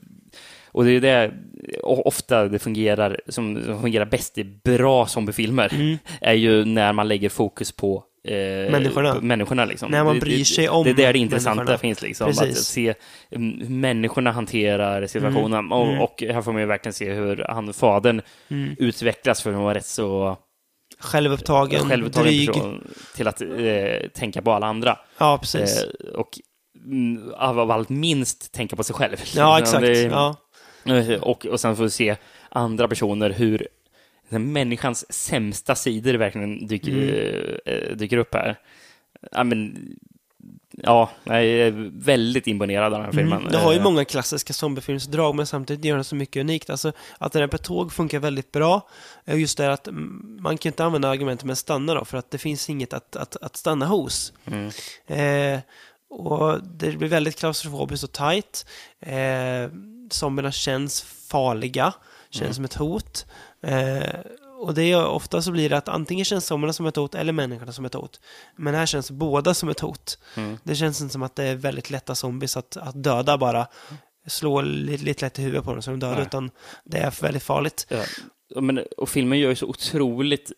och 0.67 0.85
det 0.85 0.91
är 0.91 1.01
det, 1.01 1.35
ofta 1.83 2.49
det 2.49 2.59
fungerar, 2.59 3.21
som, 3.29 3.65
som 3.65 3.81
fungerar 3.81 4.07
bäst 4.07 4.39
i 4.39 4.45
bra 4.45 5.07
zombiefilmer, 5.07 5.75
Mm. 5.75 5.99
är 6.21 6.35
ju 6.35 6.65
när 6.65 6.93
man 6.93 7.09
lägger 7.09 7.29
fokus 7.29 7.73
på 7.73 8.05
eh, 8.25 8.71
Människorna. 8.71 9.21
människorna 9.21 9.65
liksom. 9.65 9.91
När 9.91 10.05
man 10.05 10.15
Det- 10.15 10.21
bryr 10.21 10.39
det, 10.39 10.45
sig 10.45 10.69
om 10.69 10.85
Det 10.85 10.91
är 10.91 10.95
där 10.95 11.13
det 11.13 11.19
intressanta 11.19 11.79
finns, 11.79 12.03
liksom. 12.03 12.27
Precis. 12.27 12.59
Att 12.59 12.65
se 12.65 12.95
mm, 13.31 13.61
hur 13.61 13.69
människorna 13.75 14.33
hanterar 14.33 15.07
situationen. 15.07 15.59
Mm. 15.59 15.73
Och, 15.73 15.89
Mm. 15.89 16.01
och 16.01 16.23
här 16.35 16.43
får 16.43 16.53
man 16.53 16.61
ju 16.61 16.67
verkligen 16.67 16.93
se 16.93 17.13
hur 17.13 17.45
han, 17.49 17.73
fadern 17.73 18.21
Mm. 18.51 18.77
utvecklas 18.79 19.43
för 19.43 19.51
att 19.51 19.57
vara 19.57 19.75
rätt 19.75 19.87
så 19.87 20.37
Självupptagen, 20.99 21.89
självupptagen 21.89 22.27
dryg. 22.29 22.47
person 22.49 22.93
till 23.17 23.29
att 23.29 23.41
eh, 23.41 24.09
tänka 24.15 24.43
på 24.43 24.53
alla 24.53 24.67
andra. 24.67 24.99
Ja, 25.19 25.39
precis. 25.41 25.83
Eh, 25.83 26.11
och 26.15 26.39
mm, 26.85 27.33
av 27.37 27.71
allt 27.71 27.89
minst 27.89 28.53
tänka 28.53 28.77
på 28.77 28.85
sig 28.85 28.95
själv. 28.97 29.17
ja, 29.37 29.59
exakt. 29.63 29.81
Det- 29.81 30.03
Ja. 30.03 30.37
Och, 31.21 31.47
och 31.47 31.61
sen 31.61 31.77
får 31.77 31.85
vi 31.85 31.91
se 31.91 32.17
andra 32.49 32.89
personer, 32.89 33.31
hur 33.31 33.69
människans 34.39 35.13
sämsta 35.13 35.75
sidor 35.75 36.15
verkligen 36.15 36.67
dyker, 36.67 36.93
Mm. 36.93 37.59
eh, 37.91 37.97
dyker 37.97 38.17
upp 38.17 38.35
här. 38.35 38.59
Ja, 39.33 39.45
men, 39.45 39.89
ja, 40.71 41.11
jag 41.25 41.45
är 41.45 41.91
väldigt 42.05 42.47
imponerad 42.47 42.85
av 42.95 42.99
den 42.99 43.05
här 43.05 43.13
filmen. 43.13 43.39
Mm. 43.39 43.53
Det 43.53 43.59
har 43.59 43.73
ju 43.73 43.79
Eh, 43.79 43.85
många 43.85 44.05
klassiska 44.05 44.53
zombiefilmsdrag, 44.53 45.35
men 45.35 45.47
samtidigt 45.47 45.85
gör 45.85 45.95
den 45.95 46.05
så 46.05 46.15
mycket 46.17 46.41
unikt. 46.41 46.71
Alltså, 46.71 46.93
att 47.19 47.33
den 47.33 47.43
är 47.43 47.47
på 47.47 47.59
tåg 47.59 47.93
funkar 47.93 48.19
väldigt 48.19 48.53
bra. 48.53 48.89
Eh, 49.25 49.39
Just 49.41 49.59
det 49.59 49.73
att 49.73 49.89
mm, 49.89 50.37
man 50.41 50.59
kan 50.59 50.71
inte 50.71 50.85
använda 50.85 51.09
argumentet 51.09 51.45
med 51.47 51.59
stanna 51.59 51.95
då, 51.95 52.05
för 52.05 52.19
att 52.19 52.31
det 52.31 52.39
finns 52.39 52.71
inget 52.71 52.93
att, 52.93 53.17
att, 53.17 53.37
att 53.37 53.57
stanna 53.57 53.87
hos. 53.87 54.33
Mm. 54.47 54.71
Eh, 55.07 55.61
och 56.11 56.63
det 56.65 56.93
blir 56.99 57.09
väldigt 57.09 57.37
klaustrofobiskt 57.37 58.05
och 58.05 58.13
tight. 58.13 58.67
Eh, 59.01 59.71
zombierna 60.11 60.53
känns 60.53 61.03
farliga, 61.03 61.93
känns 62.31 62.43
Mm. 62.43 62.55
som 62.55 62.65
ett 62.65 62.75
hot. 62.75 63.27
Eh, 63.63 64.21
och 64.61 64.75
det 64.75 64.83
är 64.93 65.07
ofta 65.07 65.43
så 65.43 65.51
blir 65.51 65.71
det 65.71 65.77
att 65.77 65.89
antingen 65.89 66.25
känns 66.25 66.47
zombierna 66.47 66.73
som 66.73 66.87
ett 66.87 66.97
hot 66.97 67.15
eller 67.15 67.33
människorna 67.33 67.73
som 67.73 67.85
ett 67.85 67.95
hot. 67.95 68.21
Men 68.57 68.75
här 68.75 68.87
känns 68.87 69.11
båda 69.11 69.55
som 69.55 69.69
ett 69.69 69.81
hot. 69.81 70.19
Mm. 70.37 70.59
Det 70.65 70.75
känns 70.75 71.01
inte 71.01 71.13
som 71.13 71.23
att 71.23 71.37
det 71.37 71.45
är 71.45 71.55
väldigt 71.55 71.91
lätta 71.91 72.15
zombies 72.15 72.57
att, 72.57 72.77
att 72.77 73.03
döda 73.03 73.39
bara. 73.39 73.67
Slå 74.27 74.61
lite, 74.63 75.05
lite 75.05 75.25
lätt 75.25 75.39
i 75.39 75.43
huvudet 75.43 75.65
på 75.65 75.73
dem 75.73 75.83
så 75.83 75.91
de 75.91 76.01
dör, 76.01 76.15
Nej. 76.15 76.23
utan 76.23 76.51
det 76.85 76.99
är 76.99 77.23
väldigt 77.23 77.43
farligt. 77.43 77.87
Ja, 78.49 78.61
men, 78.61 78.81
och 78.97 79.09
filmen 79.09 79.39
gör 79.39 79.49
ju 79.51 79.57
så 79.57 79.67
otroligt 79.67 80.53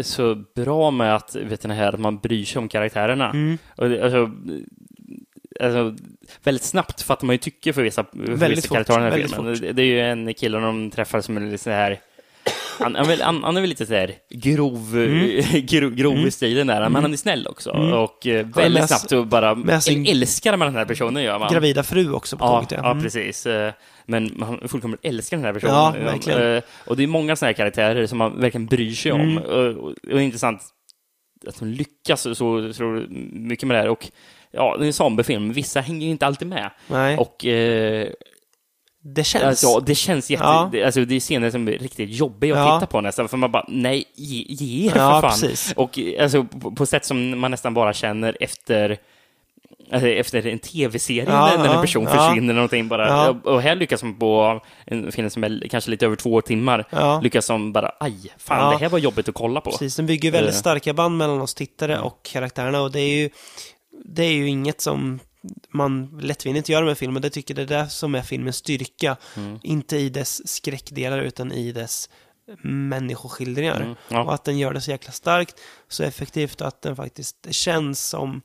så 0.00 0.34
bra 0.54 0.90
med 0.90 1.14
att, 1.14 1.34
vet 1.34 1.64
ni 1.64 1.74
här, 1.74 1.92
att 1.92 2.00
man 2.00 2.18
bryr 2.18 2.44
sig 2.44 2.58
om 2.58 2.68
karaktärerna. 2.68 3.30
Mm. 3.30 3.58
Och 3.76 3.84
alltså, 3.84 4.30
alltså, 5.60 6.04
väldigt 6.42 6.62
snabbt 6.62 7.02
fattar 7.02 7.26
man 7.26 7.34
ju 7.34 7.38
tycke 7.38 7.72
för 7.72 7.82
vissa, 7.82 8.04
för 8.04 8.18
Väldigt 8.18 8.58
vissa 8.58 8.74
karaktärer 8.74 9.18
i 9.18 9.22
den 9.22 9.30
här 9.30 9.54
filmen. 9.54 9.76
det 9.76 9.82
är 9.82 9.86
ju 9.86 10.00
en 10.00 10.34
kille 10.34 10.58
de 10.58 10.90
träffar 10.90 11.20
som 11.20 11.36
är 11.36 11.40
lite 11.40 11.58
så 11.58 11.70
här 11.70 12.00
han, 12.78 12.94
han, 12.94 13.04
är 13.04 13.08
väl- 13.08 13.22
han, 13.22 13.44
han 13.44 13.56
är 13.56 13.60
väl 13.60 13.70
lite 13.70 13.86
sådär 13.86 14.14
grov, 14.30 14.96
Mm. 14.96 15.42
grov, 15.66 15.94
grov 15.94 16.26
i 16.26 16.30
stilen 16.30 16.66
där, 16.66 16.88
men 16.88 17.02
han 17.02 17.12
är 17.12 17.16
snäll 17.16 17.46
också. 17.46 17.70
Och 17.70 18.26
eh, 18.26 18.46
väldigt 18.46 18.82
s- 18.84 18.88
snabbt 18.88 19.12
och 19.12 19.26
bara 19.26 19.50
älskar 20.06 20.56
man 20.56 20.66
den 20.68 20.76
här 20.76 20.84
personen, 20.84 21.22
gör 21.22 21.38
man. 21.38 21.52
Gravida 21.52 21.82
fru 21.82 22.12
också 22.12 22.36
på 22.36 22.44
Ja, 22.44 22.54
tåget. 22.62 22.80
ja, 22.82 22.90
Mm. 22.90 23.02
precis. 23.02 23.46
Eh, 23.46 23.72
Men 24.06 24.30
man 24.36 24.68
fullkomligt 24.68 25.00
älskar 25.04 25.36
den 25.36 25.46
här 25.46 25.52
personen. 25.52 25.74
Ja, 25.74 25.94
verkligen. 26.04 26.54
Eh, 26.56 26.62
Och 26.86 26.96
det 26.96 27.02
är 27.02 27.06
många 27.06 27.36
sådana 27.36 27.48
här 27.48 27.54
karaktärer 27.56 28.06
som 28.06 28.18
man 28.18 28.40
verkligen 28.40 28.66
bryr 28.66 28.92
sig 28.92 29.12
om. 29.12 29.20
Mm. 29.20 29.42
Och, 29.78 29.94
det 30.02 30.12
är 30.12 30.18
intressant 30.20 30.60
att 31.46 31.58
de 31.58 31.68
lyckas 31.68 32.20
så, 32.22 32.34
så, 32.34 33.04
mycket 33.32 33.66
med 33.68 33.76
det 33.76 33.80
här. 33.80 33.88
Och 33.88 34.08
ja, 34.50 34.76
det 34.78 34.84
är 34.84 34.86
en 34.86 34.92
zombiefilm. 34.92 35.52
Vissa 35.52 35.80
hänger 35.80 36.08
inte 36.08 36.26
alltid 36.26 36.48
med. 36.48 36.70
Nej, 36.86 37.16
Och 37.18 37.44
eh, 37.46 38.08
det 39.14 39.24
känns. 39.24 39.44
alltså, 39.44 39.80
det 39.80 39.94
känns 39.94 40.30
jätte... 40.30 40.44
Ja. 40.44 40.84
Alltså, 40.84 41.04
det 41.04 41.16
är 41.16 41.20
scener 41.20 41.50
som 41.50 41.68
är 41.68 41.72
riktigt 41.72 42.10
jobbiga 42.10 42.54
att 42.54 42.68
Ja. 42.68 42.80
titta 42.80 42.90
på 42.90 43.00
nästan. 43.00 43.28
För 43.28 43.36
man 43.36 43.52
bara, 43.52 43.64
nej, 43.68 44.04
ge, 44.14 44.44
ge 44.48 44.86
er 44.86 44.92
Ja, 44.96 45.20
för 45.20 45.28
fan. 45.28 45.30
precis. 45.40 45.72
Och 45.76 45.98
alltså, 46.20 46.44
på, 46.44 46.70
på 46.70 46.86
sätt 46.86 47.04
som 47.04 47.40
man 47.40 47.50
nästan 47.50 47.74
bara 47.74 47.92
känner 47.92 48.36
efter 48.40 48.98
alltså, 49.92 50.08
efter 50.08 50.46
en 50.46 50.58
tv-serie 50.58 51.24
Ja, 51.28 51.46
när 51.58 51.64
en 51.64 51.72
ja, 51.72 51.80
person 51.80 52.04
ja. 52.04 52.10
försvinner 52.10 52.44
eller 52.46 52.54
någonting 52.54 52.88
bara. 52.88 53.08
Ja. 53.08 53.36
Och 53.52 53.62
här 53.62 53.76
lyckas 53.76 54.02
man 54.02 54.14
på 54.18 54.60
en 54.86 55.12
film 55.12 55.30
som 55.30 55.44
är 55.44 55.68
kanske 55.70 55.90
lite 55.90 56.06
över 56.06 56.16
två 56.16 56.40
timmar, 56.40 56.84
Ja. 56.90 57.20
lyckas 57.22 57.46
som 57.46 57.72
bara, 57.72 57.92
aj, 58.00 58.14
fan 58.38 58.64
Ja. 58.64 58.70
det 58.70 58.76
här 58.84 58.88
var 58.88 58.98
jobbigt 58.98 59.28
att 59.28 59.34
kolla 59.34 59.60
på. 59.60 59.70
Precis, 59.70 59.96
den 59.96 60.06
bygger 60.06 60.30
väldigt 60.30 60.54
Eh. 60.54 60.58
starka 60.58 60.92
band 60.94 61.16
mellan 61.16 61.40
oss 61.40 61.54
tittare 61.54 61.98
och 61.98 62.22
karaktärerna 62.22 62.80
och 62.82 62.92
det 62.92 63.00
är 63.00 63.14
ju, 63.16 63.30
det 64.04 64.22
är 64.24 64.32
ju 64.32 64.48
inget 64.48 64.80
som 64.80 65.20
man 65.70 66.18
lättvindigt 66.22 66.68
gör 66.68 66.84
med 66.84 66.98
filmen. 66.98 67.22
Det 67.22 67.30
tycker 67.30 67.54
det 67.54 67.62
är 67.62 67.66
det 67.66 67.88
som 67.88 68.14
är 68.14 68.22
filmens 68.22 68.56
styrka. 68.56 69.16
Mm. 69.36 69.58
Inte 69.62 69.96
i 69.96 70.08
dess 70.08 70.48
skräckdelar 70.48 71.18
utan 71.18 71.52
i 71.52 71.72
dess 71.72 72.08
människoskildringar. 72.62 73.80
Mm, 73.80 73.94
ja. 74.08 74.22
Och 74.22 74.34
att 74.34 74.44
den 74.44 74.58
gör 74.58 74.72
det 74.72 74.80
så 74.80 74.90
jäkla 74.90 75.12
starkt, 75.12 75.60
så 75.88 76.02
effektivt 76.04 76.60
att 76.60 76.82
den 76.82 76.96
faktiskt 76.96 77.46
känns 77.50 78.08
som 78.08 78.42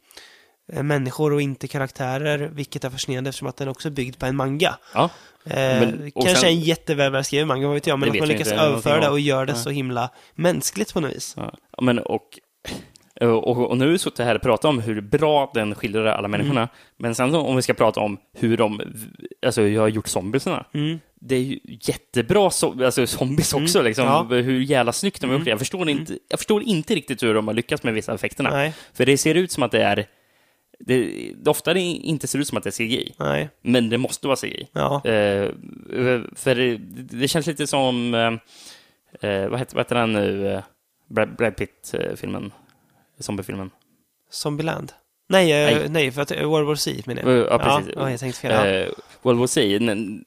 eh, 0.73 0.83
människor 0.83 1.33
och 1.33 1.41
inte 1.41 1.67
karaktärer, 1.67 2.37
vilket 2.53 2.83
är 2.83 2.89
fascinerande 2.89 3.29
eftersom 3.29 3.47
att 3.47 3.57
den 3.57 3.67
också 3.67 3.87
är 3.87 3.91
byggd 3.91 4.19
på 4.19 4.25
en 4.25 4.35
manga. 4.35 4.77
Ja. 4.93 5.09
Eh, 5.45 5.55
Men- 5.55 6.11
och 6.15 6.23
kanske 6.25 6.41
sen- 6.41 6.49
en 6.49 6.59
jättevälskriven 6.59 7.47
manga, 7.47 7.67
vad 7.67 7.73
vet 7.73 7.87
jag, 7.87 7.99
men 7.99 8.09
att 8.11 8.19
man 8.19 8.27
lyckas 8.27 8.47
överföra 8.51 8.99
det 9.01 9.09
och 9.09 9.19
gör 9.19 9.45
det 9.45 9.53
Nej. 9.53 9.61
så 9.63 9.69
himla 9.69 10.09
mänskligt 10.35 10.93
på 10.93 10.99
något 10.99 11.11
vis. 11.11 11.33
Ja, 11.37 11.53
men 11.81 11.99
och, 11.99 12.39
och, 13.21 13.69
och 13.69 13.77
nu 13.77 13.85
har 13.85 13.91
vi 13.91 13.97
suttit 13.97 14.25
här 14.25 14.35
och 14.35 14.41
pratat 14.41 14.65
om 14.65 14.79
hur 14.79 15.01
bra 15.01 15.51
den 15.53 15.75
skildrar 15.75 16.05
alla 16.05 16.27
människorna, 16.27 16.61
Mm. 16.61 16.69
men 16.97 17.15
sen 17.15 17.35
om 17.35 17.55
vi 17.55 17.61
ska 17.61 17.73
prata 17.73 17.99
om 17.99 18.17
hur 18.33 18.57
de 18.57 18.81
alltså, 19.45 19.61
har 19.61 19.87
gjort 19.87 20.07
zombiesarna. 20.07 20.65
Mm. 20.73 20.99
Det 21.19 21.35
är 21.35 21.39
ju 21.39 21.59
jättebra 21.63 22.49
so 22.49 22.85
alltså, 22.85 23.07
zombies 23.07 23.53
också, 23.53 23.81
liksom. 23.81 24.05
ja. 24.05 24.23
hur 24.29 24.61
jävla 24.61 24.91
snyggt 24.91 25.21
de 25.21 25.27
har 25.29 25.37
gjort 25.37 25.45
det. 25.45 25.49
Jag 25.49 25.59
förstår, 25.59 25.89
inte, 25.89 26.17
jag 26.29 26.39
förstår 26.39 26.63
inte 26.63 26.95
riktigt 26.95 27.23
hur 27.23 27.33
de 27.33 27.47
har 27.47 27.53
lyckats 27.53 27.83
med 27.83 27.93
vissa 27.93 28.13
effekterna. 28.13 28.49
Nej. 28.49 28.73
För 28.93 29.05
det 29.05 29.17
ser 29.17 29.35
ut 29.35 29.51
som 29.51 29.63
att 29.63 29.71
det 29.71 29.83
är... 29.83 30.05
Det, 30.79 31.31
det 31.37 31.49
ofta 31.49 31.73
det 31.73 31.79
inte 31.81 32.27
ser 32.27 32.39
ut 32.39 32.47
som 32.47 32.57
att 32.57 32.63
det 32.63 32.69
är 32.69 32.71
CGI, 32.87 33.13
Nej. 33.19 33.49
men 33.61 33.89
det 33.89 33.97
måste 33.97 34.27
vara 34.27 34.35
CGI. 34.37 34.67
Ja. 34.73 34.95
Eh, 35.05 35.49
för 36.35 36.55
det, 36.55 36.77
det 37.17 37.27
känns 37.27 37.47
lite 37.47 37.67
som... 37.67 38.13
Eh, 38.13 39.29
eh, 39.29 39.49
vad, 39.49 39.59
heter, 39.59 39.75
vad 39.75 39.85
heter 39.85 39.95
den 39.95 40.13
nu? 40.13 40.47
Eh, 40.53 40.63
Brad, 41.09 41.35
Brad 41.35 41.55
Pitt-filmen? 41.55 42.51
Zombiefilmen? 43.23 43.69
Zombieland? 44.31 44.91
Nej, 45.29 45.51
eh, 45.51 45.77
Nej. 45.79 45.89
nej. 45.89 46.11
för 46.11 46.21
att 46.21 46.31
eh, 46.31 46.43
World 46.47 46.67
War 46.67 46.75
Z 46.75 47.01
menar 47.05 47.21
jag. 47.31 47.47
Ja, 47.47 47.59
precis. 47.59 47.93
Ja, 47.95 48.11
jag 48.11 48.19
tänkte 48.19 48.41
fel. 48.41 48.51
Ja. 48.51 48.65
Eh, 48.67 48.89
World 49.21 49.39
War 49.39 49.47
n- 49.89 50.23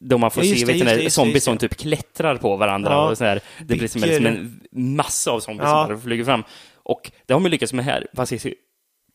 då 0.00 0.18
man 0.18 0.30
får 0.30 0.44
Ja, 0.44 0.56
se 0.56 0.64
det, 0.64 0.72
vet 0.72 1.04
det, 1.04 1.10
zombies 1.10 1.44
som 1.44 1.58
typ 1.58 1.76
klättrar 1.76 2.36
på 2.36 2.56
varandra 2.56 2.90
Ja. 2.92 3.10
och 3.10 3.18
så 3.18 3.24
här. 3.24 3.40
Det 3.66 3.76
blir 3.76 3.88
som, 3.88 4.02
en- 4.02 4.08
Bygger- 4.08 4.16
som 4.16 4.60
en 4.72 4.96
massa 4.96 5.30
av 5.30 5.40
zombies 5.40 5.68
som 5.70 6.00
flyger 6.00 6.24
fram. 6.24 6.42
Och 6.82 7.12
det 7.26 7.32
har 7.32 7.40
man 7.40 7.50
lyckats 7.50 7.72
med 7.72 7.84
här, 7.84 8.06
fast 8.16 8.32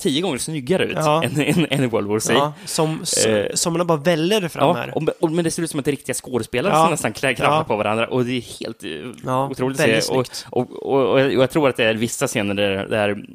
tio 0.04 0.22
gånger 0.22 0.38
snyggare 0.38 0.86
ut 0.86 0.93
Ja. 0.95 1.24
än, 1.24 1.41
än, 1.41 1.68
än 1.70 1.89
World 1.89 2.08
War 2.08 2.20
Z. 2.20 2.34
Ja, 2.34 2.54
som, 2.66 3.04
Eh, 3.28 3.45
som 3.54 3.74
man 3.78 3.88
bara 3.88 3.97
väller 3.97 4.47
fram 4.47 4.68
Ja, 4.68 4.74
här. 4.74 4.97
och, 4.97 5.04
och, 5.20 5.32
men 5.32 5.43
det 5.43 5.51
ser 5.51 5.64
ut 5.64 5.70
som 5.70 5.80
att 5.80 5.86
det 5.86 5.89
är 5.89 5.95
riktiga 5.95 6.14
skådespelare 6.14 6.74
Ja. 6.74 6.82
som 6.84 6.91
nästan 6.91 7.14
kraschar 7.14 7.43
Ja. 7.45 7.64
på 7.68 7.76
varandra 7.76 8.08
och 8.08 8.26
det 8.26 8.32
är 8.38 8.60
helt 8.60 8.84
eh, 8.84 8.89
Ja, 9.26 9.49
otroligt 9.49 9.80
väldigt. 9.80 10.10
Och, 10.10 10.28
och, 10.49 10.72
och, 10.72 11.12
och, 11.12 11.20
jag 11.22 11.49
tror 11.49 11.70
att 11.70 11.78
det 11.78 11.86
är 11.86 11.93
vissa 11.93 12.28
scener 12.28 12.54
där, 12.54 12.88
där 12.88 13.26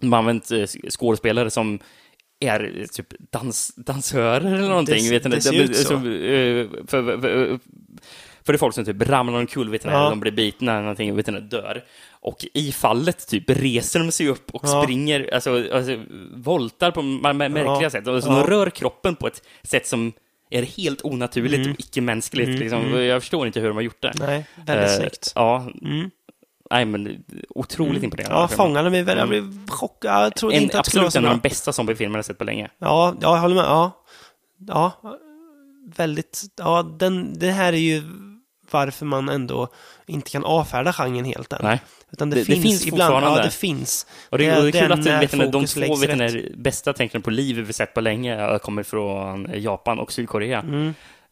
man 0.00 0.18
använt 0.18 0.50
eh, 0.50 0.64
skådespelare 0.90 1.50
som 1.50 1.78
är 2.40 2.80
eh, 2.80 2.86
typ 2.86 3.06
dans, 3.32 3.72
dansörer 3.76 4.54
eller 4.54 4.68
någonting. 4.68 5.04
Det- 5.04 5.10
vet 5.10 5.24
ni, 5.24 5.30
det 5.30 5.40
ser 5.42 5.52
de- 5.52 5.58
ut 5.58 5.76
så. 5.76 5.84
som, 5.84 5.96
eh, 5.96 6.66
för, 6.86 7.20
för, 7.20 7.58
för 8.46 8.52
det 8.52 8.56
är 8.56 8.58
folk 8.58 8.74
som 8.74 8.84
typ 8.84 9.08
ramlar 9.08 9.38
omkull, 9.38 9.70
vet 9.70 9.84
ni, 9.84 9.90
Ja. 9.92 10.10
de 10.10 10.20
blir 10.20 10.32
bitna 10.32 10.72
eller 10.72 10.80
någonting, 10.82 11.16
vet 11.16 11.26
ni, 11.26 11.40
dör. 11.40 11.84
Och 12.10 12.44
i 12.54 12.72
fallet 12.72 13.28
typ 13.28 13.50
reser 13.50 14.00
de 14.00 14.12
sig 14.12 14.28
upp 14.28 14.50
och 14.54 14.62
Ja. 14.64 14.82
springer, 14.82 15.34
alltså, 15.34 15.64
alltså 15.72 15.98
voltar 16.34 16.90
på 16.90 17.02
märkliga 17.02 17.64
Ja. 17.82 17.90
sätt. 17.90 18.06
Och 18.06 18.22
så 18.22 18.28
Ja. 18.30 18.34
de 18.34 18.46
rör 18.46 18.70
kroppen 18.70 19.16
på 19.16 19.26
ett 19.26 19.42
sätt 19.62 19.86
som 19.86 20.12
är 20.50 20.62
helt 20.62 21.04
onaturligt 21.04 21.54
Mm. 21.58 21.70
och 21.72 21.80
icke-mänskligt. 21.80 22.48
liksom. 22.60 23.02
Jag 23.02 23.22
förstår 23.22 23.46
inte 23.46 23.60
hur 23.60 23.68
de 23.68 23.74
har 23.76 23.82
gjort 23.82 24.02
det. 24.02 24.12
Nej, 24.18 24.46
väldigt 24.66 24.90
Eh, 24.90 24.96
snyggt. 24.96 25.32
Ja, 25.34 25.66
Mm. 25.82 26.10
nej 26.70 26.84
men 26.84 27.24
otroligt 27.48 28.02
imponerande. 28.02 28.36
Ja, 28.38 28.48
fångarna 28.48 28.90
mig 28.90 29.02
väl. 29.02 29.18
Jag 29.18 29.28
blev 29.28 29.68
chockad. 29.68 30.24
Jag 30.24 30.34
trodde 30.36 30.56
En, 30.56 30.62
inte 30.62 30.78
att 30.78 30.84
det 30.84 30.90
skulle 30.90 31.00
vara 31.00 31.06
absolut 31.06 31.22
så 31.24 31.28
en 31.28 31.32
av 31.34 31.40
de 31.42 31.48
bästa 31.48 31.72
zombiefilmerna 31.72 32.18
jag 32.18 32.24
sett 32.24 32.38
på 32.38 32.44
länge. 32.44 32.68
Ja, 32.78 33.14
ja, 33.20 33.34
jag 33.34 33.40
håller 33.40 33.54
med. 33.54 33.64
Ja, 33.64 34.04
ja 34.68 34.92
väldigt. 35.96 36.42
Ja, 36.56 36.82
den, 36.98 37.38
det 37.38 37.50
här 37.50 37.72
är 37.72 37.76
ju 37.76 38.02
varför 38.70 39.06
man 39.06 39.28
ändå 39.28 39.68
inte 40.06 40.30
kan 40.30 40.44
avfärda 40.44 40.92
genren 40.92 41.24
helt 41.24 41.52
än. 41.52 41.58
Nej. 41.62 41.80
Utan 42.10 42.30
det, 42.30 42.36
Det- 42.36 42.40
det 42.40 42.44
finns, 42.46 42.62
finns 42.62 42.86
ibland. 42.86 43.24
Ja, 43.24 43.42
det 43.42 43.50
finns. 43.50 44.06
Och 44.30 44.38
det, 44.38 44.56
och 44.56 44.62
det 44.62 44.68
är 44.78 44.82
kul 44.82 44.92
att 44.92 45.04
när 45.04 45.20
vet 45.20 45.52
de 45.52 45.66
två 45.66 45.96
vet 45.96 46.18
ni, 46.18 46.52
bästa 46.56 46.92
tecknen 46.92 47.22
på 47.22 47.30
liv 47.30 47.56
vi 47.60 47.72
sett 47.72 47.94
på 47.94 48.00
länge 48.00 48.58
kommer 48.62 48.82
från 48.82 49.50
Japan 49.54 49.98
och 49.98 50.12
Sydkorea. 50.12 50.64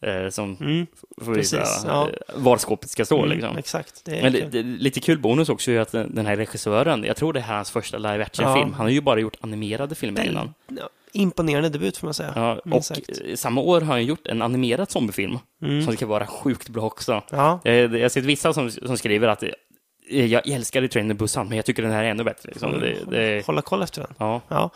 Eh, 0.00 0.28
som 0.30 0.56
Mm, 0.60 0.86
får 1.22 1.34
visa 1.34 1.62
ja. 1.86 2.08
eh, 2.08 2.34
var 2.34 2.56
skåpet 2.58 2.90
ska 2.90 3.04
stå. 3.04 3.18
mm, 3.18 3.30
liksom. 3.30 3.58
Exakt. 3.58 4.08
Är 4.08 4.22
Men 4.22 4.32
kul. 4.50 4.64
lite 4.66 5.00
kul 5.00 5.18
bonus 5.18 5.48
också 5.48 5.70
är 5.70 5.80
att 5.80 5.92
den 5.92 6.14
den 6.14 6.26
här 6.26 6.36
regissören, 6.36 7.04
jag 7.04 7.16
tror 7.16 7.32
det 7.32 7.40
är 7.40 7.44
hans 7.44 7.70
första 7.70 7.98
live 7.98 8.24
action-film. 8.24 8.68
Ja. 8.70 8.76
Han 8.76 8.86
har 8.86 8.90
ju 8.90 9.00
bara 9.00 9.20
gjort 9.20 9.36
animerade 9.40 9.94
filmer 9.94 10.24
innan. 10.28 10.54
Ja, 10.68 10.88
imponerande 11.14 11.68
debut 11.68 11.96
får 11.96 12.06
man 12.06 12.14
säga. 12.14 12.32
Ja, 12.36 12.60
och 12.76 12.84
sagt. 12.84 13.10
samma 13.34 13.60
år 13.60 13.80
har 13.80 13.92
han 13.92 14.04
gjort 14.04 14.26
en 14.26 14.42
animerad 14.42 14.90
zombiefilm 14.90 15.38
som 15.84 15.96
ska 15.96 16.06
vara 16.06 16.26
sjukt 16.26 16.68
bra 16.68 16.82
också. 16.82 17.22
Ja, 17.30 17.60
Eh, 17.64 17.72
Jag 17.74 18.00
har 18.02 18.08
sett 18.08 18.24
vissa 18.24 18.52
som, 18.52 18.70
som 18.70 18.98
skriver 18.98 19.28
att 19.28 19.42
eh, 19.42 20.26
jag 20.26 20.48
älskade 20.48 20.88
Train 20.88 21.16
Busan, 21.16 21.48
men 21.48 21.56
jag 21.56 21.64
tycker 21.66 21.82
den 21.82 21.92
här 21.92 22.04
är 22.04 22.08
ännu 22.10 22.24
bättre. 22.24 22.48
Liksom. 22.50 22.80
Det, 22.80 22.96
det, 23.10 23.46
hålla 23.46 23.62
koll 23.62 23.82
efter 23.82 24.00
den. 24.02 24.14
ja. 24.18 24.40
Ja. 24.48 24.70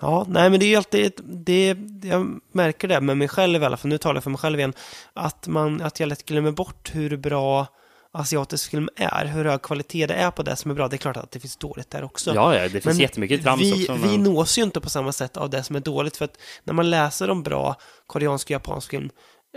Ja, 0.00 0.26
nej 0.28 0.50
men 0.50 0.60
det 0.60 0.66
är 0.66 0.70
ju 0.70 0.76
alltid, 0.76 1.12
det, 1.24 1.76
jag 2.02 2.40
märker 2.52 2.88
det 2.88 3.00
med 3.00 3.16
mig 3.16 3.28
själv 3.28 3.62
i 3.62 3.66
alla 3.66 3.76
fall, 3.76 3.88
nu 3.88 3.98
talar 3.98 4.14
jag 4.16 4.22
för 4.22 4.30
mig 4.30 4.38
själv 4.38 4.58
igen, 4.58 4.72
att, 5.12 5.46
man, 5.48 5.80
att 5.82 6.00
jag 6.00 6.08
lätt 6.08 6.24
glömmer 6.26 6.50
bort 6.50 6.90
hur 6.94 7.16
bra 7.16 7.66
asiatisk 8.12 8.70
film 8.70 8.88
är, 8.96 9.26
hur 9.26 9.44
hög 9.44 9.62
kvalitet 9.62 10.06
det 10.06 10.14
är 10.14 10.30
på 10.30 10.42
det 10.42 10.56
som 10.56 10.70
är 10.70 10.74
bra. 10.74 10.88
Det 10.88 10.96
är 10.96 10.98
klart 10.98 11.16
att 11.16 11.30
det 11.30 11.40
finns 11.40 11.56
dåligt 11.56 11.90
där 11.90 12.04
också. 12.04 12.34
ja, 12.34 12.56
ja, 12.56 12.68
det 12.68 12.80
finns 12.80 12.98
jättemycket 12.98 13.42
trams 13.42 13.62
vi, 13.62 13.72
också. 13.82 13.92
Vi 13.94 14.18
Men, 14.18 14.22
nås 14.22 14.58
ju 14.58 14.62
inte 14.62 14.80
på 14.80 14.90
samma 14.90 15.12
sätt 15.12 15.36
av 15.36 15.50
det 15.50 15.62
som 15.62 15.76
är 15.76 15.80
dåligt, 15.80 16.16
för 16.16 16.24
att 16.24 16.38
när 16.64 16.74
man 16.74 16.90
läser 16.90 17.30
om 17.30 17.42
bra 17.42 17.76
koreansk 18.06 18.46
och 18.46 18.50
japansk 18.50 18.90
film 18.90 19.10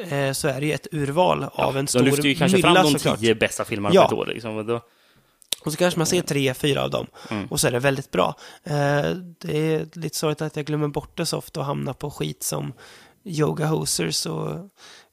eh, 0.10 0.32
så 0.32 0.48
är 0.48 0.60
det 0.60 0.66
ju 0.66 0.74
ett 0.74 0.88
urval 0.92 1.44
av 1.54 1.78
en 1.78 1.86
de 1.86 1.90
stor 1.90 2.00
lyfter 2.04 2.24
ju 2.24 2.36
kanske 2.36 2.58
fram 2.62 2.72
mylla 2.74 2.84
de 2.84 2.92
såklart. 2.92 3.20
tio 3.20 3.36
bästa 3.36 3.66
filmerna 3.66 3.96
Ja. 3.96 4.08
på 4.08 4.14
ett 4.16 4.20
år. 4.20 4.26
Liksom. 4.34 4.58
Och 4.58 4.66
då, 4.66 4.82
Och 5.66 5.72
så 5.72 5.78
kanske 5.78 6.00
man 6.00 6.08
ser 6.08 6.22
tre, 6.22 6.54
fyra 6.54 6.84
av 6.84 6.90
dem 6.90 7.08
Mm. 7.30 7.48
och 7.48 7.60
så 7.60 7.68
är 7.68 7.72
det 7.72 7.80
väldigt 7.80 8.12
bra. 8.12 8.36
Eh, 8.64 8.74
det 9.42 9.58
är 9.74 10.00
lite 10.00 10.18
sorgligt 10.18 10.42
att 10.42 10.56
jag 10.56 10.66
glömmer 10.66 10.88
bort 10.88 11.18
det 11.18 11.26
så 11.26 11.38
ofta 11.38 11.60
och 11.60 11.66
hamnar 11.66 11.94
på 11.94 12.12
skit 12.12 12.44
som 12.44 12.74
Yoga 13.26 13.66
Hosers 13.66 14.26
och 14.26 14.70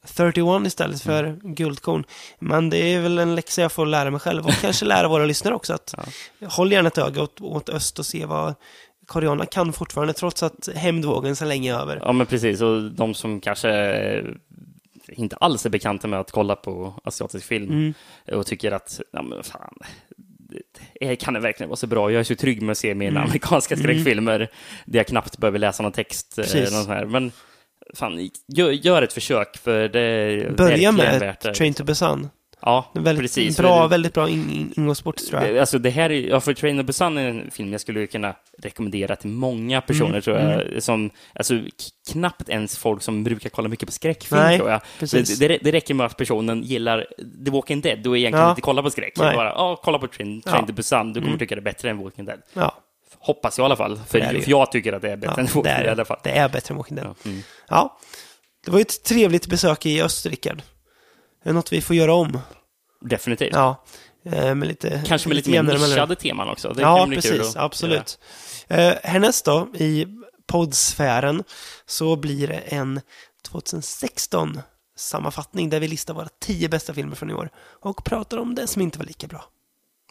31 0.06 0.66
istället 0.66 1.02
för 1.02 1.24
Mm. 1.24 1.54
Guldkorn. 1.54 2.04
Men 2.38 2.70
det 2.70 2.78
är 2.78 3.00
väl 3.00 3.18
en 3.18 3.34
läxa 3.34 3.62
jag 3.62 3.72
får 3.72 3.86
lära 3.86 4.10
mig 4.10 4.20
själv 4.20 4.46
och 4.46 4.52
kanske 4.60 4.84
lära 4.84 5.08
våra 5.08 5.24
lyssnare 5.24 5.54
också 5.54 5.72
att 5.74 5.94
håll 6.48 6.72
gärna 6.72 6.88
ett 6.88 6.98
öga 6.98 7.22
åt, 7.22 7.40
åt 7.40 7.68
öst 7.68 7.98
och 7.98 8.06
se 8.06 8.24
vad 8.26 8.54
koreanerna 9.06 9.46
kan 9.46 9.72
fortfarande, 9.72 10.12
trots 10.12 10.42
att 10.42 10.68
hämndvågen 10.74 11.36
så 11.36 11.44
länge 11.44 11.74
är 11.74 11.78
över. 11.80 11.98
Ja, 12.02 12.12
men 12.12 12.26
precis. 12.26 12.60
Och 12.60 12.82
de 12.82 13.14
som 13.14 13.40
kanske 13.40 14.24
inte 15.08 15.36
alls 15.36 15.66
är 15.66 15.70
bekanta 15.70 16.08
med 16.08 16.20
att 16.20 16.30
kolla 16.30 16.56
på 16.56 16.94
asiatisk 17.04 17.46
film 17.46 17.70
Mm. 17.70 17.94
och 18.38 18.46
tycker 18.46 18.72
att, 18.72 19.00
ja 19.12 19.22
men 19.22 19.42
fan, 19.44 19.78
det- 21.00 21.16
kan 21.16 21.34
det 21.34 21.40
verkligen 21.40 21.68
vara 21.68 21.76
så 21.76 21.86
bra? 21.86 22.10
Jag 22.12 22.20
är 22.20 22.24
så 22.24 22.34
trygg 22.34 22.62
med 22.62 22.72
att 22.72 22.78
se 22.78 22.94
mina 22.94 23.20
amerikanska 23.22 23.76
skräckfilmer 23.76 24.38
där 24.84 24.98
jag 24.98 25.06
knappt 25.06 25.38
behöver 25.38 25.58
läsa 25.58 25.82
någon 25.82 25.92
text. 25.92 26.38
eh, 26.38 26.56
Mm. 26.56 26.72
Någon 26.72 26.86
här. 26.86 27.04
Men 27.04 27.32
fan, 27.96 28.30
gör, 28.48 28.70
gör 28.70 29.02
ett 29.02 29.12
försök, 29.12 29.56
för 29.56 29.88
det 29.88 30.00
är 30.00 30.50
Börja 30.50 30.92
med 30.92 31.20
värt. 31.20 31.54
Train 31.54 31.74
to 31.74 31.84
Busan. 31.84 32.28
Ja, 32.64 32.90
väldigt 32.94 33.22
precis. 33.24 33.56
bra, 33.58 33.86
väldigt 33.86 34.14
bra 34.14 34.28
in- 34.28 34.50
in- 34.50 34.72
ingångsport 34.76 35.16
tror 35.16 35.42
jag. 35.42 35.58
Alltså 35.58 35.78
det 35.78 35.90
här 35.90 36.10
är, 36.10 36.28
ja, 36.28 36.40
för 36.40 36.54
Train 36.54 36.76
to 36.78 36.82
Busan 36.82 37.18
är 37.18 37.28
en 37.28 37.50
film 37.50 37.72
jag 37.72 37.80
skulle 37.80 38.06
kunna 38.06 38.34
rekommendera 38.58 39.16
till 39.16 39.30
många 39.30 39.80
personer 39.80 40.08
Mm, 40.10 40.22
tror 40.22 40.38
jag. 40.38 40.82
Som, 40.82 41.10
alltså 41.34 41.54
knappt 42.12 42.48
ens 42.48 42.78
folk 42.78 43.02
som 43.02 43.24
brukar 43.24 43.50
kolla 43.50 43.68
mycket 43.68 43.86
på 43.86 43.92
skräckfilm 43.92 44.40
Nej, 44.40 44.58
tror 44.58 44.70
jag. 44.70 44.80
precis. 44.98 45.38
Det, 45.38 45.48
det, 45.48 45.58
det 45.62 45.72
räcker 45.72 45.94
med 45.94 46.06
att 46.06 46.16
personen 46.16 46.62
gillar 46.62 47.06
The 47.44 47.50
Walking 47.50 47.80
Dead 47.80 48.06
och 48.06 48.18
egentligen 48.18 48.44
Ja. 48.44 48.50
inte 48.50 48.62
kolla 48.62 48.82
på 48.82 48.90
skräck. 48.90 49.12
Nej. 49.18 49.36
Bara, 49.36 49.48
ja, 49.48 49.80
kolla 49.84 49.98
på 49.98 50.06
Train, 50.06 50.40
Train 50.42 50.42
Ja. 50.54 50.58
Mm. 50.58 50.66
to 50.66 50.72
Busan, 50.72 51.12
du 51.12 51.20
kommer 51.20 51.38
tycka 51.38 51.54
det 51.54 51.60
är 51.60 51.62
bättre 51.62 51.90
än 51.90 51.98
Walking 51.98 52.24
Dead. 52.24 52.38
Ja, 52.54 52.74
Hoppas 53.22 53.58
jag 53.58 53.64
i 53.64 53.66
alla 53.66 53.76
fall, 53.76 54.00
för, 54.08 54.18
Det 54.18 54.24
är 54.24 54.32
det 54.32 54.46
jag 54.48 54.72
tycker 54.72 54.92
att 54.92 55.02
det 55.02 55.10
är 55.12 55.16
bättre 55.16 55.34
ja 55.36 55.40
än 55.40 55.46
Walking 55.46 55.66
är, 55.72 55.76
Dead 55.76 55.84
i 55.84 55.88
alla 55.88 55.94
det. 55.96 56.04
fall. 56.04 56.20
det 56.22 56.30
är 56.30 56.48
bättre 56.48 56.72
än 56.72 56.76
Walking 56.76 56.96
Dead. 56.96 57.06
Ja, 57.06 57.14
mm. 57.30 57.42
Ja, 57.68 57.98
det 58.64 58.70
var 58.70 58.78
ju 58.78 58.82
ett 58.82 59.02
trevligt 59.04 59.46
besök 59.46 59.86
i 59.86 60.02
öst, 60.02 60.26
Rickard. 60.26 60.62
Det 61.44 61.50
är 61.50 61.54
något 61.54 61.72
vi 61.72 61.80
får 61.80 61.96
göra 61.96 62.14
om. 62.14 62.38
Definitivt. 63.00 63.52
Ja, 63.54 63.84
eh, 64.26 64.54
med 64.54 64.68
lite, 64.68 65.02
Kanske 65.06 65.28
med 65.28 65.36
lite 65.36 65.50
mer 65.50 65.56
jämnare 65.56 65.74
mellanrum. 65.78 65.94
nischade 65.94 66.14
teman 66.16 66.48
också. 66.48 66.72
Det 66.72 66.82
ja, 66.82 67.08
precis. 67.14 67.56
Absolut. 67.56 68.18
Eh, 68.68 68.92
härnäst 69.02 69.44
då, 69.44 69.68
i 69.74 70.06
poddsfären, 70.46 71.44
så 71.86 72.16
blir 72.16 72.48
det 72.48 72.54
en 72.58 73.00
2016 73.48 74.60
sammanfattning 74.96 75.70
där 75.70 75.80
vi 75.80 75.88
listar 75.88 76.14
våra 76.14 76.28
tio 76.40 76.68
bästa 76.68 76.94
filmer 76.94 77.16
från 77.16 77.30
i 77.30 77.34
år 77.34 77.50
och 77.80 78.04
pratar 78.04 78.38
om 78.38 78.54
det 78.54 78.66
som 78.66 78.82
inte 78.82 78.98
var 78.98 79.06
lika 79.06 79.26
bra. 79.26 79.44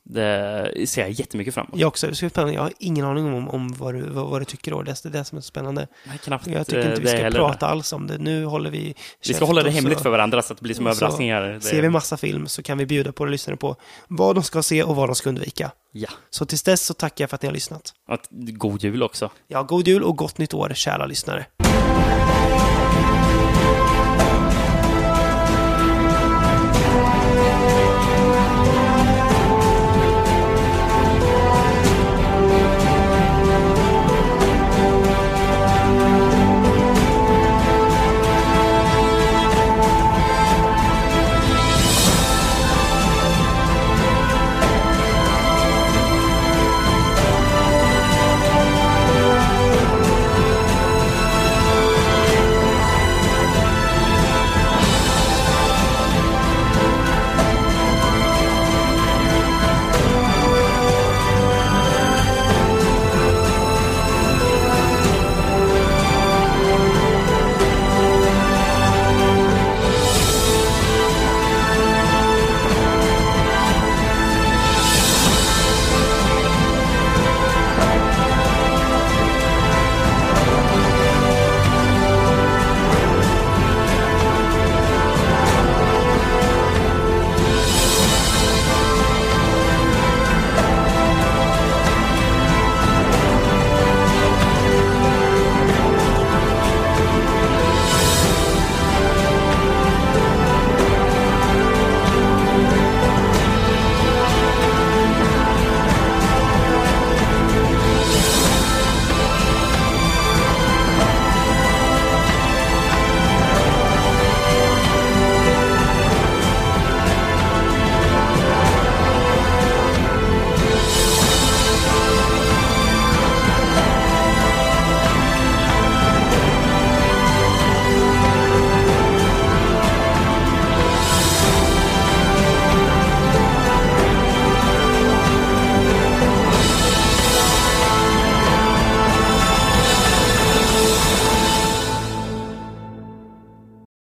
Det 0.03 0.89
ser 0.89 1.01
jag 1.01 1.11
jättemycket 1.11 1.53
fram 1.53 1.65
emot. 1.65 1.79
Jag 1.79 1.87
också, 1.87 2.15
spännande. 2.15 2.53
Jag 2.53 2.61
har 2.61 2.71
ingen 2.79 3.05
aning 3.05 3.33
om, 3.33 3.49
om 3.49 3.73
vad, 3.73 3.93
du, 3.93 4.01
vad, 4.01 4.27
vad 4.29 4.41
du 4.41 4.45
tycker 4.45 4.73
och 4.73 4.83
det 4.85 5.05
är 5.05 5.09
det 5.09 5.23
som 5.25 5.37
är 5.37 5.41
så 5.41 5.47
spännande. 5.47 5.87
Nej, 6.07 6.17
knappt 6.17 6.47
Jag 6.47 6.67
tycker 6.67 6.79
eh, 6.79 6.85
inte 6.89 7.01
vi 7.01 7.11
det 7.11 7.17
ska 7.31 7.37
prata 7.37 7.67
alls 7.67 7.93
om 7.93 8.07
det. 8.07 8.17
Nu 8.17 8.45
håller 8.45 8.69
vi 8.69 8.95
Vi 9.27 9.33
ska 9.33 9.45
hålla 9.45 9.63
det 9.63 9.71
hemligt 9.71 9.97
så- 9.97 10.03
för 10.03 10.09
varandra 10.09 10.41
så 10.41 10.53
att 10.53 10.59
det 10.59 10.63
blir 10.63 10.75
som 10.75 10.87
överraskningar. 10.87 11.41
Det... 11.41 11.61
Ser 11.61 11.81
vi 11.81 11.89
massa 11.89 12.17
film 12.17 12.47
så 12.47 12.63
kan 12.63 12.77
vi 12.77 12.85
bjuda 12.85 13.11
på 13.11 13.23
och 13.23 13.29
lyssna 13.29 13.55
på 13.55 13.75
vad 14.07 14.35
de 14.35 14.43
ska 14.43 14.63
se 14.63 14.83
och 14.83 14.95
vad 14.95 15.09
de 15.09 15.15
ska 15.15 15.29
undvika. 15.29 15.71
Ja. 15.91 16.09
Så 16.29 16.45
tills 16.45 16.63
dess 16.63 16.85
så 16.85 16.93
tackar 16.93 17.23
jag 17.23 17.29
för 17.29 17.35
att 17.35 17.41
ni 17.41 17.47
har 17.47 17.53
lyssnat. 17.53 17.93
Att, 18.07 18.27
god 18.31 18.83
jul 18.83 19.03
också. 19.03 19.29
Ja, 19.47 19.63
god 19.63 19.87
jul 19.87 20.03
och 20.03 20.17
gott 20.17 20.37
nytt 20.37 20.53
år, 20.53 20.71
kära 20.75 21.05
lyssnare. 21.05 21.45